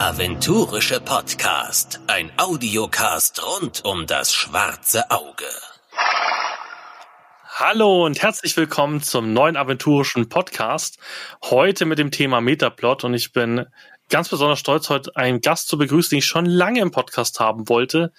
aventurische 0.00 1.00
Podcast. 1.00 2.00
Ein 2.06 2.30
Audiocast 2.36 3.44
rund 3.44 3.84
um 3.84 4.06
das 4.06 4.32
schwarze 4.32 5.10
Auge. 5.10 5.44
Hallo 7.44 8.06
und 8.06 8.22
herzlich 8.22 8.56
willkommen 8.56 9.02
zum 9.02 9.32
neuen 9.32 9.56
aventurischen 9.56 10.28
Podcast. 10.28 10.98
Heute 11.42 11.84
mit 11.84 11.98
dem 11.98 12.12
Thema 12.12 12.40
Metaplot 12.40 13.02
und 13.02 13.14
ich 13.14 13.32
bin 13.32 13.66
ganz 14.08 14.28
besonders 14.28 14.58
stolz, 14.58 14.88
heute 14.88 15.14
einen 15.16 15.40
Gast 15.40 15.68
zu 15.68 15.78
begrüßen, 15.78 16.10
den 16.10 16.18
ich 16.18 16.26
schon 16.26 16.46
lange 16.46 16.80
im 16.80 16.90
Podcast 16.90 17.40
haben 17.40 17.68
wollte. 17.68 18.12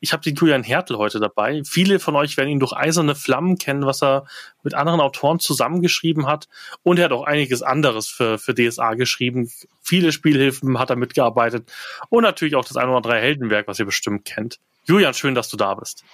Ich 0.00 0.12
habe 0.12 0.22
den 0.22 0.34
Julian 0.34 0.62
Hertel 0.62 0.98
heute 0.98 1.20
dabei. 1.20 1.62
Viele 1.64 1.98
von 1.98 2.16
euch 2.16 2.36
werden 2.36 2.48
ihn 2.48 2.60
durch 2.60 2.72
Eiserne 2.72 3.14
Flammen 3.14 3.58
kennen, 3.58 3.86
was 3.86 4.02
er 4.02 4.26
mit 4.62 4.74
anderen 4.74 5.00
Autoren 5.00 5.40
zusammengeschrieben 5.40 6.26
hat. 6.26 6.48
Und 6.82 6.98
er 6.98 7.06
hat 7.06 7.12
auch 7.12 7.24
einiges 7.24 7.62
anderes 7.62 8.08
für, 8.08 8.38
für 8.38 8.54
DSA 8.54 8.94
geschrieben. 8.94 9.50
Viele 9.82 10.12
Spielhilfen 10.12 10.78
hat 10.78 10.90
er 10.90 10.96
mitgearbeitet. 10.96 11.70
Und 12.08 12.22
natürlich 12.22 12.54
auch 12.54 12.64
das 12.64 12.76
ein 12.76 12.88
oder 12.88 12.98
andere 12.98 13.16
Heldenwerk, 13.16 13.68
was 13.68 13.78
ihr 13.78 13.86
bestimmt 13.86 14.24
kennt. 14.24 14.58
Julian, 14.84 15.14
schön, 15.14 15.34
dass 15.34 15.48
du 15.48 15.56
da 15.56 15.74
bist. 15.74 16.04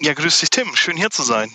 Ja, 0.00 0.14
grüß 0.14 0.40
dich, 0.40 0.50
Tim. 0.50 0.74
Schön 0.74 0.96
hier 0.96 1.10
zu 1.10 1.22
sein. 1.22 1.50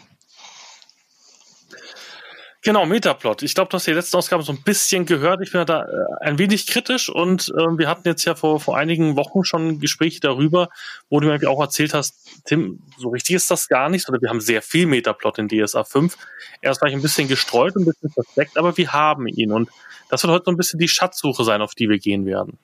Genau, 2.62 2.86
Metaplot. 2.86 3.42
Ich 3.42 3.56
glaube, 3.56 3.70
du 3.70 3.76
hast 3.76 3.88
die 3.88 3.94
letzten 3.94 4.18
Ausgaben 4.18 4.44
so 4.44 4.52
ein 4.52 4.62
bisschen 4.64 5.06
gehört. 5.06 5.42
Ich 5.42 5.54
bin 5.54 5.66
da 5.66 5.84
äh, 5.84 6.26
ein 6.26 6.38
wenig 6.38 6.68
kritisch 6.68 7.08
und 7.08 7.54
äh, 7.58 7.78
wir 7.78 7.88
hatten 7.88 8.06
jetzt 8.06 8.26
ja 8.26 8.36
vor, 8.36 8.60
vor 8.60 8.76
einigen 8.76 9.16
Wochen 9.16 9.46
schon 9.46 9.80
Gespräche 9.80 10.20
darüber, 10.20 10.68
wo 11.10 11.22
du 11.22 11.28
mir 11.28 11.50
auch 11.50 11.62
erzählt 11.62 11.94
hast, 11.94 12.16
Tim, 12.44 12.82
so 12.98 13.10
richtig 13.10 13.38
ist 13.38 13.50
das 13.50 13.70
gar 13.70 13.88
nicht, 13.88 14.10
oder 14.10 14.22
wir 14.22 14.30
haben 14.30 14.42
sehr 14.42 14.62
viel 14.62 14.88
Metaplot 14.88 15.40
in 15.40 15.48
DSA 15.48 15.86
5. 15.86 16.18
Erst 16.62 16.82
war 16.82 16.90
ich 16.90 16.96
ein 16.96 17.02
bisschen 17.02 17.30
gestreut, 17.30 17.78
ein 17.78 17.86
bisschen 17.86 18.10
versteckt, 18.10 18.58
aber 18.58 18.76
wir 18.76 18.92
haben 18.92 19.28
ihn 19.28 19.54
und 19.54 19.70
das 20.10 20.24
wird 20.24 20.34
heute 20.34 20.46
so 20.46 20.52
ein 20.52 20.58
bisschen 20.58 20.80
die 20.80 20.90
Schatzsuche 20.90 21.46
sein, 21.46 21.62
auf 21.62 21.76
die 21.76 21.88
wir 21.88 21.98
gehen 21.98 22.26
werden. 22.26 22.58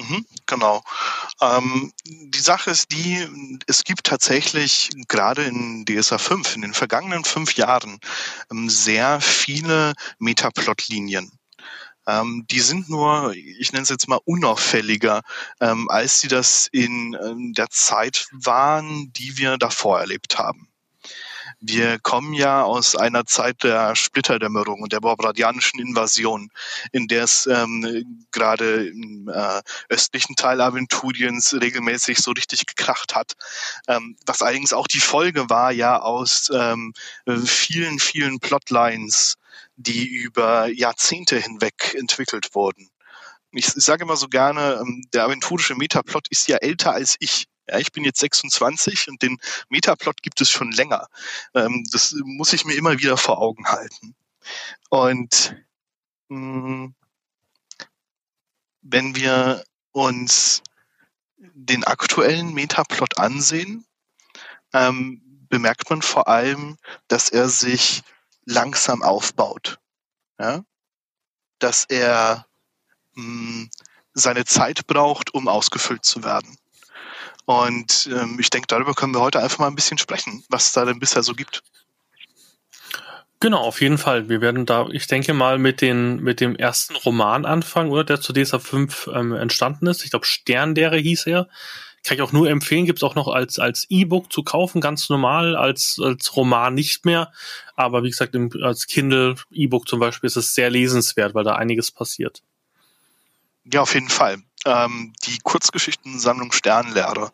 Mhm, 0.00 0.24
genau. 0.46 0.82
Ähm, 1.40 1.92
die 2.04 2.38
Sache 2.38 2.70
ist 2.70 2.92
die, 2.92 3.26
es 3.66 3.82
gibt 3.82 4.04
tatsächlich 4.04 4.90
gerade 5.08 5.42
in 5.44 5.84
DSA 5.86 6.18
5, 6.18 6.54
in 6.54 6.62
den 6.62 6.74
vergangenen 6.74 7.24
fünf 7.24 7.54
Jahren, 7.54 7.98
ähm, 8.50 8.70
sehr 8.70 9.20
viele 9.20 9.94
Metaplot-Linien. 10.20 11.32
Ähm, 12.06 12.46
die 12.50 12.60
sind 12.60 12.88
nur, 12.90 13.34
ich 13.34 13.72
nenne 13.72 13.84
es 13.84 13.90
jetzt 13.90 14.08
mal 14.08 14.20
unauffälliger, 14.24 15.22
ähm, 15.60 15.88
als 15.90 16.20
sie 16.20 16.28
das 16.28 16.68
in 16.72 17.16
ähm, 17.22 17.52
der 17.54 17.70
Zeit 17.70 18.28
waren, 18.32 19.12
die 19.14 19.38
wir 19.38 19.58
davor 19.58 20.00
erlebt 20.00 20.38
haben. 20.38 20.67
Wir 21.60 21.98
kommen 21.98 22.34
ja 22.34 22.62
aus 22.62 22.94
einer 22.94 23.24
Zeit 23.24 23.64
der 23.64 23.96
Splitterdämmerung 23.96 24.80
und 24.80 24.92
der 24.92 25.00
borbradianischen 25.00 25.80
Invasion, 25.80 26.50
in 26.92 27.08
der 27.08 27.24
es 27.24 27.46
ähm, 27.46 28.24
gerade 28.30 28.86
im 28.86 29.28
äh, 29.28 29.60
östlichen 29.88 30.36
Teil 30.36 30.60
Aventuriens 30.60 31.54
regelmäßig 31.60 32.18
so 32.18 32.30
richtig 32.30 32.66
gekracht 32.66 33.16
hat. 33.16 33.32
Ähm, 33.88 34.16
was 34.24 34.40
allerdings 34.40 34.72
auch 34.72 34.86
die 34.86 35.00
Folge 35.00 35.50
war 35.50 35.72
ja 35.72 36.00
aus 36.00 36.48
ähm, 36.54 36.92
vielen, 37.44 37.98
vielen 37.98 38.38
Plotlines, 38.38 39.34
die 39.74 40.06
über 40.06 40.68
Jahrzehnte 40.68 41.38
hinweg 41.38 41.94
entwickelt 41.98 42.54
wurden. 42.54 42.88
Ich, 43.50 43.66
ich 43.76 43.84
sage 43.84 44.04
immer 44.04 44.16
so 44.16 44.28
gerne, 44.28 44.78
ähm, 44.80 45.02
der 45.12 45.24
aventurische 45.24 45.74
Metaplot 45.74 46.28
ist 46.28 46.48
ja 46.48 46.58
älter 46.58 46.92
als 46.92 47.16
ich. 47.18 47.46
Ja, 47.68 47.78
ich 47.78 47.92
bin 47.92 48.04
jetzt 48.04 48.20
26 48.20 49.08
und 49.08 49.22
den 49.22 49.38
Metaplot 49.68 50.22
gibt 50.22 50.40
es 50.40 50.50
schon 50.50 50.72
länger. 50.72 51.08
Ähm, 51.54 51.84
das 51.92 52.14
muss 52.24 52.52
ich 52.52 52.64
mir 52.64 52.74
immer 52.74 52.98
wieder 52.98 53.16
vor 53.16 53.38
Augen 53.38 53.66
halten. 53.66 54.14
Und 54.90 55.56
mh, 56.28 56.36
hm, 56.38 56.94
wenn 58.82 59.16
wir 59.16 59.64
uns 59.92 60.62
den 61.38 61.84
aktuellen 61.84 62.54
Metaplot 62.54 63.18
ansehen, 63.18 63.86
ähm, 64.72 65.20
bemerkt 65.48 65.90
man 65.90 66.02
vor 66.02 66.28
allem, 66.28 66.78
dass 67.08 67.28
er 67.28 67.48
sich 67.48 68.02
langsam 68.44 69.02
aufbaut. 69.02 69.78
Ja? 70.38 70.64
Dass 71.58 71.84
er 71.84 72.46
mh, 73.14 73.24
hm, 73.24 73.70
seine 74.14 74.44
Zeit 74.44 74.86
braucht, 74.86 75.34
um 75.34 75.48
ausgefüllt 75.48 76.04
zu 76.04 76.24
werden. 76.24 76.58
Und 77.48 78.10
ähm, 78.12 78.36
ich 78.38 78.50
denke, 78.50 78.66
darüber 78.66 78.92
können 78.92 79.14
wir 79.14 79.22
heute 79.22 79.40
einfach 79.42 79.60
mal 79.60 79.68
ein 79.68 79.74
bisschen 79.74 79.96
sprechen, 79.96 80.44
was 80.50 80.72
da 80.72 80.84
denn 80.84 80.98
bisher 80.98 81.22
so 81.22 81.32
gibt. 81.32 81.62
Genau, 83.40 83.60
auf 83.60 83.80
jeden 83.80 83.96
Fall. 83.96 84.28
Wir 84.28 84.42
werden 84.42 84.66
da, 84.66 84.86
ich 84.90 85.06
denke 85.06 85.32
mal, 85.32 85.56
mit, 85.56 85.80
den, 85.80 86.22
mit 86.22 86.40
dem 86.40 86.56
ersten 86.56 86.94
Roman 86.94 87.46
anfangen, 87.46 87.90
oder 87.90 88.04
der 88.04 88.20
zu 88.20 88.34
DSA 88.34 88.58
5 88.58 89.08
ähm, 89.14 89.32
entstanden 89.32 89.86
ist. 89.86 90.04
Ich 90.04 90.10
glaube, 90.10 90.26
Sterndere 90.26 90.98
hieß 90.98 91.26
er. 91.26 91.48
Kann 92.04 92.18
ich 92.18 92.22
auch 92.22 92.32
nur 92.32 92.50
empfehlen, 92.50 92.84
gibt 92.84 92.98
es 92.98 93.02
auch 93.02 93.14
noch 93.14 93.28
als, 93.28 93.58
als 93.58 93.86
E-Book 93.88 94.30
zu 94.30 94.42
kaufen, 94.42 94.82
ganz 94.82 95.08
normal, 95.08 95.56
als, 95.56 95.98
als 96.04 96.36
Roman 96.36 96.74
nicht 96.74 97.06
mehr. 97.06 97.32
Aber 97.76 98.02
wie 98.02 98.10
gesagt, 98.10 98.34
im, 98.34 98.50
als 98.62 98.86
Kindle 98.86 99.36
E-Book 99.50 99.88
zum 99.88 100.00
Beispiel 100.00 100.26
ist 100.26 100.36
es 100.36 100.54
sehr 100.54 100.68
lesenswert, 100.68 101.34
weil 101.34 101.44
da 101.44 101.54
einiges 101.54 101.92
passiert. 101.92 102.42
Ja, 103.64 103.80
auf 103.80 103.94
jeden 103.94 104.10
Fall. 104.10 104.42
Ähm, 104.66 105.12
die 105.24 105.38
Kurzgeschichtensammlung 105.38 106.52
Sternlehre 106.52 107.30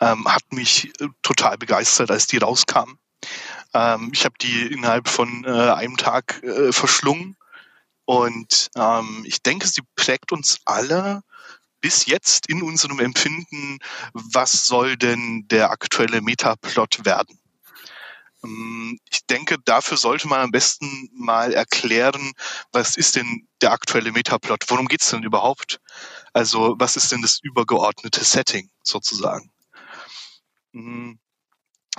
ähm, 0.00 0.26
hat 0.26 0.52
mich 0.52 0.92
äh, 1.00 1.08
total 1.22 1.58
begeistert, 1.58 2.10
als 2.10 2.26
die 2.26 2.38
rauskam. 2.38 2.98
Ähm, 3.74 4.10
ich 4.12 4.24
habe 4.24 4.34
die 4.40 4.66
innerhalb 4.66 5.08
von 5.08 5.44
äh, 5.44 5.48
einem 5.48 5.96
Tag 5.96 6.42
äh, 6.42 6.72
verschlungen 6.72 7.36
und 8.04 8.70
ähm, 8.76 9.22
ich 9.26 9.42
denke, 9.42 9.68
sie 9.68 9.82
prägt 9.94 10.32
uns 10.32 10.58
alle 10.64 11.22
bis 11.80 12.06
jetzt 12.06 12.48
in 12.48 12.62
unserem 12.62 13.00
Empfinden, 13.00 13.78
was 14.12 14.66
soll 14.66 14.96
denn 14.96 15.46
der 15.48 15.70
aktuelle 15.70 16.22
Metaplot 16.22 17.04
werden? 17.04 17.38
Ähm, 18.44 18.98
ich 19.10 19.26
denke, 19.26 19.58
dafür 19.64 19.96
sollte 19.96 20.28
man 20.28 20.40
am 20.40 20.50
besten 20.50 21.10
mal 21.12 21.52
erklären, 21.52 22.32
was 22.72 22.96
ist 22.96 23.16
denn 23.16 23.46
der 23.60 23.72
aktuelle 23.72 24.12
Metaplot? 24.12 24.64
Worum 24.68 24.88
geht's 24.88 25.10
denn 25.10 25.22
überhaupt? 25.22 25.80
Also 26.32 26.74
was 26.78 26.96
ist 26.96 27.12
denn 27.12 27.22
das 27.22 27.40
übergeordnete 27.42 28.24
Setting 28.24 28.70
sozusagen? 28.82 29.50
Mhm. 30.72 31.18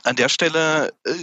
An 0.04 0.16
der 0.16 0.30
Stelle 0.30 0.94
äh, 1.04 1.14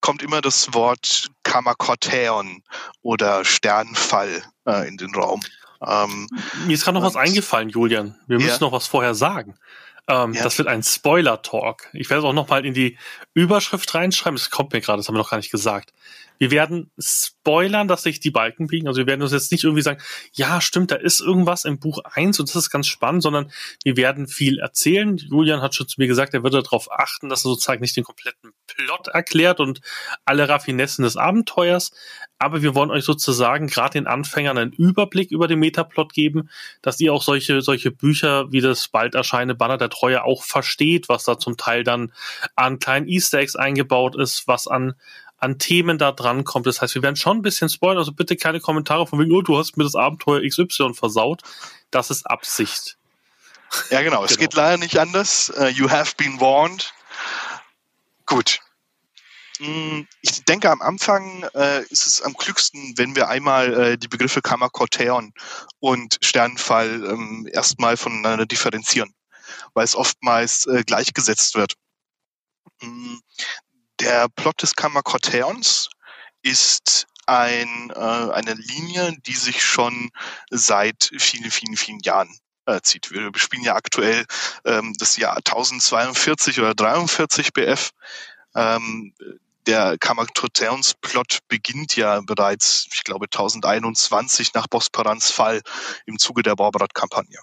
kommt 0.00 0.22
immer 0.22 0.40
das 0.40 0.72
Wort 0.74 1.28
Kamakorteon 1.42 2.62
oder 3.02 3.44
Sternfall 3.44 4.42
äh, 4.66 4.88
in 4.88 4.96
den 4.96 5.14
Raum. 5.14 5.40
Ähm, 5.86 6.28
Mir 6.66 6.74
ist 6.74 6.84
gerade 6.84 6.98
noch 6.98 7.04
was 7.04 7.16
eingefallen, 7.16 7.68
Julian. 7.68 8.18
Wir 8.26 8.38
müssen 8.38 8.50
ja. 8.50 8.58
noch 8.60 8.72
was 8.72 8.86
vorher 8.86 9.14
sagen. 9.14 9.58
Ähm, 10.08 10.34
ja. 10.34 10.42
Das 10.42 10.58
wird 10.58 10.68
ein 10.68 10.82
Spoiler-Talk. 10.82 11.88
Ich 11.92 12.08
werde 12.08 12.20
es 12.20 12.24
auch 12.24 12.32
noch 12.32 12.48
mal 12.48 12.64
in 12.64 12.74
die 12.74 12.96
Überschrift 13.34 13.92
reinschreiben. 13.94 14.36
Das 14.36 14.50
kommt 14.50 14.72
mir 14.72 14.80
gerade, 14.80 14.98
das 14.98 15.08
haben 15.08 15.14
wir 15.14 15.18
noch 15.18 15.30
gar 15.30 15.38
nicht 15.38 15.50
gesagt. 15.50 15.92
Wir 16.38 16.50
werden 16.50 16.90
spoilern, 16.98 17.88
dass 17.88 18.02
sich 18.02 18.20
die 18.20 18.30
Balken 18.30 18.66
biegen. 18.66 18.88
Also 18.88 18.98
wir 18.98 19.06
werden 19.06 19.22
uns 19.22 19.32
jetzt 19.32 19.52
nicht 19.52 19.64
irgendwie 19.64 19.82
sagen, 19.82 20.00
ja, 20.32 20.60
stimmt, 20.60 20.90
da 20.90 20.96
ist 20.96 21.20
irgendwas 21.20 21.64
im 21.64 21.78
Buch 21.78 22.00
eins 22.04 22.40
und 22.40 22.48
das 22.48 22.56
ist 22.56 22.70
ganz 22.70 22.86
spannend, 22.86 23.22
sondern 23.22 23.50
wir 23.84 23.96
werden 23.96 24.26
viel 24.26 24.58
erzählen. 24.58 25.16
Julian 25.16 25.62
hat 25.62 25.74
schon 25.74 25.88
zu 25.88 26.00
mir 26.00 26.06
gesagt, 26.06 26.34
er 26.34 26.42
würde 26.42 26.62
darauf 26.62 26.90
achten, 26.90 27.28
dass 27.28 27.40
er 27.40 27.50
sozusagen 27.50 27.80
nicht 27.80 27.96
den 27.96 28.04
kompletten 28.04 28.52
Plot 28.66 29.08
erklärt 29.08 29.60
und 29.60 29.80
alle 30.24 30.48
Raffinessen 30.48 31.04
des 31.04 31.16
Abenteuers. 31.16 31.92
Aber 32.38 32.62
wir 32.62 32.74
wollen 32.74 32.90
euch 32.90 33.04
sozusagen 33.04 33.66
gerade 33.66 33.92
den 33.92 34.06
Anfängern 34.06 34.58
einen 34.58 34.72
Überblick 34.72 35.30
über 35.30 35.48
den 35.48 35.58
Metaplot 35.58 36.12
geben, 36.12 36.50
dass 36.82 37.00
ihr 37.00 37.12
auch 37.14 37.22
solche, 37.22 37.62
solche 37.62 37.90
Bücher 37.90 38.52
wie 38.52 38.60
das 38.60 38.88
bald 38.88 39.14
erscheinende 39.14 39.54
Banner 39.54 39.78
der 39.78 39.88
Treue 39.88 40.22
auch 40.24 40.42
versteht, 40.42 41.08
was 41.08 41.24
da 41.24 41.38
zum 41.38 41.56
Teil 41.56 41.82
dann 41.82 42.12
an 42.54 42.78
kleinen 42.78 43.08
Easter 43.08 43.38
Eggs 43.38 43.56
eingebaut 43.56 44.16
ist, 44.16 44.46
was 44.46 44.66
an 44.66 44.94
an 45.38 45.58
Themen 45.58 45.98
da 45.98 46.12
dran 46.12 46.44
kommt. 46.44 46.66
Das 46.66 46.80
heißt, 46.80 46.94
wir 46.94 47.02
werden 47.02 47.16
schon 47.16 47.38
ein 47.38 47.42
bisschen 47.42 47.68
spoilern, 47.68 47.98
also 47.98 48.12
bitte 48.12 48.36
keine 48.36 48.60
Kommentare 48.60 49.06
von 49.06 49.18
wegen, 49.18 49.32
oh, 49.32 49.42
du 49.42 49.58
hast 49.58 49.76
mir 49.76 49.84
das 49.84 49.94
Abenteuer 49.94 50.42
XY 50.48 50.94
versaut. 50.94 51.42
Das 51.90 52.10
ist 52.10 52.26
Absicht. 52.26 52.96
Ja, 53.90 54.02
genau. 54.02 54.18
genau. 54.18 54.24
Es 54.24 54.38
geht 54.38 54.54
leider 54.54 54.78
nicht 54.78 54.98
anders. 54.98 55.52
Uh, 55.56 55.66
you 55.66 55.90
have 55.90 56.14
been 56.16 56.40
warned. 56.40 56.92
Gut. 58.24 58.60
Mm, 59.58 60.02
ich 60.20 60.44
denke, 60.44 60.70
am 60.70 60.82
Anfang 60.82 61.44
äh, 61.54 61.82
ist 61.86 62.06
es 62.06 62.22
am 62.22 62.36
klügsten, 62.36 62.94
wenn 62.96 63.16
wir 63.16 63.28
einmal 63.28 63.72
äh, 63.74 63.98
die 63.98 64.08
Begriffe 64.08 64.42
Kammerkorteon 64.42 65.32
und 65.80 66.18
Sternenfall 66.20 67.04
ähm, 67.04 67.48
erstmal 67.50 67.96
voneinander 67.96 68.46
differenzieren, 68.46 69.14
weil 69.74 69.84
es 69.84 69.94
oftmals 69.94 70.66
äh, 70.66 70.82
gleichgesetzt 70.84 71.54
wird. 71.54 71.74
Der 74.00 74.28
Plot 74.28 74.62
des 74.62 74.76
Kammerkorteons 74.76 75.88
ist 76.42 77.06
ein, 77.26 77.90
äh, 77.90 77.98
eine 77.98 78.54
Linie, 78.54 79.16
die 79.26 79.34
sich 79.34 79.62
schon 79.64 80.10
seit 80.50 81.10
vielen, 81.18 81.50
vielen, 81.50 81.76
vielen 81.76 82.00
Jahren 82.00 82.38
äh, 82.66 82.80
zieht. 82.82 83.10
Wir 83.10 83.30
spielen 83.36 83.64
ja 83.64 83.74
aktuell 83.74 84.24
ähm, 84.64 84.94
das 84.98 85.16
Jahr 85.16 85.36
1042 85.36 86.60
oder 86.60 86.74
43 86.74 87.52
BF. 87.52 87.90
Ähm, 88.54 89.14
der 89.66 89.98
Kammerkorteons-Plot 89.98 91.38
beginnt 91.48 91.96
ja 91.96 92.20
bereits, 92.20 92.86
ich 92.92 93.02
glaube, 93.02 93.26
1021 93.26 94.54
nach 94.54 94.68
Bosperans 94.68 95.30
Fall 95.30 95.60
im 96.06 96.18
Zuge 96.18 96.42
der 96.42 96.54
Borberat-Kampagne. 96.54 97.40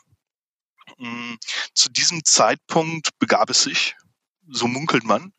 Mm, 0.98 1.34
zu 1.74 1.90
diesem 1.90 2.24
Zeitpunkt 2.24 3.10
begab 3.20 3.50
es 3.50 3.64
sich, 3.64 3.96
so 4.48 4.68
munkelt 4.68 5.04
man, 5.04 5.34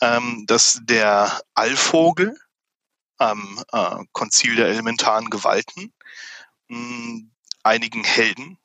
ähm, 0.00 0.44
dass 0.46 0.80
der 0.82 1.40
Allvogel 1.54 2.36
am 3.18 3.62
äh, 3.72 4.04
Konzil 4.12 4.56
der 4.56 4.68
elementaren 4.68 5.30
Gewalten 5.30 5.92
mm, 6.68 7.30
einigen 7.62 8.04
Helden 8.04 8.58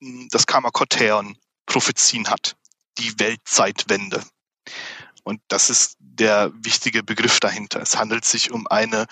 mm, 0.00 0.26
das 0.30 0.46
Karmakotheon 0.46 1.38
Prophezien 1.66 2.28
hat, 2.28 2.56
die 2.98 3.18
Weltzeitwende. 3.18 4.22
Und 5.24 5.40
das 5.48 5.70
ist 5.70 5.96
der 5.98 6.52
wichtige 6.54 7.02
Begriff 7.02 7.40
dahinter. 7.40 7.80
Es 7.80 7.96
handelt 7.96 8.24
sich 8.24 8.50
um 8.50 8.66
eine, 8.66 9.06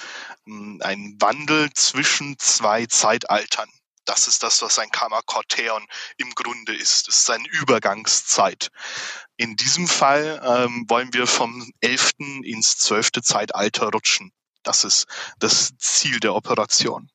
einen 0.46 1.20
Wandel 1.20 1.72
zwischen 1.72 2.38
zwei 2.38 2.86
Zeitaltern. 2.86 3.69
Das 4.04 4.26
ist 4.26 4.43
das, 4.43 4.62
was 4.62 4.78
ein 4.78 4.90
Kammerkorteon 4.90 5.87
im 6.16 6.34
Grunde 6.34 6.75
ist. 6.75 7.08
Es 7.08 7.19
ist 7.20 7.31
eine 7.31 7.49
Übergangszeit. 7.49 8.70
In 9.37 9.56
diesem 9.56 9.87
Fall 9.87 10.40
ähm, 10.44 10.84
wollen 10.88 11.12
wir 11.12 11.26
vom 11.26 11.72
elften 11.81 12.43
ins 12.43 12.78
zwölfte 12.78 13.22
Zeitalter 13.22 13.90
rutschen. 13.90 14.32
Das 14.62 14.84
ist 14.84 15.06
das 15.38 15.72
Ziel 15.78 16.20
der 16.20 16.34
Operation. 16.34 17.10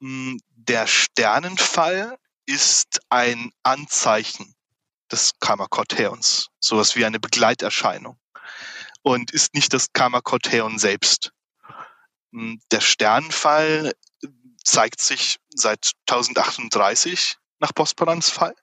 Hm, 0.00 0.38
der 0.50 0.86
Sternenfall 0.86 2.18
ist 2.44 3.00
ein 3.08 3.50
Anzeichen 3.62 4.54
des 5.10 5.32
Kammerkorteons, 5.40 6.48
sowas 6.58 6.96
wie 6.96 7.04
eine 7.04 7.20
Begleiterscheinung 7.20 8.18
und 9.02 9.30
ist 9.30 9.54
nicht 9.54 9.72
das 9.72 9.92
Kammerkorteon 9.92 10.78
selbst. 10.78 11.32
Hm, 12.32 12.60
der 12.70 12.80
Sternenfall 12.80 13.92
zeigt 14.66 15.00
sich 15.00 15.38
seit 15.54 15.92
1038 16.08 17.36
nach 17.60 17.72
Bosporans 17.72 18.30
Fall 18.30 18.54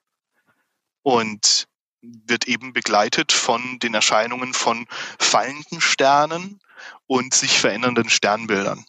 und 1.02 1.66
wird 2.02 2.46
eben 2.46 2.72
begleitet 2.72 3.32
von 3.32 3.78
den 3.78 3.94
Erscheinungen 3.94 4.52
von 4.52 4.86
fallenden 5.18 5.80
Sternen 5.80 6.60
und 7.06 7.32
sich 7.32 7.58
verändernden 7.58 8.10
Sternbildern. 8.10 8.84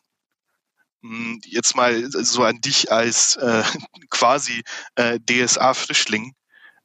Hm, 1.02 1.40
jetzt 1.46 1.76
mal 1.76 2.06
so 2.12 2.44
an 2.44 2.60
dich 2.60 2.92
als 2.92 3.38
äh, 3.38 3.64
quasi 4.10 4.64
äh, 4.96 5.20
DSA-Frischling. 5.20 6.34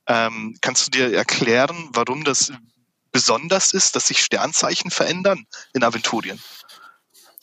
Ähm, 0.06 0.56
kannst 0.61 0.87
du 0.87 0.91
dir 0.93 1.12
erklären, 1.12 1.88
warum 1.93 2.23
das 2.23 2.53
besonders 3.11 3.73
ist, 3.73 3.97
dass 3.97 4.06
sich 4.06 4.23
Sternzeichen 4.23 4.93
verändern 4.93 5.44
in 5.73 5.83
Aventurien? 5.83 6.41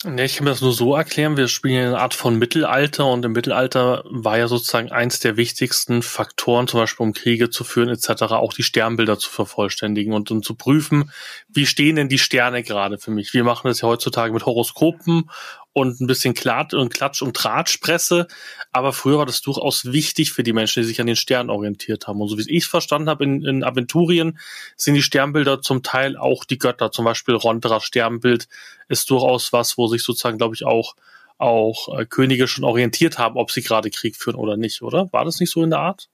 Nee, 0.04 0.26
ich 0.26 0.36
kann 0.36 0.44
mir 0.44 0.50
das 0.50 0.60
nur 0.60 0.72
so 0.72 0.94
erklären. 0.94 1.36
Wir 1.36 1.48
spielen 1.48 1.88
eine 1.88 1.98
Art 1.98 2.14
von 2.14 2.38
Mittelalter 2.38 3.04
und 3.06 3.24
im 3.24 3.32
Mittelalter 3.32 4.04
war 4.04 4.38
ja 4.38 4.46
sozusagen 4.46 4.92
eins 4.92 5.18
der 5.18 5.36
wichtigsten 5.36 6.02
Faktoren, 6.02 6.68
zum 6.68 6.78
Beispiel 6.78 7.04
um 7.04 7.12
Kriege 7.12 7.50
zu 7.50 7.64
führen 7.64 7.88
etc., 7.88 8.22
auch 8.30 8.52
die 8.52 8.62
Sternbilder 8.62 9.18
zu 9.18 9.28
vervollständigen 9.28 10.12
und, 10.12 10.30
und 10.30 10.44
zu 10.44 10.54
prüfen, 10.54 11.10
wie 11.48 11.66
stehen 11.66 11.96
denn 11.96 12.08
die 12.08 12.18
Sterne 12.18 12.62
gerade 12.62 12.98
für 12.98 13.10
mich. 13.10 13.34
Wir 13.34 13.42
machen 13.42 13.66
das 13.66 13.80
ja 13.80 13.88
heutzutage 13.88 14.32
mit 14.32 14.46
Horoskopen 14.46 15.30
und 15.78 16.00
ein 16.00 16.06
bisschen 16.06 16.34
Klatsch 16.34 16.74
und 16.74 16.92
Klatsch 16.92 17.22
und 17.22 17.36
Tratschpresse. 17.36 18.28
Aber 18.72 18.92
früher 18.92 19.18
war 19.18 19.26
das 19.26 19.40
durchaus 19.40 19.86
wichtig 19.86 20.32
für 20.32 20.42
die 20.42 20.52
Menschen, 20.52 20.82
die 20.82 20.88
sich 20.88 21.00
an 21.00 21.06
den 21.06 21.16
Sternen 21.16 21.50
orientiert 21.50 22.06
haben. 22.06 22.20
Und 22.20 22.28
so 22.28 22.38
wie 22.38 22.50
ich 22.50 22.64
es 22.64 22.68
verstanden 22.68 23.08
habe, 23.08 23.24
in, 23.24 23.44
in 23.44 23.64
Aventurien 23.64 24.38
sind 24.76 24.94
die 24.94 25.02
Sternbilder 25.02 25.62
zum 25.62 25.82
Teil 25.82 26.16
auch 26.16 26.44
die 26.44 26.58
Götter. 26.58 26.92
Zum 26.92 27.04
Beispiel 27.04 27.34
Rondras 27.34 27.84
Sternbild 27.84 28.48
ist 28.88 29.10
durchaus 29.10 29.52
was, 29.52 29.78
wo 29.78 29.86
sich 29.86 30.02
sozusagen, 30.02 30.38
glaube 30.38 30.54
ich, 30.54 30.64
auch 30.64 30.94
auch 31.38 31.96
äh, 31.96 32.04
Könige 32.04 32.48
schon 32.48 32.64
orientiert 32.64 33.18
haben, 33.18 33.36
ob 33.36 33.52
sie 33.52 33.62
gerade 33.62 33.90
Krieg 33.90 34.16
führen 34.16 34.36
oder 34.36 34.56
nicht, 34.56 34.82
oder? 34.82 35.10
War 35.12 35.24
das 35.24 35.40
nicht 35.40 35.52
so 35.52 35.62
in 35.62 35.70
der 35.70 35.78
Art? 35.78 36.08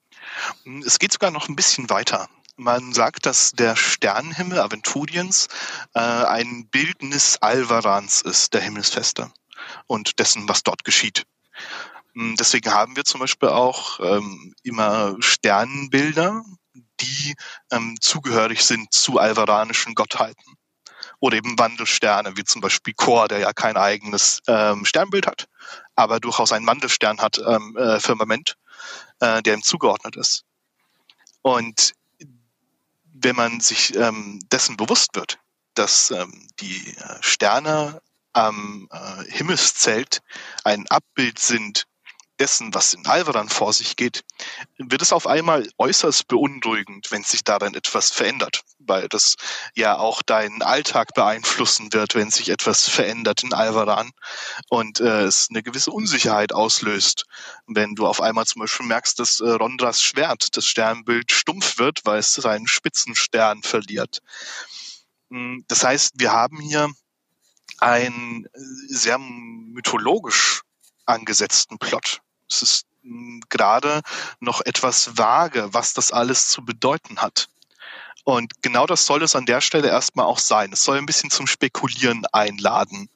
Es 0.85 0.99
geht 0.99 1.11
sogar 1.11 1.31
noch 1.31 1.49
ein 1.49 1.55
bisschen 1.55 1.89
weiter. 1.89 2.29
Man 2.57 2.93
sagt, 2.93 3.25
dass 3.25 3.51
der 3.51 3.75
Sternenhimmel 3.75 4.59
Aventuriens 4.59 5.49
äh, 5.93 5.99
ein 5.99 6.67
Bildnis 6.67 7.37
Alvarans 7.41 8.21
ist, 8.21 8.53
der 8.53 8.61
Himmelsfeste 8.61 9.31
und 9.87 10.19
dessen, 10.19 10.47
was 10.47 10.63
dort 10.63 10.83
geschieht. 10.83 11.25
Hm, 12.13 12.35
deswegen 12.37 12.73
haben 12.73 12.95
wir 12.95 13.03
zum 13.03 13.19
Beispiel 13.19 13.49
auch 13.49 13.99
ähm, 13.99 14.53
immer 14.63 15.15
Sternenbilder, 15.19 16.43
die 16.99 17.35
ähm, 17.71 17.97
zugehörig 17.99 18.63
sind 18.63 18.93
zu 18.93 19.19
alvaranischen 19.19 19.95
Gottheiten. 19.95 20.57
Oder 21.19 21.37
eben 21.37 21.57
Wandelsterne, 21.57 22.35
wie 22.35 22.43
zum 22.43 22.61
Beispiel 22.61 22.93
Chor, 22.93 23.27
der 23.27 23.39
ja 23.39 23.53
kein 23.53 23.77
eigenes 23.77 24.41
ähm, 24.47 24.85
Sternbild 24.85 25.27
hat, 25.27 25.47
aber 25.95 26.19
durchaus 26.19 26.51
einen 26.51 26.67
Wandelstern 26.67 27.19
hat, 27.19 27.39
ähm, 27.45 27.75
äh, 27.77 27.99
Firmament, 27.99 28.57
äh, 29.19 29.41
der 29.41 29.53
ihm 29.53 29.63
zugeordnet 29.63 30.15
ist. 30.15 30.43
Und 31.41 31.93
wenn 33.13 33.35
man 33.35 33.59
sich 33.59 33.95
ähm, 33.95 34.39
dessen 34.51 34.77
bewusst 34.77 35.15
wird, 35.15 35.39
dass 35.73 36.11
ähm, 36.11 36.47
die 36.59 36.95
äh, 36.97 37.17
Sterne 37.21 38.01
am 38.35 38.89
äh, 38.91 39.31
Himmelszelt 39.31 40.21
ein 40.63 40.87
Abbild 40.89 41.39
sind 41.39 41.87
dessen, 42.39 42.73
was 42.73 42.93
in 42.93 43.05
Alvaran 43.05 43.47
vor 43.47 43.71
sich 43.71 43.95
geht, 43.95 44.23
wird 44.77 45.01
es 45.01 45.13
auf 45.13 45.25
einmal 45.25 45.69
äußerst 45.77 46.27
beunruhigend, 46.27 47.09
wenn 47.09 47.23
sich 47.23 47.45
darin 47.45 47.75
etwas 47.75 48.11
verändert, 48.11 48.61
weil 48.79 49.07
das 49.07 49.35
ja 49.73 49.97
auch 49.97 50.21
deinen 50.21 50.61
Alltag 50.61 51.13
beeinflussen 51.13 51.93
wird, 51.93 52.13
wenn 52.15 52.31
sich 52.31 52.49
etwas 52.49 52.89
verändert 52.89 53.43
in 53.43 53.53
Alvaran 53.53 54.11
und 54.69 54.99
äh, 54.99 55.23
es 55.23 55.47
eine 55.49 55.63
gewisse 55.63 55.91
Unsicherheit 55.91 56.51
auslöst, 56.51 57.25
wenn 57.67 57.95
du 57.95 58.05
auf 58.05 58.21
einmal 58.21 58.45
zum 58.45 58.61
Beispiel 58.61 58.85
merkst, 58.85 59.17
dass 59.17 59.39
äh, 59.39 59.49
Rondras 59.51 60.01
Schwert, 60.01 60.57
das 60.57 60.65
Sternbild, 60.65 61.31
stumpf 61.31 61.77
wird, 61.77 62.01
weil 62.03 62.19
es 62.19 62.33
seinen 62.33 62.67
Spitzenstern 62.67 63.63
verliert. 63.63 64.19
Hm, 65.31 65.63
das 65.67 65.83
heißt, 65.85 66.13
wir 66.17 66.33
haben 66.33 66.59
hier 66.59 66.91
einen 67.79 68.47
sehr 68.87 69.17
mythologisch 69.17 70.61
angesetzten 71.05 71.77
Plot. 71.77 72.21
Es 72.49 72.61
ist 72.61 72.85
hm, 73.03 73.41
gerade 73.49 74.01
noch 74.39 74.61
etwas 74.61 75.17
vage, 75.17 75.73
was 75.73 75.93
das 75.93 76.11
alles 76.11 76.47
zu 76.47 76.63
bedeuten 76.63 77.21
hat. 77.21 77.47
Und 78.23 78.63
genau 78.63 78.87
das 78.87 79.05
soll 79.05 79.21
es 79.21 79.35
an 79.35 79.45
der 79.45 79.61
Stelle 79.61 79.87
erstmal 79.87 80.25
auch 80.25 80.39
sein. 80.39 80.73
Es 80.73 80.83
soll 80.83 80.97
ein 80.97 81.05
bisschen 81.05 81.29
zum 81.29 81.45
Spekulieren 81.45 82.25
einladen. 82.31 83.07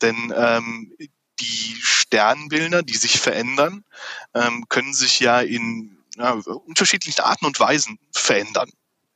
Denn 0.00 0.32
ähm, 0.36 0.96
die 1.40 1.76
Sternbilder, 1.82 2.84
die 2.84 2.96
sich 2.96 3.18
verändern, 3.20 3.84
ähm, 4.32 4.66
können 4.68 4.94
sich 4.94 5.18
ja 5.18 5.40
in 5.40 5.98
ja, 6.16 6.32
unterschiedlichen 6.66 7.22
Arten 7.22 7.46
und 7.46 7.58
Weisen 7.58 7.98
verändern. 8.12 8.70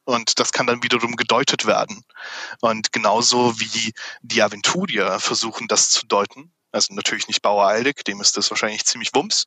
Und 0.08 0.40
das 0.40 0.52
kann 0.52 0.66
dann 0.66 0.82
wiederum 0.82 1.16
gedeutet 1.16 1.66
werden. 1.66 2.02
Und 2.62 2.92
genauso 2.92 3.60
wie 3.60 3.92
die 4.22 4.42
Aventurier 4.42 5.20
versuchen, 5.20 5.68
das 5.68 5.90
zu 5.90 6.06
deuten. 6.06 6.50
Also 6.72 6.94
natürlich 6.94 7.28
nicht 7.28 7.42
Bauer 7.42 7.66
Eilig, 7.66 8.04
dem 8.06 8.18
ist 8.22 8.34
das 8.38 8.48
wahrscheinlich 8.48 8.86
ziemlich 8.86 9.14
wumms. 9.14 9.44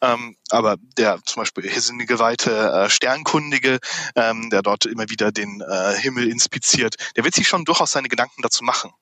Ähm, 0.00 0.36
aber 0.50 0.76
der 0.96 1.18
zum 1.24 1.40
Beispiel 1.40 1.64
geweihte 2.06 2.70
äh, 2.70 2.88
Sternkundige, 2.88 3.80
ähm, 4.14 4.50
der 4.50 4.62
dort 4.62 4.86
immer 4.86 5.10
wieder 5.10 5.32
den 5.32 5.62
äh, 5.62 5.96
Himmel 5.96 6.28
inspiziert, 6.28 6.94
der 7.16 7.24
wird 7.24 7.34
sich 7.34 7.48
schon 7.48 7.64
durchaus 7.64 7.90
seine 7.90 8.08
Gedanken 8.08 8.40
dazu 8.42 8.62
machen. 8.62 8.92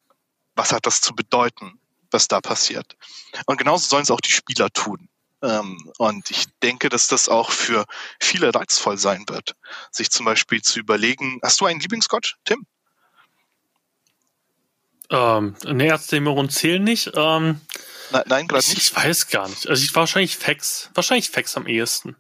Was 0.54 0.72
hat 0.72 0.86
das 0.86 1.02
zu 1.02 1.14
bedeuten, 1.14 1.78
was 2.10 2.26
da 2.26 2.40
passiert? 2.40 2.96
Und 3.44 3.58
genauso 3.58 3.86
sollen 3.86 4.04
es 4.04 4.10
auch 4.10 4.22
die 4.22 4.32
Spieler 4.32 4.70
tun. 4.70 5.10
Ähm, 5.46 5.92
und 5.98 6.30
ich 6.30 6.46
denke, 6.62 6.88
dass 6.88 7.08
das 7.08 7.28
auch 7.28 7.50
für 7.50 7.84
viele 8.20 8.54
reizvoll 8.54 8.98
sein 8.98 9.24
wird, 9.28 9.54
sich 9.90 10.10
zum 10.10 10.26
Beispiel 10.26 10.60
zu 10.62 10.80
überlegen, 10.80 11.38
hast 11.42 11.60
du 11.60 11.66
einen 11.66 11.80
Lieblingsgott, 11.80 12.36
Tim? 12.44 12.66
Ähm, 15.10 15.54
ne, 15.64 15.86
Erzdämmerung 15.86 16.50
zählen 16.50 16.82
nicht. 16.82 17.12
Ähm, 17.14 17.60
nein, 18.10 18.24
nein 18.26 18.48
gerade 18.48 18.66
nicht. 18.66 18.78
Ich 18.78 18.96
weiß 18.96 19.28
gar 19.28 19.48
nicht. 19.48 19.68
Also 19.68 19.84
ich 19.84 19.94
wahrscheinlich 19.94 20.36
Fex. 20.36 20.90
Wahrscheinlich 20.94 21.30
Fex 21.30 21.56
am 21.56 21.66
ehesten. 21.66 22.16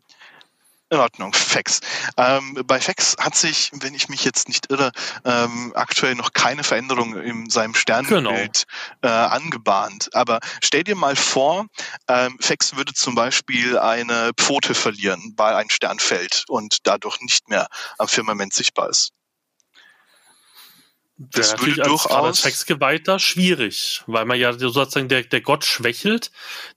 In 0.88 0.98
Ordnung, 0.98 1.32
Fax. 1.34 1.80
Ähm, 2.16 2.62
bei 2.64 2.80
Fax 2.80 3.16
hat 3.18 3.34
sich, 3.34 3.70
wenn 3.72 3.94
ich 3.94 4.08
mich 4.08 4.24
jetzt 4.24 4.48
nicht 4.48 4.70
irre, 4.70 4.92
ähm, 5.24 5.72
aktuell 5.74 6.14
noch 6.14 6.32
keine 6.32 6.62
Veränderung 6.62 7.16
in 7.16 7.50
seinem 7.50 7.74
Sternbild 7.74 8.20
genau. 8.20 8.32
äh, 9.02 9.08
angebahnt. 9.08 10.10
Aber 10.14 10.38
stell 10.62 10.84
dir 10.84 10.94
mal 10.94 11.16
vor, 11.16 11.66
ähm, 12.08 12.36
Fax 12.40 12.76
würde 12.76 12.94
zum 12.94 13.16
Beispiel 13.16 13.78
eine 13.78 14.30
Pfote 14.36 14.74
verlieren, 14.74 15.34
weil 15.36 15.54
ein 15.54 15.70
Stern 15.70 15.98
fällt 15.98 16.44
und 16.48 16.78
dadurch 16.84 17.20
nicht 17.20 17.48
mehr 17.48 17.66
am 17.98 18.06
Firmament 18.06 18.52
sichtbar 18.52 18.88
ist. 18.88 19.10
Das 21.18 21.52
wäre 21.52 21.66
würde 21.68 21.82
durchaus 21.82 22.06
als 22.06 22.42
Sexgeweihter 22.42 23.18
schwierig, 23.18 24.02
weil 24.06 24.26
man 24.26 24.38
ja 24.38 24.52
sozusagen 24.52 25.08
der, 25.08 25.22
der 25.22 25.40
Gott 25.40 25.64
schwächelt. 25.64 26.30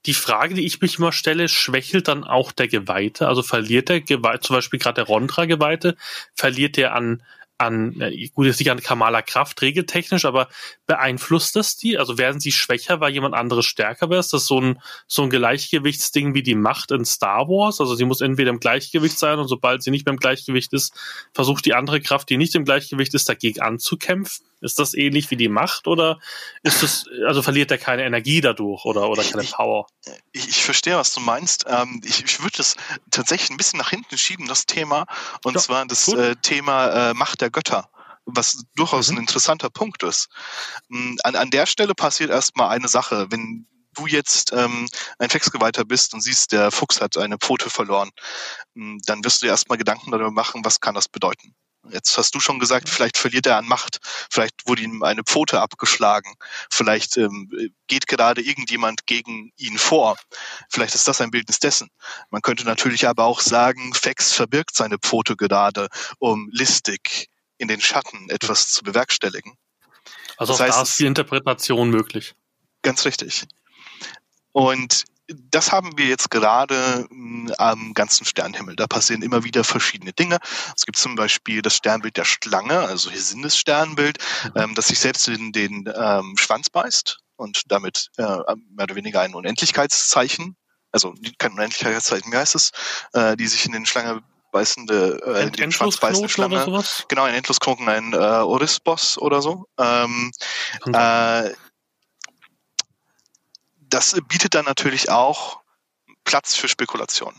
Die 0.06 0.14
Frage, 0.14 0.54
die 0.54 0.64
ich 0.64 0.80
mich 0.80 0.96
immer 0.96 1.12
stelle, 1.12 1.48
schwächelt 1.48 2.08
dann 2.08 2.24
auch 2.24 2.50
der 2.50 2.66
Geweihte? 2.66 3.28
Also 3.28 3.42
verliert 3.42 3.90
der 3.90 4.00
Geweihte, 4.00 4.40
zum 4.40 4.56
Beispiel 4.56 4.78
gerade 4.78 4.94
der 4.94 5.04
Rondra-Geweihte, 5.04 5.94
verliert 6.34 6.78
der 6.78 6.94
an, 6.94 7.22
an, 7.60 8.02
gut, 8.34 8.46
jetzt 8.46 8.58
nicht 8.58 8.70
an 8.70 8.82
Kamala 8.82 9.22
Kraft 9.22 9.60
regeltechnisch, 9.62 10.24
aber 10.24 10.48
beeinflusst 10.86 11.56
das 11.56 11.76
die? 11.76 11.98
Also 11.98 12.18
werden 12.18 12.40
sie 12.40 12.52
schwächer, 12.52 13.00
weil 13.00 13.12
jemand 13.12 13.34
anderes 13.34 13.66
stärker 13.66 14.10
wäre? 14.10 14.20
Ist 14.20 14.32
das 14.32 14.46
so 14.46 14.60
ein, 14.60 14.80
so 15.06 15.22
ein 15.22 15.30
Gleichgewichtsding 15.30 16.34
wie 16.34 16.42
die 16.42 16.54
Macht 16.54 16.90
in 16.90 17.04
Star 17.04 17.48
Wars? 17.48 17.80
Also 17.80 17.94
sie 17.94 18.04
muss 18.04 18.20
entweder 18.20 18.50
im 18.50 18.60
Gleichgewicht 18.60 19.18
sein 19.18 19.38
und 19.38 19.48
sobald 19.48 19.82
sie 19.82 19.90
nicht 19.90 20.06
mehr 20.06 20.14
im 20.14 20.18
Gleichgewicht 20.18 20.72
ist, 20.72 20.92
versucht 21.34 21.66
die 21.66 21.74
andere 21.74 22.00
Kraft, 22.00 22.30
die 22.30 22.36
nicht 22.36 22.54
im 22.54 22.64
Gleichgewicht 22.64 23.14
ist, 23.14 23.28
dagegen 23.28 23.60
anzukämpfen? 23.60 24.49
Ist 24.60 24.78
das 24.78 24.94
ähnlich 24.94 25.30
wie 25.30 25.36
die 25.36 25.48
Macht 25.48 25.86
oder 25.86 26.18
ist 26.62 26.82
das, 26.82 27.06
also 27.26 27.42
verliert 27.42 27.70
er 27.70 27.78
keine 27.78 28.04
Energie 28.04 28.40
dadurch 28.40 28.84
oder, 28.84 29.08
oder 29.08 29.24
keine 29.24 29.44
Power? 29.44 29.86
Ich, 30.32 30.48
ich 30.48 30.64
verstehe, 30.64 30.96
was 30.96 31.12
du 31.12 31.20
meinst. 31.20 31.64
Ähm, 31.66 32.00
ich, 32.04 32.24
ich 32.24 32.40
würde 32.40 32.58
das 32.58 32.76
tatsächlich 33.10 33.50
ein 33.50 33.56
bisschen 33.56 33.78
nach 33.78 33.90
hinten 33.90 34.18
schieben, 34.18 34.46
das 34.46 34.66
Thema, 34.66 35.06
und 35.44 35.54
ja, 35.54 35.60
zwar 35.60 35.86
das 35.86 36.08
äh, 36.08 36.36
Thema 36.36 37.10
äh, 37.10 37.14
Macht 37.14 37.40
der 37.40 37.50
Götter 37.50 37.90
was 38.26 38.62
durchaus 38.76 39.10
mhm. 39.10 39.16
ein 39.16 39.20
interessanter 39.22 39.70
Punkt 39.70 40.02
ist. 40.02 40.28
Mm, 40.88 41.16
an, 41.24 41.36
an 41.36 41.50
der 41.50 41.66
Stelle 41.66 41.94
passiert 41.94 42.30
erstmal 42.30 42.68
eine 42.68 42.86
Sache. 42.86 43.26
Wenn 43.30 43.66
du 43.94 44.06
jetzt 44.06 44.52
ähm, 44.52 44.88
ein 45.18 45.28
Textgeweihter 45.28 45.84
bist 45.84 46.14
und 46.14 46.20
siehst, 46.20 46.52
der 46.52 46.70
Fuchs 46.70 47.00
hat 47.00 47.16
eine 47.18 47.38
Pfote 47.38 47.70
verloren, 47.70 48.10
mm, 48.74 48.98
dann 49.06 49.24
wirst 49.24 49.42
du 49.42 49.46
dir 49.46 49.52
erstmal 49.52 49.78
Gedanken 49.78 50.10
darüber 50.10 50.30
machen, 50.30 50.64
was 50.64 50.80
kann 50.80 50.94
das 50.94 51.08
bedeuten. 51.08 51.54
Jetzt 51.88 52.18
hast 52.18 52.34
du 52.34 52.40
schon 52.40 52.58
gesagt, 52.58 52.88
vielleicht 52.88 53.16
verliert 53.16 53.46
er 53.46 53.56
an 53.56 53.66
Macht, 53.66 54.00
vielleicht 54.02 54.66
wurde 54.66 54.82
ihm 54.82 55.02
eine 55.02 55.22
Pfote 55.24 55.60
abgeschlagen, 55.60 56.34
vielleicht 56.70 57.16
ähm, 57.16 57.50
geht 57.86 58.06
gerade 58.06 58.42
irgendjemand 58.42 59.06
gegen 59.06 59.52
ihn 59.56 59.78
vor. 59.78 60.16
Vielleicht 60.68 60.94
ist 60.94 61.08
das 61.08 61.20
ein 61.20 61.30
Bildnis 61.30 61.58
dessen. 61.58 61.88
Man 62.28 62.42
könnte 62.42 62.64
natürlich 62.64 63.08
aber 63.08 63.24
auch 63.24 63.40
sagen, 63.40 63.94
Fex 63.94 64.32
verbirgt 64.32 64.76
seine 64.76 64.98
Pfote 64.98 65.36
gerade, 65.36 65.88
um 66.18 66.48
listig 66.52 67.28
in 67.56 67.68
den 67.68 67.80
Schatten 67.80 68.28
etwas 68.28 68.68
zu 68.68 68.82
bewerkstelligen. 68.82 69.56
Also 70.36 70.52
das 70.52 70.60
auch 70.60 70.64
heißt, 70.64 70.78
da 70.78 70.82
ist 70.82 70.98
die 70.98 71.06
Interpretation 71.06 71.90
möglich. 71.90 72.34
Ganz 72.82 73.04
richtig. 73.04 73.46
Und 74.52 75.04
das 75.50 75.72
haben 75.72 75.96
wir 75.96 76.06
jetzt 76.06 76.30
gerade 76.30 77.06
hm, 77.10 77.52
am 77.58 77.94
ganzen 77.94 78.24
Sternhimmel. 78.24 78.76
Da 78.76 78.86
passieren 78.86 79.22
immer 79.22 79.44
wieder 79.44 79.64
verschiedene 79.64 80.12
Dinge. 80.12 80.38
Es 80.76 80.86
gibt 80.86 80.98
zum 80.98 81.14
Beispiel 81.14 81.62
das 81.62 81.76
Sternbild 81.76 82.16
der 82.16 82.24
Schlange, 82.24 82.78
also 82.80 83.10
hier 83.10 83.20
sind 83.20 83.42
das 83.42 83.56
Sternbild, 83.56 84.18
mhm. 84.44 84.52
ähm, 84.60 84.74
das 84.74 84.88
sich 84.88 84.98
selbst 84.98 85.28
in 85.28 85.52
den 85.52 85.92
ähm, 85.94 86.36
Schwanz 86.36 86.70
beißt 86.70 87.18
und 87.36 87.62
damit 87.68 88.08
äh, 88.16 88.22
mehr 88.22 88.84
oder 88.84 88.94
weniger 88.94 89.20
ein 89.20 89.34
Unendlichkeitszeichen, 89.34 90.56
also 90.92 91.14
kein 91.38 91.52
Unendlichkeitszeichen, 91.52 92.32
wie 92.32 92.36
heißt 92.36 92.54
es, 92.54 92.70
äh, 93.12 93.36
die 93.36 93.46
sich 93.46 93.64
in 93.66 93.72
den 93.72 93.86
Schlange 93.86 94.22
beißende, 94.52 95.20
äh, 95.24 95.42
in 95.44 95.52
den 95.52 95.72
Schwanz 95.72 95.96
beißende 95.96 96.28
Schlange. 96.28 96.64
Genau, 97.08 97.22
ein 97.22 97.34
Endlosknoten, 97.34 97.88
ein 97.88 98.12
äh, 98.12 98.16
Orisbos 98.16 99.16
oder 99.18 99.42
so. 99.42 99.66
Ähm, 99.78 100.32
äh, 100.92 101.50
das 103.90 104.16
bietet 104.28 104.54
dann 104.54 104.64
natürlich 104.64 105.10
auch 105.10 105.60
Platz 106.24 106.54
für 106.54 106.68
Spekulation. 106.68 107.34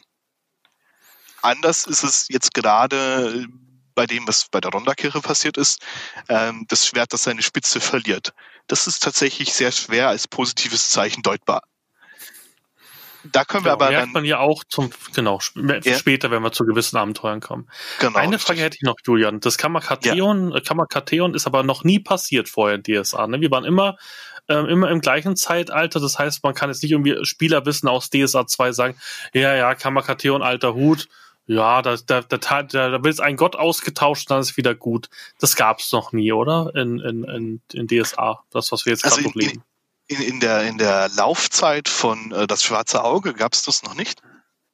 Anders 1.41 1.86
ist 1.88 2.03
es 2.03 2.27
jetzt 2.29 2.53
gerade 2.53 3.48
bei 3.96 4.05
dem, 4.05 4.27
was 4.27 4.48
bei 4.50 4.62
der 4.62 4.72
Ronda-Kirche 4.72 5.22
passiert 5.22 5.58
ist, 5.58 5.81
ähm, 6.29 6.65
das 6.70 6.88
Schwert, 6.88 7.13
das 7.13 7.24
seine 7.24 7.41
Spitze 7.41 7.79
verliert. 7.81 8.34
Das 8.67 8.88
ist 8.88 9.03
tatsächlich 9.03 9.53
sehr 9.53 9.72
schwer 9.72 10.10
als 10.10 10.27
positives 10.27 10.91
Zeichen 10.91 11.24
deutbar. 11.24 11.63
Da 13.24 13.46
können 13.46 13.65
wir 13.65 13.74
genau, 13.74 13.86
aber 13.86 13.91
merkt 13.91 14.05
dann, 14.05 14.13
man 14.13 14.25
ja 14.25 14.39
auch 14.39 14.63
zum 14.63 14.89
genau 15.13 15.39
ja. 15.55 15.98
später, 15.98 16.31
wenn 16.31 16.41
wir 16.41 16.51
zu 16.51 16.63
gewissen 16.63 16.98
Abenteuern 16.98 17.39
kommen. 17.39 17.70
Genau. 18.00 18.17
Eine 18.17 18.39
Frage 18.39 18.62
hätte 18.62 18.77
ich 18.77 18.81
noch, 18.81 18.96
Julian. 19.05 19.39
Das 19.39 19.58
Kammerkatheon, 19.58 20.51
ja. 20.51 20.60
Kammerkatheon 20.62 21.36
ist 21.36 21.46
aber 21.46 21.63
noch 21.63 21.84
nie 21.84 22.00
passiert 22.00 22.50
vorher 22.50 22.81
in 22.84 22.84
DSA. 22.84 23.27
Ne? 23.27 23.41
Wir 23.41 23.51
waren 23.51 23.63
immer 23.63 23.98
ähm, 24.48 24.68
immer 24.68 24.90
im 24.90 25.02
gleichen 25.02 25.36
Zeitalter. 25.36 26.00
Das 26.00 26.20
heißt, 26.20 26.44
man 26.44 26.54
kann 26.54 26.70
jetzt 26.70 26.84
nicht 26.84 26.92
irgendwie 26.92 27.18
Spielerwissen 27.24 27.90
aus 27.90 28.10
DSA 28.10 28.48
2 28.48 28.72
sagen, 28.72 28.98
ja, 29.34 29.56
ja, 29.56 29.76
Kammerkatheon, 29.76 30.42
alter 30.42 30.74
Hut, 30.74 31.08
ja, 31.48 31.82
da, 31.82 31.98
da, 32.06 32.22
da, 32.22 32.38
da, 32.38 32.64
da 32.64 33.04
wird 33.04 33.20
ein 33.20 33.36
Gott 33.36 33.56
ausgetauscht, 33.56 34.30
dann 34.30 34.42
ist 34.42 34.58
wieder 34.58 34.76
gut. 34.76 35.10
Das 35.40 35.56
gab 35.56 35.80
es 35.80 35.92
noch 35.92 36.12
nie, 36.12 36.32
oder? 36.32 36.72
In, 36.76 37.00
in, 37.00 37.24
in, 37.24 37.62
in 37.74 37.88
DSA, 37.88 38.44
das, 38.52 38.72
was 38.72 38.86
wir 38.86 38.94
jetzt 38.94 39.04
gerade 39.04 39.18
also 39.18 39.32
leben. 39.34 39.64
In, 40.08 40.22
in, 40.22 40.40
der, 40.40 40.64
in 40.64 40.78
der 40.78 41.10
Laufzeit 41.10 41.88
von 41.88 42.32
äh, 42.32 42.46
Das 42.46 42.64
Schwarze 42.64 43.04
Auge 43.04 43.34
gab 43.34 43.54
es 43.54 43.64
das 43.64 43.84
noch 43.84 43.96
nicht 43.96 44.22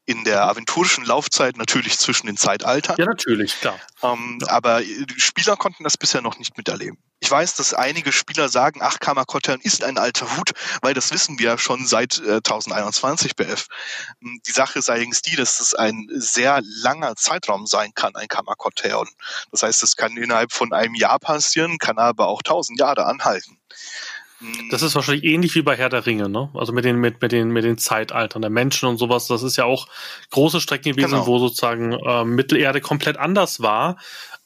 in 0.08 0.24
der 0.24 0.44
aventurischen 0.44 1.06
Laufzeit 1.06 1.58
natürlich 1.58 2.00
zwischen 2.00 2.28
den 2.28 2.38
Zeitaltern. 2.38 2.96
Ja, 2.98 3.06
natürlich, 3.06 3.60
klar. 3.60 3.78
Ähm, 4.02 4.40
ja. 4.42 4.48
Aber 4.48 4.82
die 4.82 5.06
Spieler 5.20 5.58
konnten 5.58 5.84
das 5.84 5.98
bisher 5.98 6.22
noch 6.22 6.40
nicht 6.40 6.58
miterleben. 6.58 6.98
Ich 7.20 7.30
weiß, 7.30 7.56
dass 7.56 7.74
einige 7.74 8.14
Spieler 8.14 8.48
sagen, 8.48 8.80
ach, 8.82 9.00
Kamakotern 9.00 9.60
ist 9.60 9.84
ein 9.84 9.98
alter 9.98 10.38
Hut, 10.38 10.52
weil 10.82 10.94
das 10.94 11.12
wissen 11.12 11.40
wir 11.40 11.58
schon 11.58 11.86
seit 11.86 12.20
äh, 12.20 12.36
1021 12.36 13.36
BF. 13.36 13.68
Hm, 14.22 14.40
die 14.48 14.52
Sache 14.52 14.80
ist 14.80 14.90
allerdings 14.90 15.22
die, 15.22 15.36
dass 15.36 15.60
es 15.60 15.74
ein 15.74 16.08
sehr 16.10 16.62
langer 16.64 17.16
Zeitraum 17.16 17.68
sein 17.68 17.92
kann, 17.94 18.16
ein 18.16 18.30
Kamakotern. 18.30 19.10
Das 19.52 19.64
heißt, 19.64 19.84
es 19.84 19.98
kann 19.98 20.16
innerhalb 20.16 20.54
von 20.54 20.72
einem 20.72 20.96
Jahr 20.96 21.20
passieren, 21.20 21.80
kann 21.80 21.98
aber 21.98 22.28
auch 22.28 22.44
tausend 22.44 22.80
Jahre 22.80 23.06
anhalten. 23.06 23.60
Das 24.70 24.82
ist 24.84 24.94
wahrscheinlich 24.94 25.24
ähnlich 25.24 25.56
wie 25.56 25.64
bei 25.64 25.76
Herr 25.76 25.90
der 25.90 26.06
Ringe, 26.06 26.30
ne? 26.30 26.50
Also 26.54 26.72
mit 26.72 26.86
den, 26.86 26.98
mit, 26.98 27.22
mit 27.22 27.32
den, 27.32 27.50
mit 27.50 27.64
den 27.64 27.78
Zeitaltern 27.78 28.42
der 28.42 28.52
Menschen 28.52 28.88
und 28.88 28.98
sowas. 28.98 29.28
Das 29.28 29.42
ist 29.42 29.56
ja 29.56 29.66
auch 29.66 29.88
große 30.30 30.62
Strecken 30.62 30.94
gewesen, 30.94 31.12
genau. 31.12 31.28
wo 31.28 31.40
sozusagen 31.40 31.94
äh, 31.94 32.24
Mittelerde 32.24 32.82
komplett 32.82 33.18
anders 33.18 33.62
war 33.62 33.98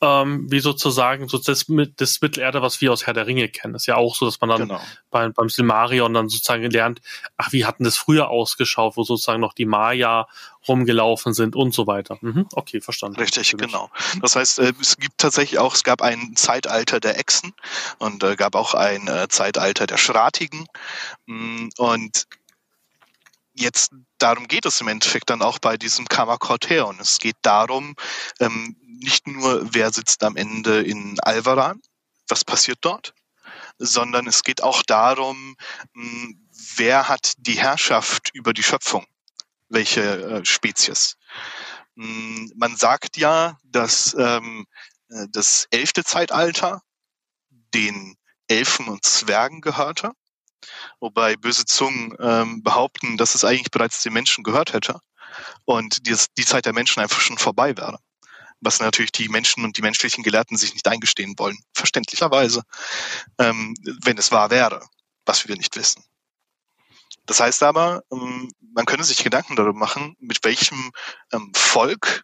ähm, 0.02 0.48
wie 0.50 0.60
sozusagen 0.60 1.28
so 1.28 1.38
das, 1.38 1.68
das 1.96 2.22
Mittelerde, 2.22 2.62
was 2.62 2.82
wir 2.82 2.92
aus 2.92 3.06
Herr 3.06 3.14
der 3.14 3.28
Ringe 3.28 3.48
kennen. 3.50 3.74
Das 3.74 3.84
ist 3.84 3.88
ja 3.88 3.98
auch 3.98 4.16
so, 4.16 4.26
dass 4.26 4.42
man 4.42 4.50
dann 4.50 4.68
genau. 4.68 4.82
beim, 5.12 5.32
beim 5.32 5.48
Silmarion 5.48 6.14
dann 6.14 6.28
sozusagen 6.28 6.70
lernt, 6.72 7.02
ach, 7.38 7.52
wie 7.52 7.66
hatten 7.66 7.84
das 7.84 7.98
früher 7.98 8.30
ausgeschaut, 8.30 8.98
wo 8.98 9.04
sozusagen 9.04 9.40
noch 9.40 9.54
die 9.54 9.66
Maya 9.66 10.28
rumgelaufen 10.68 11.34
sind 11.34 11.56
und 11.56 11.74
so 11.74 11.88
weiter. 11.88 12.18
Mhm, 12.22 12.48
okay, 12.54 12.82
verstanden. 12.82 13.20
Richtig, 13.20 13.56
genau. 13.58 13.90
Das 14.22 14.36
heißt, 14.36 14.60
äh, 14.60 14.74
es 14.80 14.98
gibt 14.98 15.18
tatsächlich 15.18 15.60
auch, 15.60 15.76
es 15.76 15.84
gab 15.84 16.02
ein 16.02 16.36
Zeitalter 16.36 17.00
der 17.00 17.18
Echsen 17.18 17.54
und 17.98 18.24
äh, 18.24 18.36
gab 18.36 18.56
auch 18.56 18.74
ein 18.74 19.08
äh, 19.08 19.28
Zeitalter 19.30 19.88
der 19.88 19.98
Schratigen 19.98 20.68
mm, 21.26 21.70
und 21.78 22.28
jetzt 23.54 23.92
darum 24.18 24.48
geht 24.48 24.66
es 24.66 24.82
im 24.82 24.88
Endeffekt 24.88 25.30
dann 25.30 25.42
auch 25.42 25.60
bei 25.60 25.78
diesem 25.78 26.08
Kamakorteon. 26.08 26.98
Es 27.00 27.20
geht 27.20 27.38
darum, 27.42 27.96
ähm, 28.40 28.76
nicht 28.82 29.28
nur, 29.28 29.74
wer 29.74 29.92
sitzt 29.92 30.24
am 30.24 30.36
Ende 30.36 30.82
in 30.82 31.20
Alvaran, 31.22 31.82
was 32.28 32.46
passiert 32.46 32.80
dort, 32.82 33.14
sondern 33.78 34.28
es 34.28 34.44
geht 34.44 34.62
auch 34.64 34.84
darum, 34.84 35.56
hm, 35.94 36.40
wer 36.76 37.08
hat 37.08 37.34
die 37.38 37.60
Herrschaft 37.60 38.30
über 38.34 38.54
die 38.54 38.64
Schöpfung, 38.64 39.06
welche 39.72 40.02
äh, 40.02 40.46
Spezies. 40.46 41.18
Hm, 41.96 42.52
man 42.56 42.76
sagt 42.76 43.18
ja, 43.18 43.58
dass 43.64 44.16
ähm, 44.18 44.66
äh, 45.10 45.26
das 45.32 45.68
elfte 45.72 46.04
Zeitalter 46.04 46.82
den 47.74 48.16
Elfen 48.48 48.88
und 48.88 49.06
Zwergen 49.06 49.62
gehörte 49.62 50.12
wobei 51.00 51.36
böse 51.36 51.66
Zungen 51.66 52.16
ähm, 52.20 52.64
behaupten, 52.64 53.18
dass 53.18 53.36
es 53.36 53.44
eigentlich 53.44 53.72
bereits 53.72 54.04
den 54.04 54.14
Menschen 54.14 54.44
gehört 54.44 54.74
hätte 54.74 55.00
und 55.66 56.08
die, 56.08 56.16
die 56.38 56.46
Zeit 56.46 56.66
der 56.66 56.74
Menschen 56.74 57.02
einfach 57.02 57.22
schon 57.22 57.38
vorbei 57.38 57.76
wäre. 57.78 58.00
Was 58.60 58.80
natürlich 58.80 59.12
die 59.12 59.30
Menschen 59.30 59.66
und 59.66 59.78
die 59.78 59.82
menschlichen 59.82 60.24
Gelehrten 60.24 60.56
sich 60.56 60.74
nicht 60.74 60.88
eingestehen 60.88 61.34
wollen, 61.38 61.58
verständlicherweise, 61.74 62.62
ähm, 63.40 63.76
wenn 64.04 64.18
es 64.18 64.32
wahr 64.32 64.52
wäre, 64.52 64.86
was 65.26 65.48
wir 65.48 65.58
nicht 65.58 65.76
wissen. 65.76 66.04
Das 67.26 67.40
heißt 67.40 67.64
aber, 67.64 68.04
ähm, 68.12 68.52
man 68.74 68.86
könne 68.86 69.04
sich 69.04 69.24
Gedanken 69.24 69.56
darüber 69.56 69.78
machen, 69.78 70.16
mit 70.20 70.44
welchem 70.44 70.92
ähm, 71.32 71.52
Volk 71.56 72.24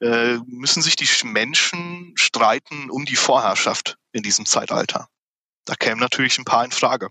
äh, 0.00 0.38
müssen 0.46 0.82
sich 0.82 0.96
die 0.96 1.08
Menschen 1.24 2.12
streiten 2.16 2.90
um 2.90 3.04
die 3.04 3.16
Vorherrschaft 3.16 3.98
in 4.12 4.22
diesem 4.22 4.46
Zeitalter. 4.46 5.08
Da 5.64 5.74
kämen 5.74 6.00
natürlich 6.00 6.38
ein 6.38 6.44
paar 6.44 6.64
in 6.64 6.70
Frage. 6.70 7.10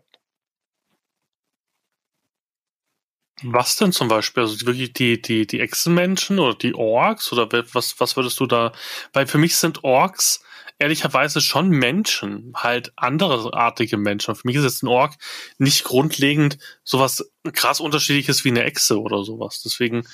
Was 3.44 3.76
denn 3.76 3.92
zum 3.92 4.08
Beispiel? 4.08 4.44
Also 4.44 4.66
wirklich 4.66 4.94
die, 4.94 5.22
die, 5.22 5.46
die 5.46 5.60
Echsenmenschen 5.60 6.40
oder 6.40 6.56
die 6.56 6.74
Orks 6.74 7.32
oder 7.32 7.48
was, 7.74 8.00
was 8.00 8.16
würdest 8.16 8.40
du 8.40 8.48
da? 8.48 8.72
Weil 9.14 9.28
für 9.28 9.38
mich 9.38 9.56
sind 9.58 9.84
Orks 9.84 10.44
ehrlicherweise 10.80 11.42
schon 11.42 11.70
Menschen, 11.70 12.54
halt 12.56 12.94
andereartige 12.96 13.98
Menschen. 13.98 14.36
Für 14.36 14.48
mich 14.48 14.56
ist 14.56 14.64
jetzt 14.64 14.84
ein 14.84 14.88
Ork 14.88 15.16
nicht 15.58 15.84
grundlegend 15.84 16.58
sowas 16.84 17.32
krass 17.54 17.80
unterschiedliches 17.80 18.44
wie 18.46 18.50
eine 18.50 18.64
Echse 18.64 19.00
oder 19.00 19.24
sowas. 19.24 19.62
Deswegen, 19.64 20.08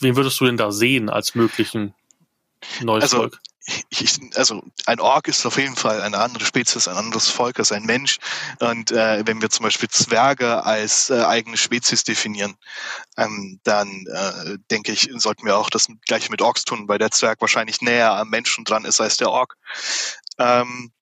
wen 0.00 0.16
würdest 0.16 0.40
du 0.40 0.46
denn 0.46 0.56
da 0.56 0.70
sehen 0.72 1.10
als 1.10 1.34
möglichen 1.34 1.94
neues 2.82 3.04
also, 3.04 3.16
Volk? 3.18 3.40
Ich, 3.88 4.18
also 4.36 4.62
ein 4.86 5.00
Ork 5.00 5.28
ist 5.28 5.44
auf 5.46 5.58
jeden 5.58 5.76
Fall 5.76 6.00
eine 6.02 6.18
andere 6.18 6.44
Spezies, 6.44 6.88
ein 6.88 6.96
anderes 6.96 7.28
Volk 7.28 7.58
als 7.58 7.72
ein 7.72 7.84
Mensch. 7.84 8.18
Und 8.60 8.90
äh, 8.90 9.26
wenn 9.26 9.42
wir 9.42 9.50
zum 9.50 9.64
Beispiel 9.64 9.88
Zwerge 9.88 10.64
als 10.64 11.10
äh, 11.10 11.22
eigene 11.22 11.56
Spezies 11.56 12.04
definieren, 12.04 12.56
ähm, 13.16 13.60
dann 13.64 14.06
äh, 14.06 14.58
denke 14.70 14.92
ich, 14.92 15.10
sollten 15.16 15.46
wir 15.46 15.56
auch 15.56 15.70
das 15.70 15.88
gleiche 16.06 16.30
mit 16.30 16.42
Orks 16.42 16.64
tun, 16.64 16.88
weil 16.88 16.98
der 16.98 17.10
Zwerg 17.10 17.40
wahrscheinlich 17.40 17.80
näher 17.80 18.12
am 18.12 18.30
Menschen 18.30 18.64
dran 18.64 18.84
ist 18.84 19.00
als 19.00 19.16
der 19.16 19.30
Ork. 19.30 19.56
Ähm, 20.38 20.92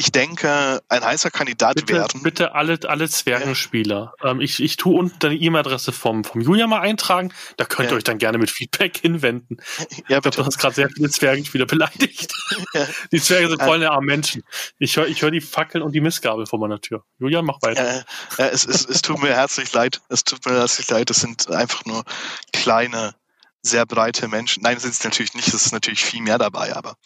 ich 0.00 0.12
denke, 0.12 0.80
ein 0.88 1.04
heißer 1.04 1.32
Kandidat 1.32 1.74
bitte, 1.74 1.94
werden. 1.94 2.22
Bitte 2.22 2.54
alle, 2.54 2.78
alle 2.86 3.08
Zwergenspieler. 3.08 4.14
Ja. 4.22 4.30
Ähm, 4.30 4.40
ich, 4.40 4.62
ich 4.62 4.76
tue 4.76 4.96
unten 4.96 5.18
deine 5.18 5.34
E-Mail-Adresse 5.34 5.90
vom, 5.90 6.22
vom 6.22 6.40
Julia 6.40 6.68
mal 6.68 6.82
eintragen. 6.82 7.32
Da 7.56 7.64
könnt 7.64 7.88
ja. 7.88 7.94
ihr 7.94 7.98
euch 7.98 8.04
dann 8.04 8.18
gerne 8.18 8.38
mit 8.38 8.48
Feedback 8.48 8.96
hinwenden. 9.02 9.56
Ja, 9.80 9.86
ich 9.90 10.06
glaube, 10.06 10.30
du 10.30 10.46
hast 10.46 10.56
gerade 10.56 10.76
sehr 10.76 10.88
viele 10.88 11.10
Zwergenspieler 11.10 11.66
beleidigt. 11.66 12.32
Ja. 12.74 12.86
Die 13.12 13.20
Zwerge 13.20 13.48
sind 13.48 13.62
voll 13.62 13.84
arme 13.84 14.06
Menschen. 14.06 14.42
Ich 14.78 14.96
höre 14.96 15.06
ich 15.06 15.22
hör 15.22 15.30
die 15.30 15.40
Fackeln 15.40 15.82
und 15.82 15.92
die 15.92 16.00
Missgabel 16.00 16.44
vor 16.44 16.58
meiner 16.58 16.80
Tür. 16.80 17.04
Julia, 17.18 17.40
mach 17.40 17.62
weiter. 17.62 18.04
Es, 18.36 18.66
es, 18.66 18.84
es 18.84 19.00
tut 19.00 19.22
mir 19.22 19.34
herzlich 19.34 19.72
leid. 19.72 20.00
Es 20.08 20.24
tut 20.24 20.44
mir 20.44 20.54
herzlich 20.54 20.88
leid. 20.90 21.10
Es 21.10 21.20
sind 21.20 21.50
einfach 21.50 21.84
nur 21.84 22.04
kleine 22.52 23.14
sehr 23.62 23.86
breite 23.86 24.28
Menschen. 24.28 24.62
Nein, 24.62 24.78
sind 24.78 24.92
es 24.92 25.04
natürlich 25.04 25.34
nicht, 25.34 25.48
es 25.48 25.54
ist 25.54 25.72
natürlich 25.72 26.04
viel 26.04 26.22
mehr 26.22 26.38
dabei, 26.38 26.74
aber 26.74 26.96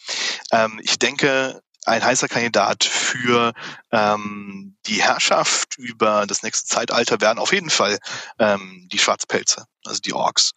ähm, 0.51 0.79
ich 0.83 0.97
denke, 0.99 1.61
ein 1.85 2.03
heißer 2.03 2.27
Kandidat 2.27 2.83
für 2.83 3.53
ähm, 3.91 4.75
die 4.85 5.01
Herrschaft 5.01 5.77
über 5.77 6.25
das 6.27 6.43
nächste 6.43 6.67
Zeitalter 6.67 7.19
wären 7.21 7.39
auf 7.39 7.53
jeden 7.53 7.69
Fall 7.69 7.99
ähm, 8.39 8.87
die 8.91 8.99
Schwarzpelze, 8.99 9.65
also 9.85 9.99
die 9.99 10.13
Orks, 10.13 10.51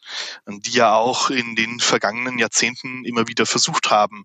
die 0.47 0.73
ja 0.73 0.95
auch 0.95 1.30
in 1.30 1.56
den 1.56 1.80
vergangenen 1.80 2.38
Jahrzehnten 2.38 3.04
immer 3.04 3.28
wieder 3.28 3.47
versucht 3.47 3.90
haben, 3.90 4.25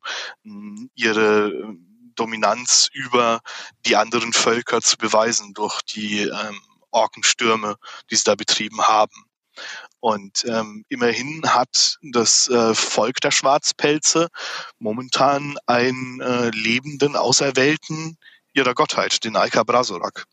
ihre 0.96 1.76
Dominanz 2.16 2.90
über 2.94 3.42
die 3.86 3.96
anderen 3.96 4.34
Völker 4.34 4.82
zu 4.82 4.98
beweisen 4.98 5.54
durch 5.54 5.82
die 5.82 6.22
ähm, 6.22 6.62
Orkenstürme, 6.92 7.78
die 8.10 8.16
sie 8.16 8.24
da 8.26 8.36
betrieben 8.36 8.82
haben. 8.82 9.26
Und 10.02 10.46
ähm, 10.46 10.84
immerhin 10.90 11.44
hat 11.46 11.98
das 12.02 12.48
äh, 12.50 12.74
Volk 12.74 13.22
der 13.22 13.30
Schwarzpelze 13.30 14.30
momentan 14.80 15.58
einen 15.68 16.20
äh, 16.20 16.50
lebenden 16.50 17.16
Auserwählten 17.16 18.18
ihrer 18.54 18.74
Gottheit, 18.74 19.24
den 19.24 19.36
Alka 19.36 19.64
Brasorak, 19.64 20.26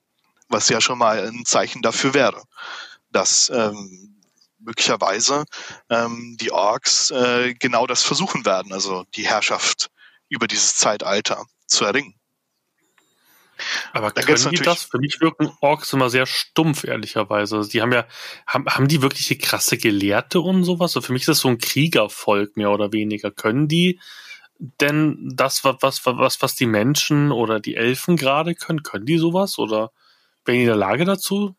was 0.49 0.71
ja 0.71 0.81
schon 0.81 0.99
mal 0.99 1.25
ein 1.29 1.45
Zeichen 1.45 1.83
dafür 1.83 2.15
wäre, 2.15 2.43
dass 3.13 3.51
ähm, 3.51 4.23
möglicherweise 4.59 5.45
ähm, 5.91 6.39
die 6.41 6.51
Orks 6.51 7.11
äh, 7.11 7.53
genau 7.55 7.87
das 7.87 8.03
versuchen 8.03 8.47
werden, 8.47 8.73
also 8.73 9.05
die 9.17 9.27
Herrschaft 9.27 9.91
über 10.31 10.47
dieses 10.47 10.77
Zeitalter 10.77 11.45
zu 11.67 11.85
erringen. 11.85 12.15
Aber 13.93 14.11
da 14.11 14.23
können 14.23 14.51
die 14.51 14.57
das? 14.57 14.85
Für 14.85 14.99
mich 14.99 15.21
wirken 15.21 15.51
Orks 15.61 15.93
immer 15.93 16.11
sehr 16.11 16.27
stumpf, 16.27 16.85
ehrlicherweise. 16.85 17.57
Also 17.57 17.71
die 17.71 17.83
haben 17.83 17.93
ja, 17.93 18.07
haben, 18.47 18.67
haben 18.67 18.89
die 18.89 19.03
wirklich 19.03 19.29
die 19.29 19.39
krasse 19.39 19.79
Gelehrte 19.79 20.41
und 20.41 20.65
sowas? 20.65 20.97
Also 20.97 21.07
für 21.07 21.13
mich 21.13 21.23
ist 21.23 21.29
das 21.29 21.39
so 21.41 21.49
ein 21.49 21.59
Kriegervolk, 21.59 22.57
mehr 22.57 22.71
oder 22.71 22.93
weniger. 22.93 23.31
Können 23.31 23.69
die 23.69 24.01
denn 24.59 25.31
das, 25.35 25.65
was, 25.65 26.05
was, 26.05 26.43
was 26.43 26.55
die 26.55 26.67
Menschen 26.67 27.31
oder 27.31 27.61
die 27.61 27.77
Elfen 27.77 28.17
gerade 28.17 28.55
können, 28.55 28.83
können 28.83 29.07
die 29.07 29.19
sowas? 29.19 29.59
Oder 29.59 29.93
wären 30.45 30.57
die 30.57 30.63
in 30.63 30.69
der 30.69 30.77
Lage 30.77 31.05
dazu? 31.05 31.55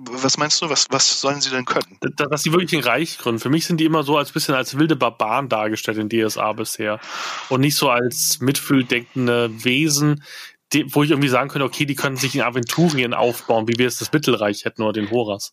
Was 0.00 0.38
meinst 0.38 0.62
du? 0.62 0.70
Was, 0.70 0.86
was 0.90 1.20
sollen 1.20 1.40
sie 1.40 1.50
denn 1.50 1.64
können? 1.64 1.98
Dass 2.00 2.44
sie 2.44 2.52
wirklich 2.52 2.80
ein 2.80 2.88
Reich 2.88 3.18
gründen. 3.18 3.40
Für 3.40 3.50
mich 3.50 3.66
sind 3.66 3.78
die 3.78 3.84
immer 3.84 4.04
so 4.04 4.16
als 4.16 4.30
bisschen 4.30 4.54
als 4.54 4.78
wilde 4.78 4.94
Barbaren 4.94 5.48
dargestellt 5.48 5.98
in 5.98 6.08
DSA 6.08 6.52
bisher. 6.52 7.00
Und 7.48 7.62
nicht 7.62 7.74
so 7.74 7.90
als 7.90 8.38
mitfühldenkende 8.40 9.64
Wesen, 9.64 10.22
die, 10.72 10.94
wo 10.94 11.02
ich 11.02 11.10
irgendwie 11.10 11.28
sagen 11.28 11.48
könnte, 11.48 11.64
okay, 11.64 11.86
die 11.86 11.94
können 11.94 12.16
sich 12.16 12.34
in 12.34 12.42
Aventurien 12.42 13.14
aufbauen, 13.14 13.68
wie 13.68 13.78
wir 13.78 13.86
es 13.86 13.98
das 13.98 14.12
Mittelreich 14.12 14.64
hätten 14.64 14.82
oder 14.82 14.92
den 14.92 15.10
Horas. 15.10 15.52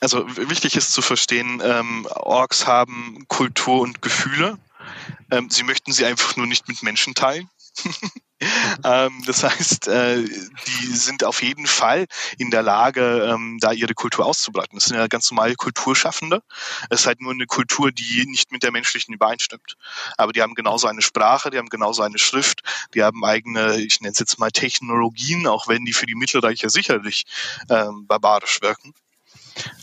Also 0.00 0.26
wichtig 0.36 0.76
ist 0.76 0.92
zu 0.92 1.02
verstehen, 1.02 1.60
ähm, 1.64 2.06
Orks 2.10 2.66
haben 2.66 3.24
Kultur 3.28 3.80
und 3.80 4.00
Gefühle. 4.00 4.58
Ähm, 5.30 5.50
sie 5.50 5.64
möchten 5.64 5.92
sie 5.92 6.04
einfach 6.04 6.36
nur 6.36 6.46
nicht 6.46 6.68
mit 6.68 6.82
Menschen 6.82 7.14
teilen. 7.14 7.48
ähm, 8.84 9.22
das 9.26 9.42
heißt, 9.42 9.88
äh, 9.88 10.22
die 10.22 10.86
sind 10.86 11.24
auf 11.24 11.42
jeden 11.42 11.66
Fall 11.66 12.06
in 12.38 12.50
der 12.50 12.62
Lage, 12.62 13.28
ähm, 13.32 13.58
da 13.60 13.72
ihre 13.72 13.94
Kultur 13.94 14.26
auszubreiten. 14.26 14.76
Das 14.78 14.84
sind 14.84 14.96
ja 14.96 15.06
ganz 15.08 15.30
normale 15.30 15.56
Kulturschaffende. 15.56 16.42
Es 16.88 17.00
ist 17.00 17.06
halt 17.06 17.20
nur 17.20 17.32
eine 17.32 17.46
Kultur, 17.46 17.90
die 17.90 18.26
nicht 18.26 18.52
mit 18.52 18.62
der 18.62 18.70
menschlichen 18.70 19.12
übereinstimmt. 19.12 19.76
Aber 20.16 20.32
die 20.32 20.42
haben 20.42 20.54
genauso 20.54 20.86
eine 20.86 21.02
Sprache, 21.02 21.50
die 21.50 21.58
haben 21.58 21.68
genauso 21.68 22.02
eine 22.02 22.18
Schrift, 22.18 22.62
die 22.94 23.02
haben 23.02 23.24
eigene, 23.24 23.80
ich 23.80 24.00
nenne 24.00 24.12
es 24.12 24.18
jetzt 24.20 24.38
mal 24.38 24.50
Technologien, 24.50 25.46
auch 25.46 25.66
wenn 25.66 25.84
die 25.84 25.92
für 25.92 26.06
die 26.06 26.14
Mittelreicher 26.14 26.70
sicherlich 26.70 27.24
ähm, 27.68 28.06
barbarisch 28.06 28.60
wirken. 28.62 28.94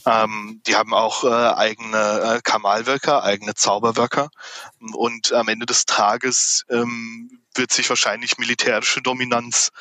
Ähm, 0.05 0.61
die 0.65 0.75
haben 0.75 0.93
auch 0.93 1.23
äh, 1.23 1.27
eigene 1.27 2.37
äh, 2.37 2.41
Kamalwirker, 2.43 3.23
eigene 3.23 3.55
Zauberwirker. 3.55 4.29
Und 4.93 5.33
am 5.33 5.47
Ende 5.47 5.65
des 5.65 5.85
Tages 5.85 6.65
ähm, 6.69 7.41
wird 7.53 7.71
sich 7.71 7.89
wahrscheinlich 7.89 8.37
militärische 8.37 9.01
Dominanz 9.01 9.71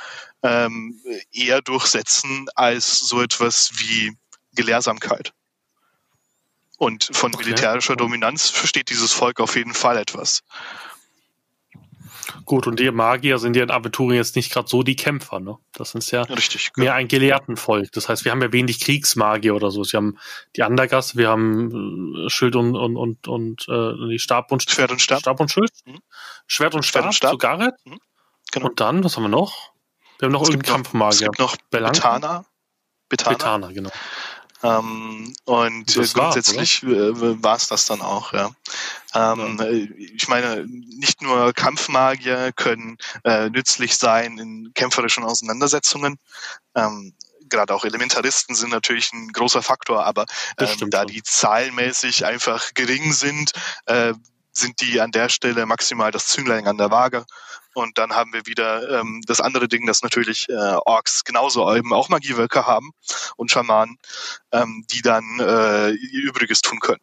ähm, 0.43 1.01
eher 1.33 1.63
durchsetzen 1.63 2.47
als 2.55 2.99
so 2.99 3.23
etwas 3.23 3.73
wie 3.79 4.17
Gelehrsamkeit. 4.55 5.33
Und 6.77 7.11
von 7.13 7.35
okay. 7.35 7.45
militärischer 7.45 7.97
Dominanz 7.97 8.51
versteht 8.51 8.91
dieses 8.91 9.13
Volk 9.13 9.41
auf 9.41 9.57
jeden 9.57 9.75
Fall 9.75 9.97
etwas. 9.97 10.43
Gut, 12.45 12.67
und 12.67 12.79
die 12.79 12.91
Magier 12.91 13.39
sind 13.39 13.57
ja 13.57 13.63
in 13.63 13.71
Aventurien 13.71 14.19
jetzt 14.19 14.37
nicht 14.37 14.53
gerade 14.53 14.69
so 14.69 14.83
die 14.83 14.97
Kämpfer, 14.97 15.41
ne? 15.41 15.57
Das 15.73 15.93
sind 15.93 16.09
ja 16.11 16.23
Richtig, 16.23 16.73
mehr 16.77 16.87
genau. 16.87 16.97
ein 16.97 17.09
Gelehrtenvolk. 17.09 17.91
Das 17.93 18.09
heißt, 18.09 18.25
wir 18.25 18.33
haben 18.33 18.43
ja 18.43 18.53
wenig 18.53 18.81
Kriegsmagier 18.81 19.55
oder 19.55 19.71
so. 19.71 19.83
Wir 19.85 19.97
haben 19.97 20.19
die 20.57 20.63
Andergast, 20.63 21.17
wir 21.17 21.29
haben 21.29 22.27
äh, 22.27 22.31
Schild 22.31 22.57
und 22.57 22.77
und 22.77 22.97
und, 22.97 23.29
und 23.29 23.67
äh, 23.69 24.09
die 24.11 24.19
Stab 24.19 24.53
und 24.53 24.69
Schwert 24.69 24.91
und 24.91 25.01
Stab. 25.01 25.21
Stab 25.21 25.41
und 25.41 25.51
Schild. 25.51 25.71
Mhm. 25.87 25.99
Schwert 26.47 26.75
und 26.75 26.85
Stab, 26.85 27.03
Schwert 27.03 27.07
und 27.07 27.15
Stab. 27.15 27.31
zu 27.31 27.39
Gareth. 27.39 27.75
Mhm. 27.85 27.99
Genau. 28.53 28.67
Und 28.67 28.81
dann, 28.81 29.05
was 29.05 29.17
haben 29.17 29.25
wir 29.25 29.29
noch? 29.29 29.73
Wir 30.19 30.27
haben 30.27 30.33
noch 30.33 30.43
irgendeinen 30.43 30.75
Kampfmagier. 30.75 31.13
Es 31.13 31.21
gibt 31.21 31.39
noch 31.39 31.57
Betana. 31.71 32.45
Betana, 33.09 33.37
Betana 33.37 33.73
genau. 33.73 33.91
Ähm, 34.65 35.35
und 35.45 35.97
äh, 35.97 36.07
grundsätzlich 36.15 36.83
äh, 36.85 37.43
war 37.43 37.57
es 37.57 37.69
das 37.69 37.85
dann 37.85 38.01
auch, 38.01 38.33
ja. 38.33 38.51
Ähm, 39.15 39.59
ja. 39.61 39.67
Äh, 39.67 39.89
ich 40.17 40.27
meine, 40.29 40.65
nicht 40.67 41.21
nur 41.21 41.53
Kampfmagier 41.53 42.51
können 42.57 42.97
äh, 43.25 43.51
nützlich 43.51 43.97
sein 43.99 44.39
in 44.39 44.73
kämpferischen 44.73 45.23
Auseinandersetzungen. 45.23 46.19
Ähm, 46.75 47.13
gerade 47.51 47.75
auch 47.75 47.85
Elementaristen 47.85 48.55
sind 48.55 48.71
natürlich 48.71 49.13
ein 49.13 49.29
großer 49.29 49.63
Faktor, 49.63 50.07
aber 50.07 50.25
ähm, 50.59 50.89
da 50.89 51.05
die 51.05 51.23
zahlenmäßig 51.23 52.25
einfach 52.25 52.73
gering 52.73 53.13
sind, 53.13 53.53
äh, 53.85 54.15
sind 54.53 54.81
die 54.81 54.99
an 55.01 55.11
der 55.11 55.29
Stelle 55.29 55.67
maximal 55.67 56.11
das 56.11 56.29
Zünglein 56.29 56.67
an 56.67 56.79
der 56.79 56.91
Waage. 56.91 57.27
Und 57.75 57.99
dann 57.99 58.15
haben 58.15 58.33
wir 58.33 58.47
wieder 58.47 59.01
ähm, 59.01 59.21
das 59.27 59.41
andere 59.41 59.69
Ding, 59.69 59.87
dass 59.87 60.03
natürlich 60.03 60.49
äh, 60.49 60.53
Orks 60.85 61.25
genauso 61.25 61.75
eben 61.75 61.93
auch 61.93 62.09
Magiewirker 62.09 62.67
haben 62.67 62.93
und 63.37 63.51
Schamanen, 63.51 63.99
ähm, 64.53 64.85
die 64.91 65.03
dann 65.03 65.25
äh, 65.41 65.91
ihr 65.91 66.23
Übriges 66.23 66.61
tun 66.61 66.81
können. 66.81 67.03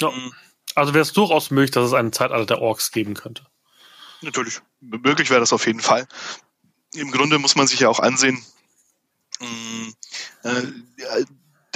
Ja. 0.00 0.10
Mhm. 0.10 0.32
Also 0.74 0.92
wäre 0.92 1.02
es 1.02 1.12
durchaus 1.12 1.50
möglich, 1.50 1.70
dass 1.70 1.86
es 1.86 1.94
einen 1.94 2.12
Zeitalter 2.12 2.44
der 2.44 2.60
Orks 2.60 2.90
geben 2.92 3.14
könnte. 3.14 3.46
Natürlich. 4.20 4.60
Möglich 4.80 5.30
wäre 5.30 5.40
das 5.40 5.52
auf 5.52 5.66
jeden 5.66 5.80
Fall. 5.80 6.06
Im 6.92 7.10
Grunde 7.10 7.38
muss 7.38 7.56
man 7.56 7.66
sich 7.66 7.80
ja 7.80 7.88
auch 7.88 8.00
ansehen, 8.00 8.44
mh, 9.40 9.92
äh, 10.42 11.24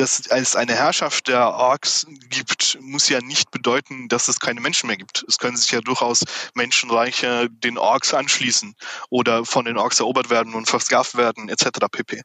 dass 0.00 0.22
es 0.30 0.56
eine 0.56 0.74
Herrschaft 0.74 1.28
der 1.28 1.50
Orks 1.50 2.06
gibt, 2.30 2.78
muss 2.80 3.08
ja 3.10 3.20
nicht 3.20 3.50
bedeuten, 3.50 4.08
dass 4.08 4.28
es 4.28 4.40
keine 4.40 4.60
Menschen 4.60 4.86
mehr 4.86 4.96
gibt. 4.96 5.24
Es 5.28 5.38
können 5.38 5.58
sich 5.58 5.70
ja 5.70 5.80
durchaus 5.80 6.24
Menschenreiche 6.54 7.48
den 7.50 7.76
Orks 7.76 8.14
anschließen 8.14 8.74
oder 9.10 9.44
von 9.44 9.66
den 9.66 9.76
Orks 9.76 10.00
erobert 10.00 10.30
werden 10.30 10.54
und 10.54 10.68
versklavt 10.68 11.16
werden, 11.16 11.50
etc. 11.50 11.68
pp. 11.90 12.22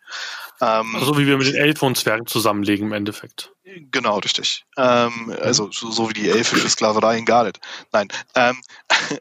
Ähm, 0.62 0.96
also 0.96 1.18
wie 1.18 1.28
wir 1.28 1.38
mit 1.38 1.48
den 1.48 1.56
Elfen 1.56 1.88
und 1.88 1.98
Zwergen 1.98 2.26
zusammenlegen 2.28 2.88
im 2.88 2.94
Endeffekt. 2.94 3.52
Genau, 3.66 4.20
richtig. 4.20 4.64
Ähm, 4.78 5.36
also 5.42 5.70
so, 5.72 5.92
so, 5.92 6.10
wie 6.10 6.14
die 6.14 6.30
elfische 6.30 6.70
Sklaverei 6.70 7.18
in 7.18 7.26
Gardet. 7.26 7.60
Nein. 7.92 8.08
Ähm, 8.36 8.62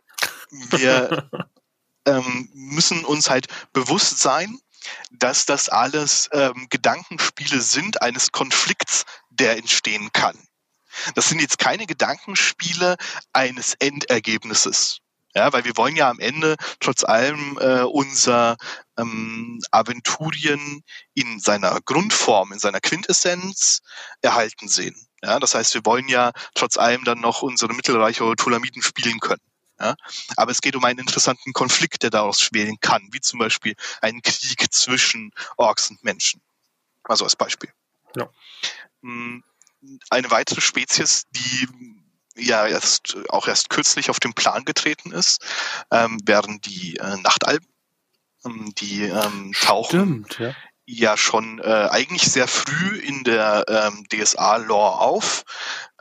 wir 0.71 1.29
ähm, 2.07 2.49
müssen 2.53 3.05
uns 3.05 3.31
halt 3.31 3.49
bewusst 3.73 4.21
sein, 4.21 4.59
dass 5.11 5.47
das 5.47 5.69
alles 5.69 6.29
ähm, 6.33 6.67
Gedankenspiele 6.71 7.61
sind 7.61 8.03
eines 8.03 8.33
Konflikts, 8.33 9.05
der 9.31 9.57
entstehen 9.57 10.11
kann. 10.13 10.39
Das 11.15 11.29
sind 11.29 11.41
jetzt 11.41 11.59
keine 11.59 11.87
Gedankenspiele 11.87 12.97
eines 13.33 13.75
Endergebnisses. 13.75 14.99
Ja, 15.37 15.53
weil 15.53 15.65
wir 15.65 15.77
wollen 15.77 15.97
ja 15.97 16.09
am 16.09 16.21
Ende 16.21 16.55
trotz 16.79 17.03
allem 17.03 17.59
äh, 17.61 17.83
unser 17.83 18.57
ähm, 18.97 19.61
Aventurien 19.73 20.85
in 21.15 21.41
seiner 21.41 21.81
Grundform, 21.85 22.53
in 22.53 22.61
seiner 22.61 22.81
Quintessenz 22.81 23.81
erhalten 24.23 24.69
sehen. 24.69 24.95
Ja, 25.25 25.41
das 25.41 25.57
heißt, 25.57 25.75
wir 25.75 25.85
wollen 25.85 26.07
ja 26.07 26.31
trotz 26.55 26.77
allem 26.77 27.03
dann 27.05 27.21
noch 27.21 27.43
unsere 27.43 27.75
Mittelreiche 27.75 28.23
oder 28.23 28.37
Tulamiten 28.37 28.83
spielen 28.83 29.19
können. 29.19 29.41
Ja? 29.81 29.97
Aber 30.37 30.51
es 30.51 30.61
geht 30.61 30.77
um 30.77 30.85
einen 30.85 31.01
interessanten 31.01 31.53
Konflikt, 31.53 32.03
der 32.03 32.11
daraus 32.11 32.41
schwelen 32.41 32.79
kann, 32.81 33.09
wie 33.13 33.21
zum 33.21 33.39
Beispiel 33.39 33.75
einen 34.01 34.23
Krieg 34.23 34.73
zwischen 34.73 35.33
Orks 35.57 35.91
und 35.91 36.03
Menschen. 36.05 36.41
Also 37.05 37.25
als 37.25 37.37
Beispiel. 37.37 37.71
Ja. 38.17 38.29
Hm, 39.03 39.43
eine 40.11 40.31
weitere 40.31 40.61
Spezies, 40.61 41.25
die 41.31 41.69
ja 42.37 42.67
erst 42.67 43.17
auch 43.29 43.47
erst 43.47 43.71
kürzlich 43.71 44.11
auf 44.11 44.21
den 44.21 44.35
Plan 44.35 44.65
getreten 44.65 45.13
ist, 45.13 45.45
ähm, 45.91 46.19
wären 46.25 46.61
die 46.61 46.97
äh, 46.97 47.17
Nachtalben. 47.19 47.69
Ähm, 48.45 48.75
die 48.77 49.03
ähm, 49.03 49.53
tauchen 49.61 50.25
Stimmt, 50.25 50.39
ja. 50.39 50.55
Ja 50.87 51.17
schon 51.17 51.61
äh, 51.61 51.89
eigentlich 51.91 52.23
sehr 52.23 52.49
früh 52.49 52.99
in 52.99 53.25
der 53.25 53.65
ähm, 53.69 54.05
DSA-Lore 54.11 54.99
auf 54.99 55.45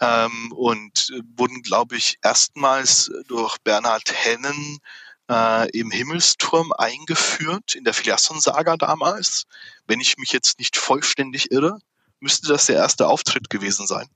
ähm, 0.01 0.51
und 0.51 1.09
wurden, 1.37 1.61
glaube 1.61 1.95
ich, 1.95 2.17
erstmals 2.21 3.11
durch 3.27 3.57
Bernhard 3.63 4.11
Hennen 4.11 4.79
äh, 5.29 5.69
im 5.71 5.91
Himmelsturm 5.91 6.73
eingeführt, 6.73 7.75
in 7.75 7.83
der 7.83 7.93
Filiasson-Saga 7.93 8.77
damals. 8.77 9.45
Wenn 9.87 10.01
ich 10.01 10.17
mich 10.17 10.31
jetzt 10.31 10.59
nicht 10.59 10.75
vollständig 10.75 11.51
irre, 11.51 11.79
müsste 12.19 12.47
das 12.47 12.65
der 12.65 12.75
erste 12.77 13.07
Auftritt 13.07 13.49
gewesen 13.49 13.87
sein. 13.87 14.07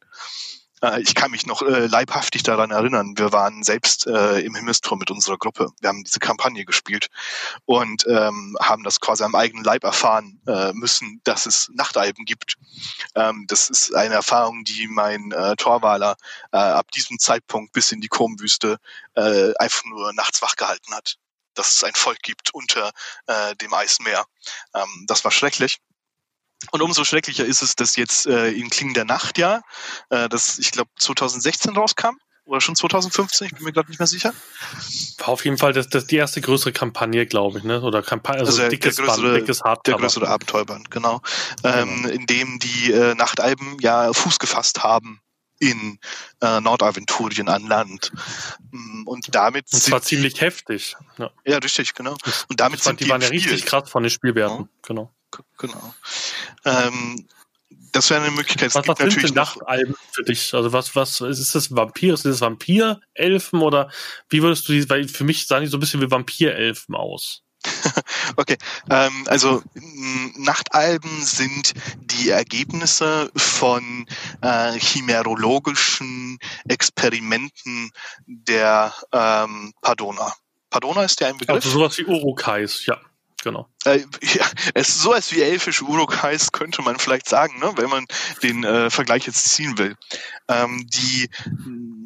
Äh, 0.81 1.01
ich 1.01 1.15
kann 1.15 1.31
mich 1.31 1.45
noch 1.45 1.61
äh, 1.61 1.87
leibhaftig 1.87 2.43
daran 2.43 2.71
erinnern. 2.71 3.17
Wir 3.17 3.31
waren 3.31 3.63
selbst 3.63 4.07
äh, 4.07 4.39
im 4.39 4.55
Himmelsturm 4.55 4.99
mit 4.99 5.11
unserer 5.11 5.37
Gruppe. 5.37 5.71
Wir 5.79 5.89
haben 5.89 6.03
diese 6.03 6.19
Kampagne 6.19 6.65
gespielt 6.65 7.07
und 7.65 8.05
ähm, 8.07 8.57
haben 8.61 8.83
das 8.83 8.99
quasi 8.99 9.23
am 9.23 9.35
eigenen 9.35 9.63
Leib 9.63 9.83
erfahren 9.83 10.41
müssen, 10.73 11.19
dass 11.23 11.45
es 11.45 11.69
Nachtalben 11.73 12.25
gibt. 12.25 12.55
Ähm, 13.15 13.45
das 13.47 13.69
ist 13.69 13.93
eine 13.93 14.15
Erfahrung, 14.15 14.63
die 14.63 14.87
mein 14.87 15.33
Torwaler 15.57 16.15
ab 16.51 16.91
diesem 16.91 17.19
Zeitpunkt 17.19 17.73
bis 17.73 17.91
in 17.91 18.01
die 18.01 18.07
Kurmwüste 18.07 18.77
einfach 19.15 19.83
nur 19.85 20.13
nachts 20.13 20.41
wach 20.41 20.55
gehalten 20.55 20.93
hat. 20.93 21.17
Dass 21.53 21.73
es 21.73 21.83
ein 21.83 21.93
Volk 21.95 22.21
gibt 22.21 22.53
unter 22.53 22.91
dem 23.61 23.73
Eismeer. 23.73 24.25
Ähm, 24.73 25.05
das 25.07 25.23
war 25.23 25.31
schrecklich. 25.31 25.79
Und 26.71 26.81
umso 26.81 27.03
schrecklicher 27.03 27.45
ist 27.45 27.61
es, 27.61 27.75
dass 27.75 27.95
jetzt 27.95 28.27
äh, 28.27 28.49
in 28.49 28.69
Klingen 28.69 28.93
der 28.93 29.05
Nacht 29.05 29.37
ja, 29.37 29.61
äh, 30.09 30.27
das 30.27 30.59
ich 30.59 30.71
glaube 30.71 30.89
2016 30.97 31.75
rauskam 31.75 32.17
oder 32.45 32.61
schon 32.61 32.75
2015, 32.75 33.47
ich 33.47 33.53
bin 33.55 33.63
mir 33.63 33.73
gerade 33.73 33.89
nicht 33.89 33.99
mehr 33.99 34.07
sicher. 34.07 34.33
War 35.17 35.29
auf 35.29 35.43
jeden 35.45 35.57
Fall 35.57 35.73
das, 35.73 35.89
das 35.89 36.07
die 36.07 36.15
erste 36.15 36.41
größere 36.41 36.71
Kampagne, 36.71 37.25
glaube 37.25 37.59
ich, 37.59 37.63
ne? 37.63 37.81
Oder 37.81 38.01
Kampagne, 38.01 38.39
also, 38.39 38.61
also 38.61 38.69
dickes 38.69 38.95
der 38.95 39.05
größere, 39.05 39.31
Band, 39.31 39.41
dickes 39.41 39.63
Hardcover. 39.63 39.97
Der 39.97 40.01
größere 40.01 40.27
Abenteuerband, 40.27 40.89
genau. 40.89 41.21
Ähm, 41.63 42.03
genau. 42.03 42.09
In 42.09 42.25
dem 42.25 42.59
die 42.59 42.91
äh, 42.91 43.15
Nachtalben 43.15 43.77
ja 43.81 44.11
Fuß 44.13 44.39
gefasst 44.39 44.81
haben 44.81 45.21
in 45.59 45.99
äh, 46.41 46.61
Nordaventurien 46.61 47.49
an 47.49 47.67
Land. 47.67 48.11
Mm, 48.71 49.07
und 49.07 49.33
damit 49.33 49.65
und 49.73 49.81
zwar 49.81 50.01
ziemlich 50.01 50.39
heftig. 50.39 50.95
Ja. 51.17 51.31
ja, 51.45 51.57
richtig, 51.57 51.95
genau. 51.95 52.15
Und 52.47 52.59
damit 52.59 52.81
sind 52.81 52.99
die, 52.99 53.05
die 53.05 53.09
waren 53.09 53.21
ja 53.21 53.27
richtig 53.27 53.65
krass 53.65 53.89
von 53.89 54.03
den 54.03 54.09
Spielwerten, 54.09 54.57
ja. 54.59 54.69
genau. 54.83 55.13
Genau. 55.57 55.93
Ähm, 56.65 57.27
das 57.91 58.09
wäre 58.09 58.21
eine 58.21 58.31
Möglichkeit. 58.31 58.69
Es 58.69 58.75
was, 58.75 58.87
was 58.87 58.99
natürlich 58.99 59.27
sind 59.27 59.35
Nachtalben 59.35 59.95
für 60.11 60.23
dich? 60.23 60.53
Also 60.53 60.71
was, 60.73 60.95
was 60.95 61.21
ist 61.21 61.55
das 61.55 61.75
Vampir? 61.75 62.13
Ist 62.13 62.25
das 62.25 62.41
Vampirelfen 62.41 63.61
oder 63.61 63.89
wie 64.29 64.41
würdest 64.41 64.67
du 64.67 64.73
die, 64.73 64.89
weil 64.89 65.07
für 65.07 65.23
mich 65.23 65.47
sahen 65.47 65.63
die 65.63 65.67
so 65.67 65.77
ein 65.77 65.79
bisschen 65.79 66.01
wie 66.01 66.11
Vampirelfen 66.11 66.95
aus. 66.95 67.43
okay, 68.37 68.57
ähm, 68.89 69.25
also 69.27 69.63
Nachtalben 70.37 71.25
sind 71.25 71.73
die 71.97 72.29
Ergebnisse 72.29 73.31
von 73.35 74.05
äh, 74.41 74.73
chimerologischen 74.79 76.37
Experimenten 76.67 77.91
der 78.25 78.93
ähm, 79.11 79.73
Padona. 79.81 80.33
Padona 80.69 81.03
ist 81.03 81.19
ja 81.19 81.27
ein 81.27 81.37
Begriff. 81.37 81.55
Also 81.55 81.71
sowas 81.71 81.97
wie 81.97 82.05
Urukais, 82.05 82.85
ja 82.85 82.99
genau. 83.43 83.67
Äh, 83.85 83.99
ja, 84.21 84.45
es 84.73 84.89
ist 84.89 85.01
sowas 85.01 85.31
wie 85.31 85.41
elfische 85.41 85.85
Uruk-Heiß, 85.85 86.51
könnte 86.51 86.81
man 86.81 86.99
vielleicht 86.99 87.29
sagen, 87.29 87.59
ne, 87.59 87.73
wenn 87.75 87.89
man 87.89 88.05
den 88.43 88.63
äh, 88.63 88.89
Vergleich 88.89 89.25
jetzt 89.25 89.49
ziehen 89.49 89.77
will. 89.77 89.95
Ähm, 90.47 90.87
die 90.87 91.29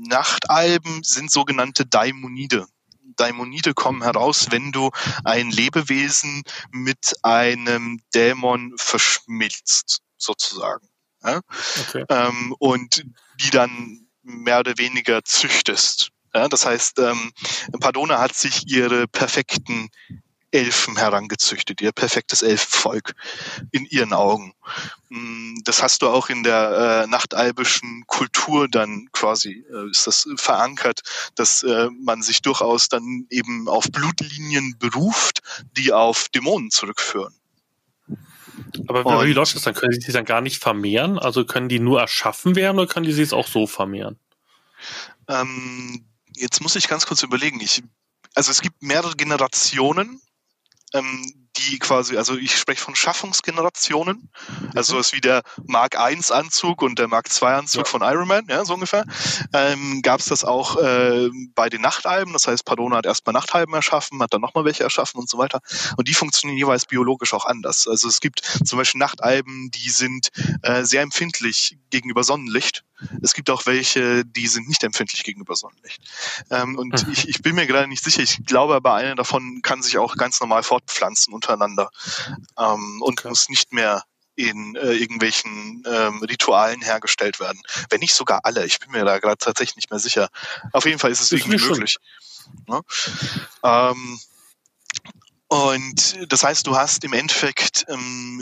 Nachtalben 0.07 1.03
sind 1.03 1.31
sogenannte 1.31 1.85
Daimonide. 1.85 2.67
Daimonide 3.17 3.73
kommen 3.73 4.03
heraus, 4.03 4.47
wenn 4.49 4.71
du 4.71 4.89
ein 5.23 5.51
Lebewesen 5.51 6.43
mit 6.71 7.13
einem 7.23 8.01
Dämon 8.13 8.73
verschmilzt, 8.77 9.99
sozusagen. 10.17 10.87
Ja? 11.23 11.41
Okay. 11.81 12.05
Ähm, 12.09 12.55
und 12.59 13.05
die 13.41 13.49
dann 13.49 14.07
mehr 14.23 14.59
oder 14.59 14.77
weniger 14.77 15.23
züchtest. 15.23 16.11
Ja, 16.33 16.47
das 16.47 16.65
heißt, 16.65 16.99
ähm, 16.99 17.33
Padona 17.79 18.19
hat 18.19 18.35
sich 18.35 18.67
ihre 18.67 19.07
perfekten 19.07 19.89
Elfen 20.51 20.97
herangezüchtet, 20.97 21.81
ihr 21.81 21.91
perfektes 21.91 22.41
Elfenvolk 22.41 23.13
in 23.71 23.85
ihren 23.85 24.13
Augen. 24.13 24.53
Mm, 25.09 25.55
das 25.63 25.81
hast 25.81 26.01
du 26.01 26.09
auch 26.09 26.29
in 26.29 26.43
der 26.43 27.03
äh, 27.03 27.07
nachtalbischen 27.07 28.03
Kultur 28.07 28.67
dann 28.69 29.09
quasi, 29.11 29.65
äh, 29.71 29.89
ist 29.89 30.07
das 30.07 30.27
verankert, 30.35 31.01
dass 31.35 31.63
äh, 31.63 31.89
man 31.99 32.21
sich 32.21 32.41
durchaus 32.41 32.89
dann 32.89 33.25
eben 33.29 33.67
auf 33.67 33.85
Blutlinien 33.91 34.75
beruft, 34.77 35.41
die 35.77 35.93
auf 35.93 36.27
Dämonen 36.29 36.69
zurückführen. 36.69 37.33
Aber 38.87 39.05
Und, 39.05 39.25
wie 39.25 39.33
läuft 39.33 39.55
das 39.55 39.63
dann? 39.63 39.73
Können 39.73 39.91
die 39.91 40.01
sich 40.01 40.13
dann 40.13 40.25
gar 40.25 40.41
nicht 40.41 40.61
vermehren? 40.61 41.17
Also 41.17 41.45
können 41.45 41.69
die 41.69 41.79
nur 41.79 41.99
erschaffen 41.99 42.55
werden 42.55 42.77
oder 42.77 42.87
können 42.87 43.05
die 43.05 43.13
sich 43.13 43.33
auch 43.33 43.47
so 43.47 43.67
vermehren? 43.67 44.19
Ähm, 45.27 46.05
jetzt 46.35 46.61
muss 46.61 46.75
ich 46.75 46.87
ganz 46.87 47.05
kurz 47.05 47.23
überlegen. 47.23 47.59
Ich, 47.61 47.83
also 48.35 48.51
es 48.51 48.61
gibt 48.61 48.81
mehrere 48.81 49.15
Generationen 49.15 50.21
ähm, 50.93 51.40
die 51.57 51.79
quasi, 51.79 52.17
also 52.17 52.37
ich 52.37 52.57
spreche 52.57 52.81
von 52.81 52.95
Schaffungsgenerationen, 52.95 54.29
also 54.75 54.93
mhm. 54.93 54.97
sowas 54.97 55.13
wie 55.13 55.21
der 55.21 55.43
Mark 55.65 55.95
I 55.95 56.17
Anzug 56.31 56.81
und 56.81 56.99
der 56.99 57.07
Mark 57.07 57.27
II 57.29 57.47
Anzug 57.47 57.85
ja. 57.85 57.89
von 57.89 58.01
Iron 58.01 58.27
Man, 58.27 58.45
ja, 58.47 58.63
so 58.65 58.73
ungefähr, 58.73 59.05
ähm, 59.53 60.01
gab 60.01 60.19
es 60.19 60.27
das 60.27 60.43
auch 60.43 60.77
äh, 60.77 61.29
bei 61.55 61.69
den 61.69 61.81
Nachtalben, 61.81 62.33
das 62.33 62.47
heißt, 62.47 62.65
Padona 62.65 62.97
hat 62.97 63.05
erstmal 63.05 63.33
Nachtalben 63.33 63.73
erschaffen, 63.73 64.21
hat 64.21 64.33
dann 64.33 64.41
nochmal 64.41 64.65
welche 64.65 64.83
erschaffen 64.83 65.19
und 65.19 65.29
so 65.29 65.37
weiter 65.37 65.59
und 65.97 66.07
die 66.07 66.13
funktionieren 66.13 66.57
jeweils 66.57 66.85
biologisch 66.85 67.33
auch 67.33 67.45
anders. 67.45 67.87
Also 67.87 68.07
es 68.07 68.19
gibt 68.19 68.41
zum 68.65 68.77
Beispiel 68.77 68.99
Nachtalben, 68.99 69.71
die 69.71 69.89
sind 69.89 70.29
äh, 70.63 70.83
sehr 70.83 71.01
empfindlich 71.01 71.77
gegenüber 71.89 72.23
Sonnenlicht. 72.23 72.83
Es 73.21 73.33
gibt 73.33 73.49
auch 73.49 73.65
welche, 73.65 74.23
die 74.25 74.47
sind 74.47 74.67
nicht 74.67 74.83
empfindlich 74.83 75.23
gegenüber 75.23 75.55
Sonnenlicht. 75.55 76.01
Ähm, 76.49 76.77
und 76.77 77.05
mhm. 77.05 77.13
ich, 77.13 77.27
ich 77.27 77.41
bin 77.41 77.55
mir 77.55 77.65
gerade 77.65 77.87
nicht 77.87 78.03
sicher, 78.03 78.21
ich 78.21 78.45
glaube 78.45 78.75
aber 78.75 78.93
einer 78.93 79.15
davon 79.15 79.61
kann 79.63 79.81
sich 79.81 79.97
auch 79.97 80.15
ganz 80.15 80.39
normal 80.39 80.63
fortpflanzen 80.63 81.33
untereinander 81.41 81.89
ähm, 82.57 83.01
und 83.01 83.19
okay. 83.19 83.29
muss 83.29 83.49
nicht 83.49 83.73
mehr 83.73 84.03
in 84.35 84.75
äh, 84.75 84.93
irgendwelchen 84.93 85.83
ähm, 85.85 86.23
Ritualen 86.23 86.81
hergestellt 86.81 87.39
werden. 87.39 87.61
Wenn 87.89 87.99
nicht 87.99 88.13
sogar 88.13 88.41
alle. 88.43 88.65
Ich 88.65 88.79
bin 88.79 88.91
mir 88.91 89.03
da 89.03 89.19
gerade 89.19 89.37
tatsächlich 89.37 89.75
nicht 89.75 89.91
mehr 89.91 89.99
sicher. 89.99 90.29
Auf 90.71 90.85
jeden 90.85 90.99
Fall 90.99 91.11
ist 91.11 91.21
es 91.21 91.31
ist 91.31 91.45
irgendwie 91.45 91.65
möglich. 91.65 91.97
Ne? 92.67 92.81
Ähm, 93.63 94.19
und 95.47 96.31
das 96.31 96.43
heißt, 96.43 96.65
du 96.65 96.77
hast 96.77 97.03
im 97.03 97.13
Endeffekt, 97.13 97.85
ähm, 97.89 98.41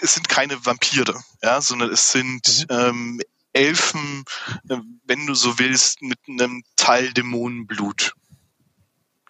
es 0.00 0.14
sind 0.14 0.28
keine 0.28 0.64
Vampire, 0.64 1.20
ja, 1.42 1.60
sondern 1.60 1.90
es 1.90 2.12
sind 2.12 2.66
mhm. 2.70 2.76
ähm, 2.76 3.20
Elfen, 3.52 4.24
äh, 4.68 4.76
wenn 5.04 5.26
du 5.26 5.34
so 5.34 5.58
willst, 5.58 6.00
mit 6.00 6.18
einem 6.28 6.62
Teil 6.76 7.12
Dämonenblut. 7.12 8.14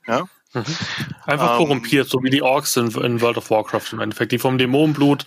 Ja? 0.07 0.29
Mhm. 0.53 0.65
Einfach 1.27 1.53
ähm, 1.53 1.57
korrumpiert, 1.59 2.09
so 2.09 2.23
wie 2.25 2.31
die 2.31 2.43
Orks 2.43 2.77
in, 2.77 2.91
in, 2.91 3.21
World 3.21 3.37
of 3.37 3.51
Warcraft 3.51 3.93
im 3.93 4.01
Endeffekt, 4.01 4.33
die 4.33 4.39
vom 4.39 4.59
Dämonenblut 4.59 5.25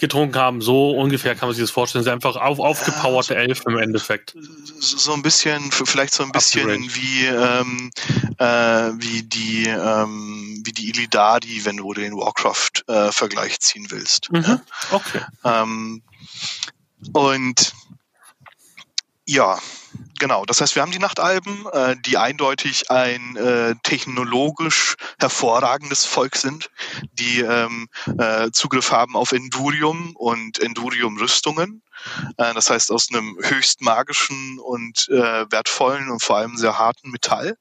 getrunken 0.00 0.36
haben. 0.36 0.60
So 0.62 0.92
ungefähr 0.92 1.34
kann 1.34 1.48
man 1.48 1.54
sich 1.54 1.62
das 1.62 1.70
vorstellen. 1.70 2.02
Sie 2.02 2.08
sind 2.08 2.14
einfach 2.14 2.36
auf, 2.36 2.58
aufgepowerte 2.58 3.34
ja, 3.34 3.40
so, 3.40 3.46
Elfen 3.48 3.72
im 3.72 3.78
Endeffekt. 3.78 4.34
So 4.78 5.12
ein 5.12 5.20
bisschen, 5.20 5.70
vielleicht 5.72 6.14
so 6.14 6.22
ein 6.22 6.32
bisschen 6.32 6.82
wie, 6.94 7.26
ähm, 7.26 7.90
äh, 8.38 8.44
wie 8.44 9.22
die, 9.22 9.66
ähm, 9.66 10.62
wie 10.64 10.72
die 10.72 10.88
Illidadi, 10.88 11.66
wenn 11.66 11.76
du 11.76 11.92
den 11.92 12.16
Warcraft-Vergleich 12.16 13.54
äh, 13.54 13.58
ziehen 13.58 13.86
willst. 13.90 14.32
Mhm. 14.32 14.42
Ja? 14.42 14.62
Okay. 14.90 15.20
Ähm, 15.44 16.02
und 17.12 17.72
ja, 19.26 19.58
genau. 20.18 20.44
Das 20.44 20.60
heißt, 20.60 20.74
wir 20.74 20.82
haben 20.82 20.92
die 20.92 20.98
Nachtalben, 20.98 21.66
äh, 21.72 21.96
die 22.04 22.18
eindeutig 22.18 22.90
ein 22.90 23.36
äh, 23.36 23.74
technologisch 23.82 24.96
hervorragendes 25.18 26.04
Volk 26.04 26.36
sind, 26.36 26.70
die 27.12 27.40
ähm, 27.40 27.88
äh, 28.18 28.50
Zugriff 28.50 28.90
haben 28.90 29.16
auf 29.16 29.32
Endurium 29.32 30.14
und 30.16 30.58
Endurium-Rüstungen. 30.58 31.82
Äh, 32.36 32.54
das 32.54 32.70
heißt, 32.70 32.90
aus 32.90 33.08
einem 33.10 33.38
höchst 33.42 33.80
magischen 33.80 34.58
und 34.58 35.08
äh, 35.08 35.50
wertvollen 35.50 36.10
und 36.10 36.22
vor 36.22 36.36
allem 36.36 36.56
sehr 36.56 36.78
harten 36.78 37.10
Metall, 37.10 37.56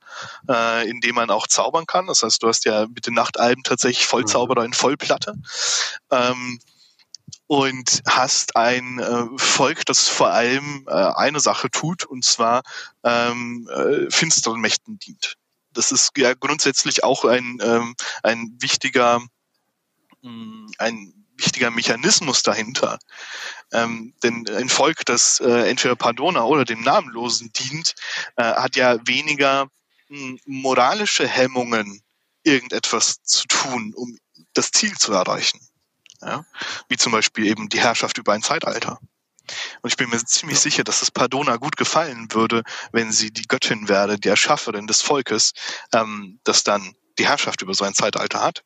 äh, 0.50 0.89
in 0.89 1.02
dem 1.02 1.15
man 1.15 1.30
auch 1.30 1.48
zaubern 1.48 1.86
kann. 1.86 2.08
Das 2.08 2.24
heißt, 2.24 2.41
du 2.41 2.48
hast 2.48 2.65
ja 2.65 2.88
mit 2.88 3.08
den 3.08 3.13
Nachtalben 3.13 3.63
tatsächlich 3.63 4.06
Vollzauberer 4.06 4.65
in 4.65 4.74
Vollplatte. 4.74 5.36
Ähm, 6.10 6.60
und 7.52 8.02
hast 8.08 8.56
ein 8.56 9.00
äh, 9.00 9.26
Volk, 9.36 9.86
das 9.86 10.08
vor 10.08 10.30
allem 10.30 10.86
äh, 10.88 10.94
eine 10.94 11.42
Sache 11.42 11.70
tut, 11.70 12.06
und 12.06 12.24
zwar 12.24 12.62
ähm, 13.04 13.70
äh, 13.70 14.10
finsteren 14.10 14.62
Mächten 14.62 15.00
dient. 15.00 15.36
Das 15.74 15.92
ist 15.92 16.12
ja 16.16 16.34
grundsätzlich 16.34 17.04
auch 17.04 17.26
ein, 17.26 17.58
ähm, 17.62 17.94
ein 18.24 18.56
wichtiger, 18.62 19.20
mh, 20.22 20.32
mm, 20.32 20.72
ein 20.78 21.26
wichtiger 21.36 21.72
Mechanismus 21.72 22.42
dahinter. 22.42 23.00
Ähm, 23.74 24.14
denn 24.24 24.48
ein 24.48 24.70
Volk, 24.70 25.04
das 25.06 25.42
äh, 25.42 25.70
entweder 25.70 25.98
Pardona 25.98 26.46
oder 26.46 26.64
dem 26.64 26.80
Namenlosen 26.80 27.52
dient, 27.52 27.96
äh, 28.38 28.44
hat 28.44 28.78
ja 28.78 28.96
weniger 29.06 29.68
mh, 30.08 30.38
moralische 30.46 31.28
Hemmungen, 31.28 32.02
irgendetwas 32.44 33.22
zu 33.24 33.46
tun, 33.48 33.94
um 33.94 34.18
das 34.54 34.72
Ziel 34.72 34.98
zu 34.98 35.12
erreichen. 35.12 35.60
Ja? 36.21 36.45
Wie 36.88 36.97
zum 36.97 37.12
Beispiel 37.12 37.45
eben 37.45 37.69
die 37.69 37.79
Herrschaft 37.79 38.17
über 38.17 38.34
ein 38.34 38.43
Zeitalter. 38.43 38.99
Und 39.81 39.89
ich 39.89 39.97
bin 39.97 40.10
mir 40.10 40.23
ziemlich 40.23 40.57
ja. 40.60 40.62
sicher, 40.62 40.84
dass 40.84 41.01
es 41.01 41.12
Pardona 41.12 41.57
gut 41.57 41.77
gefallen 41.77 42.27
würde, 42.31 42.63
wenn 42.91 43.12
sie 43.12 43.31
die 43.31 43.47
Göttin 43.47 43.89
wäre, 43.89 44.19
die 44.19 44.29
Erschafferin 44.29 44.88
des 44.88 45.01
Volkes, 45.01 45.53
ähm, 45.93 46.39
das 46.43 46.63
dann 46.63 46.95
die 47.17 47.27
Herrschaft 47.27 47.62
über 47.62 47.73
so 47.73 47.84
ein 47.84 47.93
Zeitalter 47.93 48.41
hat. 48.41 48.63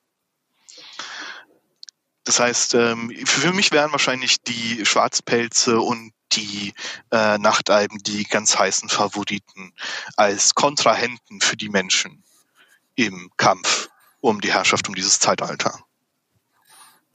Das 2.24 2.40
heißt, 2.40 2.74
ähm, 2.74 3.14
für 3.26 3.54
mich 3.54 3.72
wären 3.72 3.92
wahrscheinlich 3.92 4.42
die 4.42 4.86
Schwarzpelze 4.86 5.80
und 5.80 6.12
die 6.34 6.74
äh, 7.12 7.38
Nachteiben 7.38 8.00
die 8.00 8.24
ganz 8.24 8.58
heißen 8.58 8.90
Favoriten 8.90 9.74
als 10.18 10.56
Kontrahenten 10.56 11.40
für 11.40 11.56
die 11.56 11.70
Menschen 11.70 12.24
im 12.96 13.30
Kampf 13.38 13.90
um 14.22 14.42
die 14.42 14.52
Herrschaft 14.52 14.88
um 14.90 14.96
dieses 14.96 15.20
Zeitalter. 15.20 15.85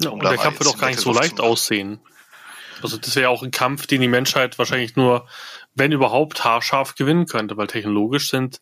Ja, 0.01 0.11
um 0.11 0.21
und 0.21 0.29
der 0.29 0.39
Kampf 0.39 0.59
wird 0.59 0.69
auch 0.69 0.79
gar 0.79 0.89
nicht 0.89 1.01
so 1.01 1.13
leicht 1.13 1.41
aussehen. 1.41 2.01
Also 2.83 2.97
das 2.97 3.15
wäre 3.15 3.25
ja 3.25 3.29
auch 3.29 3.43
ein 3.43 3.51
Kampf, 3.51 3.87
den 3.87 4.01
die 4.01 4.09
Menschheit 4.09 4.59
wahrscheinlich 4.59 4.97
nur, 4.97 5.27
wenn 5.75 5.93
überhaupt, 5.93 6.45
haarscharf 6.45 6.95
gewinnen 6.95 7.27
könnte, 7.27 7.57
weil 7.57 7.67
technologisch 7.67 8.31
sind 8.31 8.61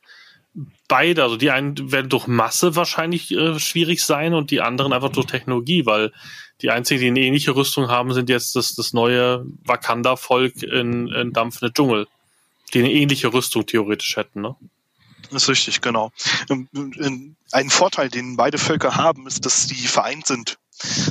beide, 0.89 1.23
also 1.23 1.37
die 1.37 1.51
einen 1.51 1.93
werden 1.93 2.09
durch 2.09 2.27
Masse 2.27 2.75
wahrscheinlich 2.75 3.31
äh, 3.31 3.59
schwierig 3.61 4.03
sein 4.03 4.35
und 4.35 4.51
die 4.51 4.61
anderen 4.61 4.93
einfach 4.93 5.11
durch 5.11 5.27
Technologie, 5.27 5.87
weil 5.87 6.13
die 6.63 6.71
einzigen, 6.71 7.01
die 7.01 7.07
eine 7.09 7.21
ähnliche 7.21 7.55
Rüstung 7.55 7.89
haben, 7.89 8.13
sind 8.13 8.29
jetzt 8.29 8.57
das, 8.57 8.75
das 8.75 8.93
neue 8.93 9.45
Wakanda-Volk 9.65 10.63
in, 10.63 11.09
in 11.09 11.33
dampfende 11.33 11.73
Dschungel, 11.73 12.09
die 12.75 12.81
eine 12.81 12.93
ähnliche 12.93 13.33
Rüstung 13.33 13.67
theoretisch 13.67 14.17
hätten, 14.17 14.41
ne? 14.41 14.57
Das 15.31 15.43
ist 15.43 15.49
richtig, 15.51 15.83
genau. 15.83 16.11
Ähm, 16.49 17.37
ein 17.53 17.71
Vorteil, 17.71 18.09
den 18.09 18.37
beide 18.37 18.57
Völker 18.57 18.97
haben, 18.97 19.27
ist, 19.27 19.45
dass 19.45 19.65
sie 19.65 19.87
vereint 19.87 20.27
sind 20.27 20.59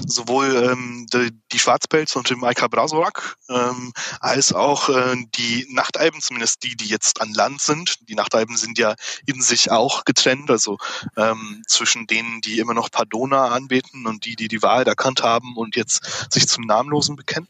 sowohl 0.06 0.56
ähm, 0.56 1.08
die, 1.13 1.32
die 1.51 1.60
Schwarzpelze 1.60 2.17
und 2.17 2.30
dem 2.30 2.43
Alka 2.43 2.67
Brasorak, 2.67 3.36
ähm, 3.49 3.93
als 4.19 4.53
auch 4.53 4.89
äh, 4.89 5.15
die 5.36 5.67
Nachteiben, 5.71 6.21
zumindest 6.21 6.63
die, 6.63 6.75
die 6.75 6.88
jetzt 6.88 7.21
an 7.21 7.34
Land 7.34 7.62
sind. 7.62 7.95
Die 8.10 8.15
Nachteiben 8.15 8.58
sind 8.58 8.77
ja 8.77 8.95
in 9.25 9.41
sich 9.41 9.71
auch 9.71 10.06
getrennt, 10.06 10.49
also 10.49 10.77
ähm, 11.15 11.63
zwischen 11.67 12.08
denen, 12.08 12.41
die 12.41 12.60
immer 12.60 12.73
noch 12.73 12.91
Pardona 12.91 13.49
anbeten 13.49 14.06
und 14.08 14.25
die, 14.25 14.36
die 14.36 14.47
die 14.47 14.62
Wahrheit 14.62 14.88
erkannt 14.88 15.23
haben 15.23 15.56
und 15.56 15.75
jetzt 15.75 16.32
sich 16.32 16.47
zum 16.47 16.65
Namenlosen 16.65 17.15
bekennen 17.15 17.47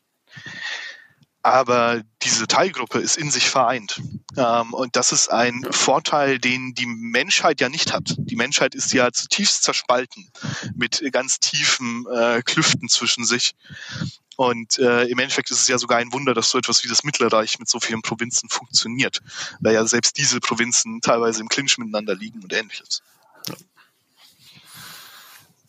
aber 1.47 2.01
diese 2.23 2.45
Teilgruppe 2.45 2.99
ist 2.99 3.17
in 3.17 3.31
sich 3.31 3.49
vereint. 3.49 4.01
Ähm, 4.35 4.73
und 4.73 4.97
das 4.97 5.13
ist 5.13 5.29
ein 5.29 5.65
Vorteil, 5.71 6.39
den 6.39 6.73
die 6.73 6.85
Menschheit 6.85 7.61
ja 7.61 7.69
nicht 7.69 7.93
hat. 7.93 8.15
Die 8.17 8.35
Menschheit 8.35 8.75
ist 8.75 8.91
ja 8.91 9.11
zutiefst 9.13 9.63
zerspalten 9.63 10.29
mit 10.75 11.01
ganz 11.13 11.39
tiefen 11.39 12.05
äh, 12.13 12.41
Klüften 12.43 12.89
zwischen 12.89 13.23
sich. 13.23 13.55
Und 14.35 14.77
äh, 14.77 15.05
im 15.05 15.19
Endeffekt 15.19 15.49
ist 15.49 15.61
es 15.61 15.67
ja 15.67 15.77
sogar 15.77 15.99
ein 15.99 16.11
Wunder, 16.11 16.33
dass 16.33 16.49
so 16.49 16.57
etwas 16.57 16.83
wie 16.83 16.89
das 16.89 17.05
Mittelreich 17.05 17.57
mit 17.59 17.69
so 17.69 17.79
vielen 17.79 18.01
Provinzen 18.01 18.49
funktioniert, 18.49 19.21
weil 19.61 19.73
ja 19.73 19.87
selbst 19.87 20.17
diese 20.17 20.41
Provinzen 20.41 20.99
teilweise 21.01 21.41
im 21.41 21.47
Clinch 21.47 21.77
miteinander 21.77 22.13
liegen 22.13 22.43
und 22.43 22.53
ähnliches. 22.53 23.01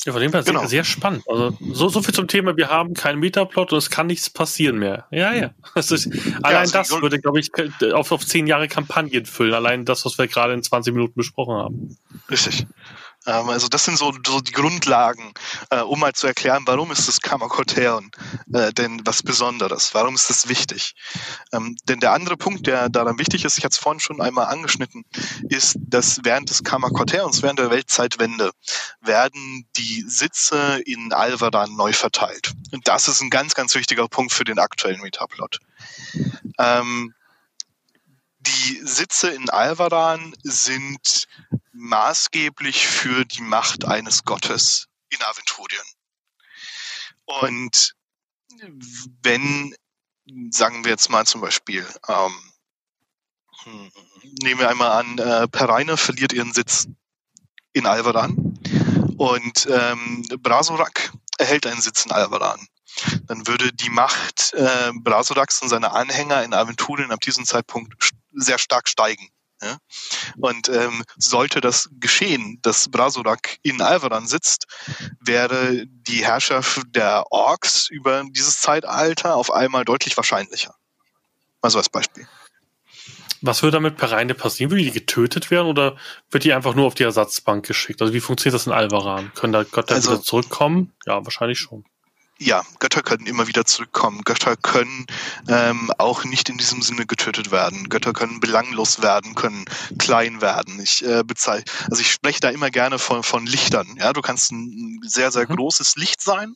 Ja, 0.08 0.12
von 0.12 0.22
dem 0.22 0.32
her 0.32 0.42
genau. 0.42 0.64
sehr, 0.64 0.84
spannend. 0.84 1.22
Also 1.28 1.54
so, 1.70 1.90
so 1.90 2.00
viel 2.00 2.14
zum 2.14 2.28
Thema, 2.28 2.56
wir 2.56 2.70
haben 2.70 2.94
keinen 2.94 3.18
Metaplot 3.18 3.74
und 3.74 3.78
es 3.78 3.90
kann 3.90 4.06
nichts 4.06 4.30
passieren 4.30 4.78
mehr. 4.78 5.04
Ja, 5.10 5.34
ja. 5.34 5.50
Das 5.74 5.90
ist, 5.90 6.06
allein 6.42 6.52
ja, 6.52 6.58
also 6.60 6.72
das 6.72 7.02
würde, 7.02 7.18
glaube 7.20 7.40
ich, 7.40 7.50
auf, 7.92 8.10
auf 8.10 8.24
zehn 8.24 8.46
Jahre 8.46 8.68
Kampagnen 8.68 9.26
füllen. 9.26 9.52
Allein 9.52 9.84
das, 9.84 10.06
was 10.06 10.16
wir 10.16 10.26
gerade 10.26 10.54
in 10.54 10.62
20 10.62 10.94
Minuten 10.94 11.12
besprochen 11.14 11.56
haben. 11.56 11.98
Richtig. 12.30 12.66
Ähm, 13.28 13.50
also 13.50 13.68
das 13.68 13.84
sind 13.84 13.98
so, 13.98 14.12
so 14.26 14.40
die 14.40 14.52
Grundlagen, 14.52 15.32
äh, 15.70 15.80
um 15.80 16.00
mal 16.00 16.14
zu 16.14 16.26
erklären, 16.26 16.62
warum 16.66 16.90
ist 16.90 17.06
das 17.06 17.20
Kammerkoteon 17.20 18.10
äh, 18.54 18.72
denn 18.72 19.02
was 19.04 19.22
Besonderes? 19.22 19.90
Warum 19.92 20.14
ist 20.14 20.30
das 20.30 20.48
wichtig? 20.48 20.94
Ähm, 21.52 21.76
denn 21.84 22.00
der 22.00 22.12
andere 22.12 22.36
Punkt, 22.36 22.66
der 22.66 22.88
daran 22.88 23.18
wichtig 23.18 23.44
ist, 23.44 23.58
ich 23.58 23.64
hatte 23.64 23.74
es 23.74 23.78
vorhin 23.78 24.00
schon 24.00 24.22
einmal 24.22 24.46
angeschnitten, 24.46 25.04
ist, 25.50 25.76
dass 25.78 26.20
während 26.24 26.48
des 26.48 26.64
Kammerkoteons, 26.64 27.42
während 27.42 27.58
der 27.58 27.70
Weltzeitwende, 27.70 28.50
werden 29.02 29.68
die 29.76 30.04
Sitze 30.06 30.80
in 30.86 31.12
Alvaran 31.12 31.76
neu 31.76 31.92
verteilt. 31.92 32.52
Und 32.72 32.88
das 32.88 33.08
ist 33.08 33.20
ein 33.20 33.30
ganz, 33.30 33.54
ganz 33.54 33.74
wichtiger 33.74 34.08
Punkt 34.08 34.32
für 34.32 34.44
den 34.44 34.58
aktuellen 34.58 35.02
Metaplot. 35.02 35.58
Ähm, 36.58 37.14
die 38.40 38.80
Sitze 38.84 39.28
in 39.28 39.50
Alvaran 39.50 40.34
sind 40.42 41.26
maßgeblich 41.78 42.86
für 42.86 43.24
die 43.24 43.42
Macht 43.42 43.84
eines 43.84 44.24
Gottes 44.24 44.88
in 45.10 45.22
Aventurien. 45.22 45.84
Und 47.24 47.94
wenn, 49.22 49.74
sagen 50.50 50.84
wir 50.84 50.90
jetzt 50.90 51.08
mal 51.08 51.26
zum 51.26 51.40
Beispiel, 51.40 51.86
ähm, 52.08 52.34
hm, 53.62 53.92
nehmen 54.42 54.60
wir 54.60 54.68
einmal 54.68 54.90
an, 54.92 55.18
äh, 55.18 55.48
Pereine 55.48 55.96
verliert 55.96 56.32
ihren 56.32 56.52
Sitz 56.52 56.88
in 57.72 57.86
Alvaran 57.86 58.58
und 59.16 59.68
ähm, 59.70 60.24
Brasorak 60.40 61.12
erhält 61.38 61.66
einen 61.66 61.80
Sitz 61.80 62.04
in 62.04 62.12
Alvaran. 62.12 62.66
Dann 63.26 63.46
würde 63.46 63.72
die 63.72 63.90
Macht 63.90 64.52
äh, 64.54 64.90
Brasoraks 64.94 65.62
und 65.62 65.68
seiner 65.68 65.94
Anhänger 65.94 66.42
in 66.42 66.54
Aventurien 66.54 67.12
ab 67.12 67.20
diesem 67.20 67.44
Zeitpunkt 67.44 68.10
sehr 68.32 68.58
stark 68.58 68.88
steigen. 68.88 69.28
Ja? 69.62 69.78
Und 70.36 70.68
ähm, 70.68 71.04
sollte 71.16 71.60
das 71.60 71.88
geschehen, 71.98 72.58
dass 72.62 72.88
Brasorak 72.88 73.58
in 73.62 73.80
Alvaran 73.80 74.26
sitzt, 74.26 74.66
wäre 75.20 75.84
die 75.86 76.24
Herrschaft 76.24 76.82
der 76.90 77.30
Orks 77.30 77.88
über 77.90 78.24
dieses 78.30 78.60
Zeitalter 78.60 79.34
auf 79.34 79.50
einmal 79.50 79.84
deutlich 79.84 80.16
wahrscheinlicher. 80.16 80.74
Also 81.60 81.78
als 81.78 81.88
Beispiel. 81.88 82.26
Was 83.40 83.62
würde 83.62 83.76
damit 83.76 83.96
per 83.96 84.10
Reine 84.10 84.34
passieren? 84.34 84.70
Würde 84.70 84.82
die 84.82 84.90
getötet 84.90 85.50
werden 85.50 85.68
oder 85.68 85.96
wird 86.30 86.44
die 86.44 86.52
einfach 86.52 86.74
nur 86.74 86.86
auf 86.86 86.94
die 86.94 87.04
Ersatzbank 87.04 87.66
geschickt? 87.66 88.02
Also 88.02 88.12
wie 88.12 88.20
funktioniert 88.20 88.54
das 88.54 88.66
in 88.66 88.72
Alvaran? 88.72 89.32
Können 89.34 89.52
da 89.52 89.62
Götter 89.62 89.94
also, 89.94 90.12
wieder 90.12 90.22
zurückkommen? 90.22 90.92
Ja, 91.06 91.24
wahrscheinlich 91.24 91.58
schon 91.58 91.84
ja, 92.38 92.62
Götter 92.78 93.02
können 93.02 93.26
immer 93.26 93.48
wieder 93.48 93.64
zurückkommen. 93.64 94.22
Götter 94.24 94.56
können 94.56 95.06
ähm, 95.48 95.92
auch 95.98 96.24
nicht 96.24 96.48
in 96.48 96.56
diesem 96.56 96.82
Sinne 96.82 97.04
getötet 97.04 97.50
werden. 97.50 97.88
Götter 97.88 98.12
können 98.12 98.38
belanglos 98.38 99.02
werden, 99.02 99.34
können 99.34 99.64
klein 99.98 100.40
werden. 100.40 100.78
Ich 100.80 101.04
äh, 101.04 101.24
bezeichne, 101.24 101.64
also 101.90 102.00
ich 102.00 102.12
spreche 102.12 102.38
da 102.40 102.50
immer 102.50 102.70
gerne 102.70 103.00
von, 103.00 103.24
von 103.24 103.44
Lichtern. 103.44 103.96
Ja, 103.98 104.12
du 104.12 104.20
kannst 104.20 104.52
ein 104.52 105.00
sehr, 105.04 105.32
sehr 105.32 105.50
mhm. 105.50 105.56
großes 105.56 105.96
Licht 105.96 106.20
sein. 106.22 106.54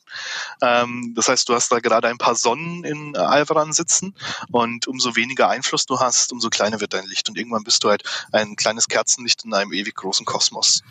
Ähm, 0.61 1.13
das 1.15 1.27
heißt, 1.27 1.49
du 1.49 1.53
hast 1.53 1.69
da 1.69 1.79
gerade 1.79 2.07
ein 2.07 2.17
paar 2.17 2.35
Sonnen 2.35 2.85
in 2.85 3.17
Alvaran 3.17 3.73
sitzen 3.73 4.15
und 4.51 4.87
umso 4.87 5.17
weniger 5.17 5.49
Einfluss 5.49 5.85
du 5.85 5.99
hast, 5.99 6.31
umso 6.31 6.49
kleiner 6.49 6.79
wird 6.79 6.93
dein 6.93 7.05
Licht. 7.07 7.27
Und 7.27 7.37
irgendwann 7.37 7.63
bist 7.63 7.83
du 7.83 7.89
halt 7.89 8.03
ein 8.31 8.55
kleines 8.55 8.87
Kerzenlicht 8.87 9.43
in 9.43 9.53
einem 9.53 9.73
ewig 9.73 9.95
großen 9.95 10.25
Kosmos. 10.25 10.81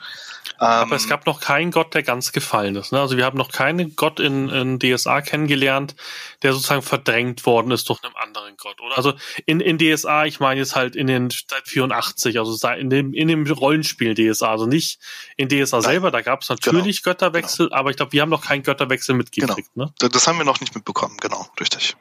Aber 0.59 0.95
es 0.95 1.05
ähm, 1.05 1.09
gab 1.09 1.27
noch 1.27 1.41
keinen 1.41 1.71
Gott, 1.71 1.95
der 1.95 2.03
ganz 2.03 2.33
gefallen 2.33 2.77
ist. 2.77 2.93
Ne? 2.93 3.01
Also 3.01 3.17
wir 3.17 3.25
haben 3.25 3.39
noch 3.39 3.51
keinen 3.51 3.97
Gott 3.97 4.21
in, 4.21 4.49
in 4.49 4.79
DSA 4.83 5.23
kennengelernt, 5.23 5.95
der 6.43 6.53
sozusagen 6.53 6.83
verdrängt 6.83 7.47
worden 7.47 7.71
ist 7.71 7.89
durch 7.89 8.03
einen 8.03 8.15
anderen 8.17 8.57
Gott. 8.57 8.81
Oder? 8.81 8.97
Also 8.97 9.15
in, 9.47 9.61
in 9.61 9.79
DSA, 9.79 10.27
ich 10.27 10.41
meine 10.41 10.61
jetzt 10.61 10.75
halt 10.75 10.97
in 10.97 11.07
den 11.07 11.31
seit 11.31 11.69
84, 11.69 12.39
also 12.39 12.69
in 12.69 12.91
dem, 12.91 13.15
in 13.15 13.29
dem 13.29 13.47
Rollenspiel 13.47 14.15
DSA, 14.15 14.51
also 14.51 14.67
nicht 14.67 14.99
in 15.37 15.49
DSA 15.49 15.79
Nein. 15.79 15.83
selber, 15.83 16.11
da 16.11 16.23
gab 16.23 16.43
es 16.43 16.49
natürlich 16.49 17.03
genau. 17.03 17.13
Götterwechsel, 17.13 17.67
genau. 17.67 17.79
aber 17.79 17.91
ich 17.91 17.97
glaube, 17.97 18.13
wir 18.13 18.23
haben 18.23 18.31
noch 18.31 18.45
keinen 18.45 18.63
Götterwechsel 18.63 19.15
mitgekriegt. 19.15 19.71
Genau. 19.75 19.93
Ne? 20.01 20.09
Das 20.11 20.27
haben 20.27 20.39
wir 20.39 20.45
noch 20.45 20.61
nicht 20.61 20.75
mitbekommen, 20.75 21.17
genau, 21.21 21.47
richtig. 21.61 21.97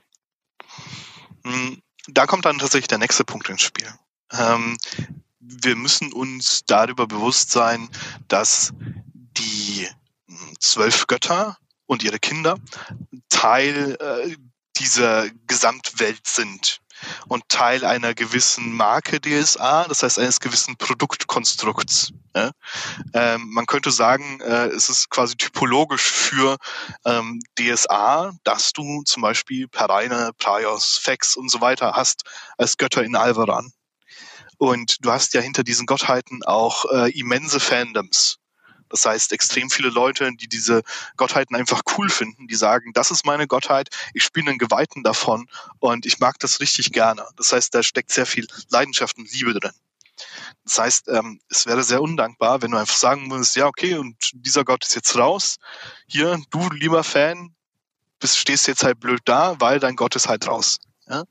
Hm, 1.44 1.82
da 2.08 2.26
kommt 2.26 2.46
dann 2.46 2.60
tatsächlich 2.60 2.88
der 2.88 2.98
nächste 2.98 3.24
Punkt 3.24 3.50
ins 3.50 3.62
Spiel. 3.62 3.88
Ähm, 4.32 4.78
wir 5.40 5.76
müssen 5.76 6.14
uns 6.14 6.64
darüber 6.66 7.08
bewusst 7.08 7.52
sein, 7.52 7.90
dass 8.28 8.74
die 9.38 9.88
hm, 10.28 10.54
zwölf 10.60 11.08
Götter 11.08 11.58
und 11.92 12.04
ihre 12.04 12.20
Kinder 12.20 12.58
Teil 13.28 13.98
äh, 14.00 14.38
dieser 14.78 15.30
Gesamtwelt 15.46 16.26
sind. 16.26 16.80
und 17.28 17.50
Teil 17.50 17.84
einer 17.84 18.14
gewissen 18.14 18.74
Marke 18.74 19.20
DSA, 19.20 19.88
das 19.88 20.04
heißt 20.04 20.20
eines 20.20 20.40
gewissen 20.40 20.78
Produktkonstrukts. 20.78 22.14
Ja? 22.36 22.52
Ähm, 23.14 23.50
man 23.50 23.66
könnte 23.66 23.90
sagen, 23.90 24.40
äh, 24.40 24.68
es 24.68 24.88
ist 24.88 25.10
quasi 25.10 25.36
typologisch 25.36 26.04
für 26.04 26.58
ähm, 27.04 27.42
DSA, 27.58 28.34
dass 28.44 28.72
du 28.72 29.02
zum 29.04 29.24
Beispiel 29.24 29.68
Pereine, 29.68 30.30
Praios, 30.38 31.00
Fex 31.00 31.36
und 31.36 31.50
so 31.50 31.60
weiter 31.60 31.94
hast 31.96 32.24
als 32.58 32.78
Götter 32.78 33.04
in 33.04 33.16
Alvaran. 33.16 33.74
Und 34.60 35.04
du 35.04 35.12
hast 35.12 35.34
ja 35.34 35.42
hinter 35.42 35.64
diesen 35.64 35.88
Gottheiten 35.88 36.44
auch 36.44 36.86
äh, 36.92 37.10
immense 37.20 37.60
Fandoms. 37.60 38.38
Das 38.92 39.06
heißt, 39.06 39.32
extrem 39.32 39.70
viele 39.70 39.90
Leute, 39.90 40.30
die 40.36 40.48
diese 40.48 40.84
Gottheiten 41.18 41.56
einfach 41.56 41.82
cool 41.98 42.10
finden, 42.10 42.48
die 42.48 42.56
sagen, 42.56 42.92
das 42.94 43.10
ist 43.10 43.26
meine 43.26 43.48
Gottheit, 43.48 43.90
ich 44.14 44.24
spiele 44.24 44.50
einen 44.50 44.60
Geweihten 44.60 45.02
davon 45.04 45.48
und 45.80 46.06
ich 46.06 46.20
mag 46.20 46.38
das 46.40 46.60
richtig 46.60 46.92
gerne. 46.92 47.26
Das 47.38 47.54
heißt, 47.54 47.74
da 47.74 47.84
steckt 47.84 48.12
sehr 48.12 48.26
viel 48.26 48.48
Leidenschaft 48.70 49.18
und 49.18 49.32
Liebe 49.32 49.54
drin. 49.54 49.72
Das 50.66 50.78
heißt, 50.78 51.08
ähm, 51.08 51.40
es 51.50 51.66
wäre 51.66 51.84
sehr 51.84 52.02
undankbar, 52.02 52.62
wenn 52.62 52.72
du 52.72 52.78
einfach 52.78 52.96
sagen 52.96 53.32
würdest, 53.32 53.56
ja, 53.56 53.66
okay, 53.66 53.96
und 53.96 54.16
dieser 54.34 54.64
Gott 54.64 54.86
ist 54.86 54.94
jetzt 54.94 55.18
raus. 55.18 55.58
Hier, 56.08 56.40
du, 56.52 56.70
lieber 56.70 57.04
Fan, 57.04 57.56
bist, 58.20 58.38
stehst 58.38 58.68
jetzt 58.68 58.84
halt 58.84 59.00
blöd 59.00 59.22
da, 59.26 59.60
weil 59.60 59.80
dein 59.80 59.96
Gott 59.96 60.16
ist 60.16 60.28
halt 60.28 60.48
raus. 60.48 60.80
Ja? 61.08 61.24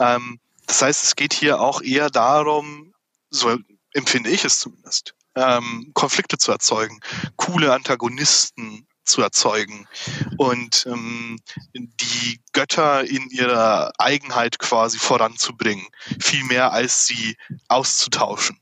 Ähm, 0.00 0.40
das 0.66 0.82
heißt, 0.82 1.04
es 1.04 1.16
geht 1.16 1.32
hier 1.32 1.60
auch 1.60 1.82
eher 1.82 2.10
darum, 2.10 2.94
so 3.30 3.56
empfinde 3.92 4.30
ich 4.30 4.44
es 4.44 4.58
zumindest, 4.58 5.14
ähm, 5.34 5.90
Konflikte 5.94 6.38
zu 6.38 6.52
erzeugen, 6.52 7.00
coole 7.36 7.72
Antagonisten 7.72 8.86
zu 9.04 9.22
erzeugen 9.22 9.88
und 10.36 10.86
ähm, 10.86 11.40
die 11.74 12.40
Götter 12.52 13.04
in 13.04 13.28
ihrer 13.30 13.92
Eigenheit 13.98 14.58
quasi 14.58 14.98
voranzubringen, 14.98 15.86
viel 16.20 16.44
mehr 16.44 16.72
als 16.72 17.06
sie 17.06 17.36
auszutauschen. 17.68 18.58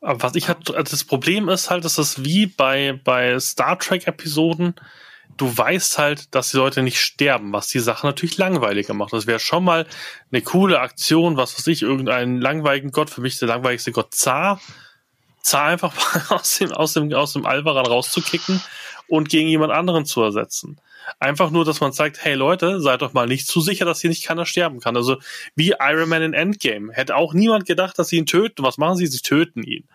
Aber 0.00 0.22
was 0.22 0.34
ich 0.34 0.48
halt, 0.48 0.70
also 0.74 0.90
das 0.90 1.04
Problem 1.04 1.48
ist 1.48 1.70
halt, 1.70 1.84
dass 1.84 1.96
das 1.96 2.24
wie 2.24 2.46
bei, 2.46 3.00
bei 3.04 3.38
Star 3.40 3.78
Trek 3.78 4.06
Episoden, 4.06 4.74
du 5.36 5.56
weißt 5.56 5.98
halt, 5.98 6.34
dass 6.34 6.50
die 6.50 6.56
Leute 6.56 6.82
nicht 6.82 7.00
sterben, 7.00 7.52
was 7.52 7.68
die 7.68 7.80
Sache 7.80 8.06
natürlich 8.06 8.36
langweiliger 8.38 8.94
macht. 8.94 9.12
Das 9.12 9.26
wäre 9.26 9.40
schon 9.40 9.64
mal 9.64 9.86
eine 10.30 10.42
coole 10.42 10.80
Aktion, 10.80 11.36
was 11.36 11.56
weiß 11.56 11.66
ich, 11.68 11.82
irgendeinen 11.82 12.40
langweiligen 12.40 12.90
Gott, 12.90 13.10
für 13.10 13.20
mich 13.20 13.38
der 13.38 13.48
langweiligste 13.48 13.92
Gott 13.92 14.14
Zar, 14.14 14.60
Zar 15.42 15.64
einfach 15.64 15.94
mal 15.94 16.22
aus 16.36 16.58
dem, 16.58 16.72
aus 16.72 16.92
dem, 16.94 17.12
aus 17.12 17.32
dem 17.32 17.46
Alvaran 17.46 17.86
rauszukicken 17.86 18.62
und 19.06 19.28
gegen 19.28 19.48
jemand 19.48 19.72
anderen 19.72 20.04
zu 20.04 20.22
ersetzen. 20.22 20.80
Einfach 21.20 21.50
nur, 21.50 21.64
dass 21.64 21.80
man 21.80 21.92
sagt, 21.92 22.22
hey 22.22 22.34
Leute, 22.34 22.80
seid 22.80 23.00
doch 23.00 23.14
mal 23.14 23.26
nicht 23.26 23.46
zu 23.46 23.60
sicher, 23.60 23.84
dass 23.84 24.00
hier 24.00 24.10
nicht 24.10 24.26
keiner 24.26 24.44
sterben 24.44 24.80
kann. 24.80 24.96
Also 24.96 25.16
wie 25.54 25.74
Iron 25.80 26.08
Man 26.08 26.22
in 26.22 26.34
Endgame. 26.34 26.92
Hätte 26.92 27.16
auch 27.16 27.32
niemand 27.32 27.64
gedacht, 27.64 27.98
dass 27.98 28.08
sie 28.08 28.18
ihn 28.18 28.26
töten. 28.26 28.62
Was 28.62 28.76
machen 28.76 28.96
sie? 28.96 29.06
Sie 29.06 29.20
töten 29.20 29.62
ihn. 29.62 29.88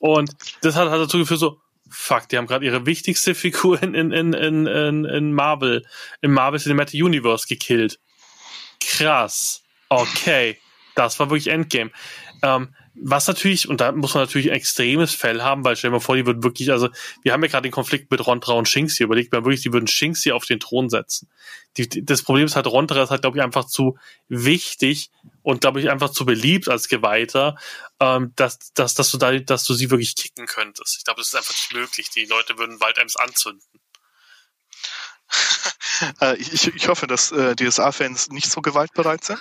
Und 0.00 0.32
das 0.62 0.76
hat, 0.76 0.90
hat 0.90 1.00
dazu 1.00 1.18
geführt 1.18 1.40
so, 1.40 1.60
fuck, 1.88 2.28
die 2.28 2.36
haben 2.36 2.46
gerade 2.46 2.64
ihre 2.64 2.86
wichtigste 2.86 3.34
Figur 3.34 3.82
in, 3.82 3.94
in, 3.94 4.12
in, 4.12 4.32
in, 4.34 5.04
in 5.04 5.32
Marvel, 5.32 5.84
im 6.20 6.32
Marvel 6.32 6.60
Cinematic 6.60 7.02
Universe 7.02 7.46
gekillt. 7.46 7.98
Krass. 8.80 9.62
Okay. 9.88 10.58
Das 10.94 11.18
war 11.18 11.30
wirklich 11.30 11.48
Endgame. 11.48 11.90
Ähm, 12.42 12.74
was 12.94 13.28
natürlich, 13.28 13.68
und 13.68 13.80
da 13.80 13.92
muss 13.92 14.14
man 14.14 14.24
natürlich 14.24 14.50
ein 14.50 14.56
extremes 14.56 15.14
Fell 15.14 15.42
haben, 15.42 15.64
weil 15.64 15.76
stell 15.76 15.90
dir 15.90 15.96
mal 15.96 16.00
vor, 16.00 16.16
die 16.16 16.26
würden 16.26 16.42
wirklich, 16.42 16.70
also 16.70 16.88
wir 17.22 17.32
haben 17.32 17.42
ja 17.42 17.48
gerade 17.48 17.68
den 17.68 17.72
Konflikt 17.72 18.10
mit 18.10 18.26
Rontra 18.26 18.54
und 18.54 18.68
Shinxi 18.68 19.04
überlegt, 19.04 19.32
man 19.32 19.44
wirklich, 19.44 19.62
die 19.62 19.72
würden 19.72 19.86
Shinxi 19.86 20.32
auf 20.32 20.44
den 20.44 20.60
Thron 20.60 20.90
setzen. 20.90 21.28
Die, 21.76 21.88
das 22.04 22.22
Problem 22.22 22.46
ist 22.46 22.56
halt, 22.56 22.66
Rontra 22.66 23.02
ist 23.02 23.10
halt, 23.10 23.22
glaube 23.22 23.38
ich, 23.38 23.44
einfach 23.44 23.64
zu 23.64 23.96
wichtig 24.28 25.10
und, 25.42 25.60
glaube 25.60 25.80
ich, 25.80 25.90
einfach 25.90 26.10
zu 26.10 26.26
beliebt 26.26 26.68
als 26.68 26.88
Geweihter, 26.88 27.56
ähm, 28.00 28.32
dass, 28.36 28.72
dass, 28.74 28.94
dass, 28.94 29.10
du 29.10 29.18
da, 29.18 29.38
dass 29.38 29.64
du 29.64 29.74
sie 29.74 29.90
wirklich 29.90 30.16
kicken 30.16 30.46
könntest. 30.46 30.96
Ich 30.98 31.04
glaube, 31.04 31.20
das 31.20 31.28
ist 31.28 31.36
einfach 31.36 31.54
nicht 31.54 31.72
möglich. 31.72 32.10
Die 32.10 32.24
Leute 32.24 32.58
würden 32.58 32.78
bald 32.78 32.98
eins 32.98 33.16
anzünden. 33.16 33.79
Äh, 36.22 36.36
ich, 36.36 36.66
ich 36.66 36.88
hoffe, 36.88 37.06
dass 37.06 37.30
äh, 37.30 37.54
DSA-Fans 37.54 38.30
nicht 38.30 38.50
so 38.50 38.62
gewaltbereit 38.62 39.22
sind 39.22 39.38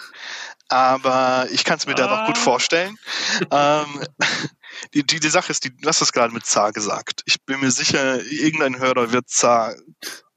aber 0.69 1.47
ich 1.51 1.65
kann 1.65 1.77
es 1.77 1.87
mir 1.87 1.93
ah. 1.93 1.95
da 1.95 2.07
noch 2.07 2.27
gut 2.27 2.37
ah. 2.37 2.41
vorstellen. 2.41 2.97
ähm, 3.51 4.05
die, 4.93 5.03
die, 5.03 5.19
die 5.19 5.29
Sache 5.29 5.51
ist, 5.51 5.65
die, 5.65 5.75
du 5.75 5.87
hast 5.87 6.01
es 6.01 6.13
gerade 6.13 6.33
mit 6.33 6.45
Zar 6.45 6.71
gesagt. 6.71 7.23
Ich 7.25 7.43
bin 7.43 7.59
mir 7.59 7.71
sicher, 7.71 8.23
irgendein 8.25 8.79
Hörer 8.79 9.11
wird 9.11 9.29
Zar 9.29 9.75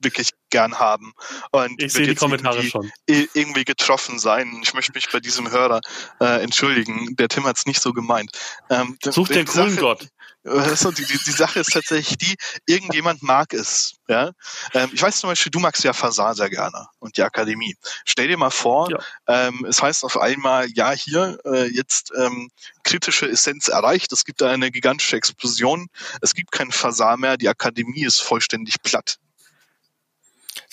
wirklich 0.00 0.30
gern 0.50 0.78
haben. 0.78 1.12
Und 1.52 1.80
ich 1.80 1.92
sehe 1.92 2.06
die 2.06 2.14
Kommentare 2.16 2.62
schon. 2.64 2.90
Irgendwie 3.06 3.64
getroffen 3.64 4.18
sein. 4.18 4.58
Ich 4.62 4.74
möchte 4.74 4.92
mich 4.92 5.08
bei 5.12 5.20
diesem 5.20 5.50
Hörer 5.50 5.80
äh, 6.20 6.42
entschuldigen. 6.42 7.14
Der 7.16 7.28
Tim 7.28 7.44
hat 7.44 7.58
es 7.58 7.66
nicht 7.66 7.80
so 7.80 7.92
gemeint. 7.92 8.32
Ähm, 8.68 8.98
Such 9.04 9.28
den 9.28 9.46
coolen 9.46 9.76
Gott. 9.76 10.08
Also 10.44 10.90
die, 10.90 11.04
die, 11.04 11.18
die 11.24 11.30
Sache 11.30 11.60
ist 11.60 11.72
tatsächlich 11.72 12.18
die, 12.18 12.34
irgendjemand 12.66 13.22
mag 13.22 13.54
es. 13.54 13.94
Ja? 14.08 14.32
Ähm, 14.74 14.90
ich 14.92 15.00
weiß 15.00 15.20
zum 15.20 15.30
Beispiel, 15.30 15.50
du 15.50 15.60
magst 15.60 15.84
ja 15.84 15.92
Fasar 15.92 16.34
sehr 16.34 16.50
gerne 16.50 16.88
und 16.98 17.16
die 17.16 17.22
Akademie. 17.22 17.76
Stell 18.04 18.28
dir 18.28 18.36
mal 18.36 18.50
vor, 18.50 18.90
ja. 18.90 18.98
ähm, 19.28 19.64
es 19.68 19.80
heißt 19.80 20.04
auf 20.04 20.18
einmal, 20.18 20.68
ja, 20.74 20.90
hier 20.90 21.38
äh, 21.44 21.66
jetzt 21.72 22.12
ähm, 22.16 22.50
kritische 22.82 23.28
Essenz 23.28 23.68
erreicht, 23.68 24.12
es 24.12 24.24
gibt 24.24 24.42
eine 24.42 24.70
gigantische 24.70 25.16
Explosion, 25.16 25.86
es 26.20 26.34
gibt 26.34 26.50
kein 26.50 26.72
Fasar 26.72 27.16
mehr, 27.16 27.36
die 27.36 27.48
Akademie 27.48 28.04
ist 28.04 28.20
vollständig 28.20 28.82
platt. 28.82 29.18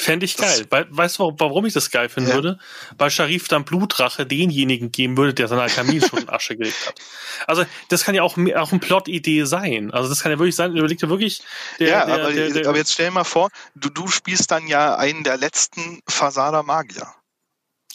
Fände 0.01 0.25
ich 0.25 0.38
geil. 0.38 0.65
We 0.69 0.88
weißt 0.91 1.19
du, 1.19 1.35
warum 1.39 1.65
ich 1.65 1.73
das 1.73 1.91
geil 1.91 2.07
finden 2.07 2.29
ja. 2.29 2.35
würde? 2.35 2.59
Weil 2.97 3.12
Sharif 3.12 3.49
dann 3.49 3.65
Blutrache 3.65 4.25
denjenigen 4.25 4.93
geben 4.93 5.17
würde, 5.17 5.33
der 5.33 5.49
seine 5.49 5.63
Alchemie 5.63 5.99
schon 6.09 6.19
in 6.19 6.29
Asche 6.29 6.55
gelegt 6.55 6.88
hat. 6.88 7.01
Also, 7.47 7.65
das 7.89 8.05
kann 8.05 8.15
ja 8.15 8.23
auch, 8.23 8.38
auch 8.38 8.71
eine 8.71 8.79
Plot-Idee 8.79 9.43
sein. 9.43 9.91
Also, 9.91 10.07
das 10.07 10.21
kann 10.21 10.31
ja 10.31 10.39
wirklich 10.39 10.55
sein, 10.55 10.73
überlegt 10.73 11.01
ja 11.01 11.09
wirklich. 11.09 11.41
Der, 11.79 11.89
ja, 11.89 12.05
der, 12.05 12.15
aber, 12.15 12.31
der, 12.31 12.49
der, 12.49 12.67
aber 12.69 12.77
jetzt 12.77 12.93
stell 12.93 13.07
dir 13.07 13.12
mal 13.12 13.25
vor, 13.25 13.49
du, 13.75 13.89
du 13.89 14.07
spielst 14.07 14.49
dann 14.51 14.67
ja 14.67 14.95
einen 14.95 15.25
der 15.25 15.35
letzten 15.35 15.99
Fasada 16.07 16.63
Magier. 16.63 17.13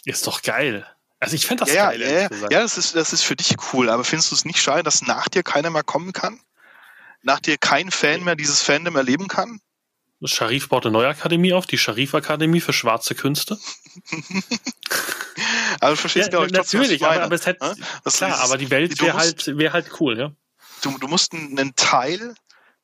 Ist 0.03 0.27
doch 0.27 0.43
geil. 0.43 0.85
Also, 1.19 1.35
ich 1.35 1.47
fände 1.47 1.65
das 1.65 1.73
ja, 1.73 1.89
geil. 1.89 2.01
Ja, 2.01 2.07
ja, 2.07 2.29
ja, 2.51 2.61
das 2.61 2.77
ist, 2.77 2.95
das 2.95 3.13
ist 3.13 3.23
für 3.23 3.35
dich 3.35 3.55
cool, 3.73 3.89
aber 3.89 4.03
findest 4.03 4.29
du 4.29 4.35
es 4.35 4.45
nicht 4.45 4.61
schade, 4.61 4.83
dass 4.83 5.01
nach 5.01 5.27
dir 5.27 5.41
keiner 5.41 5.71
mehr 5.71 5.81
kommen 5.81 6.13
kann? 6.13 6.39
Nach 7.23 7.39
dir 7.39 7.57
kein 7.57 7.89
Fan 7.89 8.23
mehr 8.23 8.35
dieses 8.35 8.61
Fandom 8.61 8.95
erleben 8.95 9.27
kann? 9.27 9.59
Sharif 10.27 10.69
baut 10.69 10.85
eine 10.85 10.93
neue 10.93 11.07
Akademie 11.07 11.53
auf, 11.53 11.65
die 11.65 11.77
Sharif-Akademie 11.77 12.61
für 12.61 12.73
schwarze 12.73 13.15
Künste. 13.15 13.57
du 15.81 15.95
verstehst, 15.95 16.27
ja, 16.27 16.29
glaube 16.29 16.47
ich, 16.47 16.51
natürlich, 16.51 17.05
aber, 17.05 17.23
aber, 17.23 17.35
es 17.35 17.45
hätte, 17.45 17.65
ja? 17.65 18.11
klar, 18.11 18.39
aber 18.39 18.57
die 18.57 18.69
Welt 18.69 19.01
wäre 19.01 19.17
halt, 19.17 19.57
wäre 19.57 19.73
halt 19.73 19.99
cool, 19.99 20.17
ja. 20.17 20.31
Du, 20.81 20.97
du 20.97 21.07
musst 21.07 21.33
einen 21.33 21.75
Teil 21.75 22.35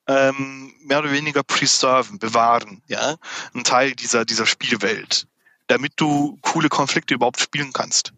ähm, 0.08 0.74
mehr 0.84 1.00
oder 1.00 1.12
weniger 1.12 1.44
preserven, 1.44 2.20
bewahren, 2.20 2.82
ja, 2.88 3.16
einen 3.54 3.64
Teil 3.64 3.94
dieser, 3.94 4.26
dieser 4.26 4.46
Spielwelt, 4.46 5.28
damit 5.68 5.94
du 5.96 6.38
coole 6.42 6.70
Konflikte 6.70 7.14
überhaupt 7.14 7.40
spielen 7.40 7.74
kannst. 7.74 8.14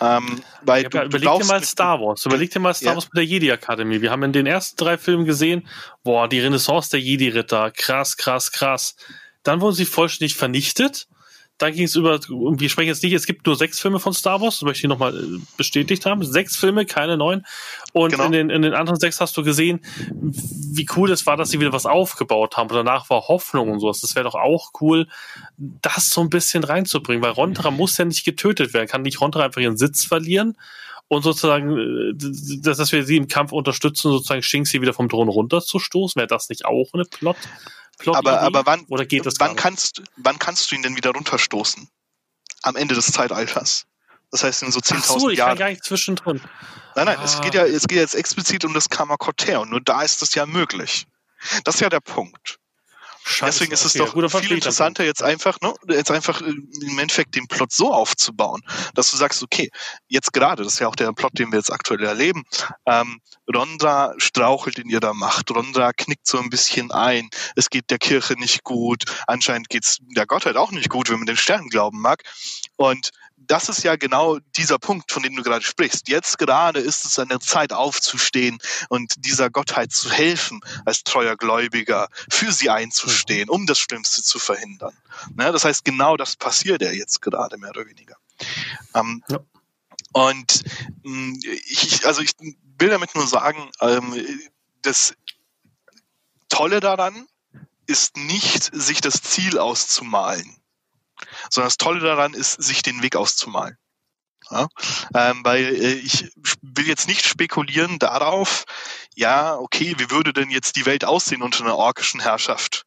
Ähm, 0.00 0.42
weil 0.62 0.84
ja, 0.84 0.88
du, 0.88 1.02
überleg 1.02 1.28
du 1.28 1.38
dir 1.38 1.44
mal 1.46 1.64
Star 1.64 2.00
Wars. 2.00 2.24
Überleg 2.24 2.50
dir 2.50 2.60
mal 2.60 2.74
Star 2.74 2.90
ja. 2.90 2.94
Wars 2.94 3.06
mit 3.06 3.16
der 3.16 3.24
Jedi 3.24 3.50
Akademie. 3.50 4.00
Wir 4.00 4.10
haben 4.10 4.22
in 4.22 4.32
den 4.32 4.46
ersten 4.46 4.76
drei 4.76 4.96
Filmen 4.96 5.24
gesehen, 5.24 5.66
boah, 6.04 6.28
die 6.28 6.40
Renaissance 6.40 6.90
der 6.90 7.00
Jedi-Ritter. 7.00 7.70
Krass, 7.72 8.16
krass, 8.16 8.52
krass. 8.52 8.96
Dann 9.42 9.60
wurden 9.60 9.74
sie 9.74 9.86
vollständig 9.86 10.34
vernichtet 10.34 11.08
dann 11.58 11.72
ging 11.72 11.84
es 11.84 11.96
über, 11.96 12.20
wir 12.28 12.68
sprechen 12.68 12.88
jetzt 12.88 13.02
nicht, 13.02 13.12
es 13.12 13.26
gibt 13.26 13.44
nur 13.44 13.56
sechs 13.56 13.80
Filme 13.80 13.98
von 13.98 14.12
Star 14.12 14.40
Wars, 14.40 14.60
das 14.60 14.62
möchte 14.62 14.86
ich 14.86 14.88
nochmal 14.88 15.16
äh, 15.16 15.38
bestätigt 15.56 16.06
haben. 16.06 16.24
Sechs 16.24 16.56
Filme, 16.56 16.86
keine 16.86 17.16
neun. 17.16 17.44
Und 17.92 18.12
genau. 18.12 18.26
in, 18.26 18.32
den, 18.32 18.50
in 18.50 18.62
den 18.62 18.74
anderen 18.74 19.00
sechs 19.00 19.20
hast 19.20 19.36
du 19.36 19.42
gesehen, 19.42 19.80
wie 20.10 20.86
cool 20.96 21.10
es 21.10 21.26
war, 21.26 21.36
dass 21.36 21.50
sie 21.50 21.58
wieder 21.58 21.72
was 21.72 21.84
aufgebaut 21.84 22.56
haben. 22.56 22.70
Und 22.70 22.76
danach 22.76 23.10
war 23.10 23.26
Hoffnung 23.26 23.70
und 23.70 23.80
sowas. 23.80 24.00
Das 24.00 24.14
wäre 24.14 24.24
doch 24.24 24.36
auch 24.36 24.70
cool, 24.80 25.08
das 25.56 26.10
so 26.10 26.20
ein 26.20 26.30
bisschen 26.30 26.62
reinzubringen, 26.62 27.22
weil 27.22 27.32
Rontra 27.32 27.72
muss 27.72 27.98
ja 27.98 28.04
nicht 28.04 28.24
getötet 28.24 28.72
werden. 28.72 28.86
Kann 28.86 29.02
nicht 29.02 29.20
Rontra 29.20 29.44
einfach 29.44 29.60
ihren 29.60 29.76
Sitz 29.76 30.04
verlieren? 30.04 30.56
Und 31.08 31.22
sozusagen, 31.22 31.76
äh, 31.76 32.60
dass 32.60 32.92
wir 32.92 33.04
sie 33.04 33.16
im 33.16 33.28
Kampf 33.28 33.52
unterstützen, 33.52 34.10
sozusagen 34.10 34.42
Shinxi 34.42 34.80
wieder 34.80 34.92
vom 34.92 35.08
Thron 35.08 35.28
runterzustoßen, 35.28 36.18
wäre 36.20 36.28
das 36.28 36.48
nicht 36.48 36.64
auch 36.64 36.90
eine 36.92 37.04
Plot? 37.04 37.36
Plot 37.98 38.16
aber, 38.16 38.40
aber 38.42 38.66
wann, 38.66 38.84
oder 38.88 39.06
geht 39.06 39.26
das 39.26 39.34
wann 39.38 39.56
kannst, 39.56 40.02
wann 40.16 40.38
kannst 40.38 40.70
du 40.70 40.76
ihn 40.76 40.82
denn 40.82 40.96
wieder 40.96 41.10
runterstoßen? 41.10 41.88
Am 42.62 42.76
Ende 42.76 42.94
des 42.94 43.06
Zeitalters. 43.12 43.86
Das 44.30 44.44
heißt 44.44 44.62
in 44.62 44.72
so 44.72 44.80
10.000 44.80 45.20
so, 45.20 45.30
ich 45.30 45.38
Jahren. 45.38 45.56
gar 45.56 45.70
nicht 45.70 45.84
zwischendrin. 45.84 46.40
Nein, 46.94 47.06
nein, 47.06 47.18
ah. 47.18 47.24
es 47.24 47.40
geht 47.40 47.54
ja, 47.54 47.64
es 47.64 47.88
geht 47.88 47.98
jetzt 47.98 48.14
explizit 48.14 48.64
um 48.64 48.74
das 48.74 48.88
Karma 48.90 49.16
Corter 49.16 49.60
und 49.62 49.70
nur 49.70 49.80
da 49.80 50.02
ist 50.02 50.22
es 50.22 50.34
ja 50.34 50.44
möglich. 50.44 51.06
Das 51.64 51.76
ist 51.76 51.80
ja 51.80 51.88
der 51.88 52.00
Punkt. 52.00 52.58
Scheiße, 53.28 53.58
Deswegen 53.58 53.72
ist 53.72 53.84
es 53.84 53.92
doch 53.92 54.40
viel 54.40 54.52
interessanter, 54.52 55.04
jetzt 55.04 55.22
einfach, 55.22 55.60
ne, 55.60 55.74
jetzt 55.88 56.10
einfach 56.10 56.40
äh, 56.40 56.46
im 56.46 56.98
Endeffekt 56.98 57.34
den 57.34 57.46
Plot 57.46 57.72
so 57.72 57.92
aufzubauen, 57.92 58.62
dass 58.94 59.10
du 59.10 59.18
sagst, 59.18 59.42
okay, 59.42 59.70
jetzt 60.08 60.32
gerade, 60.32 60.62
das 60.62 60.74
ist 60.74 60.78
ja 60.78 60.88
auch 60.88 60.96
der 60.96 61.12
Plot, 61.12 61.38
den 61.38 61.52
wir 61.52 61.58
jetzt 61.58 61.70
aktuell 61.70 62.02
erleben, 62.02 62.44
ähm, 62.86 63.20
Rondra 63.54 64.14
strauchelt 64.16 64.78
in 64.78 64.88
ihrer 64.88 65.12
Macht, 65.12 65.50
Rondra 65.50 65.92
knickt 65.92 66.26
so 66.26 66.38
ein 66.38 66.48
bisschen 66.48 66.90
ein, 66.90 67.28
es 67.54 67.68
geht 67.68 67.90
der 67.90 67.98
Kirche 67.98 68.34
nicht 68.34 68.64
gut, 68.64 69.04
anscheinend 69.26 69.68
geht's 69.68 69.98
der 70.16 70.26
Gottheit 70.26 70.56
auch 70.56 70.70
nicht 70.70 70.88
gut, 70.88 71.10
wenn 71.10 71.18
man 71.18 71.26
den 71.26 71.36
Sternen 71.36 71.68
glauben 71.68 72.00
mag. 72.00 72.22
Und 72.76 73.10
das 73.46 73.68
ist 73.68 73.82
ja 73.82 73.96
genau 73.96 74.38
dieser 74.56 74.78
Punkt, 74.78 75.10
von 75.10 75.22
dem 75.22 75.34
du 75.36 75.42
gerade 75.42 75.64
sprichst. 75.64 76.08
Jetzt 76.08 76.38
gerade 76.38 76.80
ist 76.80 77.04
es 77.04 77.18
an 77.18 77.28
der 77.28 77.40
Zeit 77.40 77.72
aufzustehen 77.72 78.58
und 78.88 79.14
dieser 79.24 79.50
Gottheit 79.50 79.92
zu 79.92 80.10
helfen, 80.10 80.60
als 80.84 81.02
treuer 81.04 81.36
Gläubiger 81.36 82.08
für 82.30 82.52
sie 82.52 82.70
einzustehen, 82.70 83.48
um 83.48 83.66
das 83.66 83.78
Schlimmste 83.78 84.22
zu 84.22 84.38
verhindern. 84.38 84.96
Ne? 85.34 85.50
Das 85.52 85.64
heißt, 85.64 85.84
genau 85.84 86.16
das 86.16 86.36
passiert 86.36 86.82
ja 86.82 86.90
jetzt 86.90 87.22
gerade, 87.22 87.56
mehr 87.58 87.70
oder 87.70 87.86
weniger. 87.86 88.16
Ähm, 88.94 89.22
ja. 89.28 89.38
Und 90.12 90.64
mh, 91.02 91.12
mm, 91.12 91.40
ich, 91.66 92.06
also 92.06 92.22
ich 92.22 92.32
will 92.78 92.88
damit 92.88 93.14
nur 93.14 93.26
sagen, 93.26 93.70
ähm, 93.80 94.14
das 94.82 95.14
Tolle 96.48 96.80
daran 96.80 97.26
ist 97.86 98.16
nicht, 98.16 98.70
sich 98.74 99.00
das 99.00 99.22
Ziel 99.22 99.58
auszumalen, 99.58 100.57
sondern 101.50 101.68
das 101.68 101.76
Tolle 101.76 102.00
daran 102.00 102.34
ist, 102.34 102.62
sich 102.62 102.82
den 102.82 103.02
Weg 103.02 103.16
auszumalen. 103.16 103.76
Ja, 104.50 104.68
ähm, 105.14 105.40
weil 105.44 105.64
äh, 105.64 105.94
ich 105.94 106.30
will 106.62 106.86
jetzt 106.86 107.08
nicht 107.08 107.26
spekulieren 107.26 107.98
darauf, 107.98 108.64
ja, 109.14 109.56
okay, 109.56 109.94
wie 109.98 110.10
würde 110.10 110.32
denn 110.32 110.50
jetzt 110.50 110.76
die 110.76 110.86
Welt 110.86 111.04
aussehen 111.04 111.42
unter 111.42 111.64
einer 111.64 111.76
orkischen 111.76 112.20
Herrschaft? 112.20 112.84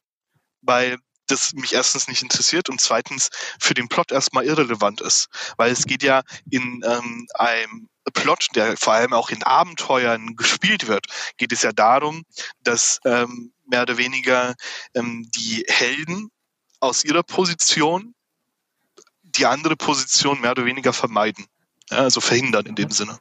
Weil 0.62 0.98
das 1.26 1.52
mich 1.52 1.72
erstens 1.72 2.08
nicht 2.08 2.22
interessiert 2.22 2.68
und 2.68 2.80
zweitens 2.80 3.30
für 3.60 3.74
den 3.74 3.88
Plot 3.88 4.12
erstmal 4.12 4.44
irrelevant 4.44 5.00
ist. 5.00 5.28
Weil 5.56 5.70
es 5.70 5.84
geht 5.84 6.02
ja 6.02 6.22
in 6.50 6.82
ähm, 6.84 7.26
einem 7.34 7.88
Plot, 8.12 8.48
der 8.54 8.76
vor 8.76 8.94
allem 8.94 9.12
auch 9.12 9.30
in 9.30 9.42
Abenteuern 9.42 10.34
gespielt 10.36 10.88
wird, 10.88 11.06
geht 11.36 11.52
es 11.52 11.62
ja 11.62 11.72
darum, 11.72 12.24
dass 12.60 12.98
ähm, 13.04 13.52
mehr 13.66 13.82
oder 13.82 13.96
weniger 13.96 14.54
ähm, 14.94 15.30
die 15.34 15.64
Helden 15.68 16.30
aus 16.80 17.04
ihrer 17.04 17.22
Position 17.22 18.14
die 19.36 19.46
andere 19.46 19.76
Position 19.76 20.40
mehr 20.40 20.52
oder 20.52 20.64
weniger 20.64 20.92
vermeiden, 20.92 21.46
ja, 21.90 21.98
also 21.98 22.20
verhindern 22.20 22.66
in 22.66 22.74
dem 22.74 22.90
Sinne. 22.90 23.18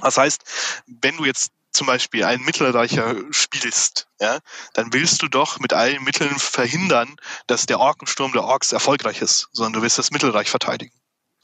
Das 0.00 0.16
heißt, 0.16 0.42
wenn 0.86 1.16
du 1.16 1.24
jetzt 1.24 1.52
zum 1.72 1.86
Beispiel 1.86 2.24
einen 2.24 2.44
Mittelreicher 2.44 3.16
spielst, 3.30 4.08
ja, 4.20 4.40
dann 4.72 4.92
willst 4.92 5.22
du 5.22 5.28
doch 5.28 5.58
mit 5.60 5.72
allen 5.72 6.02
Mitteln 6.02 6.38
verhindern, 6.38 7.16
dass 7.46 7.66
der 7.66 7.78
Orkensturm 7.78 8.32
der 8.32 8.44
Orks 8.44 8.72
erfolgreich 8.72 9.22
ist, 9.22 9.48
sondern 9.52 9.74
du 9.74 9.82
willst 9.82 9.98
das 9.98 10.10
Mittelreich 10.10 10.50
verteidigen. 10.50 10.94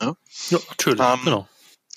Ja, 0.01 0.17
ja 0.51 0.59
natürlich, 0.69 1.01
ähm, 1.01 1.21
genau. 1.25 1.49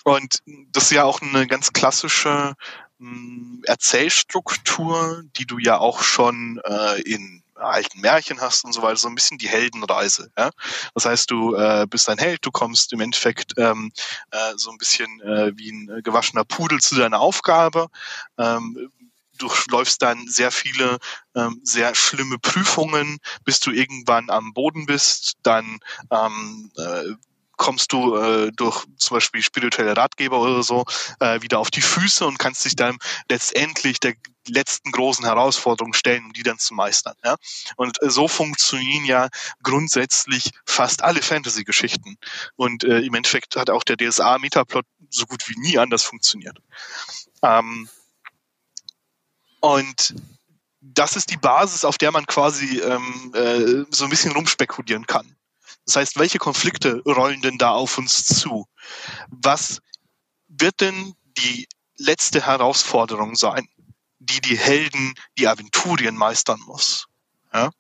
Und 0.04 0.42
das 0.72 0.86
ist 0.86 0.92
ja 0.92 1.04
auch 1.04 1.22
eine 1.22 1.48
ganz 1.48 1.74
klassische 1.74 2.56
mh, 3.00 3.12
hm, 3.12 3.64
Erzählstruktur, 3.66 5.24
die 5.38 5.46
du 5.46 5.58
ja 5.58 5.78
auch 5.78 6.04
schon 6.04 6.62
äh, 6.64 7.02
in 7.02 7.44
alten 7.60 8.02
Märchen 8.02 8.42
hast 8.42 8.66
und 8.66 8.74
so 8.74 8.82
weiter, 8.82 8.98
so 8.98 9.08
ein 9.08 9.16
bisschen 9.16 9.38
die 9.38 9.50
Heldenreise. 9.50 10.32
Ja? 10.38 10.52
Das 10.94 11.06
heißt, 11.06 11.30
du 11.32 11.56
äh, 11.56 11.86
bist 11.90 12.10
ein 12.10 12.18
Held, 12.18 12.46
du 12.46 12.52
kommst 12.52 12.94
im 12.94 13.02
Endeffekt 13.02 13.54
ähm, 13.58 13.92
äh, 14.32 14.54
so 14.58 14.72
ein 14.72 14.78
bisschen 14.78 15.22
äh, 15.22 15.52
wie 15.56 15.72
ein 15.72 15.90
äh, 15.90 16.02
gewaschener 16.02 16.46
Pudel 16.46 16.80
zu 16.80 16.96
deiner 16.96 17.20
Aufgabe. 17.20 17.88
Ähm, 18.38 18.92
du 19.38 19.50
läufst 19.70 20.02
dann 20.02 20.28
sehr 20.28 20.52
viele 20.52 21.00
ähm, 21.36 21.62
sehr 21.64 21.96
schlimme 21.96 22.38
Prüfungen, 22.38 23.18
bis 23.46 23.60
du 23.60 23.72
irgendwann 23.72 24.30
am 24.30 24.54
Boden 24.54 24.86
bist, 24.86 25.34
dann 25.44 25.80
ähm, 26.12 26.72
äh, 26.78 27.14
kommst 27.60 27.92
du 27.92 28.16
äh, 28.16 28.52
durch 28.56 28.86
zum 28.98 29.16
Beispiel 29.16 29.44
spirituelle 29.44 29.96
Ratgeber 29.96 30.40
oder 30.40 30.64
so 30.64 30.86
äh, 31.20 31.42
wieder 31.42 31.60
auf 31.60 31.70
die 31.70 31.82
Füße 31.82 32.26
und 32.26 32.40
kannst 32.40 32.66
dich 32.66 32.76
dann 32.76 32.98
letztendlich 33.30 34.00
der 34.00 34.16
letzten 34.48 34.92
großen 34.92 35.26
Herausforderung 35.26 35.94
stellen, 35.94 36.26
um 36.26 36.34
die 36.34 36.42
dann 36.42 36.58
zu 36.58 36.74
meistern. 36.74 37.16
Ja? 37.24 37.36
Und 37.76 38.02
äh, 38.02 38.10
so 38.10 38.28
funktionieren 38.28 39.06
ja 39.06 39.28
grundsätzlich 39.62 40.52
fast 40.66 41.04
alle 41.04 41.22
Fantasy-Geschichten. 41.22 42.18
Und 42.56 42.86
äh, 42.86 43.00
im 43.00 43.14
Endeffekt 43.14 43.58
hat 43.58 43.70
auch 43.70 43.84
der 43.84 43.98
DSA-Metaplot 43.98 44.86
so 45.10 45.26
gut 45.26 45.48
wie 45.50 45.60
nie 45.60 45.78
anders 45.78 46.04
funktioniert. 46.04 46.58
Ähm, 47.44 47.90
und 49.60 50.16
das 50.82 51.18
ist 51.18 51.30
die 51.30 51.38
Basis, 51.38 51.84
auf 51.84 51.98
der 51.98 52.14
man 52.14 52.26
quasi 52.26 52.80
ähm, 52.80 53.34
äh, 53.36 53.86
so 53.92 54.06
ein 54.06 54.10
bisschen 54.10 54.32
rumspekulieren 54.32 55.06
kann. 55.06 55.36
Das 55.90 55.96
heißt, 55.96 56.20
welche 56.20 56.38
Konflikte 56.38 57.02
rollen 57.04 57.42
denn 57.42 57.58
da 57.58 57.72
auf 57.72 57.98
uns 57.98 58.24
zu? 58.24 58.68
Was 59.30 59.82
wird 60.48 60.82
denn 60.82 61.16
die 61.36 61.68
letzte 61.98 62.46
Herausforderung 62.46 63.34
sein, 63.34 63.68
die 64.20 64.40
die 64.40 64.56
Helden, 64.56 65.16
die 65.40 65.48
Aventurien 65.48 66.16
meistern 66.16 66.60
muss? 66.68 67.08
Ja? 67.52 67.72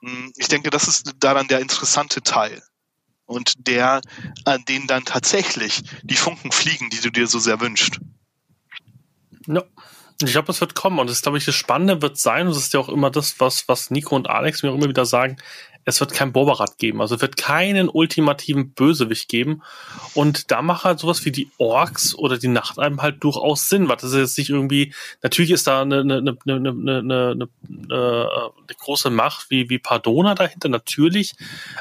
Hm, 0.00 0.32
ich 0.36 0.46
denke, 0.46 0.70
das 0.70 0.86
ist 0.86 1.12
daran 1.18 1.48
der 1.48 1.58
interessante 1.58 2.22
Teil 2.22 2.62
und 3.26 3.66
der, 3.66 4.00
an 4.44 4.64
den 4.66 4.86
dann 4.86 5.04
tatsächlich 5.04 5.82
die 6.04 6.14
Funken 6.14 6.52
fliegen, 6.52 6.88
die 6.88 7.00
du 7.00 7.10
dir 7.10 7.26
so 7.26 7.40
sehr 7.40 7.60
wünschst. 7.60 7.98
Ja. 9.48 9.64
Ich 10.22 10.32
glaube, 10.32 10.50
es 10.50 10.60
wird 10.60 10.74
kommen 10.74 10.98
und 10.98 11.10
das 11.10 11.22
glaube 11.22 11.38
ich 11.38 11.44
das 11.44 11.54
Spannende 11.54 12.02
wird 12.02 12.18
sein 12.18 12.46
und 12.46 12.54
das 12.54 12.64
ist 12.64 12.74
ja 12.74 12.80
auch 12.80 12.88
immer 12.88 13.10
das, 13.10 13.38
was 13.38 13.68
was 13.68 13.90
Nico 13.90 14.16
und 14.16 14.28
Alex 14.28 14.62
mir 14.62 14.70
auch 14.70 14.74
immer 14.74 14.88
wieder 14.88 15.06
sagen 15.06 15.36
es 15.88 16.00
wird 16.00 16.12
kein 16.12 16.32
Borberat 16.32 16.76
geben. 16.76 17.00
Also 17.00 17.14
es 17.14 17.22
wird 17.22 17.38
keinen 17.38 17.88
ultimativen 17.88 18.72
Bösewicht 18.72 19.26
geben. 19.26 19.62
Und 20.12 20.50
da 20.50 20.60
macht 20.60 20.84
halt 20.84 20.98
sowas 20.98 21.24
wie 21.24 21.32
die 21.32 21.50
Orks 21.56 22.14
oder 22.14 22.36
die 22.36 22.48
Nachtalben 22.48 23.00
halt 23.00 23.24
durchaus 23.24 23.70
Sinn, 23.70 23.88
weil 23.88 23.96
das 23.96 24.12
ist 24.12 24.18
jetzt 24.18 24.38
nicht 24.38 24.50
irgendwie, 24.50 24.92
natürlich 25.22 25.50
ist 25.50 25.66
da 25.66 25.80
eine, 25.80 26.00
eine, 26.00 26.18
eine, 26.18 26.36
eine, 26.44 26.68
eine, 26.68 26.98
eine, 26.98 27.48
eine 27.88 28.48
große 28.78 29.08
Macht 29.08 29.48
wie, 29.48 29.70
wie 29.70 29.78
Pardona 29.78 30.34
dahinter, 30.34 30.68
natürlich. 30.68 31.34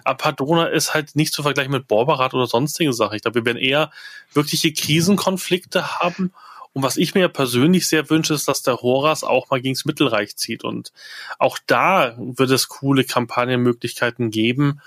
Aber 0.05 0.15
Pardona 0.15 0.67
ist 0.67 0.93
halt 0.93 1.17
nicht 1.17 1.33
zu 1.33 1.43
vergleichen 1.43 1.73
mit 1.73 1.89
Borberat 1.89 2.33
oder 2.33 2.47
sonstige 2.47 2.93
Sachen. 2.93 3.17
Ich 3.17 3.23
glaube, 3.23 3.41
wir 3.41 3.45
werden 3.45 3.57
eher 3.57 3.91
wirkliche 4.33 4.71
Krisenkonflikte 4.71 5.99
haben 5.99 6.31
und 6.77 6.83
was 6.83 6.95
ich 6.97 7.15
mir 7.15 7.27
persönlich 7.27 7.87
sehr 7.87 8.07
wünsche, 8.11 8.35
ist, 8.35 8.47
dass 8.47 8.61
der 8.61 8.77
Horas 8.83 9.23
auch 9.23 9.49
mal 9.49 9.59
gegens 9.59 9.85
Mittelreich 9.85 10.37
zieht. 10.37 10.63
Und 10.63 10.91
auch 11.39 11.57
da 11.65 12.15
wird 12.19 12.51
es 12.51 12.67
coole 12.67 13.03
Kampagnenmöglichkeiten 13.03 14.29
geben, 14.29 14.79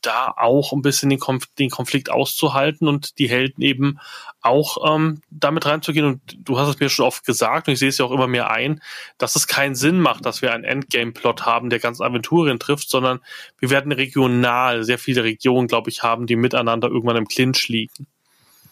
da 0.00 0.32
auch 0.34 0.72
ein 0.72 0.80
bisschen 0.80 1.10
den, 1.10 1.18
Konf 1.18 1.44
den 1.58 1.68
Konflikt 1.68 2.10
auszuhalten 2.10 2.88
und 2.88 3.18
die 3.18 3.28
Helden 3.28 3.60
eben 3.60 4.00
auch 4.40 4.96
ähm, 4.96 5.20
damit 5.28 5.66
reinzugehen. 5.66 6.06
Und 6.06 6.22
du 6.38 6.58
hast 6.58 6.68
es 6.68 6.80
mir 6.80 6.88
schon 6.88 7.04
oft 7.04 7.26
gesagt, 7.26 7.68
und 7.68 7.74
ich 7.74 7.78
sehe 7.78 7.90
es 7.90 7.98
ja 7.98 8.06
auch 8.06 8.10
immer 8.10 8.26
mehr 8.26 8.50
ein, 8.50 8.80
dass 9.18 9.36
es 9.36 9.46
keinen 9.46 9.74
Sinn 9.74 10.00
macht, 10.00 10.24
dass 10.24 10.40
wir 10.40 10.50
einen 10.50 10.64
Endgame-Plot 10.64 11.44
haben, 11.44 11.68
der 11.68 11.78
ganz 11.78 12.00
Aventurien 12.00 12.58
trifft, 12.58 12.88
sondern 12.88 13.20
wir 13.58 13.68
werden 13.68 13.92
regional 13.92 14.82
sehr 14.82 14.98
viele 14.98 15.24
Regionen, 15.24 15.68
glaube 15.68 15.90
ich, 15.90 16.02
haben, 16.02 16.26
die 16.26 16.36
miteinander 16.36 16.88
irgendwann 16.88 17.16
im 17.16 17.28
Clinch 17.28 17.68
liegen. 17.68 18.06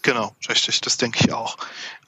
Genau, 0.03 0.35
richtig, 0.49 0.81
das 0.81 0.97
denke 0.97 1.21
ich 1.23 1.33
auch. 1.33 1.57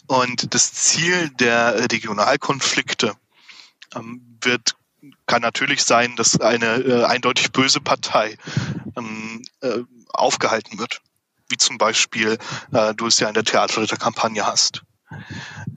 Und 0.07 0.55
das 0.55 0.73
Ziel 0.73 1.31
der 1.31 1.91
Regionalkonflikte 1.91 3.15
ähm, 3.95 4.39
wird 4.43 4.75
kann 5.27 5.43
natürlich 5.43 5.85
sein, 5.85 6.17
dass 6.17 6.41
eine 6.41 6.77
äh, 6.77 7.05
eindeutig 7.05 7.53
böse 7.53 7.81
Partei 7.81 8.37
ähm, 8.97 9.43
äh, 9.61 9.81
aufgehalten 10.09 10.79
wird, 10.79 11.01
wie 11.49 11.57
zum 11.57 11.79
Beispiel 11.79 12.39
äh, 12.73 12.95
du 12.95 13.07
es 13.07 13.19
ja 13.21 13.29
in 13.29 13.35
der 13.35 13.45
Theaterritterkampagne 13.45 14.47
hast. 14.47 14.83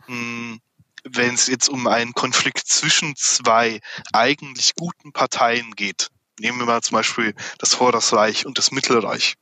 Ähm, 0.07 0.59
Wenn 1.03 1.33
es 1.33 1.47
jetzt 1.47 1.69
um 1.69 1.87
einen 1.87 2.13
Konflikt 2.13 2.67
zwischen 2.67 3.15
zwei 3.15 3.79
eigentlich 4.13 4.75
guten 4.75 5.13
Parteien 5.13 5.75
geht, 5.75 6.09
nehmen 6.39 6.59
wir 6.59 6.65
mal 6.65 6.81
zum 6.81 6.95
Beispiel 6.95 7.33
das 7.57 7.73
Vordersreich 7.73 8.45
und 8.45 8.57
das 8.57 8.71
Mittelreich, 8.71 9.35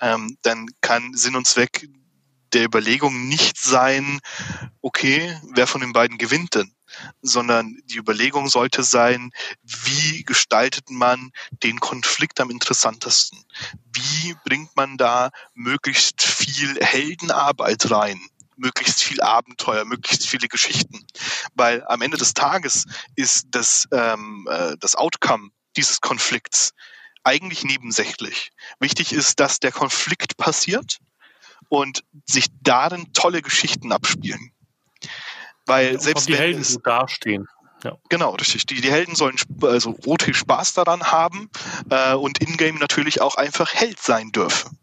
ähm, 0.00 0.38
dann 0.42 0.68
kann 0.80 1.14
Sinn 1.14 1.36
und 1.36 1.46
Zweck 1.46 1.88
der 2.54 2.64
Überlegung 2.64 3.28
nicht 3.28 3.58
sein, 3.58 4.20
okay, 4.80 5.38
wer 5.54 5.66
von 5.66 5.80
den 5.80 5.92
beiden 5.92 6.18
gewinnt 6.18 6.54
denn? 6.54 6.72
Sondern 7.20 7.76
die 7.84 7.96
Überlegung 7.96 8.48
sollte 8.48 8.82
sein, 8.82 9.30
wie 9.62 10.24
gestaltet 10.24 10.90
man 10.90 11.32
den 11.62 11.80
Konflikt 11.80 12.40
am 12.40 12.50
interessantesten? 12.50 13.44
Wie 13.92 14.34
bringt 14.44 14.74
man 14.76 14.96
da 14.96 15.30
möglichst 15.54 16.22
viel 16.22 16.78
Heldenarbeit 16.80 17.90
rein? 17.90 18.20
möglichst 18.60 19.04
viel 19.04 19.20
Abenteuer, 19.20 19.84
möglichst 19.84 20.26
viele 20.26 20.48
Geschichten. 20.48 21.06
Weil 21.54 21.84
am 21.86 22.02
Ende 22.02 22.16
des 22.16 22.34
Tages 22.34 22.86
ist 23.14 23.46
das, 23.52 23.86
ähm, 23.92 24.48
äh, 24.50 24.76
das 24.80 24.96
Outcome 24.96 25.50
dieses 25.76 26.00
Konflikts 26.00 26.72
eigentlich 27.24 27.64
nebensächlich. 27.64 28.50
Wichtig 28.80 29.12
ist, 29.12 29.38
dass 29.40 29.60
der 29.60 29.72
Konflikt 29.72 30.36
passiert 30.36 30.98
und 31.68 32.04
sich 32.26 32.46
darin 32.62 33.12
tolle 33.12 33.42
Geschichten 33.42 33.92
abspielen. 33.92 34.52
Weil 35.66 35.94
ja, 35.94 35.98
selbst 35.98 36.28
die 36.28 36.32
wenn 36.32 36.38
Helden 36.38 36.62
es, 36.62 36.78
dastehen. 36.82 37.46
Ja. 37.84 37.96
Genau, 38.08 38.34
richtig. 38.34 38.66
Die, 38.66 38.80
die 38.80 38.90
Helden 38.90 39.14
sollen 39.14 39.36
also 39.62 39.90
rote 39.90 40.34
Spaß 40.34 40.74
daran 40.74 41.12
haben 41.12 41.48
äh, 41.90 42.14
und 42.14 42.38
in-game 42.38 42.76
natürlich 42.78 43.20
auch 43.20 43.36
einfach 43.36 43.72
Held 43.72 44.00
sein 44.00 44.32
dürfen. 44.32 44.78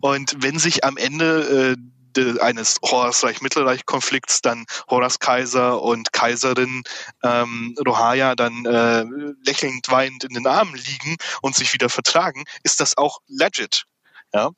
Und 0.00 0.42
wenn 0.42 0.58
sich 0.58 0.84
am 0.84 0.96
Ende 0.96 1.76
äh, 2.16 2.40
eines 2.40 2.78
Horus-Reich-Mittelreich-Konflikts 2.82 4.40
dann 4.40 4.66
Horus 4.88 5.18
Kaiser 5.18 5.82
und 5.82 6.12
Kaiserin 6.12 6.82
ähm, 7.22 7.76
Rohaya 7.84 8.34
dann 8.34 8.64
äh, 8.66 9.04
lächelnd 9.44 9.90
weinend 9.90 10.24
in 10.24 10.34
den 10.34 10.46
Armen 10.46 10.74
liegen 10.74 11.16
und 11.42 11.54
sich 11.54 11.72
wieder 11.72 11.88
vertragen, 11.88 12.44
ist 12.62 12.80
das 12.80 12.96
auch 12.96 13.18
legit. 13.26 13.84
Ja? 14.32 14.50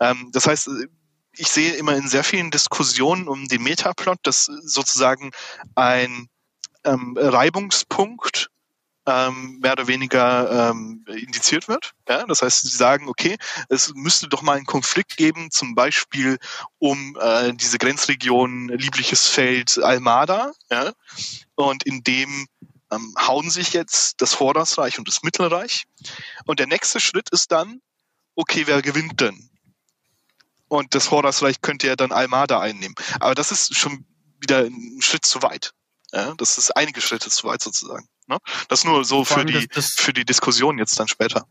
Ähm, 0.00 0.30
das 0.32 0.46
heißt, 0.46 0.68
ich 1.36 1.48
sehe 1.48 1.74
immer 1.74 1.96
in 1.96 2.08
sehr 2.08 2.24
vielen 2.24 2.50
Diskussionen 2.50 3.28
um 3.28 3.46
den 3.46 3.62
Metaplot, 3.62 4.18
dass 4.22 4.44
sozusagen 4.44 5.30
ein 5.74 6.28
ähm, 6.84 7.16
Reibungspunkt 7.18 8.50
ähm, 9.06 9.58
mehr 9.60 9.72
oder 9.72 9.88
weniger 9.88 10.70
ähm, 10.70 11.04
indiziert 11.08 11.68
wird. 11.68 11.92
Ja? 12.08 12.24
Das 12.26 12.42
heißt, 12.42 12.62
sie 12.62 12.76
sagen, 12.76 13.08
okay, 13.08 13.36
es 13.68 13.92
müsste 13.94 14.28
doch 14.28 14.42
mal 14.42 14.56
einen 14.56 14.66
Konflikt 14.66 15.16
geben, 15.16 15.50
zum 15.50 15.74
Beispiel 15.74 16.38
um 16.78 17.16
äh, 17.20 17.52
diese 17.54 17.78
Grenzregion 17.78 18.68
Liebliches 18.68 19.26
Feld 19.26 19.78
Almada. 19.82 20.52
Ja? 20.70 20.92
Und 21.54 21.84
in 21.84 22.02
dem 22.02 22.46
ähm, 22.92 23.14
hauen 23.18 23.50
sich 23.50 23.72
jetzt 23.72 24.20
das 24.20 24.34
Vordersreich 24.34 24.98
und 24.98 25.08
das 25.08 25.22
Mittelreich. 25.22 25.84
Und 26.44 26.58
der 26.58 26.66
nächste 26.66 27.00
Schritt 27.00 27.30
ist 27.30 27.52
dann, 27.52 27.80
okay, 28.34 28.66
wer 28.66 28.82
gewinnt 28.82 29.20
denn? 29.20 29.49
Und 30.70 30.94
das 30.94 31.10
Hordersreich 31.10 31.62
könnte 31.62 31.88
ja 31.88 31.96
dann 31.96 32.12
Almada 32.12 32.60
einnehmen. 32.60 32.94
Aber 33.18 33.34
das 33.34 33.50
ist 33.50 33.76
schon 33.76 34.04
wieder 34.40 34.60
ein 34.60 35.00
Schritt 35.00 35.26
zu 35.26 35.42
weit. 35.42 35.72
Ja, 36.12 36.34
das 36.36 36.58
ist 36.58 36.76
einige 36.76 37.00
Schritte 37.00 37.28
zu 37.28 37.48
weit 37.48 37.60
sozusagen. 37.60 38.06
Ne? 38.28 38.38
Das 38.68 38.84
nur 38.84 39.04
so 39.04 39.24
für 39.24 39.44
die, 39.44 39.66
das, 39.66 39.94
für 39.96 40.12
die 40.12 40.24
Diskussion 40.24 40.78
jetzt 40.78 40.98
dann 40.98 41.08
später. 41.08 41.44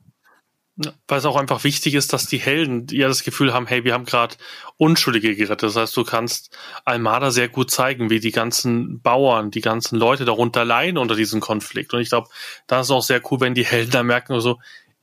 Weil 1.10 1.20
es 1.20 1.26
auch 1.26 1.36
einfach 1.36 1.66
wichtig 1.66 1.96
ist, 1.96 2.14
dass 2.14 2.28
die 2.28 2.38
Helden 2.38 2.88
ja 2.92 3.10
das 3.10 3.24
Gefühl 3.24 3.54
haben, 3.54 3.68
hey, 3.68 3.84
wir 3.84 3.94
haben 3.94 4.06
gerade 4.06 4.38
Unschuldige 4.78 5.36
gerettet. 5.36 5.64
Das 5.64 5.76
heißt, 5.76 5.98
du 5.98 6.06
kannst 6.06 6.58
Almada 6.86 7.32
sehr 7.32 7.50
gut 7.50 7.72
zeigen, 7.72 8.10
wie 8.10 8.22
die 8.22 8.32
ganzen 8.32 9.02
Bauern, 9.02 9.52
die 9.52 9.60
ganzen 9.60 9.98
Leute 9.98 10.24
darunter 10.24 10.64
leiden 10.64 10.98
unter 10.98 11.16
diesem 11.16 11.42
Konflikt. 11.42 11.94
Und 11.94 12.00
ich 12.00 12.08
glaube, 12.08 12.30
da 12.68 12.80
ist 12.80 12.92
auch 12.92 13.04
sehr 13.04 13.22
cool, 13.30 13.42
wenn 13.42 13.56
die 13.56 13.66
Helden 13.66 13.92
da 13.92 14.04
merken, 14.04 14.40
so, 14.40 14.60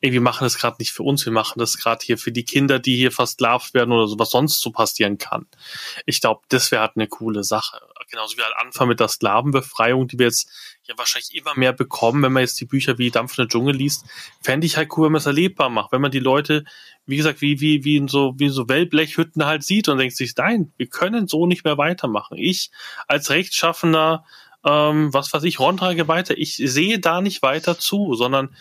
ey, 0.07 0.13
wir 0.13 0.21
machen 0.21 0.45
das 0.45 0.57
gerade 0.57 0.77
nicht 0.79 0.93
für 0.93 1.03
uns, 1.03 1.25
wir 1.27 1.33
machen 1.33 1.59
das 1.59 1.77
gerade 1.79 2.05
hier 2.05 2.17
für 2.17 2.31
die 2.31 2.45
Kinder, 2.45 2.79
die 2.79 2.97
hier 2.97 3.11
versklavt 3.11 3.75
werden 3.75 3.93
oder 3.93 4.07
so, 4.07 4.19
was 4.19 4.31
sonst 4.31 4.61
so 4.61 4.71
passieren 4.71 5.19
kann. 5.19 5.47
Ich 6.07 6.21
glaube, 6.21 6.43
das 6.49 6.71
wäre 6.71 6.83
halt 6.83 6.93
eine 6.95 7.09
coole 7.09 7.43
Sache. 7.43 7.81
Genauso 8.09 8.37
wie 8.37 8.43
halt 8.43 8.55
Anfang 8.57 8.87
mit 8.87 9.01
der 9.01 9.09
Sklavenbefreiung, 9.09 10.07
die 10.07 10.21
wir 10.21 10.27
jetzt 10.27 10.49
ja 10.85 10.97
wahrscheinlich 10.97 11.35
immer 11.35 11.57
mehr 11.57 11.73
bekommen, 11.73 12.23
wenn 12.23 12.33
man 12.33 12.43
jetzt 12.43 12.61
die 12.61 12.65
Bücher 12.65 12.99
wie 12.99 13.11
Dampfende 13.11 13.49
Dschungel 13.49 13.75
liest, 13.75 14.07
fände 14.41 14.65
ich 14.65 14.77
halt 14.77 14.97
cool, 14.97 15.07
wenn 15.07 15.13
man 15.13 15.19
es 15.19 15.27
erlebbar 15.27 15.71
macht, 15.71 15.91
wenn 15.91 16.01
man 16.01 16.13
die 16.13 16.21
Leute, 16.21 16.65
wie 17.07 17.17
gesagt, 17.17 17.41
wie, 17.41 17.61
wie, 17.61 17.83
wie 17.83 17.97
in 17.97 18.07
so, 18.07 18.35
wie 18.37 18.45
in 18.45 18.53
so 18.53 18.69
Wellblechhütten 18.69 19.45
halt 19.45 19.65
sieht 19.65 19.89
und 19.89 19.99
denkt 19.99 20.15
sich, 20.15 20.37
nein, 20.37 20.73
wir 20.77 20.87
können 20.87 21.27
so 21.27 21.47
nicht 21.47 21.65
mehr 21.65 21.79
weitermachen. 21.79 22.39
Ich 22.39 22.71
als 23.09 23.31
rechtschaffener, 23.31 24.25
ähm, 24.65 25.13
was 25.13 25.33
weiß 25.33 25.43
ich, 25.43 25.59
Rondra-Geweihter, 25.59 26.39
ich 26.39 26.55
sehe 26.55 27.01
da 27.01 27.21
nicht 27.21 27.43
weiter 27.43 27.77
zu, 27.77 28.15
sondern 28.15 28.55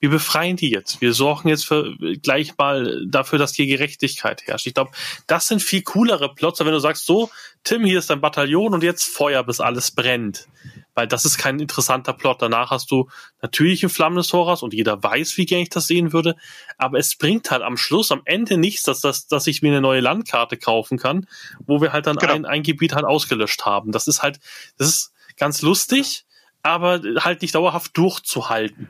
wir 0.00 0.08
befreien 0.08 0.56
die 0.56 0.70
jetzt. 0.70 1.02
Wir 1.02 1.12
sorgen 1.12 1.50
jetzt 1.50 1.66
für 1.66 1.94
gleich 2.22 2.56
mal 2.56 3.06
dafür, 3.06 3.38
dass 3.38 3.54
hier 3.54 3.66
Gerechtigkeit 3.66 4.46
herrscht. 4.46 4.66
Ich 4.66 4.74
glaube, 4.74 4.92
das 5.26 5.46
sind 5.46 5.62
viel 5.62 5.82
coolere 5.82 6.34
Plots, 6.34 6.60
wenn 6.60 6.72
du 6.72 6.78
sagst, 6.78 7.04
so, 7.04 7.30
Tim, 7.64 7.84
hier 7.84 7.98
ist 7.98 8.08
dein 8.08 8.22
Bataillon 8.22 8.72
und 8.72 8.82
jetzt 8.82 9.04
Feuer, 9.04 9.44
bis 9.44 9.60
alles 9.60 9.90
brennt. 9.90 10.48
Weil 10.94 11.06
das 11.06 11.26
ist 11.26 11.36
kein 11.36 11.60
interessanter 11.60 12.14
Plot. 12.14 12.40
Danach 12.40 12.70
hast 12.70 12.90
du 12.90 13.10
natürlich 13.42 13.82
ein 13.82 13.90
flammendes 13.90 14.32
Horas 14.32 14.62
und 14.62 14.72
jeder 14.72 15.02
weiß, 15.02 15.36
wie 15.36 15.44
gern 15.44 15.60
ich 15.60 15.68
das 15.68 15.86
sehen 15.86 16.14
würde. 16.14 16.34
Aber 16.78 16.98
es 16.98 17.16
bringt 17.16 17.50
halt 17.50 17.62
am 17.62 17.76
Schluss, 17.76 18.10
am 18.10 18.22
Ende 18.24 18.56
nichts, 18.56 18.84
dass, 18.84 19.00
das, 19.00 19.26
dass 19.26 19.46
ich 19.46 19.60
mir 19.60 19.68
eine 19.68 19.82
neue 19.82 20.00
Landkarte 20.00 20.56
kaufen 20.56 20.98
kann, 20.98 21.26
wo 21.66 21.82
wir 21.82 21.92
halt 21.92 22.06
dann 22.06 22.16
genau. 22.16 22.32
ein, 22.32 22.46
ein 22.46 22.62
Gebiet 22.62 22.94
halt 22.94 23.04
ausgelöscht 23.04 23.66
haben. 23.66 23.92
Das 23.92 24.06
ist 24.06 24.22
halt, 24.22 24.40
das 24.78 24.88
ist 24.88 25.12
ganz 25.36 25.60
lustig 25.60 26.24
aber 26.62 27.00
halt 27.18 27.42
nicht 27.42 27.54
dauerhaft 27.54 27.96
durchzuhalten. 27.96 28.88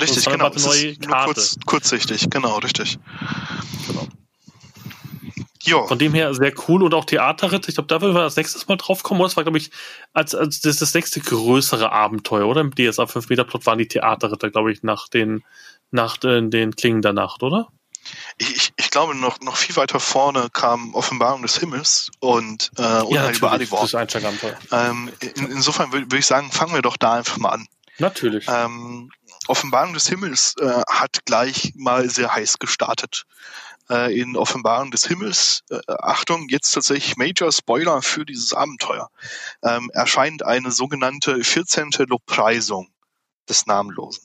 Richtig, 0.00 0.24
genau. 0.24 0.46
Eine 0.46 0.60
neue 0.60 0.96
Karte. 0.96 1.34
Kurz, 1.34 1.56
kurzsichtig, 1.66 2.30
genau, 2.30 2.58
richtig. 2.58 2.98
Genau. 3.86 4.08
Jo. 5.62 5.86
Von 5.86 5.98
dem 5.98 6.14
her 6.14 6.32
sehr 6.34 6.52
cool 6.68 6.82
und 6.82 6.94
auch 6.94 7.04
Theaterritt. 7.04 7.68
Ich 7.68 7.74
glaube, 7.74 7.88
da 7.88 8.00
würden 8.00 8.14
wir 8.14 8.22
das 8.22 8.36
nächste 8.36 8.58
Mal 8.66 8.76
drauf 8.76 9.02
kommen. 9.02 9.20
Das 9.20 9.36
war, 9.36 9.44
glaube 9.44 9.58
ich, 9.58 9.70
als, 10.14 10.34
als 10.34 10.60
das, 10.62 10.78
das 10.78 10.94
nächste 10.94 11.20
größere 11.20 11.92
Abenteuer, 11.92 12.46
oder? 12.46 12.62
Im 12.62 12.74
DSA 12.74 13.06
5 13.06 13.28
Meter 13.28 13.44
Plot 13.44 13.66
waren 13.66 13.78
die 13.78 13.88
Theaterritter, 13.88 14.50
glaube 14.50 14.72
ich, 14.72 14.82
nach 14.82 15.08
den, 15.08 15.44
nach 15.90 16.16
den, 16.16 16.50
den 16.50 16.74
Klingen 16.76 17.02
der 17.02 17.12
Nacht, 17.12 17.42
oder? 17.42 17.68
Ich, 18.38 18.72
ich 18.76 18.90
glaube, 18.90 19.14
noch, 19.14 19.40
noch 19.40 19.56
viel 19.56 19.76
weiter 19.76 20.00
vorne 20.00 20.48
kam 20.52 20.94
Offenbarung 20.94 21.42
des 21.42 21.58
Himmels 21.58 22.10
und 22.20 22.70
äh, 22.78 22.82
ja, 22.82 23.30
über 23.30 23.52
Adivor. 23.52 23.80
Ähm, 24.72 25.12
in, 25.20 25.50
insofern 25.50 25.92
würde 25.92 26.10
würd 26.10 26.20
ich 26.20 26.26
sagen, 26.26 26.50
fangen 26.50 26.74
wir 26.74 26.82
doch 26.82 26.96
da 26.96 27.14
einfach 27.14 27.38
mal 27.38 27.50
an. 27.50 27.66
Natürlich. 27.98 28.46
Ähm, 28.48 29.10
Offenbarung 29.46 29.92
des 29.92 30.08
Himmels 30.08 30.54
äh, 30.58 30.82
hat 30.88 31.24
gleich 31.26 31.72
mal 31.76 32.08
sehr 32.08 32.34
heiß 32.34 32.58
gestartet. 32.58 33.24
Äh, 33.90 34.18
in 34.18 34.36
Offenbarung 34.36 34.90
des 34.90 35.06
Himmels, 35.06 35.64
äh, 35.70 35.80
Achtung, 35.86 36.48
jetzt 36.48 36.70
tatsächlich 36.70 37.16
Major 37.16 37.50
Spoiler 37.52 38.02
für 38.02 38.24
dieses 38.24 38.54
Abenteuer, 38.54 39.10
ähm, 39.62 39.90
erscheint 39.92 40.44
eine 40.44 40.70
sogenannte 40.70 41.42
14. 41.42 41.90
Lobpreisung 42.06 42.88
des 43.48 43.66
Namenlosen. 43.66 44.22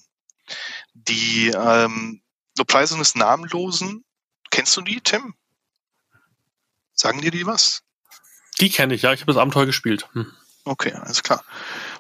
Die 0.94 1.48
ähm, 1.48 2.22
Lobpreisung 2.58 3.00
des 3.00 3.16
Namenlosen. 3.16 4.06
Kennst 4.50 4.78
du 4.78 4.82
die, 4.82 5.02
Tim? 5.02 5.36
Sagen 6.94 7.20
dir 7.22 7.32
die 7.32 7.46
was? 7.46 7.84
Die 8.60 8.70
kenne 8.70 8.94
ich, 8.94 9.02
ja. 9.02 9.12
Ich 9.14 9.22
habe 9.22 9.34
das 9.34 9.42
Abenteuer 9.42 9.66
gespielt. 9.66 10.08
Hm. 10.14 10.32
Okay, 10.64 10.94
alles 10.94 11.24
klar. 11.24 11.44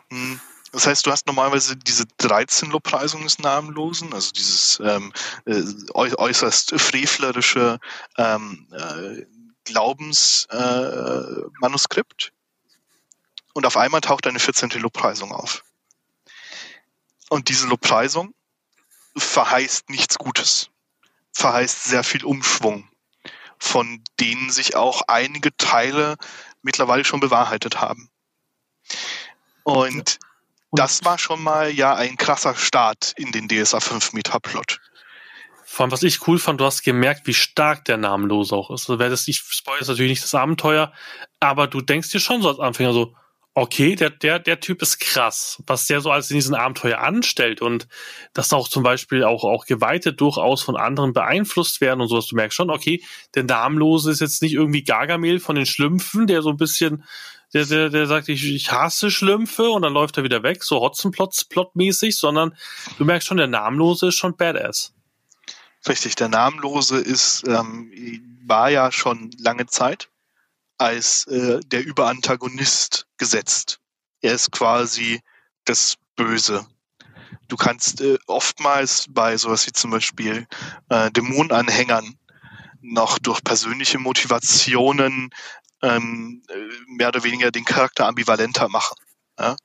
Hm. 0.09 0.39
Das 0.71 0.87
heißt, 0.87 1.05
du 1.05 1.11
hast 1.11 1.27
normalerweise 1.27 1.75
diese 1.77 2.05
13 2.17 2.69
Lobpreisungen 2.69 3.25
des 3.25 3.39
Namenlosen, 3.39 4.13
also 4.13 4.31
dieses 4.31 4.79
ähm, 4.83 5.13
äh, 5.45 5.63
äußerst 5.93 6.71
frevlerische 6.81 7.79
ähm, 8.17 8.67
äh, 8.73 9.25
Glaubensmanuskript. 9.63 12.27
Äh, 12.27 12.31
und 13.53 13.65
auf 13.65 13.77
einmal 13.77 14.01
taucht 14.01 14.27
eine 14.27 14.39
14. 14.39 14.71
Lobpreisung 14.71 15.31
auf. 15.31 15.63
Und 17.29 17.47
diese 17.47 17.67
Lobpreisung 17.67 18.33
verheißt 19.17 19.89
nichts 19.89 20.17
Gutes, 20.17 20.69
verheißt 21.33 21.85
sehr 21.85 22.03
viel 22.03 22.23
Umschwung, 22.23 22.89
von 23.57 24.03
denen 24.19 24.49
sich 24.49 24.75
auch 24.75 25.03
einige 25.07 25.55
Teile 25.57 26.15
mittlerweile 26.61 27.05
schon 27.05 27.19
bewahrheitet 27.19 27.79
haben. 27.79 28.09
Und 29.63 30.19
das 30.71 31.05
war 31.05 31.17
schon 31.17 31.41
mal 31.41 31.71
ja 31.71 31.95
ein 31.95 32.17
krasser 32.17 32.55
Start 32.55 33.13
in 33.17 33.31
den 33.31 33.47
DSA 33.47 33.79
5 33.79 34.13
Metaplot. 34.13 34.79
Vor 35.65 35.83
allem, 35.83 35.91
was 35.91 36.03
ich 36.03 36.27
cool 36.27 36.37
fand, 36.37 36.61
du 36.61 36.65
hast 36.65 36.83
gemerkt, 36.83 37.27
wie 37.27 37.33
stark 37.33 37.85
der 37.85 37.97
Namenlose 37.97 38.55
auch 38.55 38.69
ist. 38.69 38.89
Also, 38.89 38.97
das, 38.97 39.27
ich 39.27 39.39
spoilere 39.39 39.87
natürlich 39.87 40.11
nicht 40.11 40.23
das 40.23 40.35
Abenteuer, 40.35 40.93
aber 41.39 41.67
du 41.67 41.81
denkst 41.81 42.11
dir 42.11 42.19
schon 42.19 42.41
so 42.41 42.49
als 42.49 42.59
Anfänger 42.59 42.93
so, 42.93 43.15
okay, 43.57 43.95
der, 43.95 44.09
der, 44.09 44.37
der 44.37 44.59
Typ 44.59 44.81
ist 44.81 44.99
krass, 44.99 45.63
was 45.65 45.87
der 45.87 46.01
so 46.01 46.11
als 46.11 46.29
in 46.29 46.35
diesen 46.35 46.53
Abenteuer 46.53 46.99
anstellt 46.99 47.61
und 47.61 47.87
dass 48.33 48.51
auch 48.51 48.67
zum 48.67 48.83
Beispiel 48.83 49.23
auch, 49.23 49.45
auch 49.45 49.65
Geweihte 49.65 50.11
durchaus 50.11 50.61
von 50.61 50.75
anderen 50.75 51.13
beeinflusst 51.13 51.79
werden 51.79 52.01
und 52.01 52.09
sowas. 52.09 52.27
Du 52.27 52.35
merkst 52.35 52.55
schon, 52.55 52.69
okay, 52.69 53.01
der 53.33 53.45
Namenlose 53.45 54.11
ist 54.11 54.19
jetzt 54.19 54.41
nicht 54.41 54.53
irgendwie 54.53 54.83
Gargamel 54.83 55.39
von 55.39 55.55
den 55.55 55.65
Schlümpfen, 55.65 56.27
der 56.27 56.41
so 56.41 56.49
ein 56.49 56.57
bisschen, 56.57 57.05
der, 57.53 57.65
der, 57.65 57.89
der 57.89 58.07
sagt, 58.07 58.27
ich, 58.27 58.43
ich 58.43 58.73
hasse 58.73 59.09
Schlümpfe 59.09 59.69
und 59.69 59.83
dann 59.83 59.93
läuft 59.93 60.17
er 60.17 60.25
wieder 60.25 60.43
weg, 60.43 60.61
so 60.61 60.81
Hotzenplotz-Plot-mäßig, 60.81 62.17
sondern 62.17 62.57
du 62.97 63.05
merkst 63.05 63.25
schon, 63.25 63.37
der 63.37 63.47
Namenlose 63.47 64.07
ist 64.07 64.15
schon 64.15 64.35
badass. 64.35 64.93
Richtig, 65.87 66.15
der 66.15 66.27
Namenlose 66.27 66.97
ist, 66.97 67.47
ähm, 67.47 67.89
war 68.45 68.69
ja 68.69 68.91
schon 68.91 69.31
lange 69.39 69.65
Zeit 69.67 70.09
als 70.77 71.25
äh, 71.27 71.59
der 71.65 71.85
Überantagonist 71.85 73.07
gesetzt. 73.17 73.79
Er 74.21 74.33
ist 74.33 74.51
quasi 74.51 75.21
das 75.65 75.95
Böse. 76.15 76.65
Du 77.47 77.57
kannst 77.57 78.01
äh, 78.01 78.17
oftmals 78.27 79.05
bei 79.09 79.37
sowas 79.37 79.67
wie 79.67 79.71
zum 79.71 79.91
Beispiel 79.91 80.47
äh, 80.89 81.11
Dämonenanhängern 81.11 82.17
noch 82.81 83.19
durch 83.19 83.43
persönliche 83.43 83.99
Motivationen 83.99 85.29
ähm, 85.81 86.43
äh, 86.49 86.55
mehr 86.87 87.09
oder 87.09 87.23
weniger 87.23 87.51
den 87.51 87.65
Charakter 87.65 88.07
ambivalenter 88.07 88.69
machen. 88.69 88.95
Ja? 89.39 89.55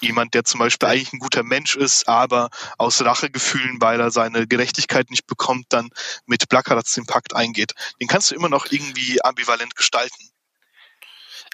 Jemand, 0.00 0.34
der 0.34 0.44
zum 0.44 0.60
Beispiel 0.60 0.88
eigentlich 0.88 1.12
ein 1.12 1.18
guter 1.18 1.42
Mensch 1.42 1.76
ist, 1.76 2.08
aber 2.08 2.50
aus 2.78 3.04
Rachegefühlen, 3.04 3.80
weil 3.80 4.00
er 4.00 4.10
seine 4.10 4.46
Gerechtigkeit 4.46 5.10
nicht 5.10 5.26
bekommt, 5.26 5.66
dann 5.70 5.90
mit 6.26 6.48
Blackeratz 6.48 6.94
den 6.94 7.06
Pakt 7.06 7.34
eingeht. 7.34 7.74
Den 8.00 8.08
kannst 8.08 8.30
du 8.30 8.34
immer 8.34 8.48
noch 8.48 8.66
irgendwie 8.70 9.22
ambivalent 9.22 9.76
gestalten. 9.76 10.30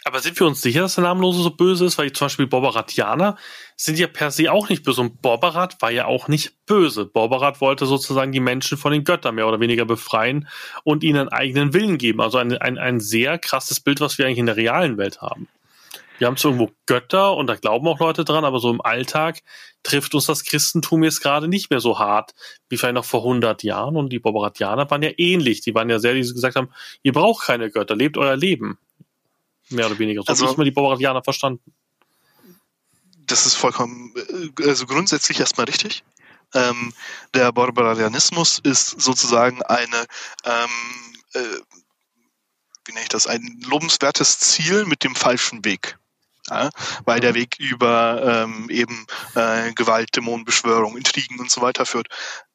Aber 0.06 0.20
sind 0.20 0.38
wir 0.38 0.46
uns 0.46 0.60
sicher, 0.60 0.82
dass 0.82 0.96
der 0.96 1.04
Namenlose 1.04 1.42
so 1.42 1.50
böse 1.50 1.86
ist? 1.86 1.96
Weil 1.96 2.12
zum 2.12 2.26
Beispiel 2.26 2.46
Borbaratianer 2.46 3.38
sind 3.74 3.98
ja 3.98 4.06
per 4.06 4.30
se 4.30 4.52
auch 4.52 4.68
nicht 4.68 4.84
böse. 4.84 5.00
Und 5.00 5.22
Borbarat 5.22 5.80
war 5.80 5.90
ja 5.90 6.04
auch 6.04 6.28
nicht 6.28 6.66
böse. 6.66 7.06
Borbarat 7.06 7.62
wollte 7.62 7.86
sozusagen 7.86 8.30
die 8.30 8.40
Menschen 8.40 8.76
von 8.76 8.92
den 8.92 9.04
Göttern 9.04 9.36
mehr 9.36 9.48
oder 9.48 9.60
weniger 9.60 9.86
befreien 9.86 10.46
und 10.84 11.04
ihnen 11.04 11.20
einen 11.20 11.28
eigenen 11.30 11.72
Willen 11.72 11.96
geben. 11.96 12.20
Also 12.20 12.36
ein, 12.36 12.52
ein, 12.58 12.76
ein 12.76 13.00
sehr 13.00 13.38
krasses 13.38 13.80
Bild, 13.80 14.02
was 14.02 14.18
wir 14.18 14.26
eigentlich 14.26 14.38
in 14.38 14.46
der 14.46 14.58
realen 14.58 14.98
Welt 14.98 15.22
haben. 15.22 15.48
Wir 16.18 16.26
haben 16.26 16.36
zwar 16.36 16.52
irgendwo 16.52 16.72
Götter 16.86 17.34
und 17.34 17.48
da 17.48 17.56
glauben 17.56 17.88
auch 17.88 17.98
Leute 17.98 18.24
dran, 18.24 18.44
aber 18.44 18.60
so 18.60 18.70
im 18.70 18.80
Alltag 18.80 19.40
trifft 19.82 20.14
uns 20.14 20.26
das 20.26 20.44
Christentum 20.44 21.02
jetzt 21.02 21.22
gerade 21.22 21.48
nicht 21.48 21.70
mehr 21.70 21.80
so 21.80 21.98
hart 21.98 22.34
wie 22.68 22.76
vielleicht 22.76 22.94
noch 22.94 23.04
vor 23.04 23.20
100 23.20 23.62
Jahren. 23.62 23.96
Und 23.96 24.10
die 24.10 24.20
Bobaratianer 24.20 24.88
waren 24.90 25.02
ja 25.02 25.10
ähnlich. 25.16 25.62
Die 25.62 25.74
waren 25.74 25.88
ja 25.88 25.98
sehr, 25.98 26.14
die 26.14 26.20
gesagt 26.20 26.56
haben, 26.56 26.68
ihr 27.02 27.12
braucht 27.12 27.46
keine 27.46 27.70
Götter, 27.70 27.96
lebt 27.96 28.16
euer 28.18 28.36
Leben. 28.36 28.78
Mehr 29.70 29.86
oder 29.86 29.98
weniger. 29.98 30.22
So 30.22 30.28
also, 30.28 30.44
habe 30.44 30.52
ich 30.52 30.58
mal 30.58 30.64
die 30.64 30.70
Bobaratianer 30.70 31.22
verstanden. 31.22 31.72
Das 33.26 33.46
ist 33.46 33.54
vollkommen, 33.54 34.14
äh, 34.58 34.68
also 34.68 34.86
grundsätzlich 34.86 35.40
erstmal 35.40 35.66
richtig. 35.66 36.04
Ähm, 36.52 36.92
der 37.34 37.50
Barbararianismus 37.52 38.60
ist 38.62 39.00
sozusagen 39.00 39.62
eine 39.62 40.06
ähm, 40.44 40.70
äh, 41.32 41.60
wie 42.86 42.92
nenne 42.92 43.04
ich 43.04 43.08
das, 43.08 43.26
ein 43.26 43.60
lobenswertes 43.66 44.38
Ziel 44.38 44.84
mit 44.84 45.04
dem 45.04 45.14
falschen 45.14 45.64
Weg. 45.64 45.98
Ja, 46.50 46.68
weil 47.06 47.20
der 47.20 47.30
mhm. 47.30 47.36
Weg 47.36 47.56
über 47.58 48.44
ähm, 48.44 48.68
eben 48.68 49.06
äh, 49.34 49.72
Gewalt, 49.72 50.14
Dämonenbeschwörung, 50.14 50.94
Intrigen 50.94 51.40
und 51.40 51.50
so 51.50 51.62
weiter 51.62 51.86
führt. 51.86 52.08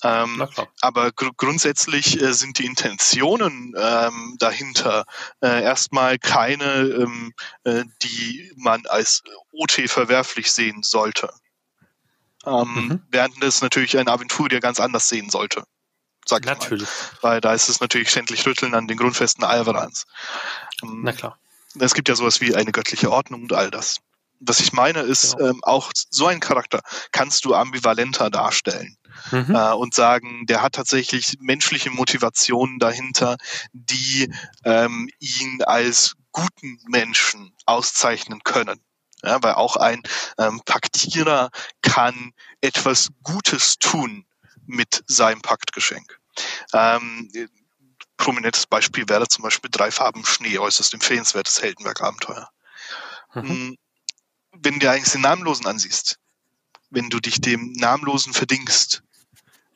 Ähm, 0.03 0.47
aber 0.81 1.11
gr 1.11 1.31
grundsätzlich 1.35 2.21
äh, 2.21 2.33
sind 2.33 2.59
die 2.59 2.65
Intentionen 2.65 3.73
ähm, 3.75 4.35
dahinter 4.37 5.05
äh, 5.41 5.63
erstmal 5.63 6.19
keine, 6.19 6.81
ähm, 6.81 7.33
äh, 7.63 7.83
die 8.03 8.51
man 8.57 8.85
als 8.85 9.23
OT 9.51 9.81
verwerflich 9.87 10.51
sehen 10.51 10.83
sollte. 10.83 11.33
Ähm, 12.45 12.73
mhm. 12.75 13.01
Während 13.09 13.43
es 13.43 13.61
natürlich 13.61 13.97
ein 13.97 14.07
Aventurier 14.07 14.59
ganz 14.59 14.79
anders 14.79 15.09
sehen 15.09 15.31
sollte 15.31 15.63
sag 16.29 16.41
ich 16.41 16.45
Natürlich. 16.45 16.87
Mal. 16.87 17.17
Weil 17.21 17.41
da 17.41 17.53
ist 17.53 17.69
es 17.69 17.81
natürlich 17.81 18.11
schändlich 18.11 18.45
Rütteln 18.45 18.75
an 18.75 18.87
den 18.87 18.97
Grundfesten 18.97 19.43
Alvarans. 19.43 20.05
Ähm, 20.83 21.01
Na 21.03 21.11
klar. 21.11 21.39
Es 21.77 21.93
gibt 21.93 22.09
ja 22.09 22.15
sowas 22.15 22.41
wie 22.41 22.55
eine 22.55 22.71
göttliche 22.71 23.11
Ordnung 23.11 23.43
und 23.43 23.53
all 23.53 23.71
das. 23.71 23.97
Was 24.39 24.61
ich 24.61 24.71
meine 24.71 25.01
ist, 25.01 25.35
genau. 25.37 25.49
ähm, 25.49 25.59
auch 25.63 25.91
so 25.93 26.25
einen 26.27 26.39
Charakter 26.39 26.81
kannst 27.11 27.43
du 27.45 27.53
ambivalenter 27.53 28.29
darstellen. 28.29 28.97
Mhm. 29.31 29.53
Äh, 29.53 29.73
und 29.73 29.93
sagen, 29.93 30.45
der 30.45 30.61
hat 30.61 30.73
tatsächlich 30.73 31.37
menschliche 31.41 31.89
Motivationen 31.89 32.79
dahinter, 32.79 33.37
die 33.73 34.31
ähm, 34.63 35.09
ihn 35.19 35.61
als 35.63 36.15
guten 36.31 36.79
Menschen 36.87 37.53
auszeichnen 37.65 38.43
können. 38.43 38.79
Ja, 39.23 39.43
weil 39.43 39.55
auch 39.55 39.75
ein 39.75 40.01
ähm, 40.37 40.61
Paktierer 40.63 41.49
kann 41.81 42.31
etwas 42.61 43.09
Gutes 43.23 43.77
tun 43.77 44.25
mit 44.65 45.03
seinem 45.07 45.41
Paktgeschenk. 45.41 46.19
Ähm, 46.73 47.29
prominentes 48.19 48.67
Beispiel 48.67 49.07
wäre 49.09 49.27
zum 49.27 49.43
Beispiel 49.43 49.71
drei 49.71 49.89
Farben 49.89 50.23
Schnee, 50.25 50.59
äußerst 50.59 50.93
empfehlenswertes 50.93 51.61
Heldenwerk-Abenteuer. 51.61 52.49
Mhm. 53.33 53.49
Hm, 53.49 53.77
wenn 54.51 54.73
du 54.75 54.79
dir 54.79 54.91
eigentlich 54.91 55.11
den 55.11 55.21
Namenlosen 55.21 55.65
ansiehst, 55.65 56.19
wenn 56.91 57.09
du 57.09 57.19
dich 57.19 57.41
dem 57.41 57.71
Namenlosen 57.73 58.33
verdingst, 58.33 59.03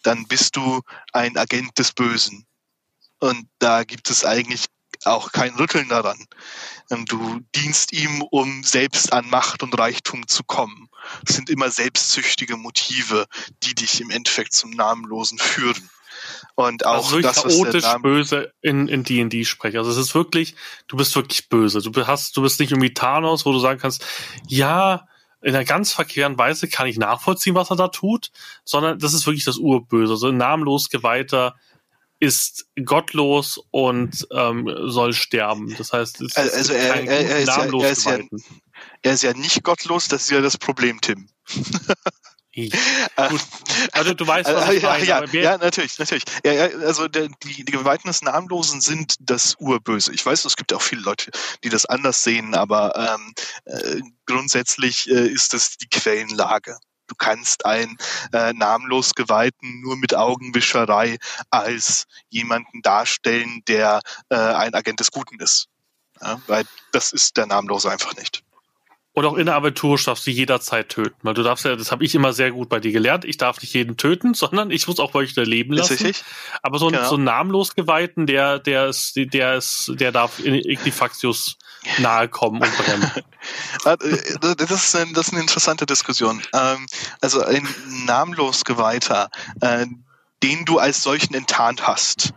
dann 0.04 0.28
bist 0.28 0.56
du 0.56 0.82
ein 1.14 1.38
Agent 1.38 1.78
des 1.80 1.94
Bösen. 1.94 2.46
Und 3.20 3.48
da 3.60 3.84
gibt 3.84 4.10
es 4.10 4.26
eigentlich 4.26 4.66
auch 5.06 5.32
kein 5.32 5.56
Rütteln 5.56 5.88
daran. 5.88 6.26
Ähm, 6.90 7.06
du 7.06 7.40
dienst 7.56 7.94
ihm, 7.94 8.22
um 8.22 8.64
selbst 8.64 9.14
an 9.14 9.30
Macht 9.30 9.64
und 9.64 9.78
Reichtum 9.78 10.28
zu 10.28 10.44
kommen. 10.44 10.90
Es 11.28 11.36
sind 11.36 11.50
immer 11.50 11.72
selbstsüchtige 11.72 12.58
Motive, 12.58 13.26
die 13.64 13.76
dich 13.76 14.02
im 14.02 14.10
Endeffekt 14.10 14.54
zum 14.54 14.72
Namenlosen 14.72 15.40
führen. 15.40 15.90
Und 16.56 16.86
auch 16.86 17.06
also 17.06 17.20
das, 17.20 17.44
chaotisch 17.44 17.86
böse 18.02 18.54
in 18.62 18.88
in 18.88 19.04
D&D 19.04 19.46
spreche. 19.46 19.80
Also 19.80 19.92
es 19.92 19.98
ist 19.98 20.16
wirklich, 20.16 20.56
du 20.88 20.98
bist 20.98 21.16
wirklich 21.16 21.50
böse. 21.50 21.82
Du 21.82 22.08
hast, 22.08 22.38
du 22.38 22.42
bist 22.42 22.60
nicht 22.60 22.72
irgendwie 22.72 22.94
Thanos, 22.94 23.46
wo 23.46 23.52
du 23.52 23.60
sagen 23.60 23.80
kannst, 23.80 24.06
ja, 24.48 25.08
in 25.42 25.56
einer 25.56 25.66
ganz 25.66 25.92
verkehrten 25.92 26.38
Weise 26.38 26.68
kann 26.70 26.88
ich 26.88 26.98
nachvollziehen, 26.98 27.56
was 27.56 27.70
er 27.70 27.76
da 27.76 27.90
tut, 27.90 28.32
sondern 28.64 29.00
das 29.00 29.14
ist 29.14 29.26
wirklich 29.26 29.44
das 29.44 29.58
Urböse. 29.58 30.14
Also 30.14 30.30
ein 30.30 30.38
namenlos 30.38 30.90
geweihter 30.90 31.56
ist 32.20 32.68
gottlos 32.86 33.60
und 33.72 34.26
ähm, 34.32 34.74
soll 34.86 35.12
sterben. 35.12 35.76
Das 35.78 35.92
heißt, 35.92 36.22
es 36.22 36.38
also, 36.38 36.56
also 36.56 36.74
er, 36.74 36.96
er, 36.96 37.06
er, 37.06 37.40
ist 37.40 37.48
ja, 37.48 37.66
er, 37.66 37.92
ist 37.92 38.06
ja, 38.06 38.20
er 39.02 39.14
ist 39.14 39.24
ja 39.24 39.34
nicht 39.34 39.64
gottlos, 39.64 40.08
das 40.08 40.24
ist 40.24 40.32
ja 40.32 40.40
das 40.40 40.58
Problem, 40.58 41.02
Tim. 41.02 41.28
Gut. 42.56 43.42
Also 43.94 44.14
du 44.14 44.28
weißt, 44.28 44.54
was 44.54 44.70
ich 44.70 44.84
meine. 44.84 45.06
Ja, 45.06 45.24
ja, 45.26 45.58
natürlich, 45.58 45.98
natürlich. 45.98 46.24
Ja, 46.46 46.52
ja, 46.54 46.66
also 46.86 47.08
der, 47.08 47.30
die, 47.44 47.66
die 47.66 47.72
Geweihten 47.72 48.08
des 48.08 48.22
Namenlosen 48.22 48.80
sind 48.80 49.16
das 49.20 49.56
Urböse. 49.60 50.14
Ich 50.14 50.24
weiß, 50.24 50.46
es 50.46 50.56
gibt 50.56 50.72
auch 50.72 50.82
viele 50.82 51.02
Leute, 51.02 51.32
die 51.64 51.70
das 51.70 51.86
anders 51.86 52.24
sehen, 52.24 52.54
aber 52.54 53.18
ähm, 53.18 53.34
äh, 53.66 54.02
grundsätzlich 54.28 55.10
äh, 55.10 55.28
ist 55.28 55.54
das 55.54 55.78
die 55.78 55.88
Quellenlage. 55.88 56.78
Du 57.08 57.16
kannst 57.16 57.66
einen 57.66 57.98
äh, 58.32 58.54
namenlos 58.54 59.14
Geweihten 59.14 59.82
nur 59.82 59.98
mit 59.98 60.16
Augenwischerei 60.16 61.18
als 61.50 62.06
jemanden 62.30 62.82
darstellen, 62.82 63.62
der 63.68 64.00
äh, 64.30 64.36
ein 64.36 64.74
Agent 64.74 65.00
des 65.00 65.12
Guten 65.12 65.40
ist. 65.40 65.68
Ja, 66.22 66.40
weil 66.48 66.66
das 66.92 67.12
ist 67.12 67.36
der 67.36 67.48
Namenlose 67.48 67.92
einfach 67.92 68.16
nicht. 68.16 68.44
Und 69.16 69.26
auch 69.26 69.36
in 69.36 69.46
der 69.46 69.56
Aventur 69.56 70.00
darfst 70.04 70.26
du 70.26 70.32
jederzeit 70.32 70.90
töten. 70.90 71.16
Weil 71.22 71.36
du 71.36 71.44
darfst 71.44 71.66
ja, 71.66 71.76
das 71.76 71.92
habe 71.92 72.04
ich 72.04 72.16
immer 72.16 72.34
sehr 72.34 72.52
gut 72.52 72.68
bei 72.68 72.80
dir 72.80 72.92
gelernt, 72.92 73.26
ich 73.26 73.38
darf 73.38 73.62
nicht 73.62 73.74
jeden 73.74 73.96
töten, 73.96 74.34
sondern 74.44 74.72
ich 74.72 74.88
muss 74.88 75.00
auch 75.00 75.12
bei 75.12 75.20
euch 75.20 75.36
leben 75.36 75.74
lassen. 75.74 75.94
Ist 75.94 76.04
richtig? 76.04 76.26
Aber 76.64 76.80
so 76.80 76.88
ein, 76.88 76.94
genau. 76.94 77.08
so 77.08 77.16
ein 77.16 77.24
namenlos 77.24 77.76
Geweihten, 77.76 78.26
der, 78.26 78.60
der 78.60 78.88
ist, 78.88 79.14
der 79.16 79.56
ist, 79.56 79.92
der 79.96 80.12
darf 80.12 80.40
in 80.40 80.56
Equifaxius 80.56 81.58
nahe 82.00 82.28
kommen 82.28 82.62
und 82.62 82.78
brennen. 82.78 83.12
Äh, 83.84 83.98
das, 84.56 84.72
ist 84.72 84.96
eine, 84.96 85.12
das 85.12 85.28
ist 85.28 85.34
eine 85.34 85.42
interessante 85.42 85.86
Diskussion. 85.86 86.42
Ähm, 86.54 86.86
also 87.20 87.44
ein 87.44 87.68
namenlos 88.06 88.64
Geweihter, 88.64 89.30
äh, 89.60 89.86
den 90.42 90.64
du 90.64 90.80
als 90.80 91.04
solchen 91.04 91.34
enttarnt 91.34 91.86
hast. 91.86 92.34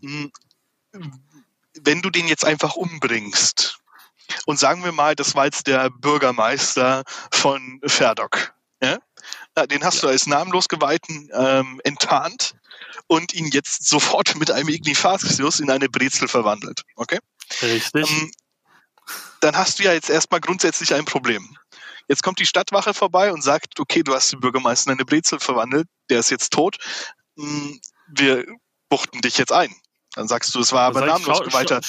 Wenn 0.00 2.00
du 2.00 2.08
den 2.08 2.26
jetzt 2.26 2.46
einfach 2.46 2.74
umbringst, 2.74 3.80
und 4.46 4.58
sagen 4.58 4.84
wir 4.84 4.92
mal, 4.92 5.14
das 5.14 5.34
war 5.34 5.46
jetzt 5.46 5.66
der 5.66 5.90
Bürgermeister 5.90 7.04
von 7.32 7.80
Ferdok. 7.84 8.54
Ja? 8.82 8.98
Den 9.66 9.84
hast 9.84 9.96
ja. 9.96 10.00
du 10.02 10.08
als 10.08 10.26
namenlos 10.26 10.68
Geweihten 10.68 11.28
ähm, 11.34 11.80
enttarnt 11.84 12.54
und 13.06 13.34
ihn 13.34 13.48
jetzt 13.48 13.88
sofort 13.88 14.36
mit 14.36 14.50
einem 14.50 14.68
Ignifacius 14.68 15.60
in 15.60 15.70
eine 15.70 15.88
Brezel 15.88 16.28
verwandelt. 16.28 16.82
Okay? 16.96 17.18
Richtig. 17.62 18.10
Ähm, 18.10 18.32
dann 19.40 19.56
hast 19.56 19.78
du 19.78 19.82
ja 19.82 19.92
jetzt 19.92 20.10
erstmal 20.10 20.40
grundsätzlich 20.40 20.94
ein 20.94 21.04
Problem. 21.04 21.56
Jetzt 22.08 22.22
kommt 22.22 22.38
die 22.38 22.46
Stadtwache 22.46 22.94
vorbei 22.94 23.32
und 23.32 23.42
sagt, 23.42 23.78
okay, 23.80 24.02
du 24.02 24.14
hast 24.14 24.32
den 24.32 24.40
Bürgermeister 24.40 24.90
in 24.90 24.98
eine 24.98 25.04
Brezel 25.04 25.40
verwandelt, 25.40 25.88
der 26.08 26.20
ist 26.20 26.30
jetzt 26.30 26.52
tot, 26.52 26.78
hm, 27.36 27.80
wir 28.08 28.46
buchten 28.88 29.20
dich 29.20 29.38
jetzt 29.38 29.52
ein. 29.52 29.74
Dann 30.14 30.26
sagst 30.26 30.54
du, 30.54 30.60
es 30.60 30.72
war 30.72 30.82
aber 30.82 31.06
namenlos 31.06 31.52
weiter. 31.52 31.80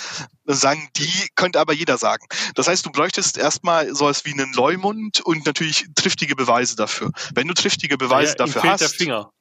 Dann 0.46 0.56
sagen 0.56 0.90
die, 0.96 1.30
könnte 1.36 1.60
aber 1.60 1.74
jeder 1.74 1.98
sagen. 1.98 2.26
Das 2.56 2.68
heißt, 2.68 2.86
du 2.86 2.92
bräuchtest 2.92 3.38
erstmal 3.38 3.94
sowas 3.96 4.26
wie 4.26 4.34
einen 4.34 4.54
Leumund 4.54 5.22
und 5.22 5.46
natürlich 5.46 5.88
triftige 5.96 6.36
Beweise 6.36 6.76
dafür. 6.76 7.12
Wenn 7.34 7.48
du 7.48 7.54
triftige 7.54 7.98
Beweise 7.98 8.34
ja, 8.34 8.46
dafür 8.46 8.64
hast. 8.64 8.82
Der 8.82 8.90
Finger. 8.90 9.32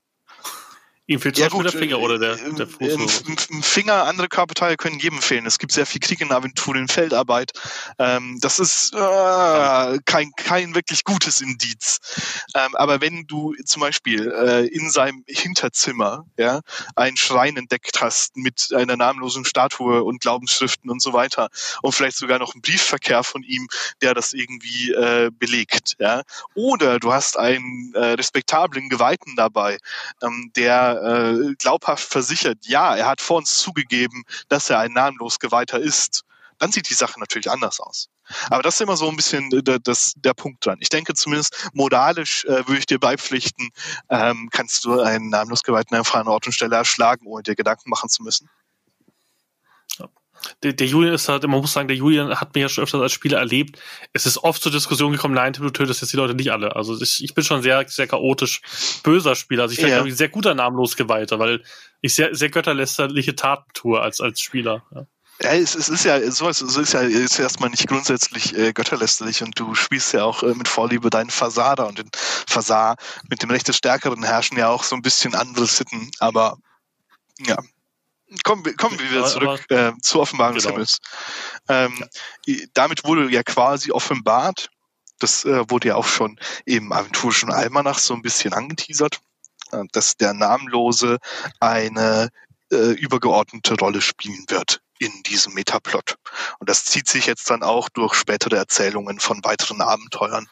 Ihm 1.11 1.18
fehlt 1.18 1.38
ja, 1.38 1.48
gut, 1.48 1.64
der 1.64 1.72
Finger 1.72 1.98
oder 1.98 2.20
der, 2.20 2.36
der 2.36 2.68
Fuß. 2.68 3.24
Ein 3.50 3.64
Finger, 3.64 4.04
andere 4.04 4.28
Körperteile 4.28 4.76
können 4.76 5.00
jedem 5.00 5.20
fehlen. 5.20 5.44
Es 5.44 5.58
gibt 5.58 5.72
sehr 5.72 5.84
viel 5.84 6.00
Krieg 6.00 6.20
in 6.20 6.30
Aventuren, 6.30 6.86
Feldarbeit. 6.86 7.50
Ähm, 7.98 8.38
das 8.40 8.61
ist 8.61 8.94
äh, 8.94 9.98
kein, 10.04 10.30
kein 10.36 10.76
wirklich 10.76 11.02
gutes 11.02 11.40
Indiz. 11.40 11.98
Ähm, 12.54 12.76
aber 12.76 13.00
wenn 13.00 13.26
du 13.26 13.56
zum 13.64 13.80
Beispiel 13.80 14.30
äh, 14.30 14.68
in 14.68 14.88
seinem 14.88 15.24
Hinterzimmer 15.26 16.26
ja, 16.36 16.61
einen 16.94 17.16
Schrein 17.16 17.56
entdeckt 17.56 18.00
hast 18.00 18.36
mit 18.36 18.68
einer 18.72 18.96
namenlosen 18.96 19.44
Statue 19.44 20.04
und 20.04 20.20
Glaubensschriften 20.20 20.92
und 20.92 21.02
so 21.02 21.12
weiter 21.12 21.48
und 21.82 21.92
vielleicht 21.92 22.18
sogar 22.18 22.38
noch 22.38 22.54
einen 22.54 22.62
Briefverkehr 22.62 23.24
von 23.24 23.42
ihm, 23.42 23.66
der 24.00 24.14
das 24.14 24.32
irgendwie 24.32 24.92
äh, 24.92 25.32
belegt. 25.36 25.96
Ja? 25.98 26.22
Oder 26.54 27.00
du 27.00 27.12
hast 27.12 27.36
einen 27.36 27.92
äh, 27.96 28.12
respektablen 28.12 28.88
Geweihten 28.88 29.34
dabei, 29.34 29.78
ähm, 30.22 30.52
der 30.54 30.99
äh, 31.03 31.55
glaubhaft 31.59 32.05
versichert, 32.05 32.59
ja, 32.66 32.96
er 32.96 33.07
hat 33.07 33.20
vor 33.20 33.38
uns 33.38 33.59
zugegeben, 33.59 34.24
dass 34.48 34.70
er 34.70 34.78
ein 34.78 34.92
namenlos 34.92 35.38
Geweihter 35.38 35.78
ist, 35.78 36.22
dann 36.59 36.72
sieht 36.72 36.90
die 36.90 36.94
Sache 36.94 37.18
natürlich 37.18 37.51
anders 37.51 37.80
aus. 37.80 38.09
Aber 38.48 38.62
das 38.62 38.74
ist 38.74 38.80
immer 38.82 38.96
so 38.96 39.09
ein 39.09 39.16
bisschen 39.16 39.51
der, 39.51 39.78
das, 39.78 40.12
der 40.16 40.34
Punkt 40.34 40.64
dran. 40.64 40.78
Ich 40.80 40.88
denke 40.88 41.14
zumindest 41.14 41.70
moralisch 41.72 42.44
äh, 42.44 42.66
würde 42.68 42.78
ich 42.78 42.86
dir 42.86 43.01
beipflichten, 43.01 43.70
ähm, 44.09 44.48
kannst 44.53 44.84
du 44.84 45.01
einen 45.01 45.30
namenlos 45.30 45.62
Geweihten 45.62 45.96
an 45.96 46.05
freien 46.05 46.28
Ort 46.28 46.46
und 46.46 46.53
Stelle 46.53 46.76
erschlagen, 46.76 47.26
ohne 47.26 47.42
dir 47.42 47.57
Gedanken 47.57 47.90
machen 47.90 48.09
zu 48.09 48.22
müssen 48.22 48.48
der, 50.62 50.72
der 50.72 50.86
Julian 50.86 51.14
ist 51.14 51.28
halt, 51.28 51.43
man 51.43 51.61
muss 51.61 51.72
sagen, 51.72 51.88
der 51.88 51.97
Julian 51.97 52.41
hat 52.41 52.55
mir 52.55 52.62
ja 52.62 52.68
schon 52.68 52.84
öfters 52.84 53.01
als 53.01 53.12
Spieler 53.12 53.38
erlebt. 53.38 53.78
Es 54.12 54.26
ist 54.26 54.38
oft 54.38 54.62
zur 54.62 54.72
Diskussion 54.72 55.12
gekommen, 55.12 55.34
nein, 55.34 55.53
du 55.53 55.70
tötest 55.70 56.03
jetzt 56.03 56.12
die 56.12 56.16
Leute 56.16 56.34
nicht 56.34 56.53
alle. 56.53 56.76
Also 56.76 57.01
ich, 57.01 57.22
ich 57.22 57.34
bin 57.34 57.45
schon 57.45 57.62
sehr, 57.62 57.86
sehr 57.88 58.07
chaotisch 58.07 58.62
böser 59.03 59.34
Spieler. 59.34 59.64
Also 59.64 59.72
ich 59.72 59.80
bin, 59.80 59.88
ja. 59.88 59.97
glaube 59.97 60.09
ich, 60.09 60.16
sehr 60.16 60.28
guter 60.28 60.55
namenlos 60.55 60.97
Geweihter, 60.97 61.38
weil 61.38 61.62
ich 62.01 62.14
sehr, 62.14 62.34
sehr 62.34 62.51
götterlästerliche 62.51 63.34
Taten 63.36 63.70
tue 63.74 64.01
als, 64.01 64.20
als 64.20 64.41
Spieler. 64.41 64.84
Ja. 64.95 65.07
Ja, 65.43 65.55
es, 65.55 65.74
es 65.74 65.88
ist 65.88 66.05
ja 66.05 66.30
so, 66.30 66.51
es 66.51 66.61
ist 66.61 66.93
ja 66.93 67.01
ist 67.01 67.38
erstmal 67.38 67.70
nicht 67.70 67.88
grundsätzlich 67.88 68.55
äh, 68.59 68.74
götterlästerlich 68.74 69.43
und 69.43 69.59
du 69.59 69.74
spielst 69.74 70.12
ja 70.12 70.24
auch 70.24 70.43
äh, 70.43 70.55
mit 70.55 70.68
Vorliebe 70.68 71.09
deinen 71.09 71.30
Fasada 71.30 71.84
und 71.84 71.99
den 71.99 72.11
Fasar 72.12 72.97
mit 73.30 73.43
dem 73.43 73.51
Recht 73.51 73.66
des 73.66 73.78
Stärkeren 73.78 74.22
herrschen 74.22 74.59
ja 74.59 74.68
auch 74.68 74.84
so 74.84 74.95
ein 74.95 75.01
bisschen 75.01 75.34
andere 75.34 75.64
Sitten, 75.64 76.11
aber 76.18 76.59
ja. 77.38 77.57
Kommen 78.45 78.64
wir, 78.64 78.76
kommen 78.76 78.99
wir 78.99 79.11
wieder 79.11 79.26
zurück 79.26 79.64
äh, 79.70 79.93
zur 80.03 80.22
Offenbarung 80.22 80.57
genau. 80.57 80.62
des 80.62 80.70
Himmels. 80.70 80.99
Ähm, 81.68 82.05
ja. 82.47 82.57
Damit 82.74 83.05
wurde 83.05 83.28
ja 83.31 83.43
quasi 83.43 83.91
offenbart, 83.91 84.70
das 85.18 85.45
äh, 85.45 85.68
wurde 85.68 85.89
ja 85.89 85.97
auch 85.97 86.07
schon 86.07 86.39
im 86.64 86.93
Aventurischen 86.93 87.51
Almanach 87.51 87.99
so 87.99 88.14
ein 88.14 88.22
bisschen 88.22 88.53
angeteasert, 88.53 89.20
äh, 89.72 89.83
dass 89.93 90.16
der 90.16 90.33
Namenlose 90.33 91.18
eine 91.59 92.28
äh, 92.72 92.93
übergeordnete 92.93 93.74
Rolle 93.74 94.01
spielen 94.01 94.45
wird 94.49 94.81
in 95.01 95.22
diesem 95.24 95.55
Metaplot. 95.55 96.16
Und 96.59 96.68
das 96.68 96.85
zieht 96.85 97.09
sich 97.09 97.26
jetzt 97.26 97.51
dann 97.51 97.62
auch 97.62 97.89
durch 97.89 98.14
spätere 98.14 98.57
Erzählungen 98.57 99.18
von 99.18 99.43
weiteren 99.45 99.81
Abenteuern. 99.81 100.49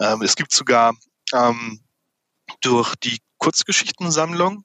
Ähm, 0.00 0.22
es 0.22 0.36
gibt 0.36 0.52
sogar 0.52 0.94
ähm, 1.34 1.80
durch 2.60 2.94
die 2.96 3.18
Kurzgeschichtensammlung 3.38 4.64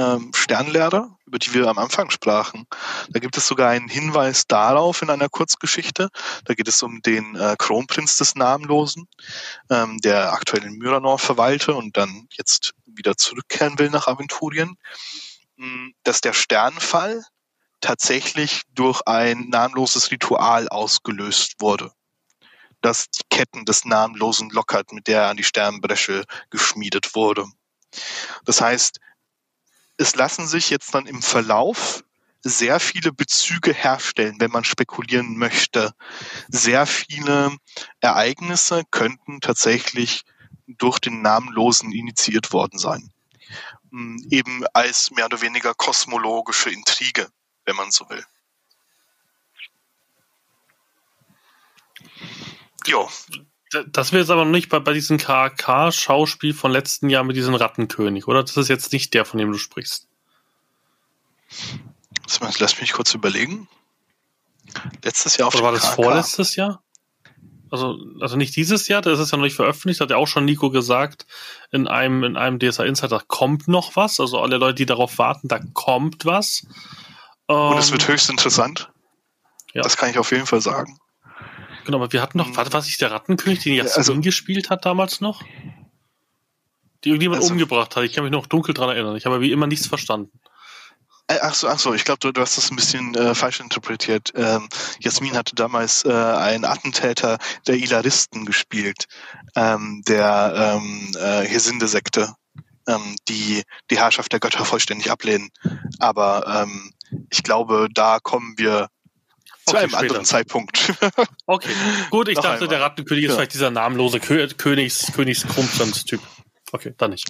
ähm, 0.00 0.32
Sternlehrer, 0.34 1.18
über 1.26 1.38
die 1.38 1.52
wir 1.52 1.68
am 1.68 1.78
Anfang 1.78 2.10
sprachen. 2.10 2.66
Da 3.10 3.20
gibt 3.20 3.36
es 3.36 3.46
sogar 3.46 3.70
einen 3.70 3.88
Hinweis 3.88 4.46
darauf 4.46 5.02
in 5.02 5.10
einer 5.10 5.28
Kurzgeschichte. 5.28 6.08
Da 6.44 6.54
geht 6.54 6.68
es 6.68 6.82
um 6.82 7.02
den 7.02 7.36
äh, 7.36 7.56
Kronprinz 7.58 8.16
des 8.16 8.34
Namenlosen, 8.34 9.08
ähm, 9.68 9.98
der 9.98 10.32
aktuell 10.32 10.64
in 10.64 10.78
Myranor 10.78 11.18
verweilte 11.18 11.74
und 11.74 11.96
dann 11.96 12.26
jetzt 12.32 12.72
wieder 12.86 13.16
zurückkehren 13.16 13.78
will 13.78 13.90
nach 13.90 14.08
Aventurien. 14.08 14.76
Hm, 15.58 15.92
dass 16.04 16.22
der 16.22 16.32
Sternfall 16.32 17.22
tatsächlich 17.82 18.62
durch 18.72 19.02
ein 19.06 19.48
namenloses 19.50 20.10
Ritual 20.10 20.68
ausgelöst 20.68 21.56
wurde, 21.60 21.92
das 22.80 23.10
die 23.10 23.24
Ketten 23.28 23.66
des 23.66 23.84
Namenlosen 23.84 24.48
lockert, 24.50 24.92
mit 24.92 25.06
der 25.06 25.22
er 25.22 25.28
an 25.28 25.36
die 25.36 25.44
Sternbresche 25.44 26.24
geschmiedet 26.48 27.14
wurde. 27.14 27.44
Das 28.44 28.60
heißt, 28.60 29.00
es 30.00 30.14
lassen 30.14 30.48
sich 30.48 30.70
jetzt 30.70 30.94
dann 30.94 31.06
im 31.06 31.22
Verlauf 31.22 32.02
sehr 32.42 32.80
viele 32.80 33.12
Bezüge 33.12 33.72
herstellen, 33.72 34.36
wenn 34.38 34.50
man 34.50 34.64
spekulieren 34.64 35.36
möchte. 35.36 35.92
Sehr 36.48 36.86
viele 36.86 37.54
Ereignisse 38.00 38.82
könnten 38.90 39.40
tatsächlich 39.40 40.22
durch 40.66 40.98
den 40.98 41.20
Namenlosen 41.20 41.92
initiiert 41.92 42.52
worden 42.52 42.78
sein. 42.78 43.12
Hm, 43.90 44.26
eben 44.30 44.64
als 44.72 45.10
mehr 45.10 45.26
oder 45.26 45.42
weniger 45.42 45.74
kosmologische 45.74 46.70
Intrige 46.70 47.30
wenn 47.70 47.76
man 47.76 47.90
so 47.92 48.08
will. 48.08 48.24
Jo. 52.84 53.08
Das 53.92 54.12
wäre 54.12 54.22
jetzt 54.22 54.30
aber 54.30 54.44
noch 54.44 54.50
nicht 54.50 54.68
bei, 54.68 54.80
bei 54.80 54.92
diesem 54.92 55.18
KK-Schauspiel 55.18 56.54
von 56.54 56.72
letzten 56.72 57.08
Jahr 57.08 57.22
mit 57.22 57.36
diesem 57.36 57.54
Rattenkönig, 57.54 58.26
oder? 58.26 58.42
Das 58.42 58.56
ist 58.56 58.68
jetzt 58.68 58.92
nicht 58.92 59.14
der, 59.14 59.24
von 59.24 59.38
dem 59.38 59.52
du 59.52 59.58
sprichst. 59.58 60.08
Lass 62.58 62.80
mich 62.80 62.92
kurz 62.92 63.14
überlegen. 63.14 63.68
Letztes 65.04 65.36
Jahr 65.36 65.48
auf 65.48 65.54
Oder 65.54 65.64
war 65.64 65.72
das 65.72 65.82
KK. 65.82 65.94
vorletztes 65.94 66.56
Jahr? 66.56 66.82
Also, 67.70 67.98
also 68.20 68.36
nicht 68.36 68.56
dieses 68.56 68.88
Jahr, 68.88 69.00
das 69.00 69.20
ist 69.20 69.30
ja 69.30 69.38
noch 69.38 69.44
nicht 69.44 69.54
veröffentlicht, 69.54 70.00
hat 70.00 70.10
ja 70.10 70.16
auch 70.16 70.26
schon 70.26 70.44
Nico 70.44 70.70
gesagt, 70.70 71.26
in 71.70 71.86
einem, 71.86 72.24
in 72.24 72.36
einem 72.36 72.58
DSA 72.58 72.84
Insider 72.84 73.22
kommt 73.26 73.68
noch 73.68 73.94
was. 73.94 74.18
Also 74.18 74.40
alle 74.40 74.56
Leute, 74.56 74.74
die 74.74 74.86
darauf 74.86 75.18
warten, 75.18 75.46
da 75.46 75.60
kommt 75.72 76.24
was. 76.24 76.66
Und 77.46 77.78
es 77.78 77.92
wird 77.92 78.02
ähm, 78.02 78.08
höchst 78.08 78.30
interessant. 78.30 78.90
Ja. 79.72 79.82
Das 79.82 79.96
kann 79.96 80.10
ich 80.10 80.18
auf 80.18 80.32
jeden 80.32 80.46
Fall 80.46 80.60
sagen. 80.60 80.99
Genau, 81.84 81.98
aber 81.98 82.12
wir 82.12 82.22
hatten 82.22 82.38
noch, 82.38 82.56
warte, 82.56 82.72
was 82.72 82.86
ich 82.88 82.98
der 82.98 83.10
Rattenkönig, 83.10 83.62
den 83.62 83.74
Jasmin 83.74 83.96
also, 83.96 84.20
gespielt 84.20 84.70
hat 84.70 84.84
damals 84.84 85.20
noch? 85.20 85.42
Die 87.04 87.08
irgendjemand 87.08 87.42
also, 87.42 87.52
umgebracht 87.52 87.96
hat. 87.96 88.04
Ich 88.04 88.12
kann 88.12 88.24
mich 88.24 88.32
noch 88.32 88.46
dunkel 88.46 88.74
dran 88.74 88.90
erinnern. 88.90 89.16
Ich 89.16 89.26
habe 89.26 89.40
wie 89.40 89.52
immer 89.52 89.66
nichts 89.66 89.86
verstanden. 89.86 90.30
Äh, 91.30 91.38
ach 91.42 91.54
so, 91.54 91.68
ach 91.68 91.78
so, 91.78 91.94
ich 91.94 92.04
glaube, 92.04 92.18
du, 92.18 92.32
du 92.32 92.40
hast 92.40 92.56
das 92.56 92.70
ein 92.70 92.76
bisschen 92.76 93.14
äh, 93.14 93.34
falsch 93.34 93.60
interpretiert. 93.60 94.32
Ähm, 94.34 94.68
Jasmin 94.98 95.36
hatte 95.36 95.54
damals 95.54 96.04
äh, 96.04 96.12
einen 96.12 96.64
Attentäter 96.64 97.38
der 97.68 97.76
Ilaristen 97.76 98.44
gespielt, 98.44 99.06
ähm, 99.54 100.02
der 100.08 100.80
ähm, 100.80 101.12
äh, 101.16 101.46
Hesinde-Sekte, 101.46 102.34
ähm, 102.88 103.16
die 103.28 103.62
die 103.90 103.98
Herrschaft 103.98 104.32
der 104.32 104.40
Götter 104.40 104.64
vollständig 104.64 105.10
ablehnen. 105.10 105.50
Aber 106.00 106.64
ähm, 106.64 106.92
ich 107.30 107.44
glaube, 107.44 107.88
da 107.94 108.18
kommen 108.20 108.54
wir 108.56 108.88
zu 109.70 109.76
okay, 109.76 109.84
einem 109.84 109.90
später. 109.90 110.02
anderen 110.02 110.24
Zeitpunkt. 110.24 110.92
okay, 111.46 111.70
gut, 112.10 112.28
ich 112.28 112.36
Noch 112.36 112.42
dachte, 112.42 112.64
einmal. 112.64 112.68
der 112.68 112.80
Rattenkönig 112.80 113.24
ist 113.24 113.30
ja. 113.30 113.36
vielleicht 113.36 113.54
dieser 113.54 113.70
namenlose 113.70 114.20
Königs, 114.20 115.12
Königs 115.12 115.46
typ 116.04 116.20
Okay, 116.72 116.94
dann 116.96 117.10
nicht. 117.10 117.28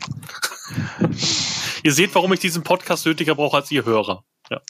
ihr 1.82 1.92
seht, 1.92 2.14
warum 2.14 2.32
ich 2.32 2.40
diesen 2.40 2.62
Podcast 2.62 3.06
nötiger 3.06 3.34
brauche 3.34 3.56
als 3.56 3.70
ihr 3.70 3.84
Hörer. 3.84 4.24
Ja, 4.50 4.60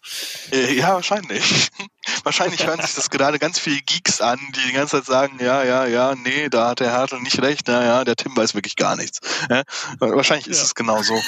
äh, 0.52 0.74
ja 0.74 0.94
wahrscheinlich. 0.94 1.70
wahrscheinlich 2.24 2.66
hören 2.66 2.80
sich 2.80 2.94
das 2.94 3.10
gerade 3.10 3.38
ganz 3.38 3.58
viele 3.58 3.80
Geeks 3.80 4.20
an, 4.20 4.38
die 4.54 4.68
die 4.68 4.72
ganze 4.72 4.98
Zeit 4.98 5.06
sagen, 5.06 5.38
ja, 5.40 5.64
ja, 5.64 5.86
ja, 5.86 6.14
nee, 6.14 6.48
da 6.50 6.68
hat 6.68 6.80
der 6.80 6.90
Hertel 6.92 7.20
nicht 7.20 7.40
recht, 7.40 7.62
na 7.66 7.84
ja, 7.84 8.04
der 8.04 8.14
Tim 8.14 8.36
weiß 8.36 8.54
wirklich 8.54 8.76
gar 8.76 8.96
nichts. 8.96 9.20
Ja? 9.48 9.62
Wahrscheinlich 9.98 10.46
ist 10.46 10.58
ja. 10.58 10.64
es 10.64 10.74
genau 10.74 11.02
so. 11.02 11.18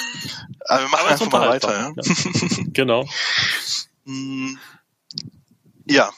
Aber 0.67 0.81
wir 0.81 0.89
machen 0.89 1.01
Aber 1.01 1.09
einfach 1.09 1.31
mal 1.31 1.49
weiter. 1.49 1.93
Ja? 1.95 2.03
genau. 2.67 3.07
Ja, 5.85 6.11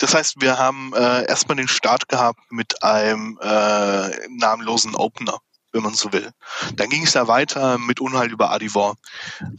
das 0.00 0.14
heißt, 0.14 0.40
wir 0.40 0.58
haben 0.58 0.92
äh, 0.94 1.26
erstmal 1.26 1.56
den 1.56 1.68
Start 1.68 2.08
gehabt 2.08 2.40
mit 2.50 2.82
einem 2.82 3.38
äh, 3.42 4.28
namenlosen 4.30 4.94
Opener, 4.94 5.38
wenn 5.72 5.82
man 5.82 5.92
so 5.92 6.10
will. 6.12 6.32
Dann 6.74 6.88
ging 6.88 7.04
es 7.04 7.12
ja 7.12 7.28
weiter 7.28 7.76
mit 7.76 8.00
Unheil 8.00 8.32
über 8.32 8.50
Adivor, 8.50 8.96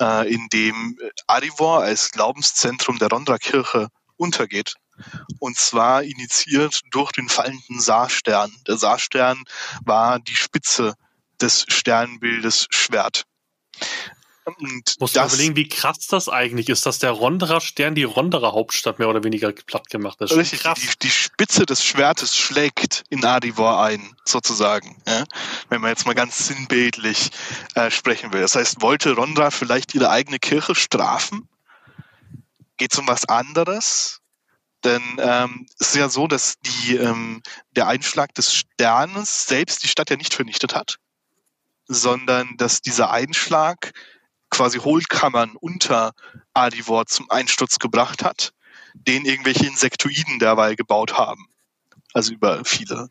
äh, 0.01 0.33
in 0.33 0.47
dem 0.51 0.97
Adivor 1.27 1.83
als 1.83 2.09
Glaubenszentrum 2.09 2.97
der 2.97 3.09
Rondra-Kirche 3.09 3.89
untergeht. 4.17 4.73
Und 5.39 5.57
zwar 5.57 6.03
initiiert 6.03 6.81
durch 6.89 7.11
den 7.11 7.29
fallenden 7.29 7.79
Saarstern. 7.79 8.51
Der 8.67 8.77
Saarstern 8.77 9.43
war 9.85 10.19
die 10.19 10.35
Spitze 10.35 10.95
des 11.39 11.65
Sternbildes 11.67 12.65
Schwert. 12.71 13.25
Und 14.43 14.99
Muss 14.99 15.13
man 15.13 15.27
überlegen, 15.27 15.55
wie 15.55 15.69
krass 15.69 16.07
das 16.07 16.27
eigentlich 16.27 16.69
ist, 16.69 16.85
dass 16.87 16.97
der 16.97 17.11
Ronderer 17.11 17.61
Stern 17.61 17.93
die 17.93 18.03
Ronderer 18.03 18.53
Hauptstadt 18.53 18.97
mehr 18.97 19.07
oder 19.07 19.23
weniger 19.23 19.51
platt 19.51 19.89
gemacht 19.89 20.19
hat. 20.19 20.31
Richtig, 20.31 20.61
krass. 20.61 20.79
Die, 20.79 20.87
die, 21.03 21.11
Spitze 21.11 21.67
des 21.67 21.85
Schwertes 21.85 22.35
schlägt 22.35 23.03
in 23.09 23.23
Adivor 23.23 23.83
ein, 23.83 24.15
sozusagen. 24.25 24.99
Ja? 25.07 25.25
Wenn 25.69 25.81
man 25.81 25.91
jetzt 25.91 26.07
mal 26.07 26.15
ganz 26.15 26.47
sinnbildlich 26.47 27.29
äh, 27.75 27.91
sprechen 27.91 28.33
will. 28.33 28.41
Das 28.41 28.55
heißt, 28.55 28.81
wollte 28.81 29.13
Rondra 29.13 29.51
vielleicht 29.51 29.93
ihre 29.93 30.09
eigene 30.09 30.39
Kirche 30.39 30.73
strafen? 30.73 31.47
Geht 32.77 32.93
es 32.93 32.99
um 32.99 33.07
was 33.07 33.25
anderes? 33.25 34.21
Denn 34.83 35.03
ähm, 35.19 35.67
es 35.79 35.89
ist 35.89 35.95
ja 35.95 36.09
so, 36.09 36.25
dass 36.25 36.55
die, 36.59 36.95
ähm, 36.95 37.43
der 37.75 37.87
Einschlag 37.87 38.33
des 38.33 38.55
Sternes 38.55 39.45
selbst 39.45 39.83
die 39.83 39.87
Stadt 39.87 40.09
ja 40.09 40.15
nicht 40.15 40.33
vernichtet 40.33 40.73
hat, 40.73 40.97
sondern 41.87 42.57
dass 42.57 42.81
dieser 42.81 43.11
Einschlag 43.11 43.93
quasi 44.51 44.77
Hohlkammern 44.77 45.55
unter 45.59 46.13
Adivor 46.53 47.07
zum 47.07 47.29
Einsturz 47.31 47.79
gebracht 47.79 48.23
hat, 48.23 48.53
den 48.93 49.25
irgendwelche 49.25 49.65
Insektoiden 49.65 50.37
derweil 50.39 50.75
gebaut 50.75 51.17
haben. 51.17 51.47
Also 52.13 52.33
über 52.33 52.63
viele 52.65 53.09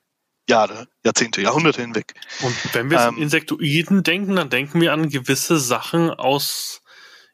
Jahre, 0.49 0.89
Jahrzehnte, 1.05 1.43
Jahrhunderte 1.43 1.81
hinweg. 1.81 2.15
Und 2.43 2.75
wenn 2.75 2.91
wir 2.91 2.99
ähm, 3.01 3.15
an 3.15 3.17
Insektoiden 3.17 4.03
denken, 4.03 4.37
dann 4.37 4.51
denken 4.51 4.81
wir 4.81 4.93
an 4.93 5.09
gewisse 5.09 5.59
Sachen 5.59 6.11
aus 6.11 6.83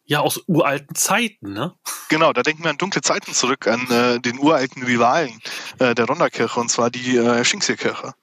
ja 0.04 0.20
aus 0.20 0.40
uralten 0.46 0.94
Zeiten, 0.94 1.52
ne? 1.52 1.74
Genau, 2.08 2.32
da 2.32 2.42
denken 2.42 2.62
wir 2.62 2.70
an 2.70 2.78
dunkle 2.78 3.02
Zeiten 3.02 3.32
zurück, 3.32 3.66
an 3.66 3.90
äh, 3.90 4.20
den 4.20 4.38
uralten 4.38 4.84
Rivalen 4.84 5.40
äh, 5.80 5.94
der 5.94 6.04
Ronderkirche, 6.06 6.60
und 6.60 6.70
zwar 6.70 6.90
die 6.90 7.16
äh, 7.16 7.44
Schingsir-Kirche. 7.44 8.14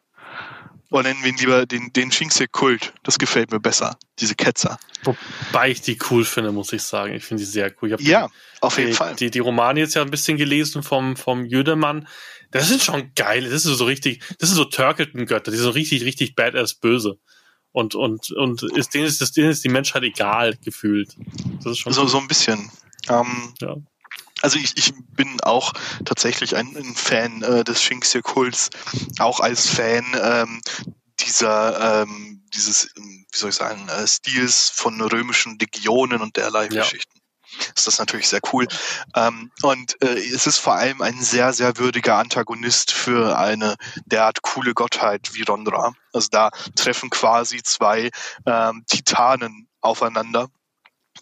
Oder 0.93 1.09
nennen 1.09 1.23
wir 1.23 1.31
ihn 1.31 1.37
lieber 1.37 1.65
den, 1.65 1.91
den 1.91 2.11
Shinxie-Kult. 2.11 2.93
Das 3.01 3.17
gefällt 3.17 3.51
mir 3.51 3.59
besser, 3.59 3.97
diese 4.19 4.35
Ketzer. 4.35 4.77
Wobei 5.03 5.71
ich 5.71 5.81
die 5.81 5.97
cool 6.11 6.23
finde, 6.23 6.51
muss 6.51 6.71
ich 6.71 6.83
sagen. 6.83 7.15
Ich 7.15 7.25
finde 7.25 7.41
die 7.41 7.49
sehr 7.49 7.73
cool. 7.81 7.89
ja, 7.99 8.27
die, 8.27 8.61
auf 8.61 8.77
jeden 8.77 8.91
die, 8.91 8.95
Fall. 8.95 9.15
Die, 9.15 9.31
die 9.31 9.39
Romane 9.39 9.79
jetzt 9.79 9.95
ja 9.95 10.03
ein 10.03 10.11
bisschen 10.11 10.37
gelesen 10.37 10.83
vom, 10.83 11.15
vom 11.15 11.45
Jödemann. 11.45 12.07
Das 12.51 12.67
sind 12.67 12.83
schon 12.83 13.11
geil. 13.15 13.43
Das 13.49 13.65
ist 13.65 13.75
so 13.75 13.85
richtig, 13.85 14.23
das 14.37 14.49
sind 14.49 14.55
so 14.55 14.65
Turkelten-Götter. 14.65 15.49
Die 15.49 15.57
sind 15.57 15.63
so 15.65 15.71
richtig, 15.71 16.05
richtig 16.05 16.35
badass 16.35 16.75
böse. 16.75 17.17
Und, 17.71 17.95
und, 17.95 18.29
und 18.29 18.61
ist, 18.61 18.93
denen, 18.93 19.07
ist, 19.07 19.35
denen 19.35 19.49
ist 19.49 19.63
die 19.63 19.69
Menschheit 19.69 20.03
egal 20.03 20.55
gefühlt. 20.63 21.15
Das 21.63 21.71
ist 21.71 21.79
schon 21.79 21.93
so, 21.93 22.03
cool. 22.03 22.07
so 22.07 22.19
ein 22.19 22.27
bisschen. 22.27 22.69
Ähm, 23.09 23.55
ja. 23.61 23.77
Also 24.43 24.59
ich, 24.59 24.75
ich 24.75 24.93
bin 25.15 25.39
auch 25.41 25.71
tatsächlich 26.03 26.55
ein, 26.57 26.75
ein 26.75 26.95
Fan 26.95 27.41
äh, 27.43 27.63
des 27.63 27.81
Shinxia-Kults, 27.81 28.71
auch 29.19 29.39
als 29.39 29.69
Fan 29.69 30.05
ähm, 30.21 30.61
dieser 31.21 32.03
ähm, 32.03 32.43
dieses, 32.53 32.89
ähm, 32.97 33.25
wie 33.31 33.37
soll 33.37 33.49
ich 33.51 33.55
sagen, 33.55 33.87
äh, 33.87 34.05
Stils 34.05 34.69
von 34.69 34.99
römischen 35.01 35.57
Legionen 35.57 36.21
und 36.21 36.35
derlei 36.35 36.67
ja. 36.67 36.81
Geschichten. 36.81 37.19
ist 37.73 37.87
das 37.87 37.99
natürlich 37.99 38.27
sehr 38.27 38.41
cool. 38.51 38.67
Ähm, 39.15 39.49
und 39.61 40.01
äh, 40.01 40.19
es 40.19 40.45
ist 40.45 40.57
vor 40.57 40.75
allem 40.75 41.01
ein 41.01 41.21
sehr, 41.21 41.53
sehr 41.53 41.77
würdiger 41.77 42.17
Antagonist 42.17 42.91
für 42.91 43.37
eine 43.37 43.75
derart 44.05 44.41
coole 44.41 44.73
Gottheit 44.73 45.33
wie 45.33 45.43
Rondra. 45.43 45.93
Also 46.11 46.27
da 46.31 46.51
treffen 46.75 47.09
quasi 47.09 47.61
zwei 47.63 48.09
ähm, 48.45 48.83
Titanen 48.87 49.67
aufeinander 49.81 50.49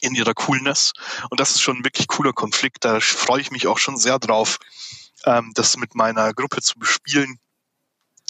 in 0.01 0.15
ihrer 0.15 0.33
Coolness. 0.33 0.93
Und 1.29 1.39
das 1.39 1.51
ist 1.51 1.61
schon 1.61 1.77
ein 1.77 1.85
wirklich 1.85 2.07
cooler 2.07 2.33
Konflikt. 2.33 2.83
Da 2.85 2.99
freue 2.99 3.41
ich 3.41 3.51
mich 3.51 3.67
auch 3.67 3.77
schon 3.77 3.97
sehr 3.97 4.19
drauf, 4.19 4.57
ähm, 5.25 5.51
das 5.55 5.77
mit 5.77 5.95
meiner 5.95 6.33
Gruppe 6.33 6.61
zu 6.61 6.77
bespielen. 6.77 7.39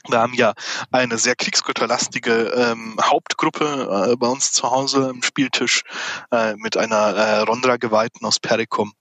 Wir 0.07 0.19
haben 0.19 0.33
ja 0.33 0.53
eine 0.91 1.17
sehr 1.17 1.35
kriegsgötterlastige 1.35 2.33
ähm, 2.55 2.97
Hauptgruppe 3.01 4.09
äh, 4.11 4.15
bei 4.15 4.27
uns 4.27 4.51
zu 4.51 4.69
Hause 4.69 5.11
im 5.13 5.21
Spieltisch 5.21 5.83
äh, 6.31 6.55
mit 6.55 6.75
einer 6.75 7.15
äh, 7.15 7.39
Rondra-Geweihten 7.41 8.25
aus 8.25 8.39
Perikum 8.39 8.93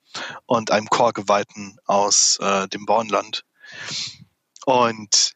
und 0.47 0.71
einem 0.71 0.89
Chor-Geweihten 0.89 1.79
aus 1.87 2.39
äh, 2.43 2.68
dem 2.68 2.85
Bornland. 2.85 3.45
Und 4.66 5.35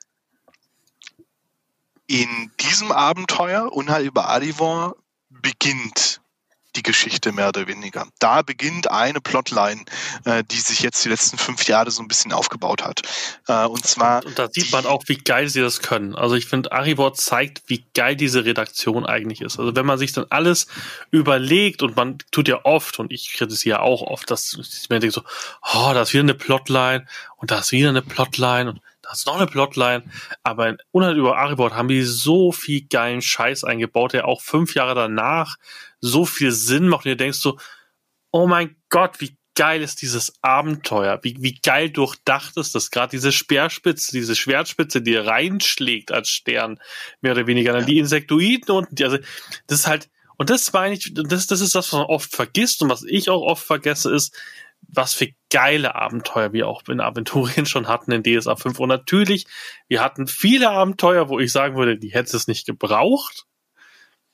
in 2.06 2.52
diesem 2.60 2.92
Abenteuer, 2.92 3.72
Unheil 3.72 4.04
über 4.04 4.28
Adivor, 4.28 4.96
beginnt 5.30 6.20
die 6.76 6.82
Geschichte 6.82 7.32
mehr 7.32 7.48
oder 7.48 7.66
weniger. 7.66 8.06
Da 8.18 8.42
beginnt 8.42 8.90
eine 8.90 9.20
Plotline, 9.20 9.84
äh, 10.24 10.44
die 10.44 10.60
sich 10.60 10.80
jetzt 10.80 11.04
die 11.04 11.08
letzten 11.08 11.38
fünf 11.38 11.66
Jahre 11.66 11.90
so 11.90 12.02
ein 12.02 12.08
bisschen 12.08 12.32
aufgebaut 12.32 12.84
hat. 12.84 13.02
Äh, 13.48 13.66
und 13.66 13.86
zwar. 13.86 14.24
Und, 14.24 14.38
da 14.38 14.48
sieht 14.50 14.72
man 14.72 14.86
auch, 14.86 15.04
wie 15.06 15.16
geil 15.16 15.48
sie 15.48 15.60
das 15.60 15.80
können. 15.80 16.14
Also 16.14 16.34
ich 16.34 16.46
finde, 16.46 16.72
Arivor 16.72 17.14
zeigt, 17.14 17.62
wie 17.66 17.84
geil 17.94 18.16
diese 18.16 18.44
Redaktion 18.44 19.06
eigentlich 19.06 19.40
ist. 19.40 19.58
Also 19.58 19.74
wenn 19.76 19.86
man 19.86 19.98
sich 19.98 20.12
dann 20.12 20.26
alles 20.30 20.66
überlegt 21.10 21.82
und 21.82 21.96
man 21.96 22.18
tut 22.30 22.48
ja 22.48 22.64
oft, 22.64 22.98
und 22.98 23.12
ich 23.12 23.32
kritisiere 23.32 23.80
auch 23.80 24.02
oft, 24.02 24.30
dass 24.30 24.56
man 24.88 25.00
denkt 25.00 25.14
so, 25.14 25.22
oh, 25.74 25.90
da 25.92 26.02
ist 26.02 26.12
wieder 26.12 26.22
eine 26.22 26.34
Plotline 26.34 27.06
und 27.36 27.50
da 27.50 27.58
ist 27.58 27.72
wieder 27.72 27.88
eine 27.88 28.02
Plotline 28.02 28.70
und 28.70 28.80
da 29.04 29.12
ist 29.12 29.26
noch 29.26 29.36
eine 29.36 29.46
Plotline, 29.46 30.02
aber 30.42 30.68
in 30.68 30.78
Unhalt 30.90 31.18
über 31.18 31.36
Aribord 31.36 31.74
haben 31.74 31.88
die 31.88 32.02
so 32.02 32.52
viel 32.52 32.86
geilen 32.88 33.20
Scheiß 33.20 33.62
eingebaut, 33.64 34.14
der 34.14 34.26
auch 34.26 34.40
fünf 34.40 34.74
Jahre 34.74 34.94
danach 34.94 35.56
so 36.04 36.26
viel 36.26 36.52
Sinn 36.52 36.88
macht 36.88 37.06
und 37.06 37.10
ihr 37.10 37.16
denkst 37.16 37.38
so, 37.38 37.58
oh 38.30 38.46
mein 38.46 38.76
Gott, 38.90 39.20
wie 39.20 39.36
geil 39.54 39.82
ist 39.82 40.02
dieses 40.02 40.34
Abenteuer, 40.42 41.20
wie, 41.22 41.36
wie 41.38 41.54
geil 41.54 41.88
durchdacht 41.88 42.56
ist 42.56 42.74
das, 42.74 42.90
gerade 42.90 43.12
diese 43.12 43.32
Speerspitze, 43.32 44.12
diese 44.12 44.34
Schwertspitze, 44.34 45.00
die 45.00 45.16
reinschlägt 45.16 46.12
als 46.12 46.28
Stern, 46.28 46.80
mehr 47.20 47.32
oder 47.32 47.46
weniger, 47.46 47.72
dann 47.72 47.82
ja. 47.82 47.86
die 47.86 47.98
Insektoiden 47.98 48.70
unten, 48.74 48.94
die, 48.96 49.04
also 49.04 49.18
das 49.66 49.80
ist 49.80 49.86
halt, 49.86 50.10
und 50.36 50.50
das 50.50 50.72
meine 50.72 50.94
ich, 50.94 51.14
das, 51.14 51.46
das 51.46 51.60
ist 51.60 51.74
das, 51.74 51.92
was 51.92 51.98
man 51.98 52.06
oft 52.06 52.34
vergisst 52.34 52.82
und 52.82 52.90
was 52.90 53.04
ich 53.04 53.30
auch 53.30 53.42
oft 53.42 53.64
vergesse, 53.64 54.12
ist, 54.12 54.36
was 54.88 55.14
für 55.14 55.28
geile 55.50 55.94
Abenteuer 55.94 56.52
wir 56.52 56.68
auch 56.68 56.82
in 56.88 57.00
Aventurien 57.00 57.66
schon 57.66 57.88
hatten 57.88 58.12
in 58.12 58.22
DSA 58.22 58.56
5. 58.56 58.78
Und 58.80 58.88
natürlich, 58.88 59.46
wir 59.88 60.02
hatten 60.02 60.26
viele 60.26 60.70
Abenteuer, 60.70 61.28
wo 61.28 61.38
ich 61.38 61.52
sagen 61.52 61.76
würde, 61.76 61.96
die 61.96 62.12
hätte 62.12 62.36
es 62.36 62.48
nicht 62.48 62.66
gebraucht 62.66 63.46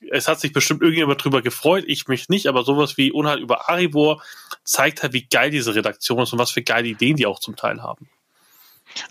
es 0.09 0.27
hat 0.27 0.39
sich 0.39 0.53
bestimmt 0.53 0.81
irgendjemand 0.81 1.23
drüber 1.23 1.41
gefreut, 1.41 1.83
ich 1.87 2.07
mich 2.07 2.29
nicht, 2.29 2.47
aber 2.47 2.63
sowas 2.63 2.97
wie 2.97 3.11
Unhalt 3.11 3.39
über 3.39 3.69
Arivor 3.69 4.21
zeigt 4.63 5.03
halt, 5.03 5.13
wie 5.13 5.27
geil 5.27 5.51
diese 5.51 5.75
Redaktion 5.75 6.19
ist 6.19 6.33
und 6.33 6.39
was 6.39 6.51
für 6.51 6.63
geile 6.63 6.87
Ideen 6.87 7.17
die 7.17 7.25
auch 7.25 7.39
zum 7.39 7.55
Teil 7.55 7.81
haben. 7.81 8.09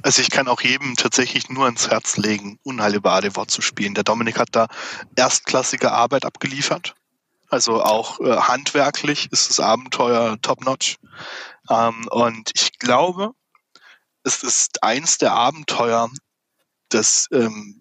Also 0.02 0.20
ich 0.20 0.30
kann 0.30 0.48
auch 0.48 0.60
jedem 0.60 0.96
tatsächlich 0.96 1.48
nur 1.48 1.64
ans 1.64 1.88
Herz 1.88 2.16
legen, 2.16 2.58
Unheil 2.62 2.94
über 2.94 3.12
Arivor 3.12 3.48
zu 3.48 3.62
spielen. 3.62 3.94
Der 3.94 4.04
Dominik 4.04 4.38
hat 4.38 4.48
da 4.52 4.66
erstklassige 5.16 5.92
Arbeit 5.92 6.24
abgeliefert. 6.24 6.94
Also 7.48 7.82
auch 7.82 8.20
äh, 8.20 8.36
handwerklich 8.36 9.28
ist 9.32 9.50
das 9.50 9.58
Abenteuer 9.58 10.38
top-notch. 10.42 10.98
Ähm, 11.68 12.06
und 12.10 12.50
ich 12.54 12.78
glaube, 12.78 13.32
es 14.22 14.42
ist 14.42 14.82
eins 14.82 15.18
der 15.18 15.32
Abenteuer, 15.32 16.10
das 16.90 17.26
ähm, 17.32 17.79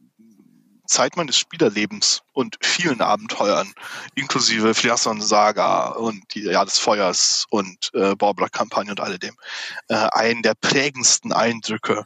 Zeit 0.89 1.15
meines 1.15 1.37
Spielerlebens 1.37 2.23
und 2.33 2.57
vielen 2.61 3.01
Abenteuern, 3.01 3.73
inklusive 4.15 4.73
Fliasson 4.73 5.21
Saga 5.21 5.89
und 5.89 6.23
die 6.33 6.41
Jahr 6.41 6.65
des 6.65 6.79
Feuers 6.79 7.45
und 7.49 7.91
äh, 7.93 8.15
Barbara-Kampagne 8.15 8.91
und 8.91 8.99
alledem, 8.99 9.35
äh, 9.87 9.95
einen 10.11 10.41
der 10.41 10.55
prägendsten 10.55 11.31
Eindrücke 11.31 12.05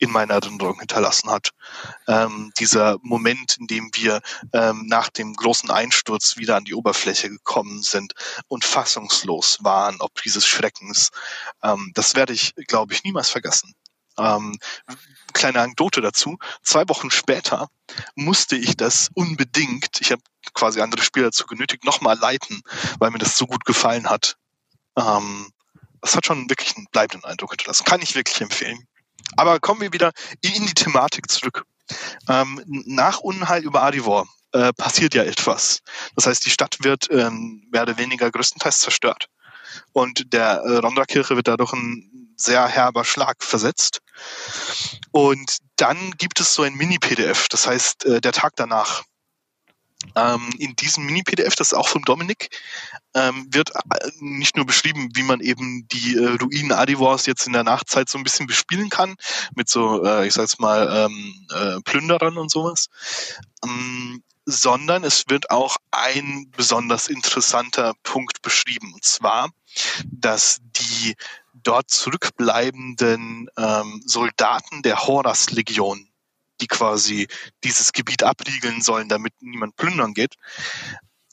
in 0.00 0.10
meiner 0.10 0.34
Erinnerung 0.34 0.78
hinterlassen 0.78 1.30
hat. 1.30 1.50
Ähm, 2.08 2.52
dieser 2.58 2.96
Moment, 3.02 3.58
in 3.58 3.66
dem 3.66 3.90
wir 3.94 4.20
ähm, 4.52 4.86
nach 4.86 5.10
dem 5.10 5.34
großen 5.34 5.70
Einsturz 5.70 6.36
wieder 6.38 6.56
an 6.56 6.64
die 6.64 6.74
Oberfläche 6.74 7.28
gekommen 7.28 7.82
sind 7.82 8.14
und 8.48 8.64
fassungslos 8.64 9.58
waren, 9.60 9.96
ob 10.00 10.20
dieses 10.22 10.46
Schreckens, 10.46 11.10
ähm, 11.62 11.92
das 11.94 12.14
werde 12.14 12.32
ich, 12.32 12.54
glaube 12.66 12.94
ich, 12.94 13.04
niemals 13.04 13.28
vergessen. 13.28 13.74
Ähm, 14.20 14.58
kleine 15.32 15.60
Anekdote 15.60 16.00
dazu. 16.00 16.38
Zwei 16.62 16.88
Wochen 16.88 17.10
später 17.10 17.68
musste 18.14 18.56
ich 18.56 18.76
das 18.76 19.10
unbedingt, 19.14 20.00
ich 20.00 20.12
habe 20.12 20.22
quasi 20.54 20.80
andere 20.80 21.02
Spieler 21.02 21.26
dazu 21.26 21.46
genötigt, 21.46 21.84
nochmal 21.84 22.18
leiten, 22.18 22.62
weil 22.98 23.10
mir 23.10 23.18
das 23.18 23.36
so 23.36 23.46
gut 23.46 23.64
gefallen 23.64 24.08
hat. 24.08 24.36
Ähm, 24.96 25.52
das 26.00 26.16
hat 26.16 26.26
schon 26.26 26.48
wirklich 26.48 26.76
einen 26.76 26.86
bleibenden 26.90 27.24
Eindruck 27.24 27.52
hinterlassen. 27.52 27.84
Kann 27.84 28.02
ich 28.02 28.14
wirklich 28.14 28.40
empfehlen. 28.40 28.86
Aber 29.36 29.60
kommen 29.60 29.80
wir 29.80 29.92
wieder 29.92 30.12
in 30.40 30.66
die 30.66 30.74
Thematik 30.74 31.30
zurück. 31.30 31.64
Ähm, 32.28 32.62
nach 32.66 33.20
Unheil 33.20 33.62
über 33.64 33.82
Adivor 33.82 34.26
äh, 34.52 34.72
passiert 34.72 35.14
ja 35.14 35.24
etwas. 35.24 35.80
Das 36.16 36.26
heißt, 36.26 36.44
die 36.44 36.50
Stadt 36.50 36.78
wird 36.82 37.08
ähm, 37.10 37.66
mehr 37.70 37.82
oder 37.82 37.98
weniger 37.98 38.30
größtenteils 38.30 38.80
zerstört. 38.80 39.28
Und 39.92 40.32
der 40.32 40.62
äh, 40.64 40.76
Ronda-Kirche 40.78 41.36
wird 41.36 41.48
dadurch 41.48 41.72
ein 41.72 42.34
sehr 42.36 42.66
herber 42.66 43.04
Schlag 43.04 43.42
versetzt. 43.42 44.00
Und 45.12 45.58
dann 45.76 46.12
gibt 46.18 46.40
es 46.40 46.54
so 46.54 46.62
ein 46.62 46.74
Mini-PDF, 46.74 47.48
das 47.48 47.66
heißt 47.66 48.04
äh, 48.06 48.20
der 48.20 48.32
Tag 48.32 48.54
danach. 48.56 49.02
Ähm, 50.16 50.48
in 50.58 50.74
diesem 50.76 51.04
Mini-PDF, 51.04 51.56
das 51.56 51.68
ist 51.72 51.78
auch 51.78 51.88
vom 51.88 52.02
Dominik, 52.04 52.48
ähm, 53.14 53.46
wird 53.50 53.70
äh, 53.70 54.10
nicht 54.20 54.56
nur 54.56 54.64
beschrieben, 54.64 55.10
wie 55.14 55.22
man 55.22 55.40
eben 55.40 55.86
die 55.88 56.16
äh, 56.16 56.36
Ruinen 56.40 56.72
Adivors 56.72 57.26
jetzt 57.26 57.46
in 57.46 57.52
der 57.52 57.64
Nachtzeit 57.64 58.08
so 58.08 58.16
ein 58.16 58.24
bisschen 58.24 58.46
bespielen 58.46 58.88
kann, 58.88 59.16
mit 59.54 59.68
so, 59.68 60.02
äh, 60.04 60.26
ich 60.26 60.32
sag's 60.32 60.58
mal, 60.58 61.06
ähm, 61.06 61.46
äh, 61.50 61.80
Plünderern 61.82 62.38
und 62.38 62.50
sowas, 62.50 62.88
ähm, 63.62 64.22
sondern 64.46 65.04
es 65.04 65.24
wird 65.28 65.50
auch 65.50 65.76
ein 65.90 66.50
besonders 66.56 67.08
interessanter 67.08 67.92
Punkt 68.02 68.40
beschrieben, 68.40 68.94
und 68.94 69.04
zwar, 69.04 69.50
dass 70.06 70.60
die 70.62 71.14
dort 71.62 71.90
zurückbleibenden 71.90 73.48
ähm, 73.56 74.02
Soldaten 74.04 74.82
der 74.82 75.06
Horas-Legion, 75.06 76.08
die 76.60 76.66
quasi 76.66 77.28
dieses 77.64 77.92
Gebiet 77.92 78.22
abriegeln 78.22 78.82
sollen, 78.82 79.08
damit 79.08 79.32
niemand 79.40 79.76
plündern 79.76 80.14
geht, 80.14 80.34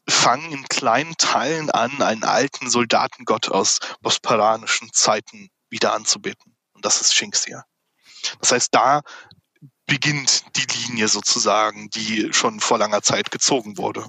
fangen 0.09 0.51
in 0.51 0.63
kleinen 0.67 1.15
Teilen 1.17 1.69
an, 1.69 2.01
einen 2.01 2.23
alten 2.23 2.69
Soldatengott 2.69 3.49
aus 3.49 3.79
bosparanischen 4.01 4.91
Zeiten 4.93 5.49
wieder 5.69 5.93
anzubeten. 5.93 6.55
Und 6.73 6.85
das 6.85 7.01
ist 7.01 7.13
Shinxia. 7.13 7.65
Das 8.39 8.51
heißt, 8.51 8.73
da 8.73 9.01
beginnt 9.85 10.43
die 10.55 10.85
Linie 10.85 11.07
sozusagen, 11.07 11.89
die 11.89 12.31
schon 12.33 12.59
vor 12.59 12.77
langer 12.77 13.01
Zeit 13.01 13.31
gezogen 13.31 13.77
wurde. 13.77 14.07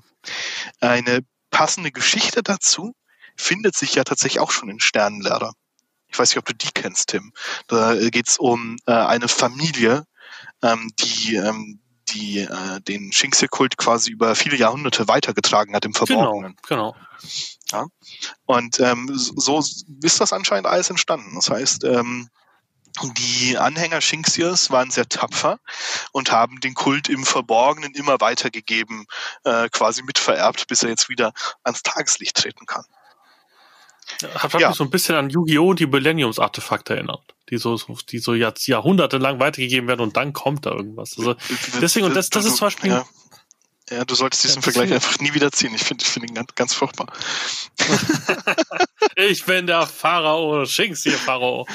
Eine 0.81 1.21
passende 1.51 1.93
Geschichte 1.93 2.43
dazu 2.43 2.95
findet 3.37 3.77
sich 3.77 3.95
ja 3.95 4.05
tatsächlich 4.05 4.41
auch 4.41 4.51
schon 4.51 4.69
in 4.69 4.81
Sternenlehrer. 4.81 5.53
Ich 6.09 6.19
weiß 6.19 6.31
nicht, 6.31 6.39
ob 6.39 6.47
du 6.47 6.55
die 6.55 6.71
kennst, 6.75 7.11
Tim. 7.11 7.33
Da 7.67 7.95
geht 7.95 8.29
es 8.29 8.39
um 8.39 8.77
äh, 8.87 8.93
eine 8.93 9.29
Familie, 9.29 10.05
ähm, 10.63 10.93
die 10.99 11.37
ähm, 11.37 11.81
die 12.11 12.41
äh, 12.41 12.81
den 12.81 13.13
Shinxia-Kult 13.13 13.77
quasi 13.77 14.11
über 14.11 14.35
viele 14.35 14.57
Jahrhunderte 14.57 15.09
weitergetragen 15.09 15.75
hat 15.75 15.85
im 15.85 15.93
genau, 15.93 16.07
Verborgenen. 16.07 16.57
Genau, 16.67 16.93
genau. 16.93 17.07
Ja? 17.71 17.87
Und 18.47 18.81
ähm, 18.81 19.11
so 19.15 19.59
ist 20.03 20.21
das 20.21 20.33
anscheinend 20.33 20.67
alles 20.67 20.91
entstanden. 20.91 21.35
Das 21.35 21.51
heißt, 21.51 21.85
ähm, 21.85 22.29
die 23.03 23.57
Anhänger 23.57 24.01
Shinxias 24.01 24.71
waren 24.71 24.91
sehr 24.91 25.09
tapfer 25.09 25.61
und 26.13 26.33
haben 26.33 26.61
den 26.61 26.75
Kult 26.75 27.09
im 27.09 27.25
Verborgenen 27.25 27.95
immer 27.95 28.21
weitergegeben, 28.21 29.07
äh, 29.45 29.69
quasi 29.69 30.03
mitvererbt, 30.03 30.67
bis 30.67 30.83
er 30.83 30.89
jetzt 30.89 31.09
wieder 31.09 31.33
ans 31.63 31.83
Tageslicht 31.83 32.37
treten 32.37 32.67
kann. 32.67 32.85
Hat 34.35 34.53
ja. 34.55 34.69
mich 34.69 34.77
so 34.77 34.85
ein 34.85 34.91
bisschen 34.91 35.15
an 35.15 35.31
Yu-Gi-Oh! 35.31 35.71
und 35.71 35.81
die 35.81 35.87
Millenniums-Artefakte 35.87 36.95
erinnert, 36.95 37.23
die 37.51 37.59
so, 37.59 37.79
die 38.11 38.19
so 38.19 38.35
Jahr, 38.35 38.55
jahrhundertelang 38.59 39.39
weitergegeben 39.39 39.89
werden 39.89 40.01
und 40.01 40.17
dann 40.17 40.33
kommt 40.33 40.67
da 40.67 40.73
irgendwas. 40.73 41.17
Also 41.19 41.37
deswegen, 41.81 42.07
und 42.07 42.17
das, 42.17 42.29
das 42.29 42.45
ist 42.45 42.57
zum 42.57 42.67
Beispiel. 42.67 42.91
Ja. 42.91 43.07
Ja, 43.91 44.05
du 44.05 44.15
solltest 44.15 44.45
diesen 44.45 44.63
Vergleich 44.63 44.93
einfach 44.93 45.19
nie 45.19 45.35
wieder 45.35 45.51
ziehen. 45.51 45.75
Ich 45.75 45.83
finde 45.83 46.05
ich 46.05 46.11
finde 46.11 46.29
ihn 46.29 46.35
ganz, 46.35 46.55
ganz 46.55 46.75
furchtbar. 46.75 47.13
Ich 49.21 49.45
bin 49.45 49.67
der 49.67 49.85
Pharao, 49.87 50.65
Shinx 50.65 51.03
hier 51.03 51.13
Pharao. 51.15 51.67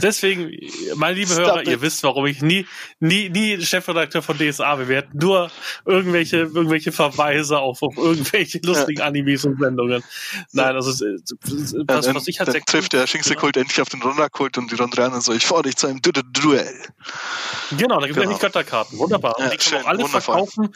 Deswegen, 0.00 0.52
meine 0.94 1.16
liebe 1.16 1.32
Stop 1.32 1.46
Hörer, 1.46 1.62
it. 1.62 1.68
ihr 1.68 1.80
wisst, 1.80 2.04
warum 2.04 2.26
ich 2.26 2.42
nie, 2.42 2.64
nie, 3.00 3.28
nie 3.28 3.60
Chefredakteur 3.60 4.22
von 4.22 4.38
DSA 4.38 4.86
werde. 4.86 5.08
Nur 5.12 5.50
irgendwelche, 5.84 6.38
irgendwelche 6.38 6.92
Verweise 6.92 7.58
auf, 7.58 7.82
auf 7.82 7.96
irgendwelche 7.96 8.60
lustigen 8.64 9.00
ja. 9.00 9.06
Animes 9.06 9.44
und 9.44 9.58
Sendungen. 9.58 10.04
Nein, 10.52 10.76
also, 10.76 10.90
was, 10.90 11.72
ja, 11.72 12.14
was 12.14 12.28
ich 12.28 12.38
halt 12.38 12.54
dann 12.54 12.64
trifft 12.64 12.92
der 12.92 13.06
Shinx-Kult 13.08 13.56
endlich 13.56 13.80
auf 13.80 13.88
den 13.88 14.00
Ronda-Kult 14.02 14.58
und 14.58 14.70
die 14.70 14.76
Rondraner 14.76 15.20
so, 15.20 15.32
ich 15.32 15.44
fordere 15.44 15.70
dich 15.70 15.76
zu 15.76 15.88
einem 15.88 16.00
Duell. 16.02 16.82
Genau, 17.76 18.00
da 18.00 18.06
gibt 18.06 18.10
es 18.10 18.14
genau. 18.14 18.20
nämlich 18.20 18.40
Götterkarten. 18.40 18.98
Wunderbar. 18.98 19.34
Ja, 19.38 19.48
die 19.48 19.56
können 19.56 19.82
auch 19.82 19.88
alle 19.88 20.02
wundervoll. 20.04 20.20
verkaufen. 20.20 20.72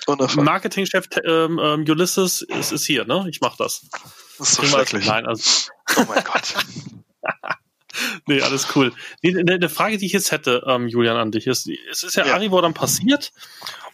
Marketingchef 0.92 1.24
ähm, 1.24 1.58
ähm, 1.62 1.84
Ulysses 1.88 2.42
ist, 2.42 2.72
ist 2.72 2.86
hier, 2.86 3.04
ne? 3.04 3.26
Ich 3.28 3.40
mach 3.40 3.56
das. 3.56 3.86
Das 4.38 4.50
ist 4.50 4.56
so 4.56 4.64
schrecklich. 4.64 5.06
Nein, 5.06 5.26
also. 5.26 5.70
Oh 5.96 6.04
mein 6.08 6.24
Gott. 6.24 6.54
nee, 8.26 8.40
alles 8.40 8.68
cool. 8.74 8.92
Nee, 9.22 9.38
eine 9.38 9.68
Frage, 9.68 9.98
die 9.98 10.06
ich 10.06 10.12
jetzt 10.12 10.32
hätte, 10.32 10.64
ähm, 10.66 10.88
Julian, 10.88 11.16
an 11.16 11.32
dich 11.32 11.46
ist, 11.46 11.68
es 11.90 12.02
ist 12.02 12.16
ja, 12.16 12.26
ja. 12.26 12.34
Arivor 12.34 12.62
dann 12.62 12.74
passiert 12.74 13.32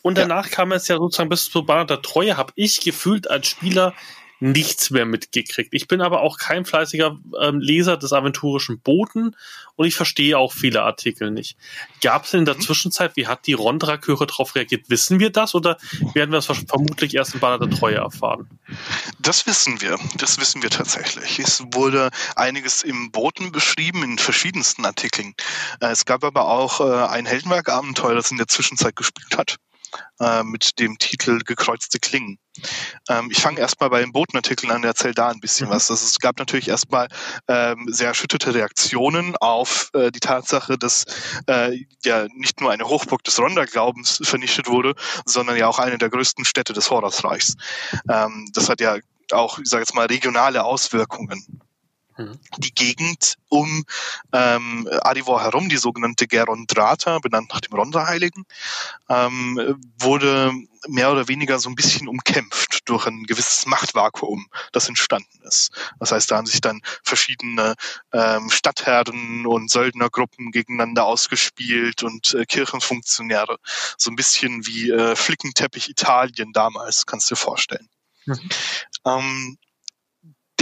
und 0.03 0.19
danach 0.19 0.47
ja. 0.47 0.55
kam 0.55 0.73
es 0.73 0.89
ja 0.89 0.97
sozusagen 0.97 1.29
bis 1.29 1.45
zur 1.45 1.67
Bahn 1.67 1.87
der 1.87 2.03
Treue, 2.03 2.37
habe 2.37 2.53
ich 2.57 2.81
gefühlt 2.81 3.31
als 3.31 3.49
Spieler 3.49 3.95
nichts 4.43 4.91
mehr 4.91 5.07
mitgekriegt. 5.07 5.73
Ich 5.73 5.87
bin 5.87 6.01
aber 6.01 6.21
auch 6.21 6.37
kein 6.37 6.65
fleißiger 6.65 7.17
ähm, 7.41 7.61
Leser 7.61 7.97
des 7.97 8.13
aventurischen 8.13 8.81
Boten 8.81 9.37
und 9.77 9.87
ich 9.87 9.95
verstehe 9.95 10.37
auch 10.37 10.53
viele 10.53 10.83
Artikel 10.83 11.31
nicht. 11.31 11.57
Gab 12.03 12.25
es 12.25 12.35
in 12.35 12.45
der 12.45 12.57
mhm. 12.57 12.61
Zwischenzeit, 12.61 13.13
wie 13.15 13.29
hat 13.29 13.47
die 13.47 13.53
Rondra-Chöre 13.53 14.27
darauf 14.27 14.57
reagiert? 14.57 14.91
Wissen 14.91 15.21
wir 15.21 15.31
das 15.31 15.55
oder 15.55 15.79
werden 16.15 16.33
wir 16.33 16.39
das 16.39 16.47
vermutlich 16.47 17.15
erst 17.15 17.35
in 17.35 17.41
Banner 17.41 17.65
der 17.65 17.71
Treue 17.71 17.97
erfahren? 17.97 18.51
Das 19.21 19.47
wissen 19.47 19.81
wir. 19.81 19.97
Das 20.17 20.41
wissen 20.41 20.61
wir 20.61 20.71
tatsächlich. 20.71 21.39
Es 21.39 21.63
wurde 21.73 22.11
einiges 22.35 22.83
im 22.83 23.13
Boten 23.13 23.53
beschrieben, 23.53 24.03
in 24.03 24.19
verschiedensten 24.19 24.85
Artikeln. 24.85 25.35
Äh, 25.81 25.93
es 25.93 26.05
gab 26.05 26.25
aber 26.25 26.49
auch 26.49 26.81
äh, 26.81 27.07
ein 27.13 27.27
Heldenwerk-Abenteuer, 27.27 28.17
das 28.17 28.33
in 28.33 28.39
der 28.39 28.49
Zwischenzeit 28.49 28.97
gespielt 28.97 29.39
hat 29.39 29.59
äh, 30.21 30.43
mit 30.43 30.79
dem 30.79 30.99
Titel 30.99 31.41
Gekreuzte 31.41 31.99
Klingen. 31.99 32.39
Ähm, 33.09 33.29
ich 33.31 33.41
fange 33.41 33.61
erstmal 33.61 33.91
bei 33.91 34.01
den 34.01 34.13
Botenartikeln 34.13 34.73
an, 34.73 34.85
erzähle 34.85 35.15
da 35.15 35.29
ein 35.29 35.41
bisschen 35.41 35.69
mhm. 35.69 35.73
was. 35.73 35.91
Also 35.91 36.05
es 36.05 36.19
gab 36.19 36.39
natürlich 36.39 36.69
erstmal 36.69 37.09
ähm, 37.49 37.87
sehr 37.89 38.09
erschütterte 38.09 38.55
Reaktionen 38.55 39.37
auf 39.37 39.91
äh, 39.95 40.11
die 40.11 40.21
Tatsache, 40.21 40.79
dass 40.79 41.05
äh, 41.47 41.85
ja 42.05 42.27
nicht 42.35 42.61
nur 42.61 42.71
eine 42.71 42.85
Hochburg 42.85 43.25
des 43.25 43.39
Ronda-Glaubens 43.39 44.21
vernichtet 44.23 44.69
wurde, 44.69 44.95
sondern 45.25 45.57
ja 45.57 45.69
auch 45.69 45.79
eine 45.79 45.99
der 45.99 46.11
größten 46.11 46.45
Städte 46.45 46.73
des 46.73 46.91
Horusreichs. 46.91 47.55
Ähm, 48.11 48.49
das 48.53 48.69
hat 48.69 48.81
ja 48.81 48.97
auch, 49.33 49.59
ich 49.59 49.69
sage 49.69 49.83
jetzt 49.83 49.95
mal, 49.95 50.07
regionale 50.07 50.65
Auswirkungen. 50.65 51.62
Mhm. 52.23 52.39
Die 52.59 52.75
Gegend 52.75 53.37
um 53.49 53.85
ähm, 54.33 54.89
Adivor 55.03 55.43
herum, 55.43 55.69
die 55.69 55.77
sogenannte 55.77 56.27
Gerondrata, 56.27 57.19
benannt 57.19 57.51
nach 57.51 57.61
dem 57.61 57.75
Ronda-Heiligen, 57.75 58.45
ähm, 59.09 59.79
wurde 59.99 60.53
mehr 60.89 61.13
oder 61.13 61.29
weniger 61.29 61.59
so 61.59 61.69
ein 61.69 61.75
bisschen 61.75 62.09
umkämpft 62.09 62.89
durch 62.89 63.07
ein 63.07 63.25
gewisses 63.25 63.67
Machtvakuum, 63.67 64.49
das 64.73 64.89
entstanden 64.89 65.41
ist. 65.43 65.71
Das 66.01 66.13
heißt, 66.13 66.31
da 66.31 66.37
haben 66.37 66.47
sich 66.47 66.61
dann 66.61 66.81
verschiedene 67.05 67.75
ähm, 68.13 68.51
Stadtherren 68.51 69.47
und 69.47 69.71
Söldnergruppen 69.71 70.51
gegeneinander 70.51 71.05
ausgespielt 71.05 72.03
und 72.03 72.35
äh, 72.35 72.45
Kirchenfunktionäre. 72.47 73.59
So 73.97 74.11
ein 74.11 74.17
bisschen 74.17 74.67
wie 74.67 74.91
äh, 74.91 75.15
Flickenteppich 75.15 75.89
Italien 75.89 76.53
damals, 76.53 77.07
kannst 77.07 77.31
du 77.31 77.35
dir 77.35 77.41
vorstellen. 77.41 77.89
Mhm. 78.27 78.49
Ähm, 79.05 79.59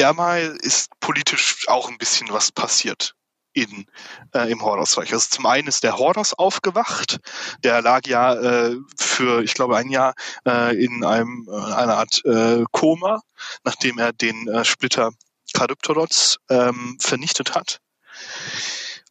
dermal 0.01 0.57
ist 0.62 0.98
politisch 1.01 1.68
auch 1.68 1.90
ein 1.90 1.98
bisschen 1.98 2.28
was 2.30 2.51
passiert 2.51 3.14
in, 3.53 3.86
äh, 4.32 4.51
im 4.51 4.62
Horusreich. 4.62 5.12
Also 5.12 5.28
zum 5.28 5.44
einen 5.44 5.68
ist 5.68 5.84
der 5.84 5.98
Horus 5.98 6.32
aufgewacht, 6.32 7.18
der 7.64 7.82
lag 7.82 8.07
ja 8.07 8.34
äh, 8.34 8.76
für, 8.96 9.42
ich 9.42 9.53
glaube, 9.53 9.76
ein 9.76 9.90
Jahr 9.90 10.14
äh, 10.46 10.74
in 10.82 11.05
einem 11.05 11.46
äh, 11.51 11.55
einer 11.55 11.98
Art 11.98 12.24
äh, 12.24 12.64
Koma, 12.70 13.20
nachdem 13.64 13.98
er 13.98 14.12
den 14.14 14.48
äh, 14.48 14.64
Splitter 14.64 15.11
Charybdorots 15.55 16.38
ähm, 16.48 16.96
vernichtet 16.98 17.55
hat 17.55 17.80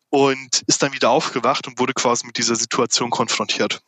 und 0.10 0.64
ist 0.66 0.82
dann 0.82 0.94
wieder 0.94 1.12
aufgewacht 1.12 1.68
und 1.68 1.78
wurde 1.78 1.94
quasi 1.94 2.26
mit 2.26 2.38
dieser 2.38 2.56
Situation 2.56 3.12
konfrontiert, 3.12 3.82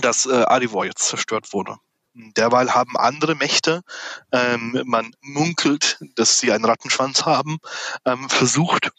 dass 0.00 0.24
äh, 0.24 0.44
Adivor 0.46 0.86
jetzt 0.86 1.08
zerstört 1.08 1.52
wurde. 1.52 1.76
Derweil 2.14 2.74
haben 2.74 2.96
andere 2.96 3.34
Mächte, 3.34 3.82
ähm, 4.32 4.82
man 4.84 5.14
munkelt, 5.20 5.98
dass 6.16 6.38
sie 6.38 6.52
einen 6.52 6.64
Rattenschwanz 6.64 7.24
haben, 7.24 7.58
ähm, 8.04 8.28
versucht, 8.28 8.90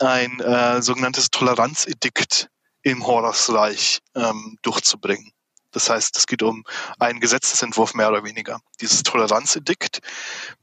ein 0.00 0.40
äh, 0.40 0.82
sogenanntes 0.82 1.30
Toleranzedikt 1.30 2.48
im 2.82 3.06
Horusreich 3.06 4.00
ähm, 4.14 4.58
durchzubringen. 4.62 5.32
Das 5.72 5.90
heißt, 5.90 6.16
es 6.16 6.26
geht 6.26 6.42
um 6.42 6.64
einen 6.98 7.20
Gesetzesentwurf 7.20 7.94
mehr 7.94 8.08
oder 8.08 8.24
weniger. 8.24 8.60
Dieses 8.80 9.02
Toleranzedikt 9.02 10.00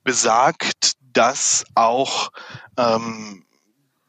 besagt, 0.04 0.94
dass 1.02 1.66
auch 1.76 2.32
ähm, 2.78 3.46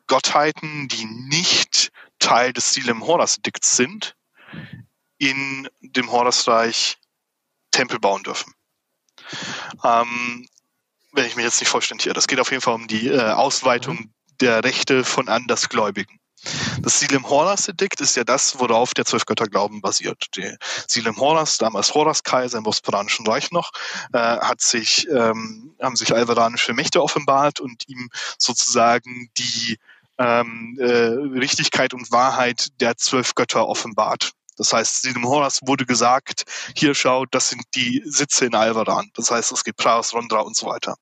Gottheiten, 0.06 0.88
die 0.88 1.04
nicht 1.04 1.90
Teil 2.18 2.52
des 2.52 2.72
Silem 2.72 3.06
Horus-Edikts 3.06 3.76
sind, 3.76 4.16
in 5.18 5.68
dem 5.80 6.10
Horusreich 6.10 6.98
Tempel 7.74 7.98
bauen 7.98 8.22
dürfen. 8.22 8.52
Ähm, 9.82 10.46
wenn 11.12 11.26
ich 11.26 11.36
mich 11.36 11.44
jetzt 11.44 11.60
nicht 11.60 11.68
vollständig 11.68 12.06
irre. 12.06 12.14
Das 12.14 12.26
geht 12.26 12.40
auf 12.40 12.50
jeden 12.50 12.62
Fall 12.62 12.74
um 12.74 12.86
die 12.86 13.08
äh, 13.08 13.30
Ausweitung 13.30 14.10
der 14.40 14.64
Rechte 14.64 15.04
von 15.04 15.28
Andersgläubigen. 15.28 16.18
Das 16.82 17.00
Silem 17.00 17.28
Horus 17.28 17.68
Edikt 17.68 18.00
ist 18.00 18.16
ja 18.16 18.24
das, 18.24 18.58
worauf 18.58 18.92
der 18.92 19.06
Zwölfgötterglauben 19.06 19.80
basiert. 19.80 20.26
Die 20.36 20.54
Silem 20.86 21.16
Horus, 21.16 21.56
damals 21.56 21.94
Horus 21.94 22.22
Kaiser 22.22 22.58
im 22.58 22.64
Bosporanischen 22.64 23.26
Reich 23.26 23.50
noch, 23.50 23.70
äh, 24.12 24.18
hat 24.18 24.60
sich, 24.60 25.08
ähm, 25.08 25.74
haben 25.80 25.96
sich 25.96 26.14
alvaranische 26.14 26.74
Mächte 26.74 27.02
offenbart 27.02 27.60
und 27.60 27.88
ihm 27.88 28.10
sozusagen 28.36 29.30
die 29.38 29.78
ähm, 30.18 30.76
äh, 30.78 30.84
Richtigkeit 31.38 31.94
und 31.94 32.12
Wahrheit 32.12 32.68
der 32.80 32.96
zwölf 32.96 33.34
Götter 33.34 33.66
offenbart. 33.66 34.32
Das 34.56 34.72
heißt, 34.72 35.04
diesem 35.04 35.26
Horas 35.26 35.60
wurde 35.64 35.86
gesagt, 35.86 36.44
hier 36.76 36.94
schaut, 36.94 37.34
das 37.34 37.48
sind 37.48 37.62
die 37.74 38.02
Sitze 38.04 38.46
in 38.46 38.54
Alvaran. 38.54 39.10
Das 39.14 39.30
heißt, 39.30 39.52
es 39.52 39.64
gibt 39.64 39.78
Praos, 39.78 40.14
Rondra 40.14 40.40
und 40.40 40.56
so 40.56 40.66
weiter. 40.66 40.96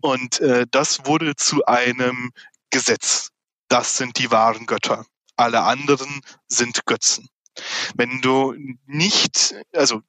Und 0.00 0.40
äh, 0.40 0.66
das 0.70 1.04
wurde 1.04 1.36
zu 1.36 1.64
einem 1.66 2.32
Gesetz. 2.70 3.30
Das 3.68 3.96
sind 3.96 4.18
die 4.18 4.30
wahren 4.30 4.66
Götter. 4.66 5.04
Alle 5.36 5.62
anderen 5.62 6.22
sind 6.48 6.86
Götzen. 6.86 7.28
Wenn 7.94 8.20
du 8.22 8.54
nicht, 8.86 9.54
also 9.74 10.02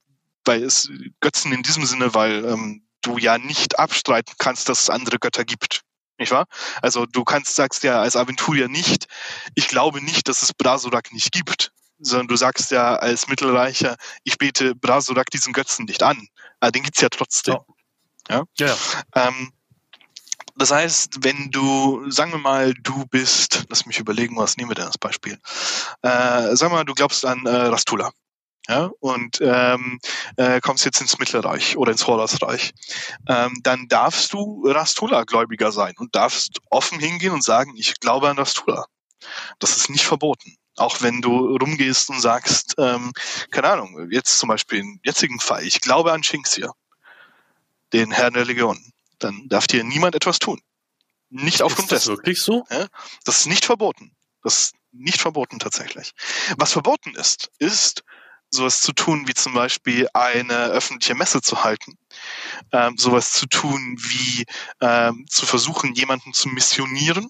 weil 0.46 0.64
es 0.64 0.90
Götzen 1.20 1.52
in 1.52 1.64
diesem 1.64 1.86
Sinne, 1.86 2.14
weil 2.14 2.46
ähm, 2.46 2.84
du 3.02 3.18
ja 3.18 3.38
nicht 3.38 3.80
abstreiten 3.80 4.34
kannst, 4.38 4.70
dass 4.70 4.84
es 4.84 4.90
andere 4.90 5.20
Götter 5.20 5.44
gibt. 5.44 5.82
Nicht 6.18 6.32
wahr? 6.32 6.46
Also 6.82 7.06
du 7.06 7.24
kannst, 7.24 7.56
sagst 7.56 7.84
ja 7.84 8.02
als 8.02 8.16
Aventurier 8.16 8.70
nicht, 8.70 9.08
ich 9.56 9.68
glaube 9.68 10.02
nicht, 10.02 10.28
dass 10.28 10.42
es 10.42 10.54
Brasurak 10.54 11.12
nicht 11.14 11.32
gibt 11.32 11.72
sondern 12.00 12.28
du 12.28 12.36
sagst 12.36 12.72
ja 12.72 12.96
als 12.96 13.28
Mittelreicher, 13.28 13.96
ich 14.24 14.38
bete 14.38 14.76
Brasurak 14.76 15.30
diesen 15.30 15.54
Götzen 15.54 15.86
nicht 15.86 16.04
an. 16.04 16.28
Aber 16.60 16.72
den 16.72 16.84
gibt's 16.84 17.02
ja 17.02 17.10
trotzdem. 17.10 17.58
Ja. 18.30 18.44
ja. 18.58 18.68
ja. 18.68 19.28
Ähm, 19.28 19.52
das 20.56 20.72
heißt, 20.72 21.24
wenn 21.24 21.52
du, 21.52 22.10
sagen 22.10 22.32
wir 22.32 22.40
mal, 22.40 22.74
du 22.74 23.06
bist, 23.06 23.66
lass 23.70 23.86
mich 23.86 24.00
überlegen, 24.00 24.36
was 24.38 24.58
nehmen 24.58 24.72
wir 24.72 24.76
denn 24.76 24.86
als 24.86 24.98
Beispiel? 24.98 25.38
Äh, 26.02 26.56
sagen 26.56 26.72
wir 26.72 26.78
mal, 26.78 26.84
du 26.84 26.96
glaubst 26.96 27.24
an 27.26 27.46
äh, 27.46 27.50
Rastula. 27.50 28.12
Ja, 28.70 28.90
und 29.00 29.40
ähm, 29.40 30.00
äh, 30.36 30.60
kommst 30.60 30.84
jetzt 30.84 31.00
ins 31.00 31.18
Mittelreich 31.20 31.78
oder 31.78 31.94
ins 31.94 32.06
Horusreich, 32.06 32.74
ähm, 33.30 33.54
dann 33.64 33.88
darfst 33.88 34.34
du 34.34 34.62
Rastula-Gläubiger 34.68 35.72
sein 35.72 35.94
und 35.98 36.16
darfst 36.16 36.60
offen 36.70 37.00
hingehen 37.00 37.32
und 37.32 37.46
sagen, 37.46 37.76
ich 37.78 37.98
glaube 38.02 38.28
an 38.28 38.38
Rastula. 38.38 38.86
Das 39.60 39.78
ist 39.78 39.90
nicht 39.90 40.06
verboten. 40.06 40.58
Auch 40.78 41.02
wenn 41.02 41.22
du 41.22 41.58
rumgehst 41.58 42.10
und 42.10 42.22
sagst, 42.22 42.76
ähm, 42.78 43.12
keine 43.52 43.70
Ahnung, 43.70 44.10
jetzt 44.12 44.38
zum 44.40 44.50
Beispiel 44.50 44.80
im 44.80 45.00
jetzigen 45.04 45.40
Fall, 45.40 45.64
ich 45.64 45.82
glaube 45.82 46.14
an 46.14 46.24
Shinxia, 46.24 46.72
den 47.94 48.12
Herrn 48.12 48.34
der 48.34 48.46
Legion, 48.46 48.80
dann 49.20 49.48
darf 49.48 49.68
dir 49.68 49.84
niemand 49.84 50.16
etwas 50.16 50.40
tun. 50.40 50.62
Nicht 51.30 51.62
aufgrund 51.62 51.92
dessen. 51.92 51.98
Ist 51.98 52.08
das 52.08 52.18
wirklich 52.18 52.42
so? 52.42 52.66
Ja, 52.70 52.88
das 53.26 53.40
ist 53.40 53.46
nicht 53.48 53.66
verboten. 53.66 54.16
Das 54.44 54.58
ist 54.58 54.76
nicht 54.92 55.20
verboten 55.20 55.60
tatsächlich. 55.60 56.12
Was 56.58 56.72
verboten 56.74 57.16
ist, 57.16 57.50
ist 57.60 58.04
sowas 58.50 58.82
zu 58.82 58.94
tun 58.94 59.28
wie 59.28 59.34
zum 59.34 59.54
Beispiel 59.54 60.08
eine 60.14 60.68
öffentliche 60.68 61.16
Messe 61.16 61.42
zu 61.42 61.64
halten, 61.64 61.98
ähm, 62.72 62.98
sowas 62.98 63.34
zu 63.34 63.46
tun 63.48 63.98
wie 64.00 64.46
ähm, 64.80 65.26
zu 65.30 65.46
versuchen, 65.46 65.94
jemanden 65.94 66.34
zu 66.34 66.48
missionieren 66.50 67.28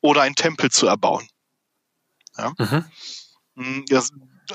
oder 0.00 0.22
einen 0.22 0.36
Tempel 0.36 0.70
zu 0.70 0.86
erbauen. 0.86 1.26
Ja? 2.36 2.52
Mhm. 2.58 2.84
Hm, 3.56 3.84
ja, 3.88 4.02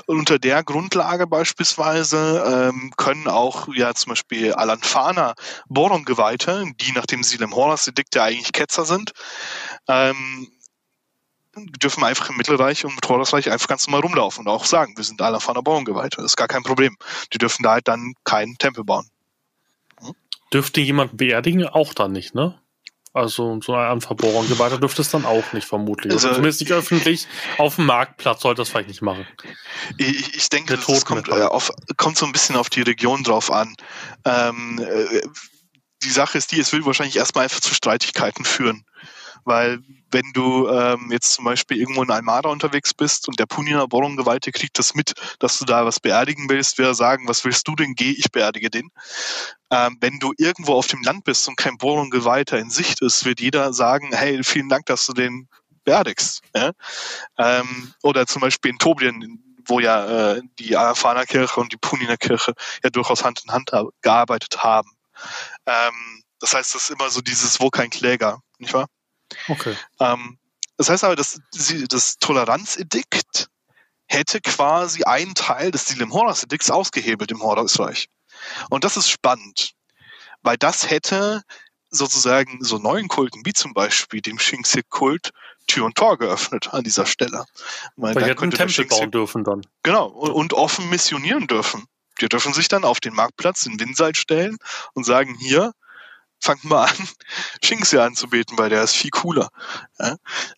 unter 0.06 0.38
der 0.38 0.62
Grundlage 0.62 1.26
beispielsweise 1.26 2.70
ähm, 2.70 2.92
können 2.96 3.26
auch 3.26 3.68
ja 3.74 3.94
zum 3.94 4.10
Beispiel 4.10 4.52
Alanfana 4.52 5.34
Boron-Geweihte, 5.68 6.64
die 6.80 6.92
nach 6.92 7.06
dem 7.06 7.22
Silem 7.22 7.54
Horus 7.54 7.88
Edikt 7.88 8.14
ja 8.14 8.24
eigentlich 8.24 8.52
Ketzer 8.52 8.84
sind, 8.84 9.12
ähm, 9.88 10.48
dürfen 11.82 12.04
einfach 12.04 12.30
im 12.30 12.36
Mittelreich 12.36 12.84
und 12.84 12.92
im 12.92 13.08
Horusreich 13.08 13.50
einfach 13.50 13.66
ganz 13.66 13.86
normal 13.86 14.02
rumlaufen 14.02 14.46
und 14.46 14.52
auch 14.52 14.64
sagen, 14.64 14.96
wir 14.96 15.04
sind 15.04 15.20
Alanfana 15.20 15.60
Boron-Geweihte. 15.60 16.18
Das 16.18 16.26
ist 16.26 16.36
gar 16.36 16.48
kein 16.48 16.62
Problem. 16.62 16.96
Die 17.32 17.38
dürfen 17.38 17.64
da 17.64 17.72
halt 17.72 17.88
dann 17.88 18.14
keinen 18.24 18.56
Tempel 18.58 18.84
bauen. 18.84 19.08
Hm? 20.00 20.14
Dürfte 20.52 20.80
jemand 20.80 21.16
beerdigen? 21.16 21.66
Auch 21.66 21.94
dann 21.94 22.12
nicht, 22.12 22.34
ne? 22.34 22.60
Also 23.12 23.60
so 23.60 23.74
ein 23.74 24.00
Verbohrung 24.00 24.42
und 24.42 24.48
so 24.48 24.58
weiter 24.60 24.78
dürfte 24.78 25.02
es 25.02 25.10
dann 25.10 25.24
auch 25.24 25.52
nicht 25.52 25.66
vermutlich. 25.66 26.12
Also, 26.12 26.28
zumindest 26.28 26.60
nicht 26.60 26.72
öffentlich. 26.72 27.26
Auf 27.58 27.74
dem 27.74 27.86
Marktplatz 27.86 28.42
sollte 28.42 28.60
das 28.60 28.68
vielleicht 28.68 28.88
nicht 28.88 29.02
machen. 29.02 29.26
Ich, 29.98 30.36
ich 30.36 30.48
denke, 30.48 30.76
das 30.76 31.04
kommt, 31.04 31.28
äh, 31.28 31.42
auf, 31.42 31.72
kommt 31.96 32.16
so 32.16 32.24
ein 32.24 32.32
bisschen 32.32 32.54
auf 32.54 32.70
die 32.70 32.82
Region 32.82 33.24
drauf 33.24 33.50
an. 33.50 33.74
Ähm, 34.24 34.78
äh, 34.80 35.22
die 36.04 36.10
Sache 36.10 36.38
ist 36.38 36.52
die, 36.52 36.60
es 36.60 36.72
will 36.72 36.86
wahrscheinlich 36.86 37.16
erstmal 37.16 37.44
einfach 37.44 37.60
zu 37.60 37.74
Streitigkeiten 37.74 38.44
führen. 38.44 38.84
Weil 39.44 39.80
wenn 40.10 40.32
du 40.32 40.68
ähm, 40.68 41.10
jetzt 41.10 41.34
zum 41.34 41.44
Beispiel 41.44 41.78
irgendwo 41.78 42.02
in 42.02 42.10
Almada 42.10 42.48
unterwegs 42.48 42.94
bist 42.94 43.28
und 43.28 43.38
der 43.38 43.46
Punina 43.46 43.86
Borong-Geweihte 43.86 44.52
kriegt 44.52 44.78
das 44.78 44.94
mit, 44.94 45.14
dass 45.38 45.58
du 45.58 45.64
da 45.64 45.84
was 45.84 46.00
beerdigen 46.00 46.48
willst, 46.48 46.78
wir 46.78 46.94
sagen, 46.94 47.28
was 47.28 47.44
willst 47.44 47.66
du 47.68 47.76
denn, 47.76 47.94
geh, 47.94 48.10
ich 48.10 48.30
beerdige 48.32 48.70
den. 48.70 48.90
Ähm, 49.70 49.98
wenn 50.00 50.18
du 50.18 50.32
irgendwo 50.36 50.74
auf 50.74 50.88
dem 50.88 51.02
Land 51.02 51.24
bist 51.24 51.46
und 51.48 51.56
kein 51.56 51.78
Borong-Geweihter 51.78 52.58
in 52.58 52.70
Sicht 52.70 53.02
ist, 53.02 53.24
wird 53.24 53.40
jeder 53.40 53.72
sagen, 53.72 54.10
hey, 54.12 54.42
vielen 54.42 54.68
Dank, 54.68 54.86
dass 54.86 55.06
du 55.06 55.12
den 55.12 55.48
beerdigst. 55.84 56.42
Ja? 56.54 56.72
Ähm, 57.38 57.94
oder 58.02 58.26
zum 58.26 58.42
Beispiel 58.42 58.72
in 58.72 58.78
Toblien, 58.78 59.42
wo 59.66 59.80
ja 59.80 60.34
äh, 60.34 60.42
die 60.58 60.76
Arafana 60.76 61.24
Kirche 61.24 61.60
und 61.60 61.72
die 61.72 61.76
Punina 61.76 62.16
Kirche 62.16 62.54
ja 62.82 62.90
durchaus 62.90 63.24
Hand 63.24 63.42
in 63.44 63.52
Hand 63.52 63.70
gearbeitet 64.02 64.62
haben. 64.62 64.90
Ähm, 65.66 66.22
das 66.40 66.54
heißt, 66.54 66.74
das 66.74 66.84
ist 66.84 66.90
immer 66.90 67.10
so 67.10 67.20
dieses, 67.20 67.60
wo 67.60 67.68
kein 67.70 67.90
Kläger, 67.90 68.40
nicht 68.58 68.72
wahr? 68.72 68.86
Okay. 69.48 69.76
Ähm, 70.00 70.38
das 70.76 70.88
heißt 70.88 71.04
aber, 71.04 71.16
dass 71.16 71.40
das 71.88 72.16
Toleranzedikt 72.18 73.48
hätte 74.06 74.40
quasi 74.40 75.04
einen 75.04 75.34
Teil 75.34 75.70
des 75.70 75.84
Dilem 75.84 76.12
Horus 76.12 76.42
Edikts 76.42 76.70
ausgehebelt 76.70 77.30
im 77.30 77.42
Horusreich. 77.42 78.08
Und 78.70 78.84
das 78.84 78.96
ist 78.96 79.08
spannend, 79.08 79.72
weil 80.42 80.56
das 80.56 80.90
hätte 80.90 81.42
sozusagen 81.90 82.62
so 82.62 82.78
neuen 82.78 83.08
Kulten, 83.08 83.42
wie 83.44 83.52
zum 83.52 83.74
Beispiel 83.74 84.20
dem 84.20 84.38
Shinxie-Kult, 84.38 85.30
Tür 85.66 85.84
und 85.84 85.96
Tor 85.96 86.18
geöffnet 86.18 86.72
an 86.72 86.84
dieser 86.84 87.06
Stelle. 87.06 87.44
Weil, 87.96 88.14
weil 88.14 88.24
die 88.24 88.30
hätten 88.30 88.50
Tempel 88.50 88.86
bauen 88.86 89.10
dürfen 89.10 89.44
dann. 89.44 89.62
Genau, 89.82 90.06
und, 90.06 90.30
und, 90.30 90.52
offen 90.52 90.88
missionieren 90.88 91.46
dürfen. 91.46 91.84
Die 92.20 92.28
dürfen 92.28 92.52
sich 92.52 92.68
dann 92.68 92.84
auf 92.84 93.00
den 93.00 93.14
Marktplatz 93.14 93.66
in 93.66 93.78
Winseid 93.78 94.16
stellen 94.16 94.56
und 94.94 95.04
sagen, 95.04 95.36
hier, 95.38 95.72
fangt 96.40 96.64
mal 96.64 96.86
an, 96.86 97.08
Shinxia 97.64 98.04
anzubeten, 98.04 98.58
weil 98.58 98.70
der 98.70 98.82
ist 98.82 98.94
viel 98.94 99.10
cooler. 99.10 99.50
Ja? 99.98 100.16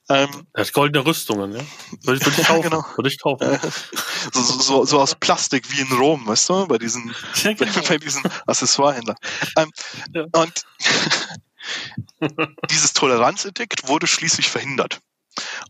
Ähm, 0.09 0.47
er 0.55 0.65
hat 0.65 0.73
goldene 0.73 1.05
Rüstungen, 1.05 1.53
ja. 1.53 1.65
Würde, 2.03 2.25
würde 2.25 2.41
ich 2.41 2.47
kaufen. 2.47 2.63
genau. 2.63 2.85
Würde 2.97 3.09
ich 3.09 3.21
kaufen. 3.21 3.59
So, 4.33 4.43
so, 4.43 4.85
so, 4.85 5.01
aus 5.01 5.15
Plastik 5.17 5.71
wie 5.71 5.81
in 5.81 5.93
Rom, 5.93 6.27
weißt 6.27 6.49
du, 6.49 6.67
bei 6.67 6.79
diesen, 6.79 7.15
ja, 7.43 7.53
genau. 7.53 7.81
bei 7.89 7.99
diesen 7.99 8.23
Accessoirehändlern. 8.47 9.17
Ähm, 9.57 9.71
ja. 10.15 10.25
Und 10.33 10.63
dieses 12.71 12.93
Toleranzedikt 12.93 13.89
wurde 13.89 14.07
schließlich 14.07 14.51
verhindert. 14.51 15.01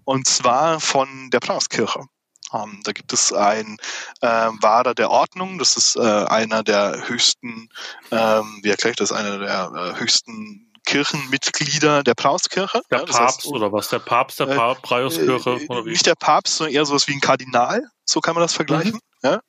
Und 0.05 0.27
zwar 0.27 0.81
von 0.81 1.31
der 1.31 1.41
Pfarrskirche. 1.41 2.05
Ähm, 2.53 2.81
da 2.85 2.93
gibt 2.93 3.13
es 3.13 3.33
ein 3.33 3.79
äh, 4.21 4.27
Wader 4.27 4.95
der 4.95 5.11
Ordnung, 5.11 5.59
das 5.59 5.77
ist 5.77 5.97
äh, 5.97 6.01
einer 6.01 6.63
der 6.63 7.09
höchsten, 7.09 7.69
ähm, 8.11 8.61
wie 8.63 8.71
erkläre 8.71 8.91
ich 8.91 8.97
das, 8.97 9.13
einer 9.13 9.39
der 9.39 9.73
äh, 9.75 10.01
höchsten 10.01 10.73
Kirchenmitglieder 10.85 12.03
der 12.03 12.15
Prauskirche. 12.15 12.83
Der 12.91 12.99
ja, 12.99 13.05
Papst 13.05 13.21
heißt, 13.21 13.47
oder 13.47 13.73
was? 13.73 13.89
Der 13.89 14.01
Papst 14.01 14.41
der 14.41 14.47
pa 14.47 14.75
Prauskirche? 14.75 15.51
Äh, 15.51 15.67
oder 15.67 15.85
wie? 15.85 15.91
Nicht 15.91 16.07
der 16.07 16.15
Papst, 16.15 16.57
sondern 16.57 16.75
eher 16.75 16.85
sowas 16.85 17.07
wie 17.09 17.15
ein 17.15 17.21
Kardinal, 17.21 17.89
so 18.05 18.21
kann 18.21 18.35
man 18.35 18.43
das 18.43 18.55
vergleichen. 18.55 18.99
Mhm. 19.23 19.29
Ja? 19.29 19.41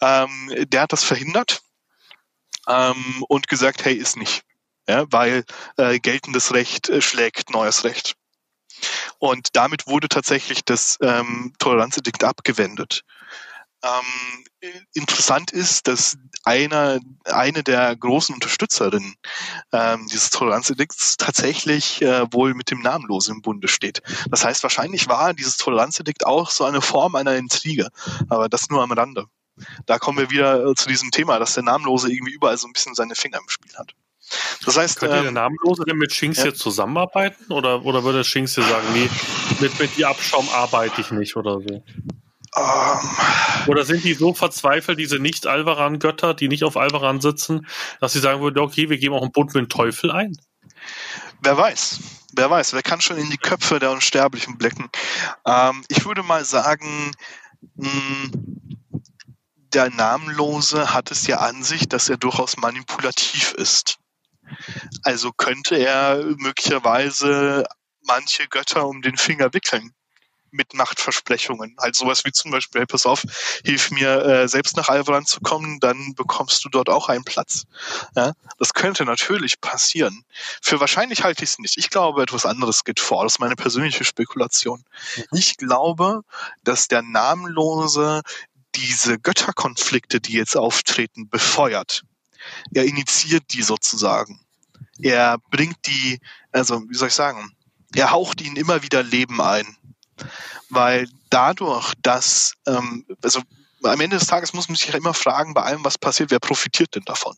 Ähm, 0.00 0.66
der 0.68 0.82
hat 0.82 0.92
das 0.92 1.04
verhindert 1.04 1.62
ähm, 2.66 3.24
und 3.28 3.48
gesagt, 3.48 3.84
hey, 3.84 3.94
ist 3.94 4.16
nicht. 4.16 4.42
Ja, 4.88 5.04
weil 5.10 5.44
äh, 5.76 6.00
geltendes 6.00 6.52
Recht 6.52 6.88
äh, 6.88 7.00
schlägt 7.00 7.50
neues 7.50 7.84
Recht. 7.84 8.16
Und 9.18 9.48
damit 9.54 9.86
wurde 9.86 10.08
tatsächlich 10.08 10.64
das 10.64 10.98
ähm, 11.02 11.52
Toleranzedikt 11.58 12.24
abgewendet. 12.24 13.02
Ähm, 13.82 14.44
interessant 14.92 15.52
ist, 15.52 15.88
dass 15.88 16.18
einer, 16.44 17.00
eine 17.24 17.62
der 17.62 17.96
großen 17.96 18.34
Unterstützerinnen 18.34 19.14
ähm, 19.72 20.06
dieses 20.12 20.28
Toleranzedikts 20.30 21.16
tatsächlich 21.16 22.02
äh, 22.02 22.26
wohl 22.30 22.54
mit 22.54 22.70
dem 22.70 22.82
Namenlosen 22.82 23.36
im 23.36 23.42
Bunde 23.42 23.68
steht. 23.68 24.02
Das 24.28 24.44
heißt, 24.44 24.62
wahrscheinlich 24.62 25.08
war 25.08 25.32
dieses 25.32 25.56
Toleranzedikt 25.56 26.26
auch 26.26 26.50
so 26.50 26.64
eine 26.64 26.82
Form 26.82 27.14
einer 27.14 27.36
Intrige, 27.36 27.88
aber 28.28 28.50
das 28.50 28.68
nur 28.68 28.82
am 28.82 28.92
Rande. 28.92 29.24
Da 29.86 29.98
kommen 29.98 30.18
wir 30.18 30.30
wieder 30.30 30.64
äh, 30.64 30.74
zu 30.74 30.88
diesem 30.88 31.10
Thema, 31.10 31.38
dass 31.38 31.54
der 31.54 31.62
Namenlose 31.62 32.12
irgendwie 32.12 32.32
überall 32.32 32.58
so 32.58 32.66
ein 32.66 32.72
bisschen 32.72 32.94
seine 32.94 33.14
Finger 33.14 33.38
im 33.38 33.48
Spiel 33.48 33.74
hat. 33.76 33.94
Das 34.64 34.76
heißt, 34.76 34.98
könnte 34.98 35.16
ähm, 35.16 35.22
der 35.22 35.32
Namenlose 35.32 35.84
denn 35.84 35.96
mit 35.96 36.14
Shinx 36.14 36.42
ja. 36.42 36.54
zusammenarbeiten 36.54 37.52
oder, 37.52 37.84
oder 37.84 38.04
würde 38.04 38.24
Shinx 38.24 38.54
sagen, 38.54 38.86
nee, 38.92 39.08
mit, 39.60 39.78
mit 39.78 39.96
die 39.96 40.04
Abschaum 40.04 40.48
arbeite 40.50 41.00
ich 41.00 41.10
nicht 41.10 41.36
oder 41.36 41.60
so? 41.60 41.82
Um, 42.52 42.64
ähm. 42.64 43.68
oder 43.68 43.84
sind 43.84 44.02
die 44.02 44.14
so 44.14 44.34
verzweifelt, 44.34 44.98
diese 44.98 45.20
Nicht-Alvaran-Götter, 45.20 46.34
die 46.34 46.48
nicht 46.48 46.64
auf 46.64 46.76
Alvaran 46.76 47.20
sitzen, 47.20 47.66
dass 48.00 48.12
sie 48.12 48.18
sagen 48.18 48.40
würden, 48.40 48.58
okay, 48.58 48.90
wir 48.90 48.98
geben 48.98 49.14
auch 49.14 49.22
einen 49.22 49.32
Bund 49.32 49.54
mit 49.54 49.64
dem 49.64 49.68
Teufel 49.68 50.10
ein? 50.10 50.36
Wer 51.42 51.56
weiß. 51.56 52.00
Wer 52.32 52.50
weiß, 52.50 52.72
wer 52.72 52.82
kann 52.82 53.00
schon 53.00 53.18
in 53.18 53.30
die 53.30 53.38
Köpfe 53.38 53.78
der 53.78 53.90
Unsterblichen 53.90 54.58
blicken? 54.58 54.88
Ähm, 55.46 55.82
ich 55.88 56.04
würde 56.04 56.22
mal 56.22 56.44
sagen, 56.44 57.12
mh, 57.76 57.88
hm, 57.88 58.70
der 59.72 59.90
Namenlose 59.90 60.92
hat 60.92 61.10
es 61.10 61.26
ja 61.26 61.38
an 61.38 61.62
sich, 61.62 61.88
dass 61.88 62.08
er 62.08 62.16
durchaus 62.16 62.56
manipulativ 62.56 63.52
ist. 63.52 63.99
Also 65.02 65.32
könnte 65.32 65.76
er 65.76 66.24
möglicherweise 66.36 67.66
manche 68.02 68.48
Götter 68.48 68.86
um 68.86 69.02
den 69.02 69.16
Finger 69.16 69.52
wickeln 69.52 69.92
mit 70.52 70.74
Machtversprechungen. 70.74 71.76
Halt 71.78 71.94
sowas 71.94 72.24
wie 72.24 72.32
zum 72.32 72.50
Beispiel, 72.50 72.80
hey, 72.80 72.86
pass 72.86 73.06
auf, 73.06 73.22
hilf 73.64 73.90
mir 73.90 74.24
äh, 74.24 74.48
selbst 74.48 74.76
nach 74.76 74.88
Alvaran 74.88 75.26
zu 75.26 75.40
kommen, 75.40 75.80
dann 75.80 76.14
bekommst 76.14 76.64
du 76.64 76.68
dort 76.68 76.88
auch 76.88 77.08
einen 77.08 77.24
Platz. 77.24 77.64
Ja, 78.16 78.32
das 78.58 78.74
könnte 78.74 79.04
natürlich 79.04 79.60
passieren. 79.60 80.24
Für 80.62 80.80
wahrscheinlich 80.80 81.22
halte 81.22 81.44
ich 81.44 81.50
es 81.50 81.58
nicht. 81.58 81.78
Ich 81.78 81.90
glaube, 81.90 82.22
etwas 82.22 82.46
anderes 82.46 82.84
geht 82.84 83.00
vor. 83.00 83.24
Das 83.24 83.34
ist 83.34 83.38
meine 83.38 83.56
persönliche 83.56 84.04
Spekulation. 84.04 84.84
Mhm. 85.16 85.24
Ich 85.32 85.56
glaube, 85.56 86.22
dass 86.64 86.88
der 86.88 87.02
Namenlose 87.02 88.22
diese 88.74 89.18
Götterkonflikte, 89.18 90.20
die 90.20 90.32
jetzt 90.32 90.56
auftreten, 90.56 91.28
befeuert. 91.28 92.02
Er 92.74 92.84
initiiert 92.84 93.44
die 93.52 93.62
sozusagen. 93.62 94.40
Er 95.00 95.38
bringt 95.50 95.86
die, 95.86 96.20
also 96.52 96.82
wie 96.88 96.94
soll 96.94 97.08
ich 97.08 97.14
sagen, 97.14 97.54
er 97.94 98.10
haucht 98.10 98.40
ihnen 98.40 98.56
immer 98.56 98.82
wieder 98.82 99.02
Leben 99.02 99.40
ein. 99.40 99.76
Weil 100.68 101.08
dadurch, 101.30 101.94
dass, 102.02 102.54
ähm, 102.66 103.06
also 103.22 103.42
am 103.82 104.00
Ende 104.00 104.18
des 104.18 104.26
Tages 104.26 104.52
muss 104.52 104.68
man 104.68 104.76
sich 104.76 104.88
ja 104.88 104.94
immer 104.94 105.14
fragen, 105.14 105.54
bei 105.54 105.62
allem, 105.62 105.84
was 105.84 105.96
passiert, 105.96 106.30
wer 106.30 106.38
profitiert 106.38 106.94
denn 106.94 107.04
davon? 107.04 107.36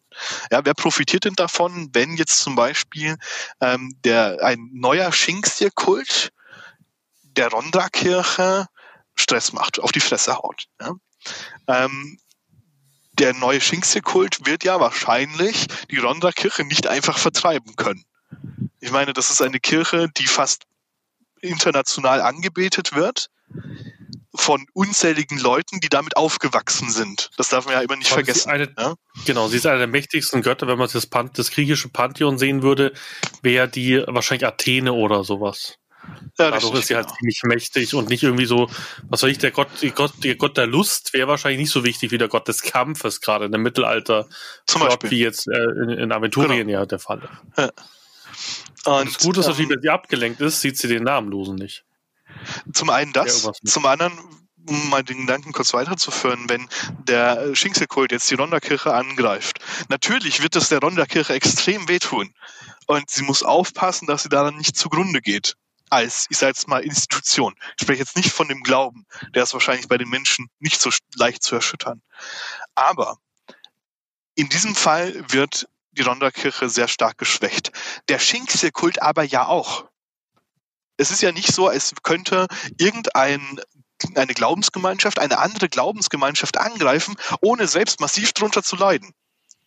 Ja, 0.51 0.65
wer 0.65 0.75
profitiert 0.75 1.25
denn 1.25 1.35
davon, 1.35 1.91
wenn 1.93 2.17
jetzt 2.17 2.41
zum 2.41 2.57
Beispiel 2.57 3.17
ähm, 3.61 3.97
der 4.05 4.39
ein 4.43 4.71
neuer 4.73 5.13
Shinxie-Kult 5.13 6.33
der 7.23 7.49
Rondra-Kirche 7.49 8.67
Stress 9.15 9.53
macht, 9.53 9.79
auf 9.81 9.93
die 9.93 10.01
Fresse 10.01 10.37
haut? 10.37 10.67
Ja? 10.81 10.93
Ähm, 11.69 12.19
der 13.23 13.35
neue 13.35 13.61
Shinxie-Kult 13.61 14.47
wird 14.47 14.65
ja 14.65 14.81
wahrscheinlich 14.81 15.69
die 15.93 15.99
Rondra-Kirche 15.99 16.65
nicht 16.65 16.89
einfach 16.89 17.19
vertreiben 17.19 17.77
können. 17.77 18.05
Ich 18.81 18.91
meine, 18.91 19.13
das 19.13 19.31
ist 19.31 19.41
eine 19.41 19.61
Kirche, 19.61 20.09
die 20.17 20.27
fast 20.27 20.65
international 21.41 22.21
angebetet 22.21 22.97
wird 22.97 23.29
von 24.35 24.67
unzähligen 24.73 25.39
Leuten, 25.39 25.79
die 25.79 25.89
damit 25.89 26.17
aufgewachsen 26.17 26.91
sind. 26.91 27.31
Das 27.37 27.49
darf 27.49 27.67
man 27.67 27.75
ja 27.75 27.81
immer 27.83 27.95
nicht 27.95 28.11
Aber 28.11 28.25
vergessen. 28.25 28.51
Eine, 28.51 28.75
ja? 28.77 28.95
Genau, 29.25 29.47
sie 29.47 29.59
ist 29.59 29.67
eine 29.67 29.79
der 29.79 29.87
mächtigsten 29.87 30.43
Götter. 30.43 30.67
Wenn 30.67 30.79
man 30.79 30.91
das, 30.93 31.07
Pan 31.07 31.31
das 31.33 31.53
griechische 31.53 31.91
Pantheon 31.91 32.39
sehen 32.39 32.63
würde, 32.63 32.93
wäre 33.43 33.69
die 33.69 34.03
wahrscheinlich 34.09 34.47
Athene 34.49 34.95
oder 34.95 35.23
sowas. 35.23 35.77
Ja, 36.39 36.51
Dadurch 36.51 36.75
ist 36.75 36.89
sie 36.89 36.97
halt 36.97 37.07
genau. 37.07 37.19
ziemlich 37.19 37.43
mächtig 37.45 37.95
und 37.95 38.09
nicht 38.09 38.23
irgendwie 38.23 38.47
so, 38.47 38.69
was 39.09 39.23
weiß 39.23 39.31
ich, 39.31 39.39
der 39.39 39.51
Gott, 39.51 39.69
der 39.83 39.91
Gott, 39.91 40.13
der 40.25 40.37
Gott 40.37 40.57
der 40.57 40.67
Lust 40.67 41.13
wäre 41.13 41.29
wahrscheinlich 41.29 41.61
nicht 41.61 41.71
so 41.71 41.85
wichtig 41.85 42.11
wie 42.11 42.19
der 42.19 42.29
Gott 42.29 42.49
des 42.49 42.63
Kampfes, 42.63 43.21
gerade 43.21 43.45
in 43.45 43.53
dem 43.53 43.63
Mittelalter. 43.63 44.29
Zum 44.67 44.81
Beispiel. 44.81 45.11
Wie 45.11 45.21
jetzt 45.21 45.47
äh, 45.49 45.63
in, 45.63 45.91
in 45.91 46.13
Aventurien 46.13 46.67
genau. 46.67 46.81
ja 46.81 46.87
der 46.87 46.99
Fall. 46.99 47.29
Ja. 47.57 47.71
Und, 48.85 49.09
das 49.09 49.19
Gute 49.19 49.41
ist 49.41 49.47
natürlich, 49.47 49.71
ähm, 49.71 49.79
sie 49.83 49.91
abgelenkt 49.91 50.41
ist, 50.41 50.61
sieht 50.61 50.79
sie 50.79 50.89
den 50.89 51.05
Namenlosen 51.05 51.55
nicht. 51.55 51.85
Zum 52.73 52.91
einen 52.91 53.13
das, 53.13 53.49
zum 53.65 53.87
anderen 53.87 54.19
um 54.69 54.91
mal 54.91 55.03
den 55.03 55.23
Gedanken 55.23 55.53
kurz 55.53 55.75
weiterzuführen, 55.75 56.49
wenn 56.49 56.69
der 57.09 57.55
Schinkselkult 57.55 58.13
jetzt 58.13 58.31
die 58.31 58.37
Ronderkirche 58.37 58.95
angreift, 58.95 59.59
natürlich 59.89 60.43
wird 60.43 60.57
es 60.57 60.69
der 60.69 60.81
Ronderkirche 60.81 61.35
extrem 61.35 61.89
wehtun. 61.89 62.33
Und 62.87 63.11
sie 63.11 63.23
muss 63.23 63.43
aufpassen, 63.43 64.07
dass 64.07 64.25
sie 64.25 64.29
daran 64.29 64.57
nicht 64.57 64.77
zugrunde 64.77 65.21
geht. 65.21 65.57
Als, 65.93 66.27
ich 66.31 66.39
sage 66.39 66.53
jetzt 66.53 66.69
mal, 66.69 66.83
Institution. 66.83 67.55
Ich 67.77 67.83
spreche 67.83 68.01
jetzt 68.01 68.17
nicht 68.17 68.33
von 68.33 68.49
dem 68.49 68.63
Glauben, 68.63 69.05
der 69.35 69.43
ist 69.43 69.53
wahrscheinlich 69.53 69.89
bei 69.89 69.99
den 69.99 70.09
Menschen 70.09 70.49
nicht 70.59 70.81
so 70.81 70.89
leicht 71.17 71.43
zu 71.43 71.55
erschüttern. 71.55 72.01
Aber 72.75 73.19
in 74.35 74.49
diesem 74.49 74.75
Fall 74.75 75.23
wird 75.31 75.69
die 75.91 76.01
Ronderkirche 76.01 76.71
sehr 76.71 76.89
stark 76.89 77.19
geschwächt. 77.19 77.73
Der 78.09 78.19
Schinkselkult 78.19 79.03
aber 79.03 79.23
ja 79.23 79.47
auch. 79.47 79.85
Es 80.97 81.11
ist 81.11 81.21
ja 81.21 81.31
nicht 81.31 81.53
so, 81.53 81.69
als 81.69 81.93
könnte 82.03 82.47
irgendein 82.79 83.61
eine 84.15 84.33
Glaubensgemeinschaft, 84.33 85.19
eine 85.19 85.39
andere 85.41 85.69
Glaubensgemeinschaft 85.69 86.57
angreifen, 86.57 87.17
ohne 87.43 87.69
selbst 87.69 88.01
massiv 88.01 88.33
drunter 88.33 88.63
zu 88.63 88.77
leiden. 88.77 89.13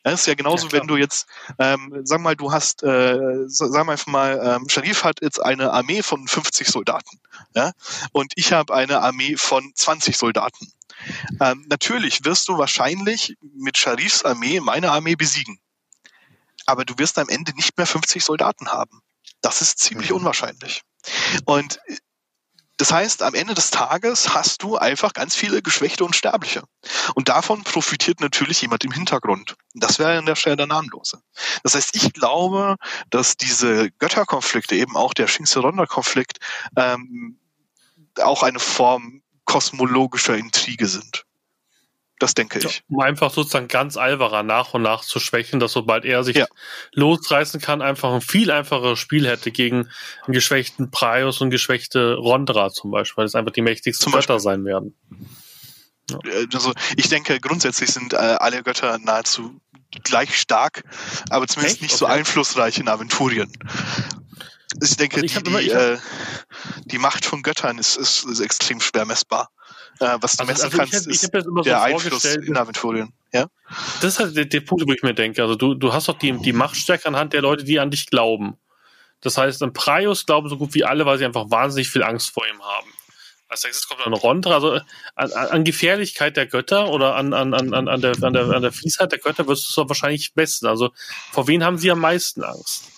Das 0.05 0.19
ist 0.19 0.27
ja 0.27 0.35
genauso, 0.35 0.67
ja, 0.67 0.73
wenn 0.73 0.87
du 0.87 0.97
jetzt, 0.97 1.25
ähm, 1.57 2.01
sag 2.03 2.21
mal, 2.21 2.35
du 2.35 2.51
hast, 2.51 2.83
äh, 2.83 3.17
sag 3.47 3.85
mal 3.85 3.93
einfach 3.93 4.05
mal, 4.05 4.39
ähm, 4.61 4.69
Sharif 4.69 5.03
hat 5.03 5.19
jetzt 5.23 5.41
eine 5.41 5.71
Armee 5.73 6.03
von 6.03 6.27
50 6.27 6.67
Soldaten, 6.67 7.19
ja, 7.55 7.71
und 8.11 8.31
ich 8.35 8.53
habe 8.53 8.75
eine 8.75 9.01
Armee 9.01 9.35
von 9.35 9.71
20 9.73 10.15
Soldaten. 10.15 10.71
Ähm, 11.41 11.65
natürlich 11.69 12.23
wirst 12.23 12.47
du 12.47 12.57
wahrscheinlich 12.59 13.35
mit 13.55 13.79
Sharifs 13.79 14.23
Armee 14.23 14.59
meine 14.59 14.91
Armee 14.91 15.15
besiegen. 15.15 15.59
Aber 16.67 16.85
du 16.85 16.99
wirst 16.99 17.17
am 17.17 17.27
Ende 17.27 17.53
nicht 17.55 17.75
mehr 17.75 17.87
50 17.87 18.23
Soldaten 18.23 18.67
haben. 18.67 19.01
Das 19.41 19.61
ist 19.61 19.79
ziemlich 19.79 20.11
mhm. 20.11 20.17
unwahrscheinlich. 20.17 20.83
Und 21.45 21.79
das 22.77 22.91
heißt, 22.91 23.23
am 23.23 23.33
Ende 23.35 23.53
des 23.53 23.71
Tages 23.71 24.33
hast 24.33 24.61
du 24.61 24.77
einfach 24.77 25.13
ganz 25.13 25.35
viele 25.35 25.61
Geschwächte 25.61 26.03
und 26.03 26.15
Sterbliche. 26.15 26.63
Und 27.15 27.29
davon 27.29 27.63
profitiert 27.63 28.19
natürlich 28.19 28.61
jemand 28.61 28.83
im 28.83 28.91
Hintergrund. 28.91 29.55
Das 29.73 29.97
wäre 29.97 30.17
an 30.17 30.25
der 30.25 30.35
Stelle 30.35 30.57
der 30.57 30.67
Namenlose. 30.67 31.21
Das 31.63 31.75
heißt, 31.75 31.95
ich 31.95 32.13
glaube, 32.13 32.75
dass 33.09 33.37
diese 33.37 33.91
Götterkonflikte, 33.91 34.75
eben 34.75 34.95
auch 34.97 35.13
der 35.13 35.27
Shinseronda-Konflikt, 35.27 36.39
ähm, 36.75 37.39
auch 38.21 38.43
eine 38.43 38.59
Form 38.59 39.21
kosmologischer 39.45 40.35
Intrige 40.35 40.87
sind. 40.87 41.24
Das 42.19 42.33
denke 42.33 42.59
ich. 42.59 42.81
um 42.87 43.01
einfach 43.01 43.31
sozusagen 43.31 43.67
ganz 43.67 43.97
Alvarer 43.97 44.43
nach 44.43 44.73
und 44.73 44.81
nach 44.81 45.03
zu 45.03 45.19
schwächen, 45.19 45.59
dass 45.59 45.73
sobald 45.73 46.05
er 46.05 46.23
sich 46.23 46.37
ja. 46.37 46.47
losreißen 46.93 47.59
kann, 47.59 47.81
einfach 47.81 48.13
ein 48.13 48.21
viel 48.21 48.51
einfacheres 48.51 48.99
Spiel 48.99 49.27
hätte 49.27 49.51
gegen 49.51 49.89
einen 50.23 50.33
geschwächten 50.33 50.91
Prius 50.91 51.41
und 51.41 51.49
geschwächte 51.49 52.15
Rondra 52.15 52.71
zum 52.71 52.91
Beispiel, 52.91 53.17
weil 53.17 53.25
es 53.25 53.35
einfach 53.35 53.51
die 53.51 53.61
mächtigsten 53.61 54.13
Götter 54.13 54.39
sein 54.39 54.63
werden. 54.63 54.95
Ja. 56.09 56.19
Äh, 56.23 56.47
also 56.53 56.71
ich 56.95 57.09
denke, 57.09 57.39
grundsätzlich 57.39 57.91
sind 57.91 58.13
äh, 58.13 58.17
alle 58.17 58.63
Götter 58.63 58.97
nahezu 58.97 59.59
gleich 60.03 60.37
stark, 60.39 60.83
aber 61.29 61.47
zumindest 61.47 61.75
Echt? 61.75 61.81
nicht 61.81 61.93
okay. 61.93 61.99
so 61.99 62.05
einflussreich 62.05 62.77
in 62.77 62.87
Aventurien. 62.87 63.51
Ich 64.81 64.97
denke, 64.97 65.21
also 65.21 65.25
ich 65.25 65.33
die, 65.33 65.49
immer, 65.49 65.61
die, 65.61 65.69
äh, 65.69 65.97
die 66.85 66.97
Macht 66.97 67.25
von 67.25 67.43
Göttern 67.43 67.77
ist, 67.77 67.95
ist, 67.95 68.25
ist 68.25 68.39
extrem 68.39 68.81
schwer 68.81 69.05
messbar. 69.05 69.49
Äh, 69.99 70.17
was 70.19 70.35
du 70.35 70.43
also, 70.43 70.51
messen 70.51 70.65
also 70.65 70.77
kannst, 70.77 70.93
ich, 71.07 71.15
ich 71.15 71.23
ist 71.23 71.43
so 71.43 71.61
der 71.61 71.81
Einfluss 71.81 72.25
in 72.25 72.57
Aventurien. 72.57 73.13
Ja? 73.31 73.47
Das 74.01 74.13
ist 74.13 74.19
halt 74.19 74.35
der, 74.35 74.45
der, 74.45 74.61
Punkt, 74.61 74.87
wo 74.87 74.91
ich 74.91 75.03
mir 75.03 75.13
denke. 75.13 75.41
Also 75.41 75.55
du, 75.55 75.73
du 75.73 75.93
hast 75.93 76.07
doch 76.09 76.17
die, 76.17 76.33
die 76.33 76.53
Machtstärke 76.53 77.07
anhand 77.07 77.33
der 77.33 77.41
Leute, 77.41 77.63
die 77.63 77.79
an 77.79 77.91
dich 77.91 78.07
glauben. 78.07 78.57
Das 79.21 79.37
heißt, 79.37 79.63
an 79.63 79.73
Prius 79.73 80.25
glauben 80.25 80.49
so 80.49 80.57
gut 80.57 80.73
wie 80.73 80.83
alle, 80.83 81.05
weil 81.05 81.17
sie 81.17 81.25
einfach 81.25 81.49
wahnsinnig 81.49 81.89
viel 81.89 82.03
Angst 82.03 82.31
vor 82.31 82.45
ihm 82.47 82.61
haben. 82.61 82.87
Als 83.47 83.63
nächstes 83.63 83.87
kommt 83.87 84.01
dann 84.05 84.13
Rondra, 84.13 84.55
also 84.55 84.79
an, 85.15 85.31
an 85.31 85.63
Gefährlichkeit 85.63 86.35
der 86.35 86.47
Götter 86.47 86.89
oder 86.89 87.15
an, 87.15 87.33
an, 87.33 87.53
an, 87.53 87.73
an, 87.87 88.01
der, 88.01 88.15
an, 88.21 88.33
der, 88.33 88.49
an 88.49 88.61
der 88.61 88.71
Fiesheit 88.71 89.11
der 89.11 89.19
Götter 89.19 89.47
wirst 89.47 89.75
du 89.75 89.87
wahrscheinlich 89.87 90.33
besten. 90.33 90.65
Also 90.65 90.91
vor 91.31 91.47
wen 91.47 91.63
haben 91.63 91.77
sie 91.77 91.91
am 91.91 91.99
meisten 91.99 92.43
Angst? 92.43 92.89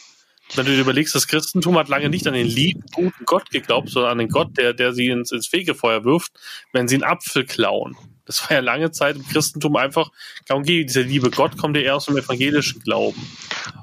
Wenn 0.55 0.65
du 0.65 0.71
dir 0.71 0.81
überlegst, 0.81 1.13
das 1.13 1.27
Christentum 1.27 1.77
hat 1.77 1.89
lange 1.89 2.09
nicht 2.09 2.25
an 2.27 2.33
den 2.33 2.47
lieben, 2.47 2.83
guten 2.93 3.25
Gott 3.25 3.49
geglaubt, 3.49 3.89
sondern 3.89 4.13
an 4.13 4.17
den 4.17 4.29
Gott, 4.29 4.57
der, 4.57 4.73
der 4.73 4.93
sie 4.93 5.07
ins, 5.07 5.31
ins 5.31 5.47
Fegefeuer 5.47 6.05
wirft, 6.05 6.31
wenn 6.71 6.87
sie 6.87 6.95
einen 6.95 7.03
Apfel 7.03 7.45
klauen. 7.45 7.97
Das 8.25 8.43
war 8.43 8.51
ja 8.53 8.59
lange 8.59 8.91
Zeit 8.91 9.15
im 9.15 9.27
Christentum 9.27 9.75
einfach, 9.77 10.09
okay, 10.49 10.83
dieser 10.83 11.01
liebe 11.01 11.31
Gott 11.31 11.57
kommt 11.57 11.77
ja 11.77 11.83
eher 11.83 11.95
aus 11.95 12.05
dem 12.05 12.17
evangelischen 12.17 12.81
Glauben. 12.81 13.25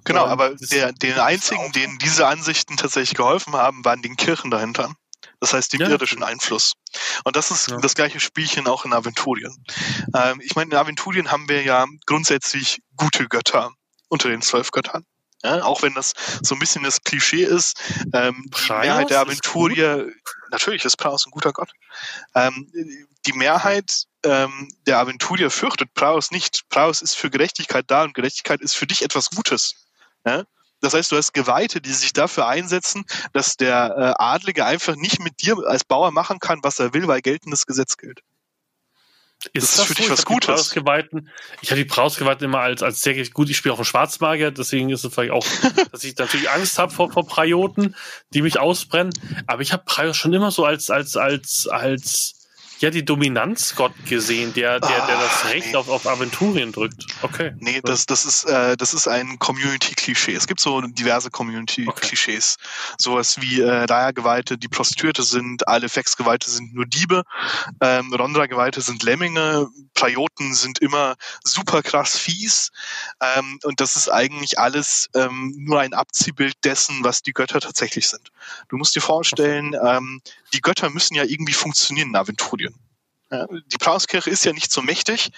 Genau, 0.05 0.24
Und 0.24 0.31
aber 0.31 0.55
der, 0.55 0.93
den 0.93 1.19
einzigen, 1.19 1.73
denen 1.73 1.99
diese 1.99 2.27
Ansichten 2.27 2.77
tatsächlich 2.77 3.16
geholfen 3.16 3.55
haben, 3.55 3.85
waren 3.85 4.03
die 4.03 4.11
Kirchen 4.11 4.51
dahinter. 4.51 4.95
Das 5.41 5.53
heißt, 5.53 5.73
den 5.73 5.81
ja. 5.81 5.89
irdischen 5.89 6.23
Einfluss. 6.23 6.74
Und 7.24 7.36
das 7.36 7.51
ist 7.51 7.70
ja. 7.70 7.78
das 7.78 7.95
gleiche 7.95 8.20
Spielchen 8.20 8.66
auch 8.66 8.85
in 8.85 8.93
Aventurien. 8.93 9.55
Ähm, 10.15 10.41
ich 10.43 10.55
meine, 10.57 10.70
in 10.70 10.77
Aventurien 10.77 11.31
haben 11.31 11.49
wir 11.49 11.62
ja 11.62 11.86
grundsätzlich 12.07 12.81
gute 12.97 13.27
Götter 13.27 13.73
unter 14.09 14.28
den 14.28 14.43
zwölf 14.43 14.70
Göttern. 14.70 15.05
Ja, 15.45 15.62
auch 15.62 15.83
wenn 15.83 15.95
das 15.95 16.15
so 16.43 16.55
ein 16.55 16.59
bisschen 16.59 16.85
das 16.85 17.03
Klischee 17.03 17.45
ist, 17.45 17.79
ähm, 18.15 18.51
die 18.51 18.73
Mehrheit 18.73 19.11
der 19.11 19.21
Aventurier, 19.21 20.11
natürlich 20.51 20.85
ist 20.87 20.97
Praus 20.97 21.27
ein 21.27 21.31
guter 21.31 21.53
Gott. 21.53 21.71
Ähm, 22.35 22.73
die 23.27 23.33
Mehrheit 23.35 24.05
ähm, 24.25 24.69
der 24.87 24.99
Aventurier 24.99 25.51
fürchtet 25.51 25.93
Praus 25.93 26.31
nicht. 26.31 26.62
Praus 26.71 27.03
ist 27.03 27.15
für 27.15 27.29
Gerechtigkeit 27.29 27.85
da 27.89 28.05
und 28.05 28.15
Gerechtigkeit 28.15 28.62
ist 28.62 28.75
für 28.75 28.87
dich 28.87 29.03
etwas 29.03 29.29
Gutes. 29.29 29.75
Ja? 30.25 30.45
Das 30.81 30.95
heißt, 30.95 31.12
du 31.12 31.16
hast 31.16 31.35
Geweihte, 31.35 31.81
die 31.81 31.93
sich 31.93 32.15
dafür 32.15 32.47
einsetzen, 32.47 33.05
dass 33.33 33.57
der 33.57 34.16
äh, 34.19 34.23
Adlige 34.23 34.65
einfach 34.65 34.97
nicht 34.97 35.21
mit 35.21 35.43
dir 35.43 35.59
als 35.66 35.85
Bauer 35.85 36.11
machen 36.11 36.39
kann, 36.39 36.61
was 36.62 36.79
er 36.79 36.95
will, 36.95 37.07
weil 37.07 37.21
geltendes 37.21 37.66
Gesetz 37.66 37.99
gilt. 37.99 38.21
Ist 39.53 39.71
das, 39.71 39.77
das 39.77 39.87
für 39.87 39.95
dich 39.95 40.11
was 40.11 40.25
Gutes? 40.25 40.73
ich 41.61 41.71
habe 41.71 41.83
die 41.83 41.85
Brausgeweihten 41.85 42.45
immer 42.45 42.61
als, 42.61 42.83
als 42.83 43.01
sehr 43.01 43.15
gut. 43.31 43.51
Ich 43.51 43.57
spiele 43.57 43.75
auch 43.75 43.79
einen 43.79 43.85
Schwarzmagier, 43.85 44.51
deswegen 44.51 44.91
ist 44.91 45.05
es 45.05 45.12
vielleicht 45.12 45.33
auch, 45.33 45.47
dass 45.93 46.05
ich 46.05 46.16
natürlich 46.16 46.51
Angst 46.51 46.79
habe 46.79 46.93
vor, 46.93 47.11
vor 47.11 47.27
Prioten, 47.27 47.95
die 48.33 48.43
mich 48.43 48.59
ausbrennen. 48.59 49.12
Aber 49.47 49.62
ich 49.62 49.73
habe 49.73 49.85
Prios 49.85 50.16
schon 50.16 50.33
immer 50.33 50.51
so 50.51 50.65
als, 50.65 50.91
als, 50.91 51.16
als, 51.16 51.66
als, 51.69 52.44
ja, 52.80 52.90
die 52.90 53.05
Dominanzgott 53.05 53.92
gesehen, 54.09 54.52
der, 54.55 54.80
der, 54.80 55.06
der 55.06 55.16
das 55.16 55.44
ah, 55.44 55.48
Recht 55.48 55.68
nee. 55.68 55.76
auf, 55.76 55.88
auf 55.88 56.06
Aventurien 56.06 56.72
drückt. 56.72 57.06
Okay. 57.22 57.52
Nee, 57.59 57.80
das, 57.82 58.06
das 58.06 58.24
ist, 58.24 58.44
äh, 58.44 58.76
das 58.76 58.94
ist 58.94 59.09
ein 59.09 59.38
Community-Klischee. 59.38 60.34
Es 60.34 60.46
gibt 60.46 60.60
so 60.60 60.80
diverse 60.80 61.30
Community-Klischees. 61.30 62.56
Okay. 62.59 62.94
Sowas 62.98 63.40
wie 63.40 63.60
äh, 63.60 63.84
Raya-Geweihte, 63.84 64.59
die 64.59 64.68
Prostituierte 64.68 65.22
sind, 65.22 65.66
alle 65.68 65.88
Fex-Geweihte 65.88 66.51
sind 66.51 66.74
nur 66.74 66.86
Diebe, 66.86 67.22
ähm, 67.80 68.12
Rondra-Geweihte 68.12 68.80
sind 68.80 69.02
Lemminge, 69.02 69.68
Prioten 69.94 70.55
sind 70.55 70.80
immer 70.80 71.14
super 71.42 71.82
krass 71.82 72.16
fies. 72.18 72.70
Ähm, 73.20 73.59
und 73.62 73.80
das 73.80 73.96
ist 73.96 74.09
eigentlich 74.09 74.59
alles 74.59 75.09
ähm, 75.14 75.55
nur 75.56 75.80
ein 75.80 75.94
Abziehbild 75.94 76.56
dessen, 76.64 77.05
was 77.05 77.22
die 77.22 77.32
Götter 77.32 77.60
tatsächlich 77.60 78.09
sind. 78.09 78.30
Du 78.68 78.76
musst 78.76 78.94
dir 78.94 79.01
vorstellen, 79.01 79.74
okay. 79.74 79.96
ähm, 79.96 80.20
die 80.52 80.60
Götter 80.60 80.90
müssen 80.90 81.14
ja 81.14 81.24
irgendwie 81.24 81.52
funktionieren 81.52 82.09
in 82.09 82.16
Aventurien. 82.16 82.73
Die 83.30 83.78
Praoskirche 83.78 84.30
ist 84.30 84.44
ja 84.44 84.52
nicht 84.52 84.70
so 84.70 84.82
mächtig, 84.82 85.30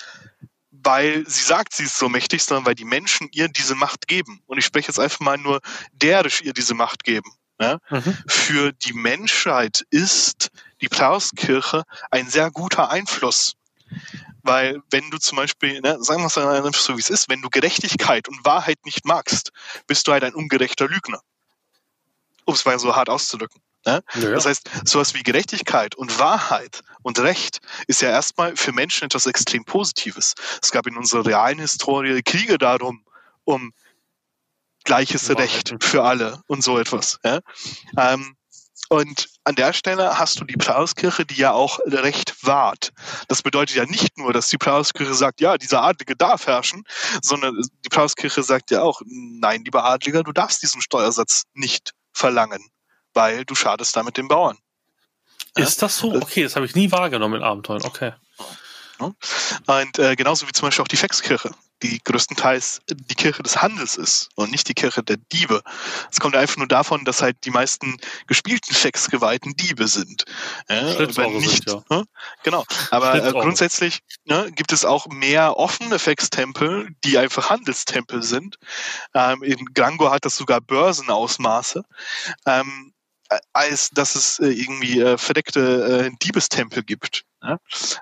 weil 0.70 1.28
sie 1.28 1.42
sagt, 1.42 1.74
sie 1.74 1.84
ist 1.84 1.96
so 1.96 2.08
mächtig, 2.08 2.42
sondern 2.42 2.66
weil 2.66 2.74
die 2.74 2.84
Menschen 2.84 3.28
ihr 3.32 3.48
diese 3.48 3.74
Macht 3.74 4.06
geben. 4.08 4.42
Und 4.46 4.58
ich 4.58 4.64
spreche 4.64 4.88
jetzt 4.88 4.98
einfach 4.98 5.20
mal 5.20 5.38
nur 5.38 5.60
derisch 5.92 6.42
ihr 6.42 6.52
diese 6.52 6.74
Macht 6.74 7.04
geben. 7.04 7.30
Ja? 7.60 7.78
Mhm. 7.90 8.16
Für 8.26 8.72
die 8.72 8.92
Menschheit 8.92 9.84
ist 9.90 10.50
die 10.80 10.88
Praoskirche 10.88 11.84
ein 12.10 12.28
sehr 12.28 12.50
guter 12.50 12.90
Einfluss. 12.90 13.54
Weil 14.42 14.80
wenn 14.90 15.10
du 15.10 15.18
zum 15.18 15.36
Beispiel, 15.36 15.80
ne, 15.80 15.96
sagen 16.00 16.22
wir 16.22 16.26
es 16.26 16.38
einfach 16.38 16.80
so 16.80 16.96
wie 16.96 17.00
es 17.00 17.10
ist, 17.10 17.28
wenn 17.28 17.42
du 17.42 17.50
Gerechtigkeit 17.50 18.28
und 18.28 18.44
Wahrheit 18.44 18.78
nicht 18.84 19.04
magst, 19.04 19.50
bist 19.86 20.06
du 20.06 20.12
halt 20.12 20.22
ein 20.24 20.34
ungerechter 20.34 20.86
Lügner. 20.88 21.20
Um 22.44 22.54
es 22.54 22.64
mal 22.64 22.78
so 22.78 22.94
hart 22.94 23.08
auszudrücken. 23.08 23.60
Ne? 23.86 24.02
Ja. 24.14 24.30
Das 24.30 24.46
heißt, 24.46 24.68
sowas 24.84 25.14
wie 25.14 25.22
Gerechtigkeit 25.22 25.94
und 25.94 26.18
Wahrheit 26.18 26.82
und 27.02 27.20
Recht 27.20 27.60
ist 27.86 28.02
ja 28.02 28.10
erstmal 28.10 28.56
für 28.56 28.72
Menschen 28.72 29.04
etwas 29.04 29.26
extrem 29.26 29.64
Positives. 29.64 30.34
Es 30.60 30.72
gab 30.72 30.86
in 30.86 30.96
unserer 30.96 31.24
realen 31.24 31.60
Historie 31.60 32.20
Kriege 32.22 32.58
darum, 32.58 33.04
um 33.44 33.72
gleiches 34.84 35.28
Wahrheit. 35.28 35.44
Recht 35.44 35.74
für 35.80 36.02
alle 36.02 36.42
und 36.48 36.64
so 36.64 36.78
etwas. 36.78 37.20
Ja? 37.24 37.40
Ähm, 37.96 38.36
und 38.88 39.28
an 39.44 39.54
der 39.54 39.72
Stelle 39.72 40.18
hast 40.18 40.40
du 40.40 40.44
die 40.44 40.56
Plauskirche, 40.56 41.24
die 41.24 41.34
ja 41.34 41.52
auch 41.52 41.80
Recht 41.86 42.34
wahrt. 42.44 42.92
Das 43.28 43.42
bedeutet 43.42 43.76
ja 43.76 43.84
nicht 43.84 44.16
nur, 44.16 44.32
dass 44.32 44.48
die 44.48 44.58
Plauskirche 44.58 45.14
sagt, 45.14 45.40
ja, 45.40 45.58
dieser 45.58 45.82
Adlige 45.82 46.14
darf 46.14 46.46
herrschen, 46.46 46.84
sondern 47.20 47.60
die 47.84 47.88
Plauskirche 47.88 48.42
sagt 48.44 48.70
ja 48.70 48.82
auch, 48.82 49.00
nein, 49.06 49.64
lieber 49.64 49.84
Adliger, 49.84 50.22
du 50.22 50.32
darfst 50.32 50.62
diesen 50.62 50.80
Steuersatz 50.80 51.44
nicht 51.54 51.92
verlangen 52.12 52.70
weil 53.16 53.44
du 53.44 53.54
schadest 53.54 53.96
damit 53.96 54.16
den 54.16 54.28
Bauern. 54.28 54.58
Ist 55.56 55.82
das 55.82 55.96
so? 55.96 56.14
Okay, 56.14 56.42
das 56.42 56.54
habe 56.54 56.66
ich 56.66 56.74
nie 56.74 56.92
wahrgenommen 56.92 57.36
in 57.36 57.42
Abenteuern. 57.42 57.82
Okay. 57.82 58.12
Und 58.98 59.98
äh, 59.98 60.16
genauso 60.16 60.48
wie 60.48 60.52
zum 60.52 60.68
Beispiel 60.68 60.82
auch 60.82 60.88
die 60.88 60.96
Fexkirche, 60.96 61.50
die 61.82 61.98
größtenteils 62.02 62.80
die 62.88 63.14
Kirche 63.14 63.42
des 63.42 63.60
Handels 63.60 63.96
ist 63.96 64.30
und 64.36 64.50
nicht 64.50 64.68
die 64.68 64.74
Kirche 64.74 65.02
der 65.02 65.18
Diebe. 65.18 65.62
Es 66.10 66.18
kommt 66.18 66.34
einfach 66.34 66.56
nur 66.56 66.66
davon, 66.66 67.04
dass 67.04 67.20
halt 67.20 67.36
die 67.44 67.50
meisten 67.50 67.98
gespielten 68.26 68.74
Fexgeweihten 68.74 69.54
Diebe 69.54 69.86
sind. 69.86 70.24
Ja, 70.70 70.98
wenn 70.98 71.36
nicht, 71.36 71.68
sind, 71.68 71.84
ja. 71.90 72.04
Genau. 72.42 72.64
Aber 72.90 73.22
äh, 73.22 73.32
grundsätzlich 73.32 74.00
ne, 74.24 74.50
gibt 74.52 74.72
es 74.72 74.86
auch 74.86 75.06
mehr 75.08 75.58
offene 75.58 75.98
Fextempel, 75.98 76.88
die 77.04 77.18
einfach 77.18 77.50
Handelstempel 77.50 78.22
sind. 78.22 78.56
Ähm, 79.12 79.42
in 79.42 79.62
Grango 79.74 80.10
hat 80.10 80.24
das 80.24 80.36
sogar 80.36 80.62
Börsenausmaße. 80.62 81.84
Ähm, 82.46 82.94
als 83.52 83.90
dass 83.90 84.14
es 84.14 84.38
äh, 84.38 84.48
irgendwie 84.48 85.00
äh, 85.00 85.18
verdeckte 85.18 86.10
äh, 86.10 86.16
Diebestempel 86.22 86.82
gibt. 86.82 87.24
Ja? 87.42 87.58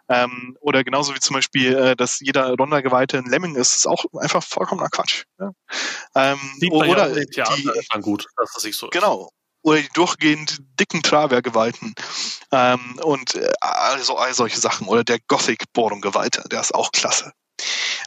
Ähm, 0.08 0.56
oder 0.60 0.84
genauso 0.84 1.14
wie 1.14 1.20
zum 1.20 1.34
Beispiel, 1.34 1.74
äh, 1.74 1.96
dass 1.96 2.20
jeder 2.20 2.54
Ronda-Geweihte 2.54 3.18
ein 3.18 3.26
Lemming 3.26 3.56
ist, 3.56 3.76
ist 3.76 3.86
auch 3.86 4.04
einfach 4.18 4.42
vollkommener 4.42 4.88
Quatsch. 4.88 5.24
Ja? 5.38 5.52
Ähm, 6.14 6.38
oder 6.70 7.16
ja 7.32 7.44
die, 7.56 7.70
gut, 8.00 8.26
dass 8.36 8.52
das 8.52 8.62
sich 8.62 8.76
so 8.76 8.88
Genau. 8.88 9.30
Oder 9.62 9.80
die 9.80 9.88
durchgehend 9.94 10.58
dicken 10.78 11.02
Traver-Geweihten 11.02 11.94
ähm, 12.52 13.00
und 13.02 13.34
äh, 13.34 13.50
also 13.60 14.18
all 14.18 14.34
solche 14.34 14.60
Sachen. 14.60 14.88
Oder 14.88 15.04
der 15.04 15.18
Gothic-Bohrung-Geweihte, 15.26 16.44
der 16.50 16.60
ist 16.60 16.74
auch 16.74 16.92
klasse. 16.92 17.32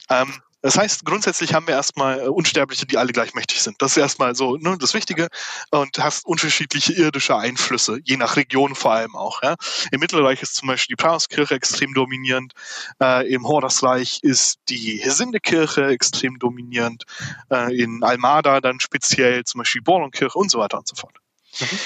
Ähm, 0.08 0.40
das 0.60 0.76
heißt, 0.76 1.04
grundsätzlich 1.04 1.54
haben 1.54 1.66
wir 1.66 1.74
erstmal 1.74 2.20
äh, 2.20 2.28
Unsterbliche, 2.28 2.86
die 2.86 2.98
alle 2.98 3.12
gleich 3.12 3.34
mächtig 3.34 3.62
sind. 3.62 3.80
Das 3.80 3.92
ist 3.92 3.98
erstmal 3.98 4.34
so 4.34 4.56
ne, 4.56 4.76
das 4.78 4.92
Wichtige 4.94 5.28
und 5.70 5.98
hast 5.98 6.26
unterschiedliche 6.26 6.92
irdische 6.92 7.36
Einflüsse, 7.36 7.98
je 8.02 8.16
nach 8.16 8.36
Region 8.36 8.74
vor 8.74 8.92
allem 8.92 9.14
auch. 9.14 9.42
Ja. 9.42 9.54
Im 9.92 10.00
Mittelreich 10.00 10.42
ist 10.42 10.56
zum 10.56 10.68
Beispiel 10.68 10.96
die 10.96 11.02
Praoskirche 11.02 11.54
extrem 11.54 11.94
dominierend, 11.94 12.52
äh, 13.00 13.32
im 13.32 13.46
Horasreich 13.46 14.20
ist 14.22 14.58
die 14.68 14.98
Hesinde-Kirche 15.02 15.86
extrem 15.86 16.38
dominierend, 16.38 17.04
äh, 17.52 17.76
in 17.76 18.02
Almada 18.02 18.60
dann 18.60 18.80
speziell 18.80 19.44
zum 19.44 19.60
Beispiel 19.60 19.80
die 19.80 19.84
Borlon-Kirche 19.84 20.38
und 20.38 20.50
so 20.50 20.58
weiter 20.58 20.78
und 20.78 20.88
so 20.88 20.96
fort. 20.96 21.14
Mhm. 21.60 21.78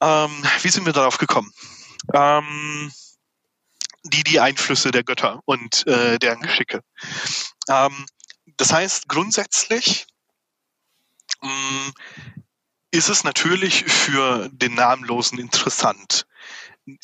Ähm, 0.00 0.30
wie 0.62 0.68
sind 0.68 0.86
wir 0.86 0.92
darauf 0.92 1.18
gekommen? 1.18 1.52
Ähm, 2.14 2.92
die 4.10 4.24
die 4.24 4.40
Einflüsse 4.40 4.90
der 4.90 5.04
Götter 5.04 5.40
und 5.44 5.86
äh, 5.86 6.18
deren 6.18 6.40
Geschicke. 6.40 6.82
Ähm, 7.68 8.06
das 8.56 8.72
heißt, 8.72 9.08
grundsätzlich 9.08 10.06
mh, 11.40 11.50
mm, 11.50 11.92
ist 12.90 13.08
es 13.08 13.24
natürlich 13.24 13.84
für 13.84 14.48
den 14.50 14.74
Namenlosen 14.74 15.38
interessant, 15.38 16.26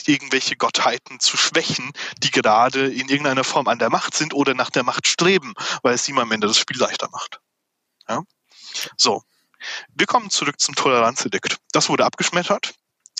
irgendwelche 0.06 0.56
Gottheiten 0.56 1.20
zu 1.20 1.36
schwächen, 1.36 1.93
die 2.18 2.31
gerade 2.31 2.86
in 2.86 3.09
irgendeiner 3.09 3.44
Form 3.44 3.68
an 3.68 3.78
der 3.78 3.90
Macht 3.90 4.14
sind 4.14 4.32
oder 4.32 4.55
nach 4.55 4.70
der 4.70 4.82
Macht 4.82 5.06
streben, 5.06 5.52
weil 5.82 5.94
es 5.94 6.09
ihm 6.09 6.18
am 6.18 6.32
Ende 6.32 6.47
das 6.47 6.56
Spiel 6.59 6.78
leichter 6.78 7.10
macht. 7.10 7.40
Ja? 8.09 8.22
So. 8.97 9.22
Wir 9.94 10.06
kommen 10.06 10.31
zurück 10.31 10.60
zum 10.60 10.74
Toleranzedikt. 10.74 11.56
Das 11.72 11.89
wurde 11.89 12.05
abgeschmettert. 12.05 12.74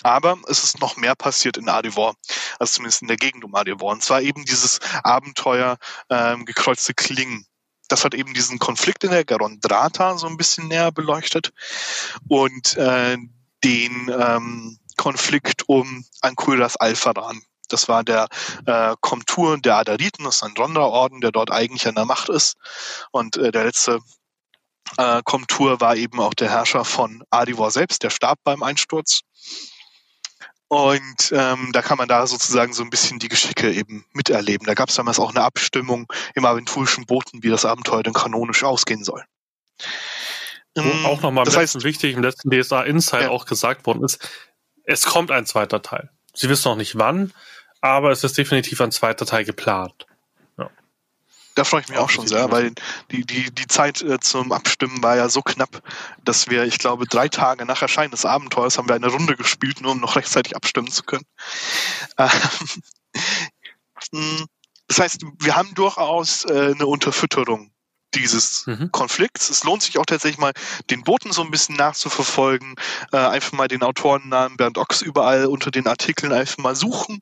Aber 0.05 0.37
es 0.47 0.63
ist 0.63 0.81
noch 0.81 0.97
mehr 0.97 1.15
passiert 1.15 1.57
in 1.57 1.67
Adivor, 1.67 2.13
also 2.59 2.73
zumindest 2.73 3.01
in 3.01 3.07
der 3.07 3.17
Gegend 3.17 3.43
um 3.43 3.55
Adivor. 3.55 3.91
Und 3.91 4.03
zwar 4.03 4.21
eben 4.21 4.45
dieses 4.45 4.79
Abenteuer 5.01 5.79
ähm, 6.11 6.45
gekreuzte 6.45 6.93
Klingen. 6.93 7.47
Das 7.87 8.05
hat 8.05 8.13
eben 8.13 8.35
diesen 8.35 8.59
Konflikt 8.59 9.03
in 9.03 9.09
der 9.09 9.25
Garondrata 9.25 10.15
so 10.19 10.27
ein 10.27 10.37
bisschen 10.37 10.67
näher 10.67 10.91
beleuchtet 10.91 11.53
und 12.27 12.77
äh, 12.77 13.17
den 13.63 14.11
ähm, 14.15 14.77
Konflikt 14.95 15.67
um 15.67 16.05
Ankuras 16.21 16.77
Alpharan. 16.77 17.41
Das 17.69 17.87
war 17.87 18.03
der 18.03 18.27
äh, 18.67 18.93
Komtur 19.01 19.57
der 19.57 19.77
Adariten, 19.77 20.23
das 20.23 20.35
ist 20.35 20.43
ein 20.43 20.53
Sonderorden, 20.55 21.19
der 21.19 21.31
dort 21.31 21.49
eigentlich 21.49 21.87
an 21.87 21.95
der 21.95 22.05
Macht 22.05 22.29
ist. 22.29 22.57
Und 23.09 23.37
äh, 23.37 23.51
der 23.51 23.63
letzte 23.63 24.01
äh, 24.97 25.23
Komtur 25.23 25.81
war 25.81 25.95
eben 25.95 26.19
auch 26.19 26.35
der 26.35 26.51
Herrscher 26.51 26.85
von 26.85 27.23
Adivor 27.31 27.71
selbst, 27.71 28.03
der 28.03 28.11
starb 28.11 28.37
beim 28.43 28.61
Einsturz. 28.61 29.21
Und 30.67 31.31
ähm, 31.31 31.69
da 31.73 31.81
kann 31.81 31.97
man 31.97 32.07
da 32.07 32.25
sozusagen 32.25 32.73
so 32.73 32.83
ein 32.83 32.89
bisschen 32.89 33.19
die 33.19 33.29
Geschicke 33.29 33.71
eben 33.71 34.05
miterleben. 34.13 34.65
Da 34.65 34.73
gab 34.73 34.89
es 34.89 34.95
damals 34.95 35.19
auch 35.19 35.29
eine 35.29 35.43
Abstimmung 35.43 36.11
im 36.33 36.45
aventurischen 36.45 37.05
Boten, 37.05 37.43
wie 37.43 37.49
das 37.49 37.65
Abenteuer 37.65 38.03
denn 38.03 38.13
kanonisch 38.13 38.63
ausgehen 38.63 39.03
soll. 39.03 39.23
Ähm, 40.75 41.05
auch 41.05 41.21
nochmal 41.21 41.45
das 41.45 41.55
heißt, 41.55 41.83
wichtig, 41.83 42.15
im 42.15 42.23
letzten 42.23 42.49
DSA 42.49 42.81
Insight 42.81 43.23
ja. 43.23 43.29
auch 43.29 43.45
gesagt 43.45 43.85
worden 43.85 44.03
ist, 44.03 44.27
es 44.83 45.03
kommt 45.03 45.31
ein 45.31 45.45
zweiter 45.45 45.81
Teil. 45.81 46.09
Sie 46.33 46.49
wissen 46.49 46.69
noch 46.69 46.75
nicht 46.75 46.97
wann, 46.97 47.33
aber 47.81 48.11
es 48.11 48.23
ist 48.23 48.37
definitiv 48.37 48.81
ein 48.81 48.91
zweiter 48.91 49.25
Teil 49.25 49.45
geplant. 49.45 50.04
Da 51.55 51.63
freue 51.63 51.81
ich 51.81 51.89
mich 51.89 51.97
auch 51.97 52.09
schon 52.09 52.27
sehr, 52.27 52.51
weil 52.51 52.73
die, 53.11 53.25
die, 53.25 53.49
die 53.49 53.67
Zeit 53.67 54.01
äh, 54.01 54.19
zum 54.19 54.51
Abstimmen 54.51 55.01
war 55.01 55.15
ja 55.15 55.29
so 55.29 55.41
knapp, 55.41 55.81
dass 56.23 56.49
wir, 56.49 56.65
ich 56.65 56.77
glaube, 56.77 57.05
drei 57.05 57.29
Tage 57.29 57.65
nach 57.65 57.81
Erscheinen 57.81 58.11
des 58.11 58.25
Abenteuers 58.25 58.77
haben 58.77 58.89
wir 58.89 58.95
eine 58.95 59.07
Runde 59.07 59.35
gespielt, 59.37 59.79
nur 59.81 59.93
um 59.93 60.01
noch 60.01 60.17
rechtzeitig 60.17 60.55
abstimmen 60.55 60.91
zu 60.91 61.03
können. 61.03 61.25
Ähm, 64.13 64.39
hm, 64.39 64.45
das 64.87 64.99
heißt, 64.99 65.21
wir 65.39 65.55
haben 65.55 65.73
durchaus 65.73 66.45
äh, 66.45 66.73
eine 66.75 66.85
Unterfütterung 66.85 67.71
dieses 68.15 68.65
mhm. 68.67 68.91
Konflikts. 68.91 69.49
Es 69.49 69.63
lohnt 69.63 69.83
sich 69.83 69.97
auch 69.97 70.05
tatsächlich 70.05 70.39
mal, 70.39 70.53
den 70.89 71.03
Boten 71.03 71.31
so 71.31 71.41
ein 71.41 71.51
bisschen 71.51 71.75
nachzuverfolgen, 71.75 72.75
äh, 73.11 73.17
einfach 73.17 73.51
mal 73.53 73.67
den 73.67 73.83
Autorennamen 73.83 74.57
Bernd 74.57 74.77
Ochs 74.77 75.01
überall 75.01 75.45
unter 75.45 75.71
den 75.71 75.87
Artikeln 75.87 76.31
einfach 76.31 76.57
mal 76.57 76.75
suchen. 76.75 77.21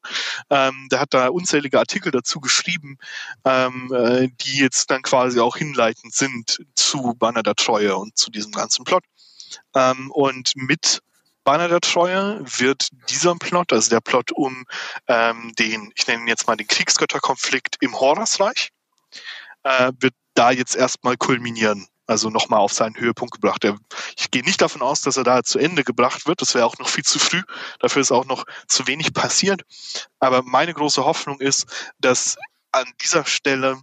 Ähm, 0.50 0.88
der 0.92 1.00
hat 1.00 1.14
da 1.14 1.28
unzählige 1.28 1.80
Artikel 1.80 2.12
dazu 2.12 2.40
geschrieben, 2.40 2.98
ähm, 3.46 3.92
äh, 3.94 4.30
die 4.42 4.60
jetzt 4.60 4.92
dann 4.92 5.02
quasi 5.02 5.40
auch 5.40 5.58
hinleitend 5.58 6.14
sind 6.14 6.60
zu 6.76 7.14
Banner 7.16 7.44
der 7.44 7.56
Treue 7.56 7.98
und 7.98 8.18
zu 8.18 8.32
diesem 8.32 8.52
ganzen 8.52 8.86
Plot. 8.86 9.04
Ähm, 9.76 10.12
und 10.12 10.54
mit 10.56 11.02
Banner 11.44 11.68
der 11.68 11.82
Treue 11.82 12.42
wird 12.60 12.90
dieser 13.10 13.36
Plot, 13.36 13.74
also 13.74 13.90
der 13.90 14.02
Plot 14.02 14.32
um 14.32 14.66
ähm, 15.08 15.52
den, 15.60 15.92
ich 15.96 16.08
nenne 16.08 16.24
ihn 16.24 16.28
jetzt 16.28 16.48
mal 16.48 16.56
den 16.56 16.68
Kriegsgötterkonflikt 16.68 17.78
im 17.82 18.00
Horusreich, 18.00 18.70
äh, 19.64 19.92
wird 20.00 20.14
da 20.34 20.52
jetzt 20.52 20.76
erstmal 20.76 21.18
kulminieren. 21.18 21.88
Also 22.06 22.30
nochmal 22.30 22.60
auf 22.60 22.74
seinen 22.74 22.98
Höhepunkt 22.98 23.34
gebracht. 23.34 23.66
Ich 24.18 24.30
gehe 24.30 24.44
nicht 24.44 24.62
davon 24.62 24.82
aus, 24.82 25.02
dass 25.02 25.16
er 25.16 25.24
da 25.24 25.42
zu 25.44 25.58
Ende 25.58 25.86
gebracht 25.86 26.28
wird. 26.28 26.42
Das 26.42 26.54
wäre 26.54 26.66
auch 26.66 26.78
noch 26.78 26.90
viel 26.90 27.06
zu 27.06 27.18
früh. 27.18 27.42
Dafür 27.80 28.02
ist 28.02 28.12
auch 28.12 28.26
noch 28.26 28.44
zu 28.68 28.88
wenig 28.88 29.14
passiert. 29.14 29.62
Aber 30.20 30.44
meine 30.44 30.74
große 30.74 31.06
Hoffnung 31.06 31.40
ist, 31.40 31.66
dass 32.00 32.36
an 32.74 32.86
dieser 33.02 33.26
Stelle 33.26 33.80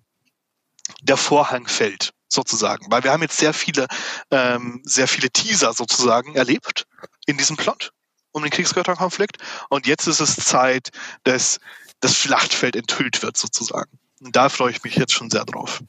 der 1.00 1.16
Vorhang 1.16 1.66
fällt, 1.66 2.12
sozusagen. 2.28 2.90
Weil 2.90 3.04
wir 3.04 3.12
haben 3.12 3.22
jetzt 3.22 3.38
sehr 3.38 3.54
viele, 3.54 3.86
ähm, 4.30 4.82
sehr 4.84 5.08
viele 5.08 5.30
Teaser 5.30 5.72
sozusagen 5.72 6.34
erlebt 6.34 6.86
in 7.26 7.38
diesem 7.38 7.56
Plot 7.56 7.92
um 8.32 8.42
den 8.42 8.50
Kriegsgötterkonflikt. 8.50 9.38
Und 9.70 9.86
jetzt 9.86 10.06
ist 10.06 10.20
es 10.20 10.36
Zeit, 10.36 10.90
dass 11.24 11.58
das 12.00 12.16
Schlachtfeld 12.16 12.76
enthüllt 12.76 13.22
wird, 13.22 13.36
sozusagen. 13.36 13.98
Und 14.20 14.36
da 14.36 14.48
freue 14.48 14.70
ich 14.70 14.84
mich 14.84 14.94
jetzt 14.96 15.12
schon 15.12 15.30
sehr 15.30 15.44
drauf 15.44 15.82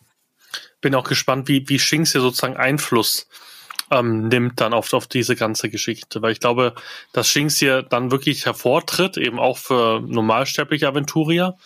bin 0.82 0.96
auch 0.96 1.04
gespannt, 1.04 1.48
wie, 1.48 1.68
wie 1.68 1.80
Shinx 1.80 2.12
hier 2.12 2.22
sozusagen 2.22 2.58
Einfluss 2.58 3.28
ähm, 3.92 4.30
nimmt 4.30 4.60
dann 4.62 4.74
auf, 4.74 4.92
auf 4.94 5.08
diese 5.08 5.36
ganze 5.36 5.70
Geschichte. 5.70 6.22
Weil 6.22 6.32
ich 6.32 6.40
glaube, 6.40 6.76
dass 7.14 7.28
Shinx 7.28 7.58
hier 7.58 7.84
dann 7.84 8.12
wirklich 8.12 8.46
hervortritt, 8.46 9.18
eben 9.18 9.40
auch 9.40 9.58
für 9.58 10.02
normalsterbliche 10.02 10.88
Aventurier, 10.88 11.58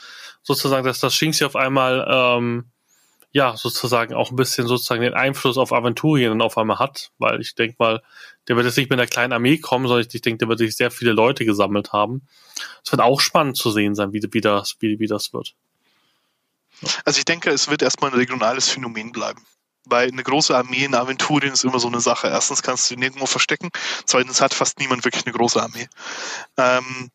sozusagen, 0.41 0.85
dass 0.85 0.99
das 0.99 1.15
Shinx 1.15 1.37
hier 1.37 1.47
auf 1.47 1.55
einmal 1.55 2.05
ähm, 2.09 2.65
ja, 3.35 3.57
sozusagen 3.57 4.13
auch 4.13 4.31
ein 4.31 4.37
bisschen 4.37 4.65
sozusagen 4.65 5.01
den 5.01 5.13
Einfluss 5.13 5.57
auf 5.57 5.73
Aventurien 5.73 6.41
auf 6.41 6.57
einmal 6.57 6.79
hat, 6.79 7.11
weil 7.17 7.41
ich 7.41 7.53
denke 7.53 7.75
mal, 7.79 8.01
der 8.47 8.55
wird 8.55 8.65
jetzt 8.65 8.77
nicht 8.77 8.89
mit 8.89 8.97
einer 8.97 9.09
kleinen 9.09 9.33
Armee 9.33 9.57
kommen, 9.57 9.87
sondern 9.87 10.07
ich 10.09 10.21
denke, 10.21 10.37
der 10.37 10.47
wird 10.47 10.59
sich 10.59 10.77
sehr 10.77 10.89
viele 10.89 11.11
Leute 11.11 11.43
gesammelt 11.43 11.91
haben. 11.91 12.25
Es 12.81 12.93
wird 12.93 13.01
auch 13.01 13.19
spannend 13.19 13.57
zu 13.57 13.71
sehen 13.71 13.93
sein, 13.93 14.13
wie, 14.13 14.23
wie, 14.31 14.39
das, 14.39 14.77
wie, 14.79 14.99
wie 14.99 15.07
das 15.07 15.33
wird. 15.33 15.53
Also 17.03 17.19
ich 17.19 17.25
denke, 17.25 17.49
es 17.49 17.69
wird 17.69 17.81
erstmal 17.81 18.11
ein 18.11 18.17
regionales 18.17 18.69
Phänomen 18.69 19.11
bleiben. 19.11 19.45
Weil 19.87 20.09
eine 20.09 20.23
große 20.23 20.55
Armee 20.55 20.85
in 20.85 20.95
Aventurien 20.95 21.53
ist 21.53 21.63
immer 21.63 21.79
so 21.79 21.87
eine 21.87 22.01
Sache. 22.01 22.27
Erstens 22.27 22.63
kannst 22.63 22.89
du 22.89 22.95
ihn 22.95 23.01
nirgendwo 23.01 23.27
verstecken. 23.27 23.69
Zweitens 24.05 24.41
hat 24.41 24.53
fast 24.53 24.79
niemand 24.79 25.05
wirklich 25.05 25.25
eine 25.25 25.33
große 25.33 25.61
Armee. 25.61 25.87
Ähm, 26.57 27.11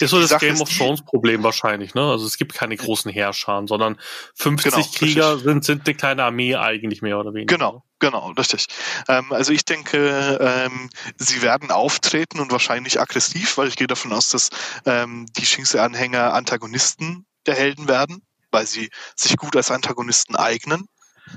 ist 0.00 0.10
so 0.10 0.20
das 0.20 0.30
Sache 0.30 0.46
Game 0.46 0.60
of 0.60 0.68
Thrones 0.68 1.02
Problem 1.02 1.42
wahrscheinlich, 1.42 1.94
ne? 1.94 2.02
Also 2.02 2.26
es 2.26 2.36
gibt 2.36 2.54
keine 2.54 2.76
großen 2.76 3.10
Herrscher, 3.10 3.62
sondern 3.66 3.98
50 4.34 4.72
genau, 4.72 4.86
Krieger 4.94 5.38
sind, 5.38 5.64
sind 5.64 5.86
eine 5.86 5.94
kleine 5.94 6.24
Armee 6.24 6.54
eigentlich 6.56 7.02
mehr 7.02 7.18
oder 7.18 7.34
weniger. 7.34 7.56
Genau, 7.56 7.82
genau, 7.98 8.30
richtig. 8.32 8.66
Ähm, 9.08 9.32
also 9.32 9.52
ich 9.52 9.64
denke, 9.64 10.38
ähm, 10.40 10.90
sie 11.16 11.42
werden 11.42 11.70
auftreten 11.70 12.40
und 12.40 12.52
wahrscheinlich 12.52 13.00
aggressiv, 13.00 13.58
weil 13.58 13.68
ich 13.68 13.76
gehe 13.76 13.86
davon 13.86 14.12
aus, 14.12 14.30
dass 14.30 14.50
ähm, 14.84 15.26
die 15.36 15.46
Shinse-Anhänger 15.46 16.34
Antagonisten 16.34 17.26
der 17.46 17.54
Helden 17.54 17.88
werden 17.88 18.22
weil 18.50 18.66
sie 18.66 18.90
sich 19.14 19.36
gut 19.36 19.56
als 19.56 19.70
Antagonisten 19.70 20.36
eignen. 20.36 20.88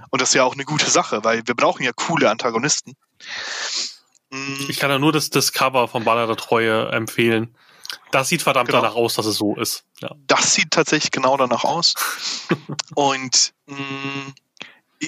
Und 0.10 0.22
das 0.22 0.30
ist 0.30 0.36
ja 0.36 0.44
auch 0.44 0.53
eine 0.53 0.65
gute 0.65 0.90
Sache, 0.90 1.23
weil 1.23 1.41
wir 1.45 1.56
brauchen 1.56 1.84
ja 1.84 1.91
coole 1.94 2.30
Antagonisten. 2.30 2.95
Ich 4.68 4.80
kann 4.80 4.91
ja 4.91 4.99
nur 4.99 5.11
das, 5.11 5.30
das 5.30 5.52
Cover 5.52 5.88
von 5.88 6.03
Banner 6.03 6.27
der 6.27 6.36
Treue 6.36 6.90
empfehlen. 6.91 7.56
Das 8.11 8.30
sieht 8.30 8.44
verdammt 8.44 8.69
genau. 8.69 8.81
danach 8.81 8.95
aus, 8.95 9.15
dass 9.15 9.26
es 9.26 9.38
so 9.38 9.56
ist. 9.56 9.84
Ja. 9.99 10.11
Das 10.27 10.53
sieht 10.53 10.72
tatsächlich 10.72 11.11
genau 11.11 11.38
danach 11.38 11.64
aus. 11.64 11.95
Und 12.95 13.53
mh, 13.65 13.77
mm, 13.77 14.34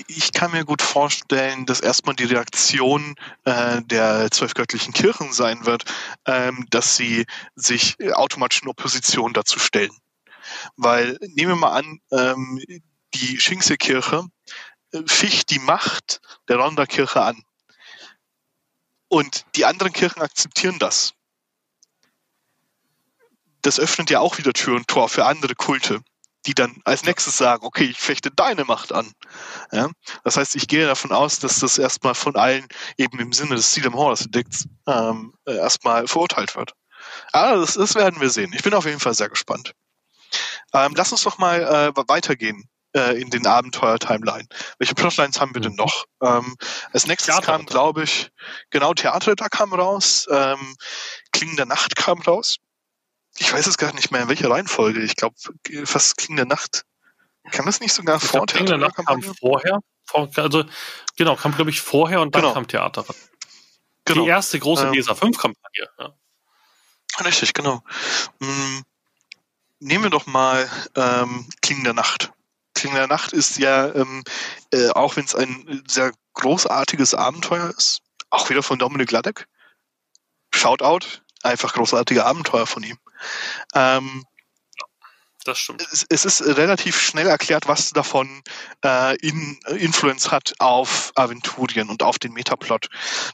ich 0.08 0.32
kann 0.32 0.52
mir 0.52 0.66
gut 0.66 0.82
vorstellen, 0.82 1.66
dass 1.66 1.82
erstmal 1.82 2.16
die 2.16 2.24
Reaktion 2.24 3.16
äh, 3.44 3.82
der 3.84 4.32
zwölf 4.32 4.54
göttlichen 4.54 4.94
Kirchen 4.94 5.34
sein 5.34 5.66
wird, 5.66 5.84
ähm, 6.26 6.66
dass 6.70 6.96
sie 6.96 7.26
sich 7.56 7.98
automatisch 8.14 8.62
in 8.62 8.70
Opposition 8.70 9.34
dazu 9.34 9.60
stellen. 9.60 9.92
Weil, 10.76 11.18
nehmen 11.22 11.52
wir 11.52 11.56
mal 11.56 11.74
an, 11.74 12.00
ähm, 12.12 12.64
die 13.14 13.40
Schingsel-Kirche 13.40 14.26
äh, 14.92 15.02
ficht 15.06 15.50
die 15.50 15.60
Macht 15.60 16.22
der 16.48 16.58
Ronda-Kirche 16.58 17.22
an. 17.22 17.44
Und 19.08 19.46
die 19.56 19.66
anderen 19.66 19.92
Kirchen 19.92 20.22
akzeptieren 20.22 20.80
das. 20.80 21.14
Das 23.62 23.80
öffnet 23.80 24.10
ja 24.10 24.20
auch 24.20 24.38
wieder 24.38 24.54
Tür 24.54 24.76
und 24.76 24.88
Tor 24.88 25.10
für 25.10 25.26
andere 25.26 25.56
Kulte 25.56 26.02
die 26.46 26.54
dann 26.54 26.82
als 26.86 27.04
nächstes 27.04 27.38
sagen, 27.38 27.66
okay, 27.66 27.86
ich 27.86 28.00
fechte 28.00 28.32
deine 28.32 28.66
Macht 28.66 28.92
an. 28.92 29.12
Ja? 29.72 29.90
Das 30.24 30.38
heißt, 30.38 30.56
ich 30.56 30.68
gehe 30.68 30.88
davon 30.88 31.12
aus, 31.12 31.40
dass 31.40 31.60
das 31.60 31.78
erstmal 31.78 32.16
von 32.16 32.36
allen 32.36 32.68
eben 32.98 33.20
im 33.20 33.32
Sinne 33.32 33.56
des 33.56 33.74
Seedom 33.74 33.94
Horus 33.94 34.26
Edicts 34.26 34.68
ähm, 34.88 35.34
erstmal 35.46 36.08
verurteilt 36.08 36.56
wird. 36.56 36.74
Aber 37.32 37.58
das, 37.58 37.76
das 37.76 37.96
werden 37.96 38.20
wir 38.22 38.30
sehen. 38.30 38.54
Ich 38.54 38.64
bin 38.64 38.74
auf 38.74 38.86
jeden 38.86 39.00
Fall 39.00 39.14
sehr 39.14 39.30
gespannt. 39.30 39.74
Ähm, 40.74 40.94
lass 40.96 41.12
uns 41.12 41.24
doch 41.24 41.38
mal 41.38 41.62
äh, 41.62 42.02
weitergehen 42.08 42.70
äh, 42.96 43.20
in 43.20 43.30
den 43.30 43.46
Abenteuer-Timeline. 43.46 44.48
Welche 44.80 44.96
Plotlines 44.96 45.40
haben 45.40 45.54
wir 45.54 45.62
denn 45.62 45.76
noch? 45.76 46.06
Ähm, 46.22 46.56
als 46.94 47.08
nächstes 47.08 47.34
Theater 47.34 47.58
kam, 47.58 47.66
glaube 47.66 48.04
ich, 48.04 48.32
genau, 48.70 48.94
Theater 48.94 49.36
da 49.36 49.48
kam 49.50 49.74
raus, 49.74 50.28
ähm, 50.32 50.76
Klingen 51.32 51.56
der 51.56 51.66
Nacht 51.66 51.96
kam 51.96 52.22
raus 52.22 52.58
ich 53.38 53.54
weiß 53.54 53.68
es 53.68 53.78
gar 53.78 53.94
nicht 53.94 54.12
mehr 54.12 54.22
in 54.22 54.30
welcher 54.30 54.50
Reihenfolge. 54.50 55.02
Ich 55.02 55.16
glaube, 55.16 55.36
fast 55.86 56.18
King 56.18 56.36
der 56.36 56.46
Nacht. 56.46 56.84
Kann 57.52 57.66
das 57.66 57.80
nicht 57.80 57.94
sogar 57.94 58.20
vor 58.20 58.46
King 58.46 58.66
der 58.66 58.78
Nacht 58.78 58.96
kam 58.96 59.22
vorher? 59.22 59.80
Also, 60.14 60.66
genau, 61.16 61.36
kam, 61.36 61.56
glaube 61.56 61.70
ich, 61.70 61.82
vorher 61.82 62.22
und 62.22 62.36
dann 62.36 62.42
genau. 62.42 62.54
kam 62.54 62.68
Theater. 62.68 63.06
Genau. 64.06 64.24
Die 64.24 64.30
erste 64.30 64.60
große 64.60 64.88
ähm, 64.88 64.94
DSA 64.94 65.14
5-Kampagne. 65.14 65.88
Ja. 65.98 66.14
Richtig, 67.24 67.54
genau. 67.54 67.82
Hm, 68.42 68.84
nehmen 69.82 70.06
wir 70.06 70.10
doch 70.10 70.28
mal 70.28 70.70
ähm, 70.96 71.48
King 71.62 71.84
der 71.84 71.94
Nacht. 71.94 72.32
King 72.74 72.94
der 72.94 73.08
Nacht 73.08 73.34
ist 73.34 73.58
ja, 73.58 73.94
ähm, 73.94 74.24
äh, 74.72 74.90
auch 74.90 75.18
wenn 75.18 75.26
es 75.26 75.36
ein 75.36 75.84
sehr 75.88 76.14
großartiges 76.34 77.14
Abenteuer 77.14 77.74
ist, 77.78 78.02
auch 78.30 78.50
wieder 78.50 78.64
von 78.64 78.80
Dominik 78.80 79.12
Ladek. 79.12 79.48
Shoutout, 80.54 81.22
einfach 81.44 81.74
großartige 81.74 82.26
Abenteuer 82.26 82.68
von 82.68 82.84
ihm. 82.84 82.98
Ähm, 83.74 84.26
das 85.44 85.58
stimmt. 85.58 85.82
Es, 85.92 86.06
es, 86.08 86.26
ist 86.26 86.42
relativ 86.42 87.02
schnell 87.02 87.28
erklärt, 87.28 87.68
was 87.68 87.90
davon 87.90 88.44
äh, 88.86 89.16
in, 89.18 89.60
Influence 89.78 90.30
hat 90.32 90.54
auf 90.60 91.12
Aventurien 91.16 91.90
und 91.90 92.04
auf 92.04 92.20
den 92.20 92.34
Metaplot. 92.34 92.90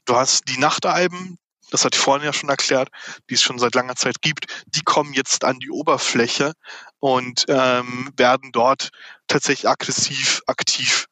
Du 0.05 0.15
hast 0.15 0.47
die 0.47 0.57
Nachtalben, 0.57 1.37
das 1.71 1.85
hat 1.85 1.95
ich 1.95 2.01
vorhin 2.01 2.25
ja 2.25 2.33
schon 2.33 2.49
erklärt, 2.49 2.89
die 3.29 3.35
es 3.35 3.41
schon 3.41 3.59
seit 3.59 3.75
langer 3.75 3.95
Zeit 3.95 4.21
gibt, 4.21 4.45
die 4.67 4.83
kommen 4.83 5.13
jetzt 5.13 5.43
an 5.43 5.59
die 5.59 5.69
Oberfläche 5.69 6.53
und 6.99 7.45
ähm, 7.47 8.11
werden 8.15 8.51
dort 8.51 8.89
tatsächlich 9.27 9.67
aggressiv 9.67 10.41
aktiv, 10.47 11.07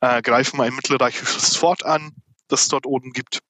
äh, 0.00 0.22
greifen 0.22 0.60
ein 0.60 0.74
mittelreichisches 0.74 1.56
Fort 1.56 1.84
an, 1.84 2.12
das 2.48 2.62
es 2.62 2.68
dort 2.68 2.86
oben 2.86 3.12
gibt 3.12 3.40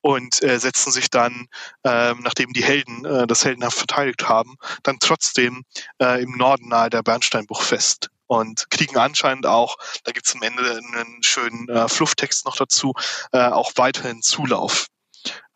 und 0.00 0.42
äh, 0.42 0.58
setzen 0.58 0.92
sich 0.92 1.08
dann, 1.10 1.46
äh, 1.84 2.14
nachdem 2.14 2.52
die 2.52 2.64
Helden 2.64 3.04
äh, 3.04 3.26
das 3.26 3.44
heldenhaft 3.44 3.78
verteidigt 3.78 4.28
haben, 4.28 4.56
dann 4.82 4.98
trotzdem 5.00 5.64
äh, 6.00 6.22
im 6.22 6.36
Norden 6.36 6.68
nahe 6.68 6.90
der 6.90 7.02
Bernsteinbuch 7.02 7.62
fest 7.62 8.10
und 8.26 8.70
kriegen 8.70 8.96
anscheinend 8.96 9.46
auch, 9.46 9.76
da 10.04 10.12
gibt 10.12 10.26
es 10.26 10.34
am 10.34 10.42
Ende 10.42 10.62
einen 10.62 11.22
schönen 11.22 11.68
äh, 11.68 11.88
Flufftext 11.88 12.44
noch 12.44 12.56
dazu, 12.56 12.92
äh, 13.32 13.38
auch 13.38 13.72
weiterhin 13.76 14.22
Zulauf. 14.22 14.86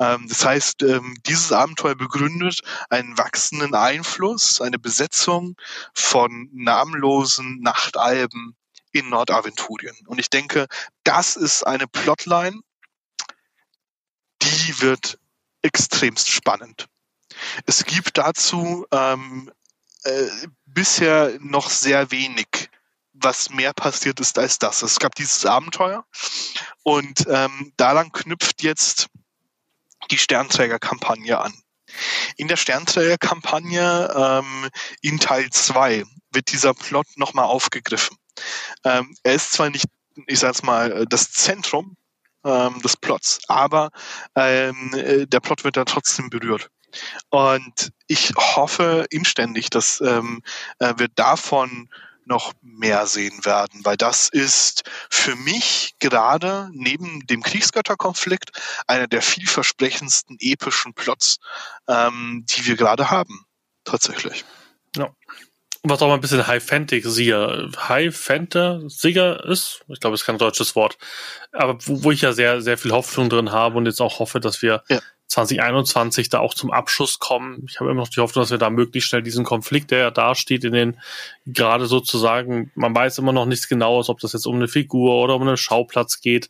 Ähm, 0.01 0.27
das 0.29 0.45
heißt, 0.45 0.83
ähm, 0.83 1.17
dieses 1.27 1.53
Abenteuer 1.53 1.95
begründet 1.95 2.61
einen 2.91 3.17
wachsenden 3.19 3.75
Einfluss, 3.75 4.61
eine 4.61 4.79
Besetzung 4.79 5.57
von 5.95 6.49
namenlosen 6.53 7.61
Nachtalben 7.61 8.57
in 8.93 9.09
Nordaventurien. 9.09 9.97
Und 10.07 10.19
ich 10.19 10.31
denke, 10.31 10.67
das 11.05 11.37
ist 11.37 11.67
eine 11.67 11.87
Plotline, 11.87 12.61
die 14.43 14.81
wird 14.81 15.19
extremst 15.63 16.29
spannend. 16.31 16.87
Es 17.67 17.85
gibt 17.85 18.19
dazu 18.19 18.87
ähm, 18.91 19.51
äh, 20.05 20.29
bisher 20.67 21.37
noch 21.41 21.71
sehr 21.71 22.11
wenig, 22.11 22.71
was 23.13 23.51
mehr 23.51 23.73
passiert 23.73 24.21
ist 24.21 24.39
als 24.39 24.59
das. 24.59 24.83
Es 24.83 24.99
gab 24.99 25.15
dieses 25.15 25.45
Abenteuer 25.45 26.05
und 26.83 27.27
ähm, 27.29 27.73
daran 27.77 28.13
knüpft 28.13 28.63
jetzt 28.63 29.09
die 30.11 30.19
Sternträger-Kampagne 30.19 31.39
an. 31.39 31.55
In 32.37 32.49
der 32.49 32.57
Sternträger-Kampagne 32.57 34.15
ähm, 34.15 34.69
in 35.01 35.19
Teil 35.19 35.49
2 35.51 36.05
wird 36.33 36.53
dieser 36.53 36.75
Plot 36.75 37.07
nochmal 37.17 37.47
aufgegriffen. 37.47 38.17
Ähm, 38.85 39.17
er 39.23 39.35
ist 39.35 39.53
zwar 39.53 39.71
nicht, 39.71 39.87
ich 40.27 40.39
sag's 40.39 40.63
mal, 40.63 41.07
das 41.09 41.33
Zentrum 41.33 41.97
ähm, 42.45 42.81
des 42.83 42.97
Plots. 42.97 43.41
Aber 43.49 43.91
ähm, 44.35 44.93
äh, 44.95 45.27
der 45.27 45.41
Plot 45.41 45.65
wird 45.65 45.77
da 45.77 45.85
trotzdem 45.85 46.31
berührt. 46.31 46.71
Und 47.31 47.93
ich 48.07 48.33
hoffe 48.37 49.07
inständig, 49.11 49.71
dass 49.71 50.01
ähm, 50.01 50.43
äh, 50.79 50.95
wir 50.97 51.09
davon 51.09 51.89
noch 52.29 52.53
mehr 52.63 53.07
sehen 53.07 53.45
werden, 53.45 53.85
weil 53.85 53.97
das 53.97 54.29
ist 54.29 54.85
für 55.11 55.35
mich 55.35 55.95
gerade 55.99 56.69
neben 56.73 57.27
dem 57.27 57.43
Kriegsgötterkonflikt 57.43 58.51
einer 58.87 59.09
der 59.09 59.23
vielversprechendsten 59.23 60.37
epischen 60.41 60.95
Plots, 60.95 61.39
ähm, 61.89 62.45
die 62.49 62.67
wir 62.67 62.77
gerade 62.77 63.11
haben. 63.11 63.45
Tatsächlich. 63.85 64.45
Ja 64.97 65.11
was 65.85 66.03
auch 66.03 66.09
mal 66.09 66.15
ein 66.15 66.21
bisschen 66.21 66.47
High 66.47 66.63
Fantasy, 66.63 67.27
High 67.27 68.17
Fantasy 68.17 69.11
ist. 69.45 69.85
Ich 69.89 70.01
glaube, 70.01 70.15
es 70.15 70.21
ist 70.21 70.27
kein 70.27 70.39
deutsches 70.39 70.75
Wort. 70.75 70.99
Aber 71.53 71.79
wo, 71.87 72.05
wo, 72.05 72.11
ich 72.11 72.23
ja 72.23 72.33
sehr, 72.33 72.61
sehr 72.61 72.79
viel 72.79 72.93
Hoffnung 72.93 73.29
drin 73.29 73.53
habe 73.53 73.79
und 73.79 73.87
jetzt 73.87 74.01
auch 74.01 74.19
hoffe, 74.19 74.41
dass 74.41 74.63
wir 74.63 74.83
ja. 74.89 75.01
2021 75.29 76.31
da 76.31 76.39
auch 76.41 76.55
zum 76.55 76.71
Abschluss 76.71 77.19
kommen. 77.19 77.67
Ich 77.69 77.81
habe 77.81 77.91
immer 77.91 78.01
noch 78.01 78.09
die 78.09 78.21
Hoffnung, 78.21 78.43
dass 78.43 78.51
wir 78.51 78.59
da 78.59 78.71
möglichst 78.71 79.11
schnell 79.11 79.23
diesen 79.23 79.45
Konflikt, 79.45 79.91
der 79.91 79.99
ja 79.99 80.11
da 80.11 80.35
steht, 80.35 80.65
in 80.65 80.73
den 80.73 81.01
gerade 81.47 81.87
sozusagen, 81.87 82.73
man 82.75 82.95
weiß 82.95 83.19
immer 83.19 83.33
noch 83.33 83.45
nichts 83.45 83.69
genaues, 83.69 84.09
ob 84.09 84.21
das 84.21 84.33
jetzt 84.33 84.47
um 84.47 84.57
eine 84.57 84.69
Figur 84.69 85.23
oder 85.23 85.35
um 85.37 85.43
einen 85.43 85.59
Schauplatz 85.59 86.23
geht, 86.23 86.49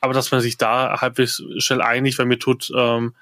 aber 0.00 0.14
dass 0.14 0.30
man 0.30 0.40
sich 0.40 0.56
da 0.56 1.00
halbwegs 1.00 1.42
schnell 1.58 1.82
einigt, 1.82 2.18
weil 2.18 2.26
mir 2.26 2.38
tut 2.38 2.72
ähm, 2.74 3.14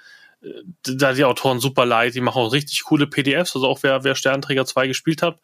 da 0.82 1.12
die 1.12 1.24
Autoren 1.24 1.58
super 1.58 1.84
leid, 1.84 2.14
die 2.14 2.20
machen 2.20 2.40
auch 2.40 2.52
richtig 2.52 2.84
coole 2.84 3.06
PDFs, 3.06 3.56
also 3.56 3.68
auch 3.68 3.82
wer, 3.82 4.04
wer 4.04 4.14
Sternträger 4.14 4.66
2 4.66 4.86
gespielt 4.86 5.22
hat, 5.22 5.38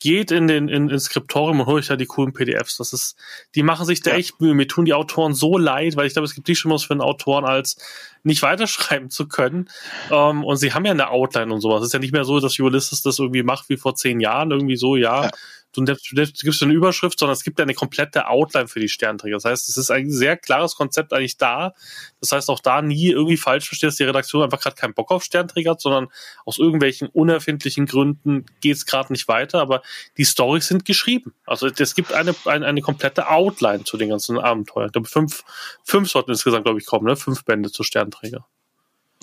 geht 0.00 0.30
in 0.30 0.46
den 0.46 0.68
in, 0.68 0.88
ins 0.88 1.04
Skriptorium 1.04 1.60
und 1.60 1.66
holt 1.66 1.80
euch 1.82 1.88
da 1.88 1.96
die 1.96 2.06
coolen 2.06 2.32
PDFs. 2.32 2.76
Das 2.76 2.92
ist, 2.92 3.16
die 3.54 3.62
machen 3.62 3.86
sich 3.86 4.00
da 4.00 4.12
ja. 4.12 4.16
echt 4.16 4.40
Mühe. 4.40 4.54
Mir 4.54 4.68
tun 4.68 4.84
die 4.84 4.94
Autoren 4.94 5.34
so 5.34 5.58
leid, 5.58 5.96
weil 5.96 6.06
ich 6.06 6.12
glaube, 6.12 6.26
es 6.26 6.34
gibt 6.34 6.48
nichts 6.48 6.60
Schlimmeres 6.60 6.84
für 6.84 6.94
einen 6.94 7.00
Autoren, 7.00 7.44
als 7.44 7.76
nicht 8.22 8.42
weiterschreiben 8.42 9.10
zu 9.10 9.26
können. 9.26 9.68
Ähm, 10.10 10.44
und 10.44 10.56
sie 10.56 10.72
haben 10.72 10.84
ja 10.84 10.92
eine 10.92 11.10
Outline 11.10 11.52
und 11.52 11.60
sowas. 11.60 11.80
Es 11.80 11.88
ist 11.88 11.92
ja 11.92 11.98
nicht 11.98 12.12
mehr 12.12 12.24
so, 12.24 12.40
dass 12.40 12.58
Ulysses 12.58 13.02
das 13.02 13.18
irgendwie 13.18 13.42
macht 13.42 13.68
wie 13.68 13.76
vor 13.76 13.94
zehn 13.94 14.20
Jahren, 14.20 14.50
irgendwie 14.50 14.76
so, 14.76 14.96
ja. 14.96 15.24
ja 15.24 15.30
du, 15.72 15.84
du, 15.84 15.94
du 15.94 16.24
gibst 16.24 16.62
eine 16.62 16.72
Überschrift, 16.72 17.18
sondern 17.18 17.34
es 17.34 17.42
gibt 17.42 17.58
ja 17.58 17.64
eine 17.64 17.74
komplette 17.74 18.28
Outline 18.28 18.68
für 18.68 18.80
die 18.80 18.88
Sternträger. 18.88 19.36
Das 19.36 19.44
heißt, 19.44 19.68
es 19.68 19.76
ist 19.76 19.90
ein 19.90 20.10
sehr 20.10 20.36
klares 20.36 20.76
Konzept 20.76 21.12
eigentlich 21.12 21.36
da. 21.36 21.74
Das 22.20 22.32
heißt, 22.32 22.48
auch 22.48 22.60
da 22.60 22.82
nie 22.82 23.10
irgendwie 23.10 23.36
falsch 23.36 23.68
versteht, 23.68 23.88
dass 23.88 23.96
die 23.96 24.04
Redaktion 24.04 24.42
einfach 24.42 24.60
gerade 24.60 24.76
keinen 24.76 24.94
Bock 24.94 25.10
auf 25.10 25.24
Sternträger 25.24 25.72
hat, 25.72 25.80
sondern 25.80 26.08
aus 26.44 26.58
irgendwelchen 26.58 27.08
unerfindlichen 27.08 27.86
Gründen 27.86 28.46
geht 28.60 28.76
es 28.76 28.86
gerade 28.86 29.12
nicht 29.12 29.28
weiter. 29.28 29.60
Aber 29.60 29.82
die 30.16 30.24
Storys 30.24 30.68
sind 30.68 30.84
geschrieben. 30.84 31.34
Also 31.46 31.66
es 31.66 31.94
gibt 31.94 32.12
eine, 32.12 32.34
eine, 32.44 32.66
eine 32.66 32.80
komplette 32.80 33.28
Outline 33.28 33.84
zu 33.84 33.96
den 33.96 34.08
ganzen 34.08 34.38
Abenteuern. 34.38 34.86
Ich 34.86 34.92
glaube, 34.92 35.08
fünf, 35.08 35.44
fünf 35.84 36.10
sollten 36.10 36.30
insgesamt, 36.30 36.64
glaube 36.64 36.78
ich, 36.78 36.86
kommen, 36.86 37.06
ne? 37.06 37.16
Fünf 37.16 37.44
Bände 37.44 37.70
zu 37.70 37.82
Sternträger. 37.82 38.46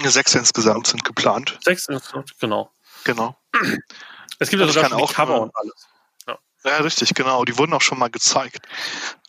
Sechs 0.04 0.36
insgesamt 0.36 0.88
sind 0.88 1.04
geplant. 1.06 1.58
Sechs 1.64 1.88
insgesamt, 1.88 2.38
genau. 2.40 2.70
Genau. 3.06 3.38
Es 4.40 4.50
gibt 4.50 4.62
ja 4.62 4.68
sogar 4.68 4.90
schon 4.90 5.00
auch 5.00 5.14
Cover 5.14 5.42
und 5.42 5.52
alles. 5.56 5.88
Ja, 6.66 6.78
richtig, 6.78 7.14
genau. 7.14 7.46
Die 7.46 7.58
wurden 7.58 7.74
auch 7.74 7.82
schon 7.82 8.00
mal 8.00 8.10
gezeigt. 8.10 8.66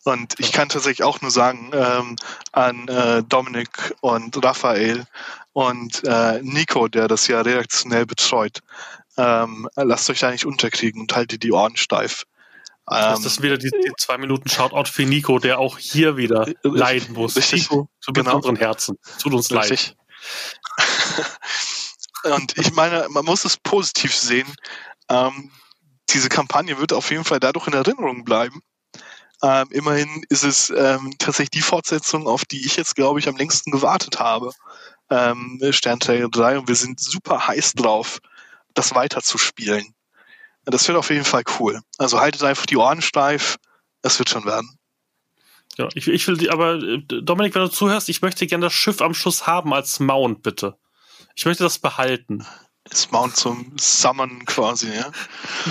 Und 0.05 0.35
ich 0.39 0.53
kann 0.53 0.69
tatsächlich 0.69 1.05
auch 1.05 1.21
nur 1.21 1.31
sagen, 1.31 1.71
ähm, 1.75 2.17
an 2.53 2.89
äh, 2.89 3.23
Dominik 3.25 3.95
und 4.01 4.43
Raphael 4.43 5.05
und 5.53 6.03
äh, 6.05 6.41
Nico, 6.43 6.89
der 6.89 7.09
das 7.09 7.27
ja 7.27 7.41
redaktionell 7.41 8.07
betreut, 8.07 8.61
ähm, 9.19 9.69
lasst 9.75 10.09
euch 10.09 10.21
da 10.21 10.31
nicht 10.31 10.47
unterkriegen 10.47 11.03
und 11.03 11.15
haltet 11.15 11.43
die 11.43 11.53
Ohren 11.53 11.77
steif. 11.77 12.25
Ähm, 12.89 12.97
das 12.99 13.25
ist 13.25 13.43
wieder 13.43 13.59
die, 13.59 13.71
die 13.71 13.93
zwei 13.99 14.17
Minuten 14.17 14.49
Shoutout 14.49 14.91
für 14.91 15.03
Nico, 15.03 15.39
der 15.39 15.59
auch 15.59 15.77
hier 15.77 16.17
wieder 16.17 16.47
richtig, 16.47 16.73
leiden 16.73 17.15
muss. 17.15 17.37
Richtig, 17.37 17.69
Nico, 17.69 17.89
zu 18.01 18.13
genau. 18.13 18.37
unseren 18.37 18.57
Herzen. 18.57 18.97
Tut 19.21 19.35
uns 19.35 19.51
richtig. 19.51 19.97
leid. 22.25 22.35
Und 22.37 22.59
ich 22.59 22.73
meine, 22.73 23.07
man 23.11 23.25
muss 23.25 23.45
es 23.45 23.57
positiv 23.57 24.15
sehen. 24.15 24.53
Ähm, 25.09 25.51
diese 26.17 26.31
Kampagne 26.31 26.79
wird 26.79 26.95
auf 26.95 27.11
jeden 27.11 27.25
Fall 27.25 27.41
dadurch 27.41 27.67
in 27.67 27.75
Erinnerung 27.75 28.25
bleiben. 28.25 28.63
Ähm, 29.43 29.69
immerhin 29.71 30.25
ist 30.31 30.45
es 30.45 30.71
ähm, 30.71 31.15
tatsächlich 31.19 31.51
die 31.51 31.61
Fortsetzung, 31.61 32.27
auf 32.27 32.47
die 32.47 32.65
ich 32.65 32.77
jetzt, 32.77 32.97
glaube 32.97 33.19
ich, 33.19 33.29
am 33.29 33.37
längsten 33.37 33.71
gewartet 33.71 34.19
habe. 34.19 34.51
Ähm, 35.11 35.61
Sternträger 35.71 36.31
3 36.31 36.59
und 36.59 36.69
wir 36.69 36.75
sind 36.75 36.99
super 36.99 37.47
heiß 37.47 37.75
drauf, 37.75 38.21
das 38.73 38.95
weiterzuspielen. 38.95 39.95
Das 40.65 40.89
wird 40.89 40.97
auf 40.97 41.11
jeden 41.11 41.27
Fall 41.27 41.45
cool. 41.61 41.81
Also 41.99 42.19
haltet 42.19 42.43
einfach 42.43 42.65
die 42.65 42.79
Ohren 42.79 43.03
steif, 43.03 43.57
es 44.01 44.19
wird 44.19 44.31
schon 44.31 44.47
werden. 44.47 44.79
Ja, 45.77 45.89
ich, 45.95 46.09
ich 46.09 46.27
will, 46.27 46.49
aber 46.49 46.77
äh, 46.77 47.03
Dominik, 47.03 47.55
wenn 47.55 47.63
du 47.63 47.69
zuhörst, 47.69 48.09
ich 48.09 48.23
möchte 48.23 48.47
gerne 48.47 48.67
das 48.67 48.73
Schiff 48.73 49.03
am 49.03 49.13
Schluss 49.13 49.47
haben 49.47 49.75
als 49.75 50.01
Mount, 50.01 50.43
bitte. 50.43 50.79
Ich 51.35 51.45
möchte 51.45 51.63
das 51.63 51.79
behalten. 51.79 52.47
Das 52.89 53.11
Mount 53.11 53.37
zum 53.37 53.73
Summon 53.79 54.45
quasi, 54.45 54.89
ja. 54.95 55.11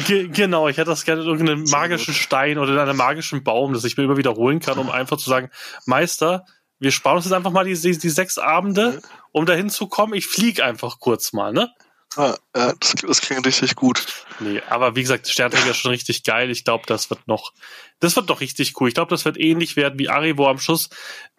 Ge 0.06 0.28
genau, 0.28 0.68
ich 0.68 0.78
hätte 0.78 0.90
das 0.90 1.06
gerne 1.06 1.22
in 1.22 1.28
irgendeinem 1.28 1.64
magischen 1.64 2.14
Stein 2.14 2.58
oder 2.58 2.74
in 2.74 2.80
einem 2.80 2.98
magischen 2.98 3.44
Baum, 3.44 3.74
das 3.74 3.84
ich 3.86 3.96
mir 3.98 4.04
immer 4.04 4.18
wiederholen 4.18 4.60
kann, 4.60 4.78
um 4.78 4.90
einfach 4.90 5.18
zu 5.18 5.30
sagen, 5.30 5.50
Meister, 5.86 6.46
wir 6.80 6.92
sparen 6.92 7.18
uns 7.18 7.26
jetzt 7.26 7.34
einfach 7.34 7.52
mal 7.52 7.66
die, 7.66 7.74
die, 7.74 7.98
die 7.98 8.10
sechs 8.10 8.38
Abende, 8.38 9.02
um 9.32 9.46
dahin 9.46 9.70
zu 9.70 9.88
kommen. 9.88 10.14
Ich 10.14 10.28
fliege 10.28 10.66
einfach 10.66 11.00
kurz 11.00 11.32
mal, 11.32 11.54
ne? 11.54 11.72
Ja, 12.18 12.38
das, 12.54 12.96
das 12.96 13.22
klingt 13.22 13.46
richtig 13.46 13.76
gut. 13.76 14.26
Nee, 14.40 14.62
aber 14.70 14.96
wie 14.96 15.02
gesagt, 15.02 15.28
Sternträger 15.28 15.72
ist 15.72 15.78
schon 15.78 15.92
richtig 15.92 16.24
geil. 16.24 16.50
Ich 16.50 16.64
glaube, 16.64 16.86
das 16.88 17.10
wird 17.10 17.28
noch, 17.28 17.52
das 18.00 18.16
wird 18.16 18.30
doch 18.30 18.40
richtig 18.40 18.80
cool. 18.80 18.88
Ich 18.88 18.94
glaube, 18.94 19.10
das 19.10 19.26
wird 19.26 19.38
ähnlich 19.38 19.76
werden 19.76 20.00
wie 20.00 20.10
Arivo 20.10 20.48
am 20.48 20.58
Schluss. 20.58 20.90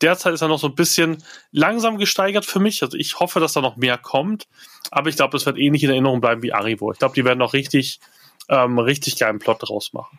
Derzeit 0.03 0.35
ist 0.35 0.43
er 0.43 0.49
noch 0.49 0.59
so 0.59 0.69
ein 0.69 0.75
bisschen 0.75 1.23
langsam 1.51 1.97
gesteigert 1.97 2.45
für 2.45 2.61
mich. 2.61 2.83
Also 2.83 2.97
ich 2.99 3.19
hoffe, 3.19 3.41
dass 3.41 3.55
da 3.55 3.63
noch 3.63 3.77
mehr 3.77 3.97
kommt. 3.97 4.47
Aber 4.91 5.09
ich 5.09 5.17
glaube, 5.17 5.33
das 5.33 5.47
wird 5.47 5.59
ähnlich 5.59 5.83
in 5.83 5.91
Erinnerung 5.91 6.21
bleiben 6.21 6.43
wie 6.43 6.53
Arivo. 6.53 6.93
Ich 6.93 6.99
glaube, 6.99 7.15
die 7.15 7.25
werden 7.25 7.39
noch 7.39 7.55
richtig, 7.55 8.01
ähm, 8.49 8.79
richtig 8.79 9.19
geilen 9.19 9.39
Plot 9.39 9.69
draus 9.69 9.93
machen. 9.95 10.19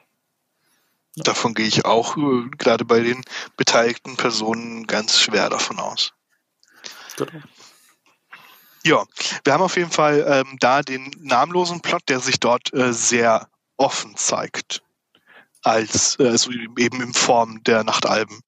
Davon 1.15 1.53
gehe 1.53 1.67
ich 1.67 1.85
auch 1.85 2.17
äh, 2.17 2.49
gerade 2.57 2.85
bei 2.85 2.99
den 2.99 3.23
beteiligten 3.57 4.17
Personen 4.17 4.87
ganz 4.87 5.19
schwer 5.19 5.49
davon 5.49 5.79
aus. 5.79 6.13
Genau. 7.17 7.31
Ja, 8.87 9.05
wir 9.43 9.51
haben 9.51 9.63
auf 9.63 9.75
jeden 9.75 9.91
Fall 9.91 10.25
ähm, 10.29 10.55
da 10.61 10.81
den 10.81 11.11
namenlosen 11.19 11.81
Plot, 11.81 12.03
der 12.07 12.21
sich 12.21 12.39
dort 12.39 12.73
äh, 12.73 12.93
sehr 12.93 13.49
offen 13.75 14.15
zeigt. 14.15 14.81
Als 15.61 16.17
äh, 16.21 16.29
also 16.29 16.51
eben 16.51 17.01
in 17.01 17.13
Form 17.13 17.61
der 17.63 17.83
Nachtalben. 17.83 18.39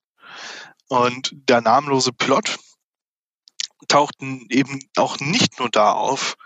Und 0.88 1.30
der 1.34 1.60
namenlose 1.60 2.12
Plot 2.14 2.58
taucht 3.86 4.14
eben 4.48 4.80
auch 4.96 5.18
nicht 5.20 5.58
nur 5.58 5.68
da 5.68 5.92
auf, 5.92 6.36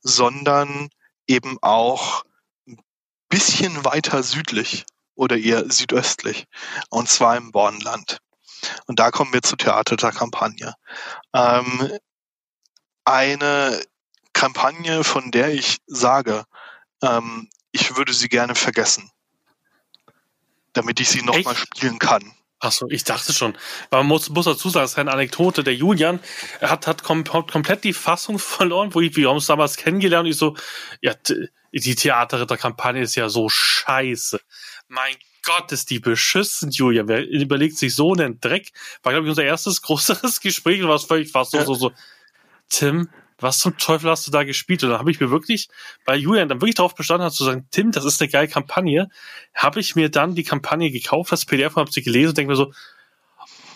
sondern 0.00 0.88
eben 1.26 1.58
auch 1.60 2.24
ein 2.66 2.80
bisschen 3.28 3.84
weiter 3.84 4.22
südlich 4.22 4.86
oder 5.14 5.36
eher 5.36 5.70
südöstlich. 5.70 6.46
Und 6.88 7.10
zwar 7.10 7.36
im 7.36 7.52
Bornland. 7.52 8.16
Und 8.86 8.98
da 8.98 9.10
kommen 9.10 9.34
wir 9.34 9.42
zur 9.42 9.58
Theater 9.58 9.96
der 9.96 10.12
Kampagne. 10.12 10.72
Ähm, 11.34 11.98
eine 13.04 13.80
Kampagne, 14.32 15.04
von 15.04 15.30
der 15.30 15.52
ich 15.52 15.78
sage, 15.86 16.44
ähm, 17.02 17.48
ich 17.72 17.96
würde 17.96 18.12
sie 18.12 18.28
gerne 18.28 18.54
vergessen, 18.54 19.10
damit 20.72 21.00
ich 21.00 21.08
sie 21.08 21.22
nochmal 21.22 21.56
spielen 21.56 21.98
kann. 21.98 22.32
Achso, 22.62 22.86
ich 22.88 23.02
dachte 23.02 23.32
schon. 23.32 23.58
Man 23.90 24.06
muss, 24.06 24.28
muss 24.28 24.44
dazu 24.44 24.68
sagen, 24.70 24.84
es 24.84 24.92
ist 24.92 24.98
eine 24.98 25.10
Anekdote. 25.10 25.64
Der 25.64 25.74
Julian 25.74 26.20
hat, 26.60 26.86
hat 26.86 27.02
kom 27.02 27.24
komplett 27.24 27.82
die 27.82 27.92
Fassung 27.92 28.38
verloren, 28.38 28.94
wo 28.94 29.00
ich, 29.00 29.16
wir 29.16 29.28
haben 29.28 29.34
uns 29.34 29.46
damals 29.46 29.76
kennengelernt 29.76 30.26
und 30.26 30.30
ich 30.30 30.36
so, 30.36 30.56
ja, 31.00 31.12
die 31.72 31.94
Theaterritterkampagne 31.96 33.02
ist 33.02 33.16
ja 33.16 33.28
so 33.28 33.48
scheiße. 33.48 34.40
Mein 34.86 35.16
Gott, 35.42 35.72
ist 35.72 35.90
die 35.90 35.98
beschissen, 35.98 36.70
Julian. 36.70 37.08
Wer 37.08 37.26
überlegt 37.28 37.76
sich 37.76 37.96
so 37.96 38.12
einen 38.12 38.38
Dreck? 38.40 38.70
War, 39.02 39.12
glaube 39.12 39.26
ich, 39.26 39.30
unser 39.30 39.44
erstes 39.44 39.82
größeres 39.82 40.40
Gespräch 40.40 40.80
und 40.82 40.88
war 40.88 41.00
völlig 41.00 41.32
fast 41.32 41.50
so, 41.50 41.64
so, 41.64 41.74
so, 41.74 41.92
Tim, 42.72 43.10
was 43.38 43.58
zum 43.58 43.76
Teufel 43.76 44.10
hast 44.10 44.26
du 44.26 44.30
da 44.30 44.44
gespielt? 44.44 44.82
Und 44.82 44.90
dann 44.90 44.98
habe 44.98 45.10
ich 45.10 45.20
mir 45.20 45.30
wirklich, 45.30 45.68
weil 46.06 46.18
Julian 46.18 46.48
dann 46.48 46.60
wirklich 46.60 46.76
darauf 46.76 46.94
bestanden 46.94 47.26
hat 47.26 47.34
zu 47.34 47.44
sagen, 47.44 47.66
Tim, 47.70 47.92
das 47.92 48.04
ist 48.04 48.20
eine 48.20 48.30
geile 48.30 48.48
Kampagne, 48.48 49.10
habe 49.54 49.80
ich 49.80 49.94
mir 49.94 50.10
dann 50.10 50.34
die 50.34 50.42
Kampagne 50.42 50.90
gekauft, 50.90 51.32
das 51.32 51.44
PDF 51.44 51.76
und 51.76 51.82
habe 51.82 51.92
sie 51.92 52.02
gelesen 52.02 52.30
und 52.30 52.38
denke 52.38 52.52
mir 52.52 52.56
so, 52.56 52.72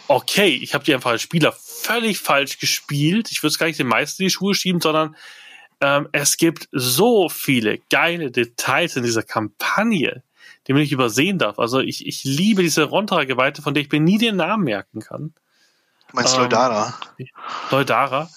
okay, 0.09 0.49
ich 0.49 0.73
habe 0.73 0.85
die 0.85 0.95
einfach 0.95 1.11
als 1.11 1.23
Spieler 1.23 1.53
völlig 1.53 2.21
falsch 2.21 2.59
gespielt. 2.59 3.31
Ich 3.31 3.43
würde 3.43 3.49
es 3.49 3.59
gar 3.59 3.67
nicht 3.67 3.79
den 3.79 3.89
meisten 3.89 4.23
in 4.23 4.29
die 4.29 4.33
Schuhe 4.33 4.55
schieben, 4.55 4.81
sondern 4.81 5.15
ähm, 5.81 6.09
es 6.13 6.39
gibt 6.39 6.69
so 6.73 7.29
viele 7.29 7.79
geile 7.91 8.31
Details 8.31 8.97
in 8.97 9.03
dieser 9.03 9.25
Kampagne, 9.25 10.23
die 10.67 10.73
man 10.73 10.81
nicht 10.81 10.93
übersehen 10.93 11.39
darf. 11.39 11.59
Also 11.59 11.81
ich, 11.81 12.07
ich 12.07 12.25
liebe 12.25 12.63
diese 12.63 12.85
Rontra-Geweihte, 12.85 13.61
von 13.61 13.75
der 13.75 13.83
ich 13.83 13.91
mir 13.91 14.01
nie 14.01 14.17
den 14.17 14.37
Namen 14.37 14.65
merken 14.65 15.01
kann. 15.01 15.35
Du 16.09 16.17
meinst 16.17 16.35
ähm, 16.35 16.43
Leudara? 16.43 16.95
Leudara 17.71 18.31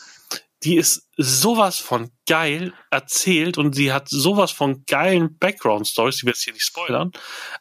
die 0.64 0.76
ist 0.76 1.08
sowas 1.16 1.78
von 1.78 2.12
geil 2.28 2.74
erzählt 2.92 3.58
und 3.58 3.74
sie 3.74 3.94
hat 3.94 4.10
sowas 4.10 4.52
von 4.52 4.84
geilen 4.86 5.38
Background-Stories, 5.38 6.18
die 6.18 6.26
wir 6.26 6.32
jetzt 6.32 6.44
hier 6.44 6.54
nicht 6.54 6.66
spoilern, 6.66 7.12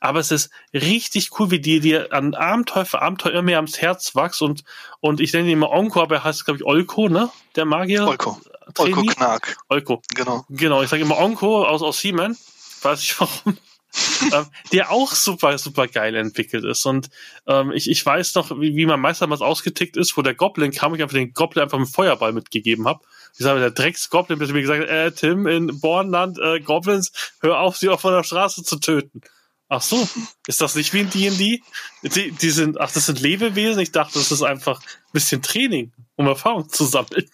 aber 0.00 0.20
es 0.20 0.30
ist 0.30 0.50
richtig 0.72 1.30
cool, 1.38 1.50
wie 1.50 1.60
die 1.60 1.80
dir 1.80 2.12
an 2.12 2.34
Abenteuer 2.34 2.84
für 2.84 3.02
Abenteuer 3.02 3.32
immer 3.32 3.42
mehr 3.42 3.58
ans 3.58 3.78
Herz 3.78 4.14
wächst 4.14 4.42
und, 4.42 4.64
und 5.00 5.20
ich 5.20 5.32
nenne 5.32 5.46
ihn 5.48 5.54
immer 5.54 5.70
Onko, 5.70 6.02
aber 6.02 6.16
er 6.16 6.24
heißt, 6.24 6.44
glaube 6.44 6.58
ich, 6.58 6.64
Olko, 6.64 7.08
ne? 7.08 7.30
Der 7.56 7.64
Magier. 7.64 8.06
Olko. 8.06 8.40
Olko 8.76 9.02
Knark. 9.02 9.56
Olko. 9.68 10.02
Genau. 10.14 10.44
Genau, 10.48 10.82
ich 10.82 10.88
sage 10.88 11.02
immer 11.02 11.18
Onko 11.18 11.64
aus, 11.64 11.82
aus 11.82 12.00
He-Man. 12.00 12.36
Weiß 12.82 13.02
ich 13.02 13.18
warum. 13.20 13.56
Ähm, 14.32 14.46
der 14.72 14.90
auch 14.90 15.12
super, 15.14 15.56
super 15.58 15.86
geil 15.86 16.14
entwickelt 16.14 16.64
ist. 16.64 16.84
Und 16.86 17.08
ähm, 17.46 17.72
ich, 17.72 17.90
ich 17.90 18.04
weiß 18.04 18.34
noch, 18.34 18.50
wie, 18.60 18.76
wie 18.76 18.86
mein 18.86 19.00
Meister 19.00 19.26
damals 19.26 19.40
ausgetickt 19.40 19.96
ist, 19.96 20.16
wo 20.16 20.22
der 20.22 20.34
Goblin 20.34 20.70
kam, 20.70 20.94
ich 20.94 21.02
einfach 21.02 21.16
den 21.16 21.32
Goblin 21.32 21.64
einfach 21.64 21.78
mit 21.78 21.88
Feuerball 21.88 22.32
mitgegeben 22.32 22.86
habe. 22.86 23.04
Ich 23.34 23.44
sage, 23.44 23.60
der 23.60 23.70
Drecks-Goblin, 23.70 24.38
bis 24.38 24.50
mir 24.52 24.62
gesagt 24.62 24.82
hat, 24.82 24.88
äh, 24.88 25.12
Tim, 25.12 25.46
in 25.46 25.80
Bornland, 25.80 26.38
äh, 26.38 26.60
Goblins, 26.60 27.12
hör 27.40 27.60
auf, 27.60 27.76
sie 27.76 27.88
auch 27.88 28.00
von 28.00 28.12
der 28.12 28.24
Straße 28.24 28.64
zu 28.64 28.78
töten. 28.78 29.22
Ach 29.68 29.82
so, 29.82 30.08
ist 30.46 30.62
das 30.62 30.74
nicht 30.76 30.94
wie 30.94 31.00
in 31.00 31.10
D&D? 31.10 31.62
Die, 32.02 32.30
die 32.32 32.50
sind, 32.50 32.80
ach, 32.80 32.90
das 32.90 33.06
sind 33.06 33.20
Lebewesen? 33.20 33.80
Ich 33.80 33.92
dachte, 33.92 34.18
das 34.18 34.32
ist 34.32 34.42
einfach 34.42 34.80
ein 34.80 35.12
bisschen 35.12 35.42
Training, 35.42 35.92
um 36.16 36.26
Erfahrung 36.26 36.68
zu 36.70 36.84
sammeln. 36.86 37.28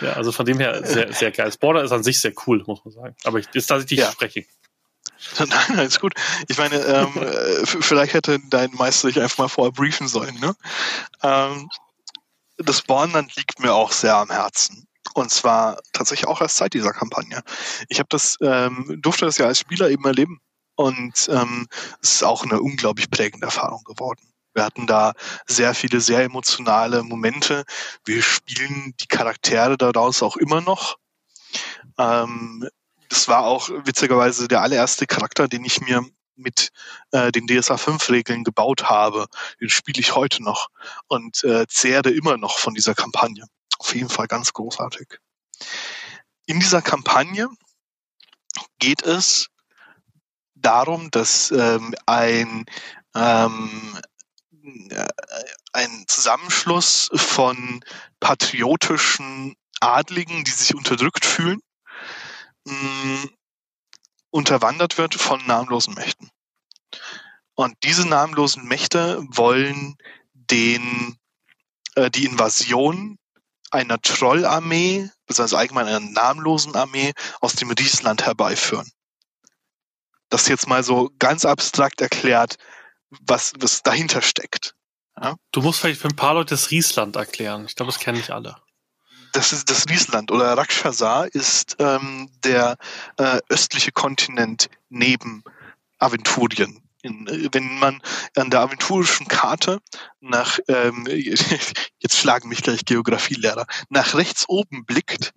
Ja, 0.00 0.14
also 0.14 0.32
von 0.32 0.44
dem 0.44 0.58
her 0.58 0.84
sehr, 0.84 1.12
sehr 1.12 1.30
geil. 1.30 1.46
Das 1.46 1.56
Border 1.56 1.82
ist 1.84 1.92
an 1.92 2.02
sich 2.02 2.20
sehr 2.20 2.32
cool, 2.46 2.62
muss 2.66 2.84
man 2.84 2.92
sagen. 2.92 3.16
Aber 3.24 3.38
ich, 3.38 3.46
ist 3.52 3.66
tatsächlich 3.66 4.00
ja. 4.00 4.12
spreche. 4.12 4.44
Nein, 5.38 5.78
alles 5.78 6.00
gut. 6.00 6.14
Ich 6.48 6.58
meine, 6.58 6.76
ähm, 6.76 7.12
äh, 7.22 7.66
vielleicht 7.66 8.14
hätte 8.14 8.38
dein 8.48 8.72
Meister 8.74 9.08
dich 9.08 9.20
einfach 9.20 9.38
mal 9.38 9.48
vorher 9.48 9.72
briefen 9.72 10.08
sollen. 10.08 10.38
Ne? 10.40 10.54
Ähm, 11.22 11.68
das 12.58 12.82
Bornland 12.82 13.34
liegt 13.36 13.60
mir 13.60 13.74
auch 13.74 13.92
sehr 13.92 14.16
am 14.16 14.30
Herzen. 14.30 14.86
Und 15.14 15.30
zwar 15.30 15.78
tatsächlich 15.92 16.28
auch 16.28 16.40
erst 16.40 16.56
seit 16.56 16.74
dieser 16.74 16.92
Kampagne. 16.92 17.42
Ich 17.88 17.98
habe 17.98 18.08
das, 18.10 18.36
ähm, 18.42 18.98
durfte 19.00 19.24
das 19.24 19.38
ja 19.38 19.46
als 19.46 19.60
Spieler 19.60 19.88
eben 19.88 20.04
erleben. 20.04 20.40
Und 20.74 21.28
ähm, 21.30 21.66
es 22.02 22.16
ist 22.16 22.24
auch 22.24 22.44
eine 22.44 22.60
unglaublich 22.60 23.10
prägende 23.10 23.46
Erfahrung 23.46 23.82
geworden. 23.84 24.20
Wir 24.52 24.64
hatten 24.64 24.86
da 24.86 25.12
sehr 25.46 25.74
viele 25.74 26.00
sehr 26.00 26.22
emotionale 26.22 27.02
Momente. 27.02 27.64
Wir 28.04 28.22
spielen 28.22 28.94
die 29.00 29.06
Charaktere 29.06 29.76
daraus 29.76 30.22
auch 30.22 30.36
immer 30.36 30.60
noch. 30.60 30.96
Ähm, 31.98 32.66
das 33.08 33.28
war 33.28 33.44
auch 33.44 33.68
witzigerweise 33.84 34.48
der 34.48 34.62
allererste 34.62 35.06
Charakter, 35.06 35.48
den 35.48 35.64
ich 35.64 35.80
mir 35.80 36.04
mit 36.36 36.70
äh, 37.12 37.32
den 37.32 37.46
DSA 37.46 37.76
5 37.76 38.10
Regeln 38.10 38.44
gebaut 38.44 38.84
habe. 38.84 39.26
Den 39.60 39.70
spiele 39.70 40.00
ich 40.00 40.14
heute 40.14 40.42
noch 40.42 40.68
und 41.08 41.42
äh, 41.44 41.66
zehre 41.68 42.10
immer 42.10 42.36
noch 42.36 42.58
von 42.58 42.74
dieser 42.74 42.94
Kampagne. 42.94 43.46
Auf 43.78 43.94
jeden 43.94 44.08
Fall 44.08 44.26
ganz 44.26 44.52
großartig. 44.52 45.18
In 46.46 46.60
dieser 46.60 46.82
Kampagne 46.82 47.48
geht 48.78 49.02
es 49.02 49.48
darum, 50.54 51.10
dass 51.10 51.50
ähm, 51.50 51.94
ein 52.06 52.66
ähm, 53.14 53.98
äh, 54.90 55.06
ein 55.72 56.04
Zusammenschluss 56.06 57.10
von 57.14 57.84
patriotischen 58.18 59.54
Adligen, 59.80 60.44
die 60.44 60.50
sich 60.50 60.74
unterdrückt 60.74 61.24
fühlen, 61.24 61.60
mh, 62.66 63.28
unterwandert 64.30 64.98
wird 64.98 65.14
von 65.14 65.44
namenlosen 65.46 65.94
Mächten. 65.94 66.30
Und 67.54 67.76
diese 67.84 68.06
namenlosen 68.06 68.64
Mächte 68.64 69.24
wollen 69.30 69.96
den, 70.34 71.16
äh, 71.94 72.10
die 72.10 72.26
Invasion 72.26 73.18
einer 73.70 74.00
Trollarmee, 74.00 75.08
beziehungsweise 75.26 75.58
allgemein 75.58 75.86
einer 75.86 76.00
namenlosen 76.00 76.76
Armee 76.76 77.12
aus 77.40 77.54
dem 77.54 77.70
Riesland 77.70 78.24
herbeiführen. 78.24 78.90
Das 80.28 80.48
jetzt 80.48 80.68
mal 80.68 80.82
so 80.82 81.10
ganz 81.18 81.44
abstrakt 81.44 82.00
erklärt, 82.00 82.56
was, 83.10 83.52
was 83.58 83.82
dahinter 83.82 84.22
steckt. 84.22 84.74
Ja? 85.20 85.36
Du 85.52 85.62
musst 85.62 85.80
vielleicht 85.80 86.00
für 86.00 86.08
ein 86.08 86.16
paar 86.16 86.34
Leute 86.34 86.54
das 86.54 86.70
Riesland 86.70 87.16
erklären. 87.16 87.64
Ich 87.66 87.74
glaube, 87.74 87.92
das 87.92 88.00
kennen 88.00 88.18
nicht 88.18 88.30
alle. 88.30 88.56
Das 89.32 89.52
ist 89.52 89.70
das 89.70 89.88
Riesland 89.88 90.30
oder 90.30 90.56
Rakshasa 90.56 91.24
ist 91.24 91.76
ähm, 91.78 92.30
der 92.44 92.76
äh, 93.18 93.40
östliche 93.48 93.92
Kontinent 93.92 94.68
neben 94.88 95.42
Aventurien. 95.98 96.82
In, 97.02 97.26
äh, 97.26 97.48
wenn 97.52 97.78
man 97.78 98.00
an 98.36 98.50
der 98.50 98.60
aventurischen 98.60 99.28
Karte 99.28 99.80
nach, 100.20 100.58
ähm, 100.68 101.06
jetzt 101.98 102.16
schlagen 102.16 102.48
mich 102.48 102.62
gleich 102.62 102.84
Geografielehrer, 102.84 103.66
nach 103.88 104.14
rechts 104.14 104.44
oben 104.48 104.84
blickt, 104.84 105.32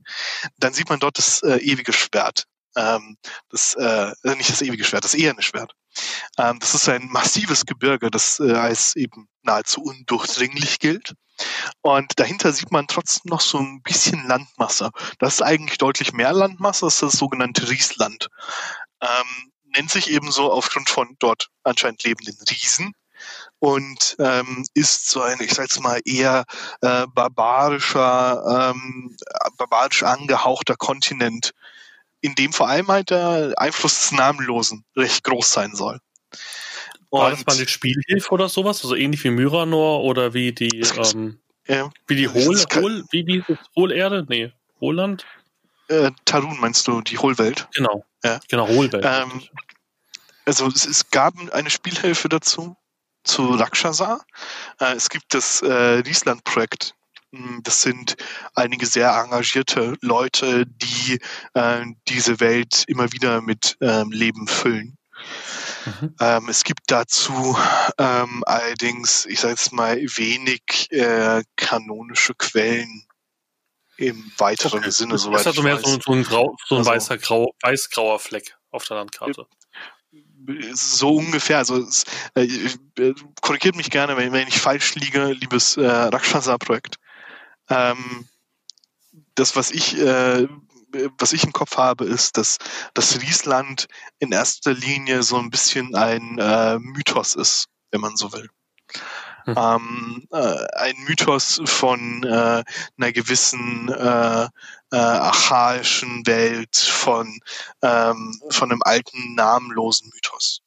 dann 0.58 0.74
sieht 0.74 0.90
man 0.90 1.00
dort 1.00 1.18
das 1.18 1.44
äh, 1.44 1.58
ewige 1.58 1.94
Schwert. 1.94 2.46
Ähm, 2.76 3.18
das, 3.50 3.74
äh, 3.76 4.12
nicht 4.24 4.50
das 4.50 4.62
ewige 4.62 4.84
Schwert, 4.84 5.04
das 5.04 5.16
eherne 5.16 5.42
Schwert. 5.42 5.74
Ähm, 6.38 6.60
das 6.60 6.76
ist 6.76 6.88
ein 6.90 7.08
massives 7.10 7.66
Gebirge, 7.66 8.12
das 8.12 8.40
äh, 8.40 8.54
als 8.54 8.96
eben 8.96 9.28
nahezu 9.42 9.82
undurchdringlich 9.82 10.80
gilt. 10.80 11.14
Und 11.82 12.12
dahinter 12.18 12.52
sieht 12.52 12.72
man 12.72 12.88
trotzdem 12.88 13.30
noch 13.30 13.42
so 13.42 13.60
ein 13.60 13.82
bisschen 13.82 14.28
Landmasse. 14.28 14.92
Das 15.20 15.36
ist 15.36 15.42
eigentlich 15.42 15.78
deutlich 15.78 16.14
mehr 16.14 16.34
Landmasse, 16.34 16.86
das 16.86 16.96
ist 16.96 17.04
das 17.04 17.14
sogenannte 17.14 17.70
Riesland. 17.70 18.28
Ähm, 19.02 19.52
nennt 19.76 19.92
sich 19.92 20.10
ebenso 20.10 20.52
aufgrund 20.52 20.90
von 20.90 21.16
dort 21.20 21.50
anscheinend 21.64 22.04
lebenden 22.04 22.38
Riesen 22.50 22.94
und 23.60 24.16
ähm, 24.20 24.66
ist 24.74 25.10
so 25.10 25.22
ein, 25.22 25.40
ich 25.42 25.54
sag's 25.54 25.80
mal, 25.80 26.00
eher 26.06 26.46
äh, 26.82 27.06
barbarischer, 27.14 28.72
ähm, 28.74 29.16
barbarisch 29.58 30.04
angehauchter 30.04 30.76
Kontinent, 30.76 31.52
in 32.22 32.36
dem 32.36 32.54
vor 32.54 32.68
allem 32.68 32.88
halt 32.88 33.10
der 33.10 33.54
Einfluss 33.58 34.00
des 34.00 34.12
Namenlosen 34.12 34.84
recht 34.96 35.24
groß 35.24 35.52
sein 35.52 35.76
soll. 35.76 36.00
Und 37.10 37.22
War 37.22 37.32
das 37.32 37.46
mal 37.46 37.58
die 37.58 37.68
Spielhilfe 37.68 38.32
oder 38.32 38.50
sowas? 38.50 38.84
Also 38.84 38.96
ähnlich 38.96 39.24
wie 39.24 39.32
Myranor 39.32 40.04
oder 40.04 40.34
wie 40.34 40.52
die, 40.52 40.80
ähm, 40.80 41.40
ja, 41.68 41.90
wie 42.08 42.16
die 42.16 42.28
Hohl, 42.28 42.56
Hohl, 42.76 43.04
wie 43.10 43.24
die 43.24 43.44
Hohlerde? 43.76 44.26
Nee, 44.30 44.52
Hohland? 44.80 45.26
Äh, 45.88 46.12
Tarun 46.26 46.60
meinst 46.60 46.88
du, 46.88 47.02
die 47.02 47.18
Hohlwelt? 47.18 47.68
Genau. 47.74 48.06
Ja. 48.24 48.40
Genau, 48.48 48.68
Hohlwelt. 48.68 49.04
Ähm, 49.06 49.42
also 50.46 50.68
es, 50.68 50.86
es, 50.86 51.10
gab 51.10 51.34
eine 51.52 51.70
Spielhilfe 51.70 52.30
dazu, 52.30 52.76
zu 53.24 53.56
Rakshasa. 53.56 54.22
Äh, 54.80 54.94
es 54.94 55.10
gibt 55.10 55.34
das 55.34 55.62
äh, 55.64 55.72
Riesland-Projekt. 55.74 56.94
Das 57.62 57.84
sind 57.84 58.16
einige 58.56 58.88
sehr 58.88 59.12
engagierte 59.12 59.96
Leute, 60.02 60.66
die 60.66 61.20
äh, 61.54 61.86
diese 62.08 62.40
Welt 62.40 62.86
immer 62.88 63.12
wieder 63.12 63.42
mit 63.42 63.78
ähm, 63.82 64.12
Leben 64.12 64.48
füllen. 64.48 64.98
Mhm. 65.86 66.16
Ähm, 66.20 66.50
es 66.50 66.64
gibt 66.64 66.82
dazu 66.88 67.58
ähm, 67.98 68.44
allerdings, 68.46 69.26
ich 69.26 69.40
sage 69.40 69.54
jetzt 69.54 69.72
mal, 69.74 69.98
wenig 69.98 70.88
äh, 70.92 71.44
kanonische 71.56 72.34
Quellen 72.36 73.06
im 73.98 74.32
weiteren 74.38 74.80
okay. 74.80 74.92
Sinne. 74.92 75.14
Das 75.14 75.26
ist 75.26 75.48
also 75.48 75.62
mehr 75.62 75.78
so, 75.78 76.00
so, 76.00 76.14
ein, 76.14 76.24
Grau, 76.24 76.56
so 76.66 76.76
ein 76.76 76.80
also, 76.80 76.92
weißer, 76.92 77.18
grau, 77.18 77.54
weiß-grauer 77.62 78.20
Fleck 78.20 78.58
auf 78.72 78.86
der 78.86 78.98
Landkarte. 78.98 79.46
So 80.74 81.16
ungefähr. 81.16 81.58
Also 81.58 81.84
es, 81.84 82.06
äh, 82.34 82.46
äh, 82.98 83.14
korrigiert 83.42 83.76
mich 83.76 83.92
gerne, 83.92 84.18
wenn, 84.18 84.32
wenn, 84.32 84.48
ich 84.48 84.58
falsch 84.58 84.96
liege, 84.96 85.34
liebes 85.34 85.78
äh, 85.78 85.86
Rakshasa-Projekt. 85.86 86.98
Ähm, 87.70 88.28
das, 89.36 89.56
was 89.56 89.72
ich 89.72 89.98
äh, 89.98 90.48
was 91.18 91.34
ich 91.34 91.44
im 91.44 91.54
Kopf 91.54 91.78
habe, 91.78 92.06
ist, 92.06 92.38
dass 92.38 92.58
das 92.94 93.22
Riesland 93.22 93.88
in 94.20 94.32
erster 94.32 94.74
Linie 94.74 95.24
so 95.24 95.38
ein 95.38 95.50
bisschen 95.50 95.96
ein 95.96 96.38
äh, 96.40 96.80
Mythos 96.80 97.36
ist, 97.36 97.68
wenn 97.92 98.02
man 98.02 98.16
so 98.16 98.34
will. 98.34 98.50
Hm. 99.46 99.56
Ähm, 99.58 100.28
äh, 100.32 100.66
ein 100.78 100.96
Mythos 101.08 101.62
von 101.66 102.24
äh, 102.24 102.64
einer 102.98 103.12
gewissen 103.12 103.90
äh, 103.90 104.48
äh, 104.92 104.98
archaischen 104.98 106.26
Welt, 106.26 106.76
von, 106.76 107.40
ähm, 107.82 108.40
von 108.50 108.72
einem 108.72 108.82
alten, 108.84 109.36
namenlosen 109.36 110.10
Mythos. 110.14 110.62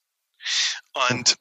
Und 1.10 1.36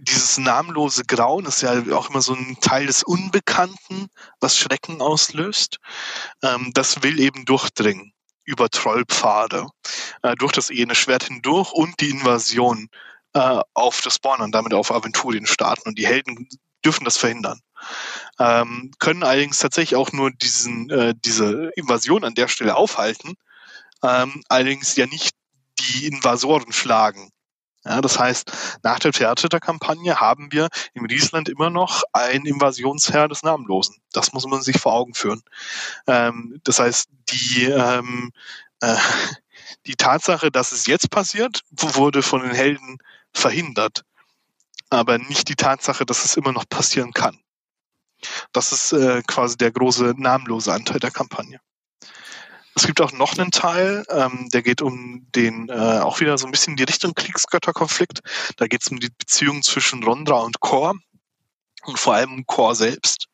dieses 0.00 0.38
namenlose 0.38 1.04
Grauen 1.04 1.46
ist 1.46 1.62
ja 1.62 1.82
auch 1.92 2.10
immer 2.10 2.22
so 2.22 2.34
ein 2.34 2.58
Teil 2.60 2.86
des 2.86 3.02
Unbekannten, 3.02 4.08
was 4.40 4.56
Schrecken 4.56 5.00
auslöst. 5.00 5.78
Ähm, 6.42 6.70
das 6.74 7.02
will 7.02 7.20
eben 7.20 7.44
durchdringen 7.44 8.12
über 8.44 8.68
Trollpfade, 8.68 9.66
äh, 10.22 10.34
durch 10.36 10.52
das 10.52 10.70
Ehene 10.70 10.94
Schwert 10.94 11.24
hindurch 11.24 11.72
und 11.72 12.00
die 12.00 12.10
Invasion 12.10 12.88
äh, 13.34 13.60
auf 13.74 14.00
das 14.00 14.16
Spawn 14.16 14.40
und 14.40 14.52
damit 14.52 14.74
auf 14.74 14.90
Aventurien 14.90 15.46
starten. 15.46 15.88
Und 15.88 15.98
die 15.98 16.06
Helden 16.06 16.48
dürfen 16.84 17.04
das 17.04 17.16
verhindern. 17.16 17.60
Ähm, 18.38 18.90
können 18.98 19.22
allerdings 19.22 19.58
tatsächlich 19.58 19.96
auch 19.96 20.12
nur 20.12 20.30
diesen, 20.30 20.90
äh, 20.90 21.14
diese 21.24 21.70
Invasion 21.76 22.24
an 22.24 22.34
der 22.34 22.48
Stelle 22.48 22.76
aufhalten, 22.76 23.34
ähm, 24.02 24.42
allerdings 24.48 24.96
ja 24.96 25.06
nicht 25.06 25.34
die 25.78 26.06
Invasoren 26.06 26.72
schlagen. 26.72 27.30
Ja, 27.84 28.02
das 28.02 28.18
heißt, 28.18 28.52
nach 28.82 28.98
der 28.98 29.12
Theaterkampagne 29.12 30.20
haben 30.20 30.52
wir 30.52 30.68
im 30.92 31.06
Riesland 31.06 31.48
immer 31.48 31.70
noch 31.70 32.02
ein 32.12 32.44
Invasionsherr 32.44 33.26
des 33.28 33.42
Namenlosen. 33.42 33.96
Das 34.12 34.32
muss 34.32 34.46
man 34.46 34.60
sich 34.60 34.78
vor 34.78 34.92
Augen 34.92 35.14
führen. 35.14 35.42
Ähm, 36.06 36.60
das 36.64 36.78
heißt, 36.78 37.08
die, 37.30 37.64
ähm, 37.64 38.32
äh, 38.80 38.96
die 39.86 39.96
Tatsache, 39.96 40.50
dass 40.50 40.72
es 40.72 40.86
jetzt 40.86 41.10
passiert, 41.10 41.62
wurde 41.70 42.22
von 42.22 42.42
den 42.42 42.52
Helden 42.52 42.98
verhindert. 43.32 44.04
Aber 44.90 45.16
nicht 45.16 45.48
die 45.48 45.56
Tatsache, 45.56 46.04
dass 46.04 46.24
es 46.24 46.36
immer 46.36 46.52
noch 46.52 46.68
passieren 46.68 47.12
kann. 47.12 47.38
Das 48.52 48.72
ist 48.72 48.92
äh, 48.92 49.22
quasi 49.26 49.56
der 49.56 49.70
große 49.72 50.14
namenlose 50.18 50.72
Anteil 50.72 51.00
der 51.00 51.10
Kampagne. 51.10 51.60
Es 52.80 52.86
gibt 52.86 53.02
auch 53.02 53.12
noch 53.12 53.36
einen 53.36 53.50
Teil, 53.50 54.06
ähm, 54.08 54.48
der 54.54 54.62
geht 54.62 54.80
um 54.80 55.26
den, 55.34 55.68
äh, 55.68 55.98
auch 56.00 56.20
wieder 56.20 56.38
so 56.38 56.46
ein 56.46 56.50
bisschen 56.50 56.70
in 56.72 56.76
die 56.78 56.84
Richtung 56.84 57.12
Kriegsgötterkonflikt. 57.12 58.20
Da 58.56 58.68
geht 58.68 58.80
es 58.80 58.88
um 58.88 58.98
die 58.98 59.10
Beziehung 59.10 59.62
zwischen 59.62 60.02
Rondra 60.02 60.38
und 60.38 60.60
Kor 60.60 60.94
und 61.84 61.98
vor 61.98 62.14
allem 62.14 62.32
um 62.32 62.46
Kor 62.46 62.74
selbst. 62.74 63.26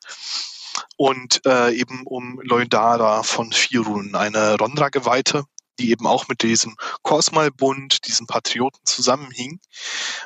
Und 0.97 1.39
äh, 1.45 1.73
eben 1.73 2.03
um 2.03 2.41
Leudara 2.43 3.23
von 3.23 3.53
Firun, 3.53 4.15
eine 4.15 4.57
Rondra-Geweihte, 4.57 5.45
die 5.79 5.91
eben 5.91 6.07
auch 6.07 6.27
mit 6.27 6.43
diesem 6.43 6.75
Kosmal-Bund, 7.03 8.05
diesem 8.05 8.27
Patrioten 8.27 8.81
zusammenhing 8.83 9.61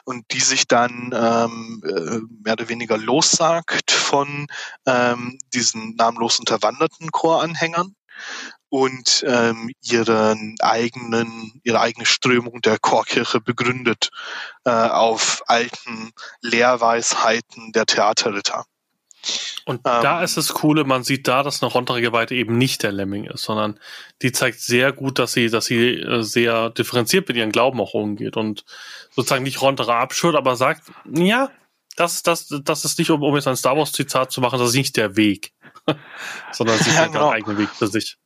und 0.03 0.25
die 0.31 0.39
sich 0.39 0.67
dann 0.67 1.13
ähm, 1.13 1.83
äh, 1.85 2.21
mehr 2.43 2.53
oder 2.53 2.69
weniger 2.69 2.97
lossagt 2.97 3.91
von 3.91 4.47
ähm, 4.87 5.37
diesen 5.53 5.95
namenlos 5.95 6.39
unterwanderten 6.39 7.11
Choranhängern 7.11 7.95
und 8.71 9.25
ähm, 9.27 9.69
ihren 9.81 10.55
eigenen, 10.61 11.59
ihre 11.65 11.81
eigene 11.81 12.05
Strömung 12.05 12.61
der 12.61 12.79
Chorkirche 12.79 13.41
begründet 13.41 14.11
äh, 14.63 14.69
auf 14.69 15.43
alten 15.47 16.11
Lehrweisheiten 16.41 17.73
der 17.73 17.85
Theaterritter. 17.85 18.63
Und 19.65 19.81
ähm, 19.85 20.01
da 20.01 20.23
ist 20.23 20.37
es 20.37 20.53
coole, 20.53 20.85
man 20.85 21.03
sieht 21.03 21.27
da, 21.27 21.43
dass 21.43 21.61
eine 21.61 21.69
Rondra-Geweihte 21.69 22.33
eben 22.33 22.57
nicht 22.57 22.81
der 22.83 22.93
Lemming 22.93 23.25
ist, 23.25 23.43
sondern 23.43 23.77
die 24.21 24.31
zeigt 24.31 24.61
sehr 24.61 24.93
gut, 24.93 25.19
dass 25.19 25.33
sie, 25.33 25.49
dass 25.49 25.65
sie 25.65 25.95
äh, 25.95 26.21
sehr 26.23 26.69
differenziert 26.69 27.27
mit 27.27 27.35
ihrem 27.35 27.51
Glauben 27.51 27.81
auch 27.81 27.93
umgeht 27.93 28.37
und 28.37 28.63
sozusagen 29.11 29.43
nicht 29.43 29.61
Rondra 29.61 29.99
abschürt, 29.99 30.37
aber 30.37 30.55
sagt, 30.55 30.83
ja, 31.13 31.51
das, 31.97 32.23
das, 32.23 32.47
das 32.63 32.85
ist 32.85 32.97
nicht, 32.99 33.11
um, 33.11 33.21
um 33.21 33.35
jetzt 33.35 33.49
ein 33.49 33.57
Star 33.57 33.75
Wars-Zitat 33.75 34.31
zu 34.31 34.39
machen, 34.39 34.59
das 34.59 34.69
ist 34.69 34.75
nicht 34.75 34.95
der 34.95 35.17
Weg, 35.17 35.51
sondern 36.53 36.79
sie 36.79 36.91
ja, 36.91 37.07
genau. 37.07 37.27
einen 37.27 37.41
eigenen 37.41 37.57
Weg 37.57 37.69
für 37.69 37.87
sich. 37.87 38.17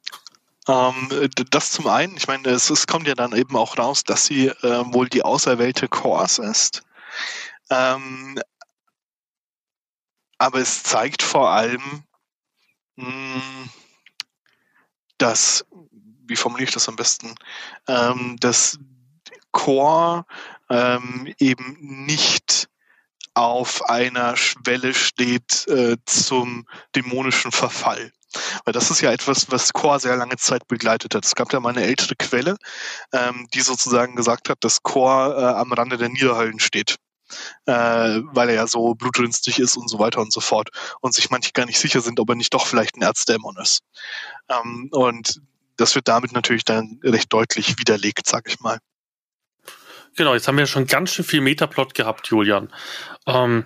Ähm, 0.67 1.29
das 1.51 1.71
zum 1.71 1.87
einen, 1.87 2.17
ich 2.17 2.27
meine, 2.27 2.49
es, 2.49 2.69
es, 2.69 2.87
kommt 2.87 3.07
ja 3.07 3.13
dann 3.13 3.35
eben 3.35 3.55
auch 3.55 3.77
raus, 3.77 4.03
dass 4.03 4.25
sie 4.25 4.47
äh, 4.47 4.93
wohl 4.93 5.07
die 5.07 5.23
auserwählte 5.23 5.87
Kors 5.87 6.39
ist. 6.39 6.83
Ähm, 7.69 8.39
aber 10.37 10.59
es 10.59 10.83
zeigt 10.83 11.21
vor 11.21 11.49
allem, 11.51 12.03
mh, 12.95 13.05
hm, 13.05 13.69
dass, 15.17 15.65
wie 16.27 16.35
formuliere 16.35 16.67
ich 16.67 16.73
das 16.73 16.89
am 16.89 16.95
besten, 16.95 17.35
ähm, 17.87 18.37
dass 18.39 18.79
Chor 19.51 20.25
ähm, 20.69 21.33
eben 21.39 21.77
nicht 21.79 22.69
auf 23.35 23.89
einer 23.89 24.35
Schwelle 24.37 24.93
steht 24.93 25.67
äh, 25.67 25.97
zum 26.05 26.65
dämonischen 26.95 27.51
Verfall. 27.51 28.11
Weil 28.63 28.73
das 28.73 28.91
ist 28.91 29.01
ja 29.01 29.11
etwas, 29.11 29.49
was 29.51 29.71
Chor 29.73 29.99
sehr 29.99 30.15
lange 30.17 30.37
Zeit 30.37 30.67
begleitet 30.67 31.15
hat. 31.15 31.25
Es 31.25 31.35
gab 31.35 31.53
ja 31.53 31.59
mal 31.59 31.69
eine 31.69 31.83
ältere 31.83 32.15
Quelle, 32.15 32.57
ähm, 33.13 33.47
die 33.53 33.61
sozusagen 33.61 34.15
gesagt 34.15 34.49
hat, 34.49 34.63
dass 34.63 34.83
Chor 34.83 35.37
äh, 35.37 35.43
am 35.43 35.71
Rande 35.71 35.97
der 35.97 36.09
Niederhöllen 36.09 36.59
steht. 36.59 36.95
Äh, 37.65 37.73
weil 37.73 38.49
er 38.49 38.55
ja 38.55 38.67
so 38.67 38.93
blutrünstig 38.93 39.59
ist 39.59 39.77
und 39.77 39.89
so 39.89 39.97
weiter 39.99 40.21
und 40.21 40.31
so 40.31 40.41
fort. 40.41 40.69
Und 41.01 41.13
sich 41.13 41.29
manche 41.29 41.51
gar 41.53 41.65
nicht 41.65 41.79
sicher 41.79 42.01
sind, 42.01 42.19
ob 42.19 42.29
er 42.29 42.35
nicht 42.35 42.53
doch 42.53 42.67
vielleicht 42.67 42.95
ein 42.97 43.01
Erzdämon 43.01 43.57
ist. 43.57 43.81
Ähm, 44.49 44.89
und 44.91 45.41
das 45.77 45.95
wird 45.95 46.07
damit 46.07 46.33
natürlich 46.33 46.65
dann 46.65 46.99
recht 47.03 47.33
deutlich 47.33 47.79
widerlegt, 47.79 48.27
sag 48.27 48.47
ich 48.47 48.59
mal. 48.59 48.79
Genau, 50.15 50.33
jetzt 50.33 50.47
haben 50.47 50.57
wir 50.57 50.65
schon 50.65 50.87
ganz 50.87 51.11
schön 51.11 51.25
viel 51.25 51.41
Metaplot 51.41 51.93
gehabt, 51.93 52.27
Julian. 52.27 52.71
Ähm, 53.25 53.65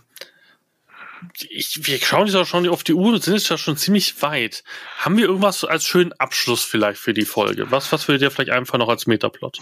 ich, 1.49 1.85
wir 1.85 1.99
schauen 1.99 2.27
jetzt 2.27 2.35
auch 2.35 2.47
schon 2.47 2.67
auf 2.69 2.83
die 2.83 2.93
Uhr 2.93 3.13
und 3.13 3.23
sind 3.23 3.35
jetzt 3.35 3.49
ja 3.49 3.57
schon 3.57 3.77
ziemlich 3.77 4.21
weit. 4.21 4.63
Haben 4.97 5.17
wir 5.17 5.25
irgendwas 5.25 5.63
als 5.63 5.85
schönen 5.85 6.13
Abschluss 6.13 6.63
vielleicht 6.63 6.99
für 6.99 7.13
die 7.13 7.25
Folge? 7.25 7.71
Was, 7.71 7.91
was 7.91 8.07
würde 8.07 8.19
dir 8.19 8.31
vielleicht 8.31 8.51
einfach 8.51 8.77
noch 8.77 8.89
als 8.89 9.05
Metaplot? 9.05 9.59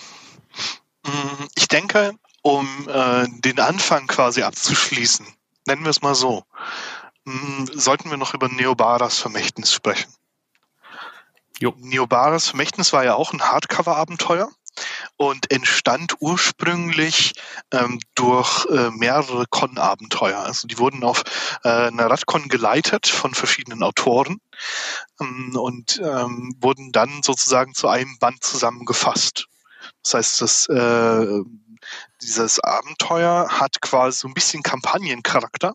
Mm, 1.06 1.46
ich 1.56 1.68
denke, 1.68 2.14
um 2.42 2.88
äh, 2.88 3.26
den 3.40 3.60
Anfang 3.60 4.08
quasi 4.08 4.44
abzuschließen, 4.44 5.26
nennen 5.66 5.84
wir 5.84 5.90
es 5.90 6.02
mal 6.02 6.16
so, 6.16 6.44
mh, 7.26 7.34
mm, 7.34 7.70
sollten 7.74 8.10
wir 8.10 8.18
noch 8.18 8.34
über 8.34 8.48
Neobaras 8.48 9.20
Vermächtnis 9.20 9.74
sprechen. 9.74 10.14
Jo. 11.60 11.74
Neobaras 11.78 12.50
Vermächtnis 12.50 12.94
war 12.94 13.04
ja 13.04 13.16
auch 13.16 13.34
ein 13.34 13.42
Hardcover-Abenteuer 13.42 14.50
und 15.16 15.52
entstand 15.52 16.16
ursprünglich 16.20 17.34
ähm, 17.72 18.00
durch 18.16 18.66
äh, 18.68 18.92
mehrere 18.92 19.46
Con-Abenteuer. 19.50 20.40
Also 20.40 20.68
die 20.68 20.78
wurden 20.78 21.04
auf 21.04 21.24
äh, 21.64 21.70
einer 21.70 22.10
Radcon 22.10 22.48
geleitet 22.50 23.08
von 23.08 23.34
verschiedenen 23.34 23.84
Autoren 23.84 24.40
ähm, 25.20 25.56
und 25.56 26.00
ähm, 26.04 26.56
wurden 26.60 26.92
dann 26.92 27.22
sozusagen 27.24 27.74
zu 27.74 27.88
einem 27.88 28.18
Band 28.20 28.44
zusammengefasst. 28.44 29.48
Das 30.04 30.14
heißt, 30.14 30.42
das, 30.42 30.68
äh, 30.70 31.42
dieses 32.22 32.60
Abenteuer 32.60 33.48
hat 33.50 33.82
quasi 33.82 34.20
so 34.20 34.28
ein 34.28 34.34
bisschen 34.34 34.64
Kampagnencharakter, 34.64 35.74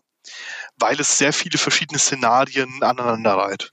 weil 0.77 0.99
es 0.99 1.17
sehr 1.17 1.33
viele 1.33 1.57
verschiedene 1.57 1.99
Szenarien 1.99 2.81
aneinander 2.83 3.35
reiht. 3.37 3.71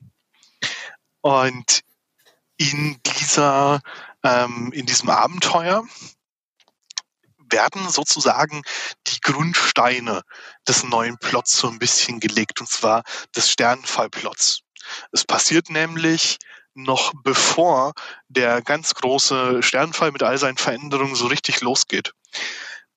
Und 1.23 1.83
in 2.57 2.99
dieser 3.03 3.81
ähm, 4.25 4.73
in 4.73 4.87
diesem 4.87 5.09
Abenteuer 5.09 5.85
werden 7.51 7.89
sozusagen 7.89 8.63
die 9.07 9.21
Grundsteine 9.21 10.23
des 10.69 10.85
neuen 10.85 11.19
Plots 11.19 11.59
so 11.59 11.69
ein 11.69 11.79
bisschen 11.79 12.21
gelegt, 12.21 12.61
und 12.61 12.69
zwar 12.69 13.03
des 13.35 13.51
Sternenfallplots. 13.51 14.61
Es 15.13 15.25
passiert 15.25 15.71
nämlich 15.71 16.39
noch 16.75 17.13
bevor 17.25 17.93
der 18.29 18.63
ganz 18.63 18.95
große 18.95 19.63
Sternenfall 19.63 20.13
mit 20.13 20.23
all 20.23 20.39
seinen 20.39 20.57
Veränderungen 20.57 21.17
so 21.17 21.27
richtig 21.27 21.61
losgeht. 21.61 22.13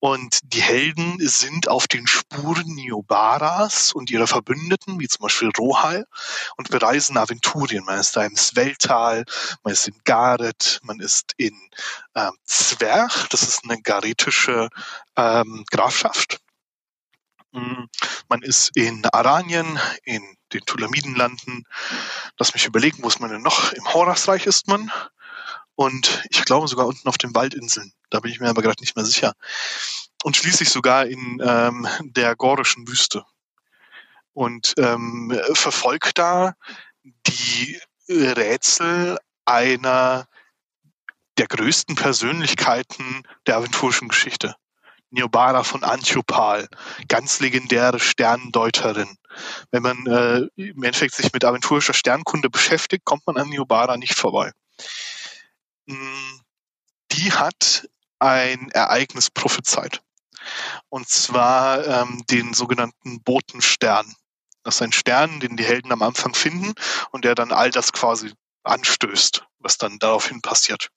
Und 0.03 0.39
die 0.43 0.61
Helden 0.61 1.15
sind 1.21 1.69
auf 1.69 1.87
den 1.87 2.07
Spuren 2.07 2.75
Niobaras 2.75 3.93
und 3.93 4.11
ihrer 4.11 4.27
Verbündeten, 4.27 4.99
wie 4.99 5.07
zum 5.07 5.21
Beispiel 5.21 5.49
Rohal, 5.57 6.05
und 6.57 6.69
bereisen 6.69 7.15
Aventurien. 7.15 7.85
Man 7.85 7.99
ist 7.99 8.17
da 8.17 8.25
im 8.25 8.35
Sveltal, 8.35 9.23
man 9.63 9.71
ist 9.71 9.87
in 9.87 9.95
Gareth, 10.03 10.81
man 10.83 10.99
ist 10.99 11.31
in 11.37 11.55
ähm, 12.15 12.33
Zwerch, 12.43 13.29
das 13.29 13.43
ist 13.43 13.63
eine 13.63 13.81
garetische 13.81 14.67
ähm, 15.15 15.63
Grafschaft. 15.71 16.41
Mm, 17.53 17.85
man 18.27 18.41
ist 18.41 18.75
in 18.75 19.05
Aranien, 19.05 19.79
in 20.03 20.21
den 20.51 20.65
Tulamidenlanden. 20.65 21.63
Lass 22.37 22.53
mich 22.53 22.65
überlegen, 22.65 23.01
wo 23.03 23.07
ist 23.07 23.21
man 23.21 23.29
denn 23.29 23.41
noch? 23.41 23.71
Im 23.71 23.93
Horasreich 23.93 24.47
ist 24.47 24.67
man 24.67 24.91
und 25.75 26.23
ich 26.29 26.43
glaube 26.45 26.67
sogar 26.67 26.87
unten 26.87 27.07
auf 27.07 27.17
den 27.17 27.33
Waldinseln. 27.35 27.93
Da 28.09 28.19
bin 28.19 28.31
ich 28.31 28.39
mir 28.39 28.49
aber 28.49 28.61
gerade 28.61 28.81
nicht 28.81 28.95
mehr 28.95 29.05
sicher. 29.05 29.33
Und 30.23 30.37
schließlich 30.37 30.69
sogar 30.69 31.05
in 31.07 31.41
ähm, 31.43 31.87
der 32.01 32.35
gorischen 32.35 32.87
Wüste. 32.87 33.23
Und 34.33 34.73
ähm, 34.77 35.37
verfolgt 35.53 36.17
da 36.17 36.53
die 37.03 37.79
Rätsel 38.07 39.17
einer 39.45 40.27
der 41.37 41.47
größten 41.47 41.95
Persönlichkeiten 41.95 43.23
der 43.47 43.57
aventurischen 43.57 44.07
Geschichte. 44.07 44.55
Neobara 45.09 45.63
von 45.63 45.83
Antiopal, 45.83 46.67
ganz 47.07 47.39
legendäre 47.39 47.99
Sterndeuterin. 47.99 49.17
Wenn 49.71 49.83
man 49.83 50.07
äh, 50.07 50.47
im 50.55 50.83
Endeffekt 50.83 51.15
sich 51.15 51.31
mit 51.33 51.45
aventurischer 51.45 51.93
Sternkunde 51.93 52.49
beschäftigt, 52.49 53.05
kommt 53.05 53.25
man 53.27 53.37
an 53.37 53.49
Neobara 53.49 53.97
nicht 53.97 54.17
vorbei. 54.17 54.51
Hm, 55.87 56.41
die 57.11 57.31
hat 57.31 57.87
ein 58.19 58.69
Ereignis 58.71 59.29
prophezeit. 59.29 60.01
Und 60.89 61.07
zwar 61.09 61.85
ähm, 61.85 62.23
den 62.29 62.53
sogenannten 62.53 63.21
Botenstern. 63.23 64.15
Das 64.63 64.75
ist 64.75 64.81
ein 64.81 64.93
Stern, 64.93 65.39
den 65.39 65.57
die 65.57 65.63
Helden 65.63 65.91
am 65.91 66.01
Anfang 66.01 66.33
finden 66.33 66.73
und 67.11 67.25
der 67.25 67.35
dann 67.35 67.51
all 67.51 67.71
das 67.71 67.91
quasi 67.91 68.33
anstößt, 68.63 69.45
was 69.59 69.77
dann 69.77 69.99
daraufhin 69.99 70.41
passiert. 70.41 70.89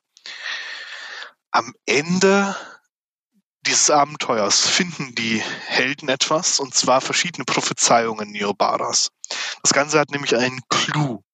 Am 1.51 1.75
Ende 1.85 2.57
dieses 3.67 3.91
Abenteuers 3.91 4.61
finden 4.61 5.15
die 5.17 5.41
Helden 5.41 6.09
etwas, 6.09 6.61
und 6.61 6.75
zwar 6.75 7.01
verschiedene 7.01 7.45
Prophezeiungen 7.45 8.31
Neobaras. 8.31 9.11
Das 9.63 9.73
Ganze 9.73 9.99
hat 9.99 10.11
nämlich 10.11 10.37
einen 10.37 10.61
Clou 10.69 11.25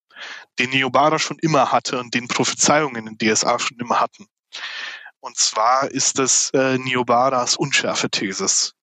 den 0.58 0.70
Neobara 0.70 1.18
schon 1.18 1.38
immer 1.38 1.72
hatte 1.72 1.98
und 1.98 2.14
den 2.14 2.28
Prophezeiungen 2.28 3.06
in 3.06 3.18
DSA 3.18 3.58
schon 3.58 3.78
immer 3.78 4.00
hatten. 4.00 4.26
Und 5.20 5.36
zwar 5.36 5.90
ist 5.90 6.18
es 6.18 6.50
äh, 6.50 6.78
Neobaras 6.78 7.56
Unschärfe-Thesis. 7.56 8.74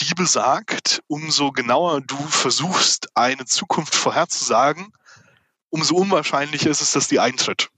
Die 0.00 0.14
besagt, 0.14 1.02
umso 1.06 1.50
genauer 1.50 2.02
du 2.02 2.18
versuchst, 2.18 3.08
eine 3.14 3.46
Zukunft 3.46 3.94
vorherzusagen, 3.94 4.92
umso 5.70 5.96
unwahrscheinlicher 5.96 6.70
ist 6.70 6.82
es, 6.82 6.92
dass 6.92 7.08
die 7.08 7.20
eintritt. 7.20 7.70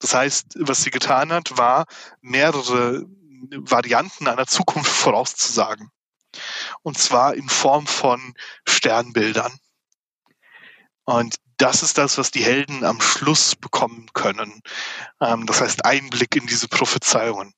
Das 0.00 0.14
heißt, 0.14 0.56
was 0.58 0.82
sie 0.82 0.90
getan 0.90 1.32
hat, 1.32 1.56
war, 1.56 1.86
mehrere 2.20 3.06
Varianten 3.50 4.28
einer 4.28 4.46
Zukunft 4.46 4.90
vorauszusagen. 4.90 5.90
Und 6.82 6.98
zwar 6.98 7.34
in 7.34 7.48
Form 7.48 7.86
von 7.86 8.34
Sternbildern. 8.68 9.58
Und 11.06 11.36
das 11.56 11.82
ist 11.82 11.96
das, 11.98 12.18
was 12.18 12.30
die 12.30 12.44
Helden 12.44 12.84
am 12.84 13.00
Schluss 13.00 13.56
bekommen 13.56 14.08
können. 14.12 14.60
Ähm, 15.20 15.46
das 15.46 15.60
heißt 15.60 15.84
Einblick 15.84 16.36
in 16.36 16.46
diese 16.46 16.68
Prophezeiungen. 16.68 17.54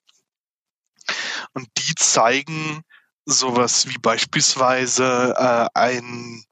Und 1.54 1.68
die 1.78 1.94
zeigen 1.96 2.82
sowas 3.24 3.88
wie 3.88 3.98
beispielsweise 3.98 5.34
äh, 5.36 5.66
ein, 5.74 6.44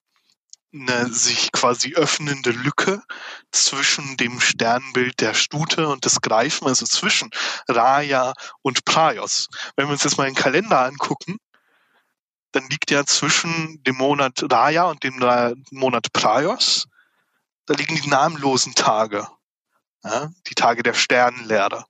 eine 0.72 1.12
sich 1.12 1.52
quasi 1.52 1.94
öffnende 1.94 2.50
Lücke 2.50 3.02
zwischen 3.52 4.16
dem 4.16 4.40
Sternbild 4.40 5.20
der 5.20 5.34
Stute 5.34 5.88
und 5.88 6.04
des 6.04 6.20
Greifen, 6.20 6.66
also 6.66 6.86
zwischen 6.86 7.30
Raya 7.68 8.32
und 8.62 8.84
Praios. 8.86 9.48
Wenn 9.76 9.86
wir 9.86 9.92
uns 9.92 10.04
jetzt 10.04 10.18
mal 10.18 10.24
den 10.24 10.34
Kalender 10.34 10.80
angucken, 10.80 11.36
dann 12.56 12.70
liegt 12.70 12.90
ja 12.90 13.04
zwischen 13.04 13.82
dem 13.82 13.96
Monat 13.96 14.42
Raya 14.50 14.84
und 14.84 15.04
dem 15.04 15.18
Monat 15.72 16.10
Praios, 16.14 16.88
da 17.66 17.74
liegen 17.74 17.96
die 17.96 18.08
namenlosen 18.08 18.74
Tage, 18.74 19.28
ja, 20.02 20.30
die 20.46 20.54
Tage 20.54 20.82
der 20.82 20.94
Sternenlehre. 20.94 21.84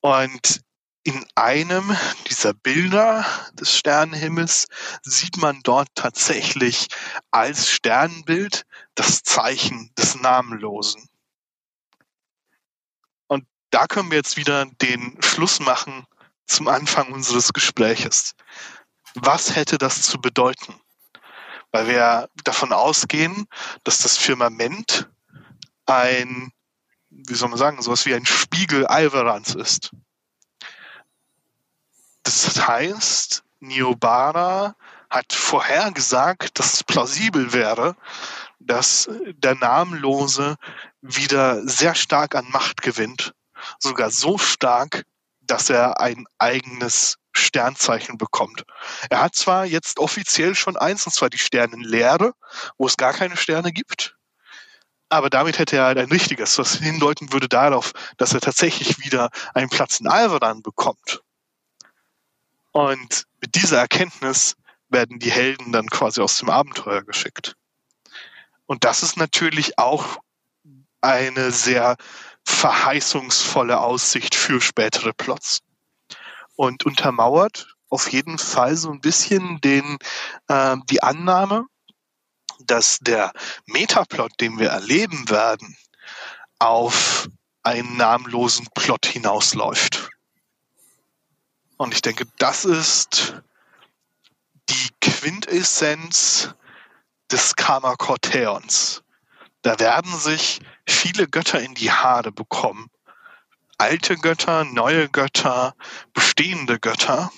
Und 0.00 0.62
in 1.02 1.26
einem 1.34 1.94
dieser 2.30 2.54
Bilder 2.54 3.26
des 3.52 3.76
Sternenhimmels 3.76 4.66
sieht 5.02 5.36
man 5.36 5.60
dort 5.62 5.88
tatsächlich 5.94 6.88
als 7.30 7.68
Sternenbild 7.68 8.64
das 8.94 9.24
Zeichen 9.24 9.92
des 9.98 10.14
Namenlosen. 10.14 11.06
Und 13.26 13.46
da 13.68 13.86
können 13.88 14.10
wir 14.10 14.16
jetzt 14.16 14.38
wieder 14.38 14.64
den 14.64 15.22
Schluss 15.22 15.60
machen 15.60 16.06
zum 16.46 16.68
Anfang 16.68 17.12
unseres 17.12 17.52
Gespräches 17.52 18.34
was 19.14 19.54
hätte 19.54 19.78
das 19.78 20.02
zu 20.02 20.20
bedeuten? 20.20 20.74
Weil 21.70 21.88
wir 21.88 22.28
davon 22.44 22.72
ausgehen, 22.72 23.46
dass 23.82 23.98
das 23.98 24.16
Firmament 24.16 25.08
ein, 25.86 26.52
wie 27.10 27.34
soll 27.34 27.48
man 27.48 27.58
sagen, 27.58 27.82
sowas 27.82 28.06
wie 28.06 28.14
ein 28.14 28.26
Spiegel 28.26 28.86
Alvarans 28.86 29.54
ist. 29.54 29.90
Das 32.22 32.66
heißt, 32.66 33.42
Niobara 33.60 34.76
hat 35.10 35.32
vorhergesagt, 35.32 36.58
dass 36.58 36.74
es 36.74 36.84
plausibel 36.84 37.52
wäre, 37.52 37.96
dass 38.58 39.08
der 39.34 39.54
Namenlose 39.54 40.56
wieder 41.02 41.66
sehr 41.68 41.94
stark 41.94 42.34
an 42.34 42.48
Macht 42.50 42.82
gewinnt. 42.82 43.34
Sogar 43.78 44.10
so 44.10 44.38
stark, 44.38 45.04
dass 45.40 45.70
er 45.70 46.00
ein 46.00 46.26
eigenes 46.38 47.18
Sternzeichen 47.36 48.18
bekommt. 48.18 48.64
Er 49.10 49.20
hat 49.22 49.34
zwar 49.34 49.64
jetzt 49.66 49.98
offiziell 49.98 50.54
schon 50.54 50.76
eins, 50.76 51.06
und 51.06 51.12
zwar 51.12 51.30
die 51.30 51.38
Sternenlehre, 51.38 52.32
wo 52.78 52.86
es 52.86 52.96
gar 52.96 53.12
keine 53.12 53.36
Sterne 53.36 53.72
gibt, 53.72 54.16
aber 55.08 55.30
damit 55.30 55.58
hätte 55.58 55.76
er 55.76 55.84
halt 55.84 55.98
ein 55.98 56.08
richtiges, 56.08 56.58
was 56.58 56.74
hindeuten 56.74 57.32
würde 57.32 57.48
darauf, 57.48 57.92
dass 58.16 58.34
er 58.34 58.40
tatsächlich 58.40 58.98
wieder 58.98 59.30
einen 59.54 59.68
Platz 59.68 60.00
in 60.00 60.08
Alvaran 60.08 60.62
bekommt. 60.62 61.22
Und 62.72 63.24
mit 63.40 63.54
dieser 63.54 63.78
Erkenntnis 63.78 64.56
werden 64.88 65.20
die 65.20 65.30
Helden 65.30 65.70
dann 65.70 65.88
quasi 65.88 66.20
aus 66.20 66.38
dem 66.38 66.50
Abenteuer 66.50 67.02
geschickt. 67.02 67.54
Und 68.66 68.82
das 68.82 69.02
ist 69.02 69.16
natürlich 69.16 69.78
auch 69.78 70.18
eine 71.00 71.52
sehr 71.52 71.96
verheißungsvolle 72.44 73.78
Aussicht 73.78 74.34
für 74.34 74.60
spätere 74.60 75.12
Plots 75.12 75.60
und 76.56 76.84
untermauert 76.84 77.74
auf 77.94 78.10
jeden 78.10 78.38
Fall 78.38 78.76
so 78.76 78.90
ein 78.90 79.00
bisschen 79.00 79.60
den, 79.60 79.98
äh, 80.48 80.76
die 80.90 81.02
Annahme, 81.02 81.66
dass 82.60 82.98
der 82.98 83.32
Metaplot, 83.66 84.32
den 84.40 84.58
wir 84.58 84.70
erleben 84.70 85.28
werden, 85.28 85.76
auf 86.58 87.28
einen 87.62 87.96
namenlosen 87.96 88.66
Plot 88.74 89.06
hinausläuft. 89.06 90.10
Und 91.76 91.94
ich 91.94 92.02
denke, 92.02 92.26
das 92.38 92.64
ist 92.64 93.42
die 94.68 94.90
Quintessenz 95.00 96.54
des 97.30 97.56
Karma 97.56 97.94
Corteons. 97.96 99.02
Da 99.62 99.78
werden 99.78 100.16
sich 100.18 100.60
viele 100.86 101.26
Götter 101.28 101.60
in 101.60 101.74
die 101.74 101.90
Haare 101.90 102.32
bekommen. 102.32 102.90
Alte 103.78 104.16
Götter, 104.16 104.64
neue 104.64 105.08
Götter, 105.08 105.74
bestehende 106.12 106.78
Götter. 106.78 107.30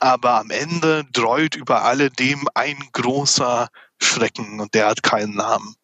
Aber 0.00 0.40
am 0.40 0.50
Ende 0.50 1.04
dreut 1.12 1.54
über 1.54 1.84
alledem 1.84 2.48
ein 2.54 2.76
großer 2.92 3.68
Schrecken 4.00 4.60
und 4.60 4.74
der 4.74 4.88
hat 4.88 5.02
keinen 5.02 5.34
Namen. 5.34 5.76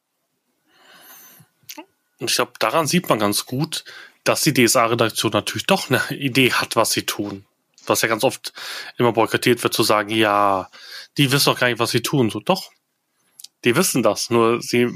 Und 2.18 2.30
ich 2.30 2.34
glaube, 2.34 2.52
daran 2.58 2.86
sieht 2.86 3.08
man 3.08 3.20
ganz 3.20 3.46
gut, 3.46 3.84
dass 4.24 4.42
die 4.42 4.52
DSA-Redaktion 4.52 5.32
natürlich 5.32 5.66
doch 5.66 5.88
eine 5.88 6.02
Idee 6.10 6.52
hat, 6.52 6.76
was 6.76 6.90
sie 6.90 7.06
tun. 7.06 7.46
Was 7.86 8.02
ja 8.02 8.08
ganz 8.08 8.24
oft 8.24 8.52
immer 8.98 9.12
boykottiert 9.12 9.62
wird, 9.62 9.72
zu 9.72 9.82
sagen, 9.82 10.10
ja, 10.10 10.68
die 11.16 11.32
wissen 11.32 11.46
doch 11.46 11.58
gar 11.58 11.68
nicht, 11.68 11.78
was 11.78 11.90
sie 11.90 12.02
tun. 12.02 12.28
So, 12.28 12.40
doch, 12.40 12.70
die 13.64 13.76
wissen 13.76 14.02
das. 14.02 14.30
Nur 14.30 14.62
sie 14.62 14.88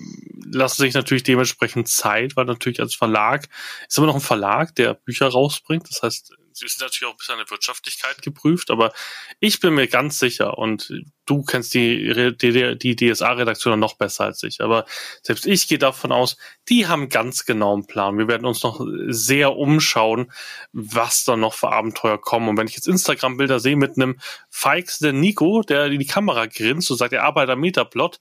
lassen 0.45 0.83
sich 0.83 0.95
natürlich 0.95 1.23
dementsprechend 1.23 1.89
Zeit, 1.89 2.37
weil 2.37 2.45
natürlich 2.45 2.81
als 2.81 2.95
Verlag 2.95 3.49
ist 3.89 3.99
immer 3.99 4.07
noch 4.07 4.17
ein 4.17 4.21
Verlag, 4.21 4.75
der 4.75 4.95
Bücher 4.95 5.29
rausbringt. 5.29 5.89
Das 5.89 6.03
heißt, 6.03 6.33
sie 6.55 6.69
sind 6.69 6.81
natürlich 6.81 7.07
auch 7.07 7.15
ein 7.15 7.17
bisschen 7.17 7.35
an 7.35 7.45
der 7.45 7.51
Wirtschaftlichkeit 7.51 8.23
geprüft, 8.23 8.71
aber 8.71 8.93
ich 9.41 9.61
bin 9.61 9.75
mir 9.75 9.89
ganz 9.89 10.19
sicher 10.19 10.59
und 10.59 10.93
du 11.25 11.43
kennst 11.43 11.75
die, 11.75 12.37
die, 12.37 12.77
die 12.79 12.97
DSA-Redaktion 12.97 13.79
noch 13.79 13.95
besser 13.95 14.25
als 14.25 14.43
ich, 14.43 14.61
aber 14.61 14.85
selbst 15.23 15.47
ich 15.47 15.69
gehe 15.69 15.79
davon 15.79 16.13
aus, 16.13 16.37
die 16.69 16.87
haben 16.87 17.09
ganz 17.09 17.45
genau 17.45 17.75
einen 17.75 17.87
Plan. 17.87 18.19
Wir 18.19 18.29
werden 18.29 18.47
uns 18.47 18.63
noch 18.63 18.85
sehr 19.09 19.57
umschauen, 19.57 20.33
was 20.73 21.25
da 21.25 21.37
noch 21.37 21.55
für 21.55 21.71
Abenteuer 21.71 22.21
kommen. 22.21 22.49
Und 22.49 22.57
wenn 22.57 22.67
ich 22.67 22.75
jetzt 22.75 22.89
Instagram-Bilder 22.89 23.61
sehe 23.61 23.77
mit 23.77 23.97
einem 23.97 24.19
feixenden 24.51 25.21
Nico, 25.21 25.63
der 25.63 25.87
in 25.87 25.99
die 25.99 26.07
Kamera 26.07 26.47
grinst 26.47 26.91
und 26.91 26.97
sagt, 26.97 27.13
er 27.13 27.25
arbeitet 27.25 27.51
am 27.53 27.61
Metaplot, 27.61 28.21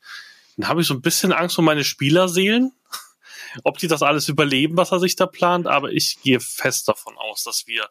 dann 0.58 0.68
habe 0.68 0.82
ich 0.82 0.88
so 0.88 0.94
ein 0.94 1.02
bisschen 1.02 1.34
Angst 1.34 1.58
um 1.58 1.66
meine 1.66 1.84
Spielerseelen, 1.84 2.72
ob 3.64 3.78
die 3.78 3.88
das 3.88 4.04
alles 4.04 4.30
überleben, 4.30 4.78
was 4.78 4.92
er 4.92 5.00
sich 5.00 5.16
da 5.16 5.26
plant. 5.26 5.68
Aber 5.68 5.92
ich 5.92 6.20
gehe 6.22 6.40
fest 6.40 6.88
davon 6.88 7.18
aus, 7.18 7.44
dass 7.44 7.68
wir 7.68 7.90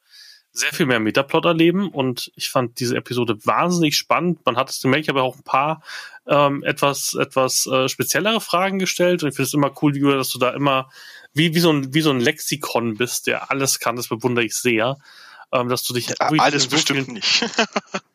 sehr 0.52 0.72
viel 0.72 0.86
mehr 0.86 0.98
Metaplot 0.98 1.44
erleben 1.44 1.90
und 1.90 2.32
ich 2.34 2.50
fand 2.50 2.80
diese 2.80 2.96
Episode 2.96 3.36
wahnsinnig 3.46 3.96
spannend. 3.96 4.44
Man 4.44 4.56
hat 4.56 4.68
es 4.68 4.80
gemerkt, 4.80 5.04
ich 5.04 5.08
habe 5.08 5.22
auch 5.22 5.36
ein 5.36 5.44
paar 5.44 5.82
ähm, 6.26 6.64
etwas 6.64 7.14
etwas 7.14 7.66
äh, 7.66 7.88
speziellere 7.88 8.40
Fragen 8.40 8.78
gestellt 8.78 9.22
und 9.22 9.28
ich 9.28 9.36
finde 9.36 9.46
es 9.46 9.54
immer 9.54 9.72
cool, 9.80 9.96
Julia, 9.96 10.16
dass 10.16 10.30
du 10.30 10.38
da 10.38 10.50
immer 10.50 10.90
wie 11.32 11.54
wie 11.54 11.60
so 11.60 11.72
ein 11.72 11.94
wie 11.94 12.00
so 12.00 12.10
ein 12.10 12.20
Lexikon 12.20 12.96
bist, 12.96 13.28
der 13.28 13.50
alles 13.50 13.78
kann. 13.78 13.94
Das 13.94 14.08
bewundere 14.08 14.44
ich 14.44 14.56
sehr, 14.56 14.98
ähm, 15.52 15.68
dass 15.68 15.84
du 15.84 15.94
dich 15.94 16.08
ja, 16.08 16.14
alles 16.18 16.64
so 16.64 16.70
bestimmt 16.70 17.08
nicht. 17.08 17.44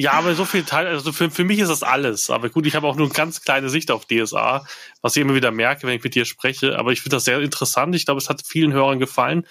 Ja, 0.00 0.12
aber 0.12 0.36
so 0.36 0.44
viel 0.44 0.62
Teil, 0.62 0.86
also 0.86 1.10
für, 1.10 1.28
für 1.28 1.42
mich 1.42 1.58
ist 1.58 1.70
das 1.70 1.82
alles. 1.82 2.30
Aber 2.30 2.50
gut, 2.50 2.66
ich 2.66 2.76
habe 2.76 2.86
auch 2.86 2.94
nur 2.94 3.06
eine 3.06 3.14
ganz 3.14 3.42
kleine 3.42 3.68
Sicht 3.68 3.90
auf 3.90 4.06
DSA, 4.06 4.64
was 5.02 5.16
ich 5.16 5.22
immer 5.22 5.34
wieder 5.34 5.50
merke, 5.50 5.88
wenn 5.88 5.96
ich 5.96 6.04
mit 6.04 6.14
dir 6.14 6.24
spreche. 6.24 6.78
Aber 6.78 6.92
ich 6.92 7.00
finde 7.00 7.16
das 7.16 7.24
sehr 7.24 7.40
interessant. 7.40 7.96
Ich 7.96 8.04
glaube, 8.04 8.20
es 8.20 8.28
hat 8.28 8.46
vielen 8.46 8.72
Hörern 8.72 9.00
gefallen. 9.00 9.44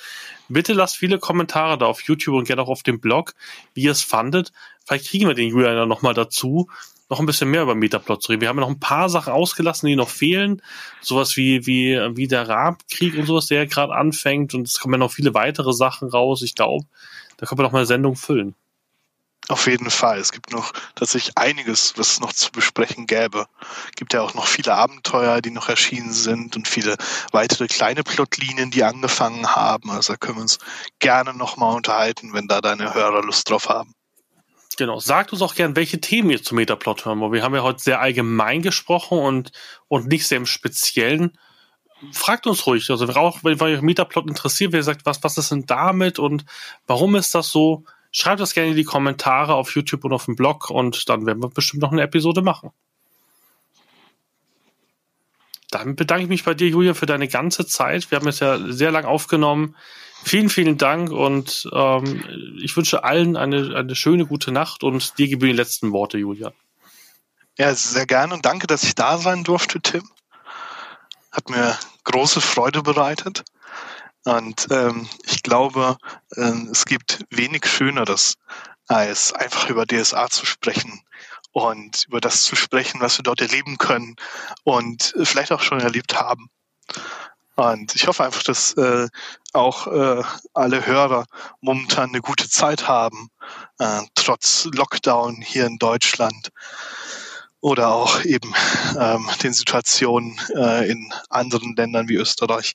Bitte 0.47 0.71
lasst 0.71 0.95
viele 0.95 1.19
Kommentare 1.19 1.77
da 1.77 1.85
auf 1.87 2.01
YouTube 2.01 2.35
und 2.35 2.47
gerne 2.47 2.61
auch 2.61 2.69
auf 2.69 2.81
dem 2.81 3.01
Blog, 3.01 3.33
wie 3.73 3.81
ihr 3.81 3.91
es 3.91 4.03
fandet. 4.03 4.53
Vielleicht 4.85 5.09
kriegen 5.09 5.27
wir 5.27 5.33
den 5.33 5.49
Julian 5.49 5.75
dann 5.75 5.89
nochmal 5.89 6.13
dazu, 6.13 6.69
noch 7.09 7.19
ein 7.19 7.25
bisschen 7.25 7.51
mehr 7.51 7.63
über 7.63 7.75
Metaplot 7.75 8.23
zu 8.23 8.31
reden. 8.31 8.39
Wir 8.39 8.47
haben 8.47 8.57
ja 8.57 8.61
noch 8.61 8.69
ein 8.69 8.79
paar 8.79 9.09
Sachen 9.09 9.33
ausgelassen, 9.33 9.87
die 9.87 9.97
noch 9.97 10.07
fehlen. 10.07 10.61
Sowas 11.01 11.35
wie, 11.35 11.65
wie, 11.65 11.99
wie 12.15 12.29
der 12.29 12.47
Rabkrieg 12.47 13.17
und 13.17 13.25
sowas, 13.25 13.47
der 13.47 13.57
ja 13.57 13.65
gerade 13.65 13.93
anfängt. 13.93 14.53
Und 14.53 14.65
es 14.65 14.79
kommen 14.79 14.93
ja 14.93 14.99
noch 14.99 15.11
viele 15.11 15.33
weitere 15.33 15.73
Sachen 15.73 16.07
raus. 16.07 16.41
Ich 16.41 16.55
glaube, 16.55 16.85
da 17.35 17.45
können 17.45 17.59
wir 17.59 17.63
noch 17.63 17.73
mal 17.73 17.79
eine 17.79 17.85
Sendung 17.85 18.15
füllen. 18.15 18.55
Auf 19.49 19.67
jeden 19.67 19.89
Fall. 19.89 20.19
Es 20.19 20.33
gibt 20.33 20.51
noch 20.51 20.73
tatsächlich 20.95 21.37
einiges, 21.37 21.97
was 21.97 22.11
es 22.11 22.19
noch 22.19 22.33
zu 22.33 22.51
besprechen 22.51 23.07
gäbe. 23.07 23.45
Es 23.85 23.95
gibt 23.95 24.13
ja 24.13 24.21
auch 24.21 24.33
noch 24.33 24.45
viele 24.45 24.73
Abenteuer, 24.73 25.41
die 25.41 25.51
noch 25.51 25.69
erschienen 25.69 26.11
sind 26.11 26.57
und 26.57 26.67
viele 26.67 26.97
weitere 27.31 27.67
kleine 27.67 28.03
Plotlinien, 28.03 28.71
die 28.71 28.83
angefangen 28.83 29.55
haben. 29.55 29.89
Also 29.89 30.13
da 30.13 30.17
können 30.17 30.37
wir 30.37 30.41
uns 30.41 30.59
gerne 30.99 31.33
nochmal 31.33 31.75
unterhalten, 31.75 32.33
wenn 32.33 32.47
da 32.47 32.59
deine 32.59 32.93
Hörer 32.93 33.21
Lust 33.23 33.49
drauf 33.49 33.69
haben. 33.69 33.93
Genau. 34.77 34.99
Sagt 34.99 35.31
uns 35.31 35.41
auch 35.41 35.55
gern, 35.55 35.77
welche 35.77 36.01
Themen 36.01 36.29
ihr 36.29 36.43
zum 36.43 36.57
Metaplot 36.57 37.05
hören 37.05 37.19
wollt. 37.21 37.31
Wir 37.31 37.43
haben 37.43 37.55
ja 37.55 37.63
heute 37.63 37.79
sehr 37.79 38.01
allgemein 38.01 38.61
gesprochen 38.61 39.17
und, 39.17 39.51
und 39.87 40.07
nicht 40.07 40.27
sehr 40.27 40.37
im 40.37 40.45
Speziellen. 40.45 41.37
Fragt 42.11 42.45
uns 42.47 42.67
ruhig. 42.67 42.89
Also 42.91 43.07
auch, 43.07 43.43
wenn 43.43 43.59
euch 43.61 43.81
Metaplot 43.81 44.27
interessiert, 44.27 44.73
wer 44.73 44.83
sagt, 44.83 45.05
was, 45.05 45.23
was 45.23 45.37
ist 45.37 45.51
denn 45.51 45.65
damit 45.65 46.19
und 46.19 46.45
warum 46.85 47.15
ist 47.15 47.33
das 47.33 47.49
so? 47.49 47.85
Schreibt 48.19 48.39
das 48.39 48.56
gerne 48.56 48.72
in 48.72 48.76
die 48.76 48.84
Kommentare 48.84 49.53
auf 49.53 49.76
YouTube 49.76 50.03
und 50.03 50.11
auf 50.11 50.26
dem 50.26 50.35
Blog 50.35 50.72
und 50.72 51.07
dann 51.07 51.27
werden 51.27 51.44
wir 51.44 51.49
bestimmt 51.49 51.84
noch 51.84 51.91
eine 51.91 52.02
Episode 52.02 52.41
machen. 52.41 52.72
Dann 55.69 55.95
bedanke 55.95 56.23
ich 56.23 56.30
mich 56.30 56.44
bei 56.44 56.56
dir, 56.56 56.68
Julia, 56.68 56.95
für 56.95 57.06
deine 57.06 57.27
ganze 57.27 57.68
Zeit. 57.68 58.10
Wir 58.10 58.18
haben 58.18 58.27
es 58.27 58.39
ja 58.39 58.57
sehr 58.73 58.89
lang 58.89 59.06
aufgenommen. 59.06 59.76
Vielen, 60.23 60.49
vielen 60.49 60.80
Dank 60.80 61.11
und 61.11 61.69
ähm, 61.72 62.57
ich 62.60 62.76
wünsche 62.76 63.03
allen 63.03 63.38
eine, 63.38 63.76
eine 63.76 63.95
schöne, 63.95 64.26
gute 64.26 64.52
Nacht 64.52 64.84
und 64.84 65.19
dir 65.19 65.27
gebühren 65.27 65.52
die 65.52 65.57
letzten 65.57 65.91
Worte, 65.91 66.18
Julia. 66.18 66.53
Ja, 67.60 67.76
sehr 67.76 68.07
gerne 68.07 68.34
und 68.34 68.48
danke, 68.48 68.65
dass 68.65 68.81
ich 68.81 68.95
da 68.95 69.19
sein 69.19 69.44
durfte, 69.44 69.80
Tim. 69.80 70.10
Hat 71.31 71.52
mir 71.52 71.77
große 72.03 72.41
Freude 72.41 72.81
bereitet. 72.81 73.44
Und 74.27 74.67
ähm, 74.71 75.07
ich 75.23 75.41
glaube, 75.41 75.95
äh, 76.35 76.51
es 76.69 76.83
gibt 76.83 77.23
wenig 77.29 77.65
Schöneres, 77.65 78.35
als 78.87 79.31
einfach 79.31 79.69
über 79.69 79.85
DSA 79.85 80.29
zu 80.29 80.45
sprechen 80.45 81.01
und 81.53 82.03
über 82.09 82.19
das 82.19 82.41
zu 82.41 82.57
sprechen, 82.57 82.99
was 82.99 83.17
wir 83.17 83.23
dort 83.23 83.39
erleben 83.39 83.77
können 83.77 84.17
und 84.65 85.13
vielleicht 85.23 85.53
auch 85.53 85.61
schon 85.61 85.79
erlebt 85.79 86.19
haben. 86.19 86.49
Und 87.55 87.95
ich 87.95 88.05
hoffe 88.07 88.25
einfach, 88.25 88.43
dass 88.43 88.73
äh, 88.73 89.07
auch 89.53 89.87
äh, 89.87 90.23
alle 90.53 90.85
Hörer 90.85 91.25
momentan 91.61 92.09
eine 92.09 92.19
gute 92.19 92.49
Zeit 92.49 92.85
haben, 92.85 93.29
äh, 93.79 94.01
trotz 94.13 94.67
Lockdown 94.73 95.37
hier 95.41 95.65
in 95.65 95.77
Deutschland 95.77 96.49
oder 97.61 97.93
auch 97.93 98.23
eben 98.25 98.53
ähm, 98.99 99.29
den 99.41 99.53
Situationen 99.53 100.37
äh, 100.53 100.91
in 100.91 101.13
anderen 101.29 101.77
Ländern 101.77 102.09
wie 102.09 102.15
Österreich 102.15 102.73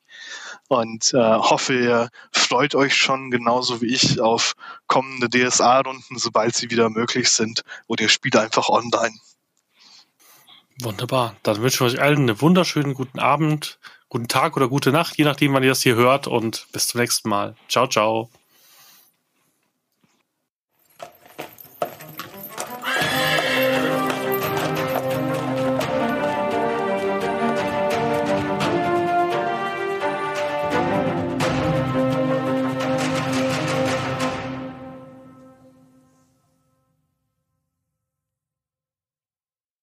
und 0.78 1.12
äh, 1.14 1.18
hoffe, 1.18 1.74
ihr 1.74 2.08
freut 2.32 2.74
euch 2.74 2.96
schon 2.96 3.30
genauso 3.30 3.80
wie 3.80 3.94
ich 3.94 4.20
auf 4.20 4.54
kommende 4.86 5.28
DSA-Runden, 5.28 6.18
sobald 6.18 6.54
sie 6.54 6.70
wieder 6.70 6.90
möglich 6.90 7.30
sind, 7.30 7.62
oder 7.86 8.02
ihr 8.02 8.08
spielt 8.08 8.36
einfach 8.36 8.68
online. 8.68 9.14
Wunderbar. 10.80 11.36
Dann 11.42 11.62
wünschen 11.62 11.80
wir 11.80 11.92
euch 11.92 12.00
allen 12.00 12.28
einen 12.28 12.40
wunderschönen 12.40 12.94
guten 12.94 13.18
Abend, 13.18 13.78
guten 14.08 14.28
Tag 14.28 14.56
oder 14.56 14.68
gute 14.68 14.90
Nacht, 14.90 15.16
je 15.16 15.24
nachdem, 15.24 15.52
wann 15.54 15.62
ihr 15.62 15.70
das 15.70 15.82
hier 15.82 15.94
hört 15.94 16.26
und 16.26 16.66
bis 16.72 16.88
zum 16.88 17.00
nächsten 17.00 17.28
Mal. 17.28 17.54
Ciao, 17.68 17.86
ciao. 17.86 18.30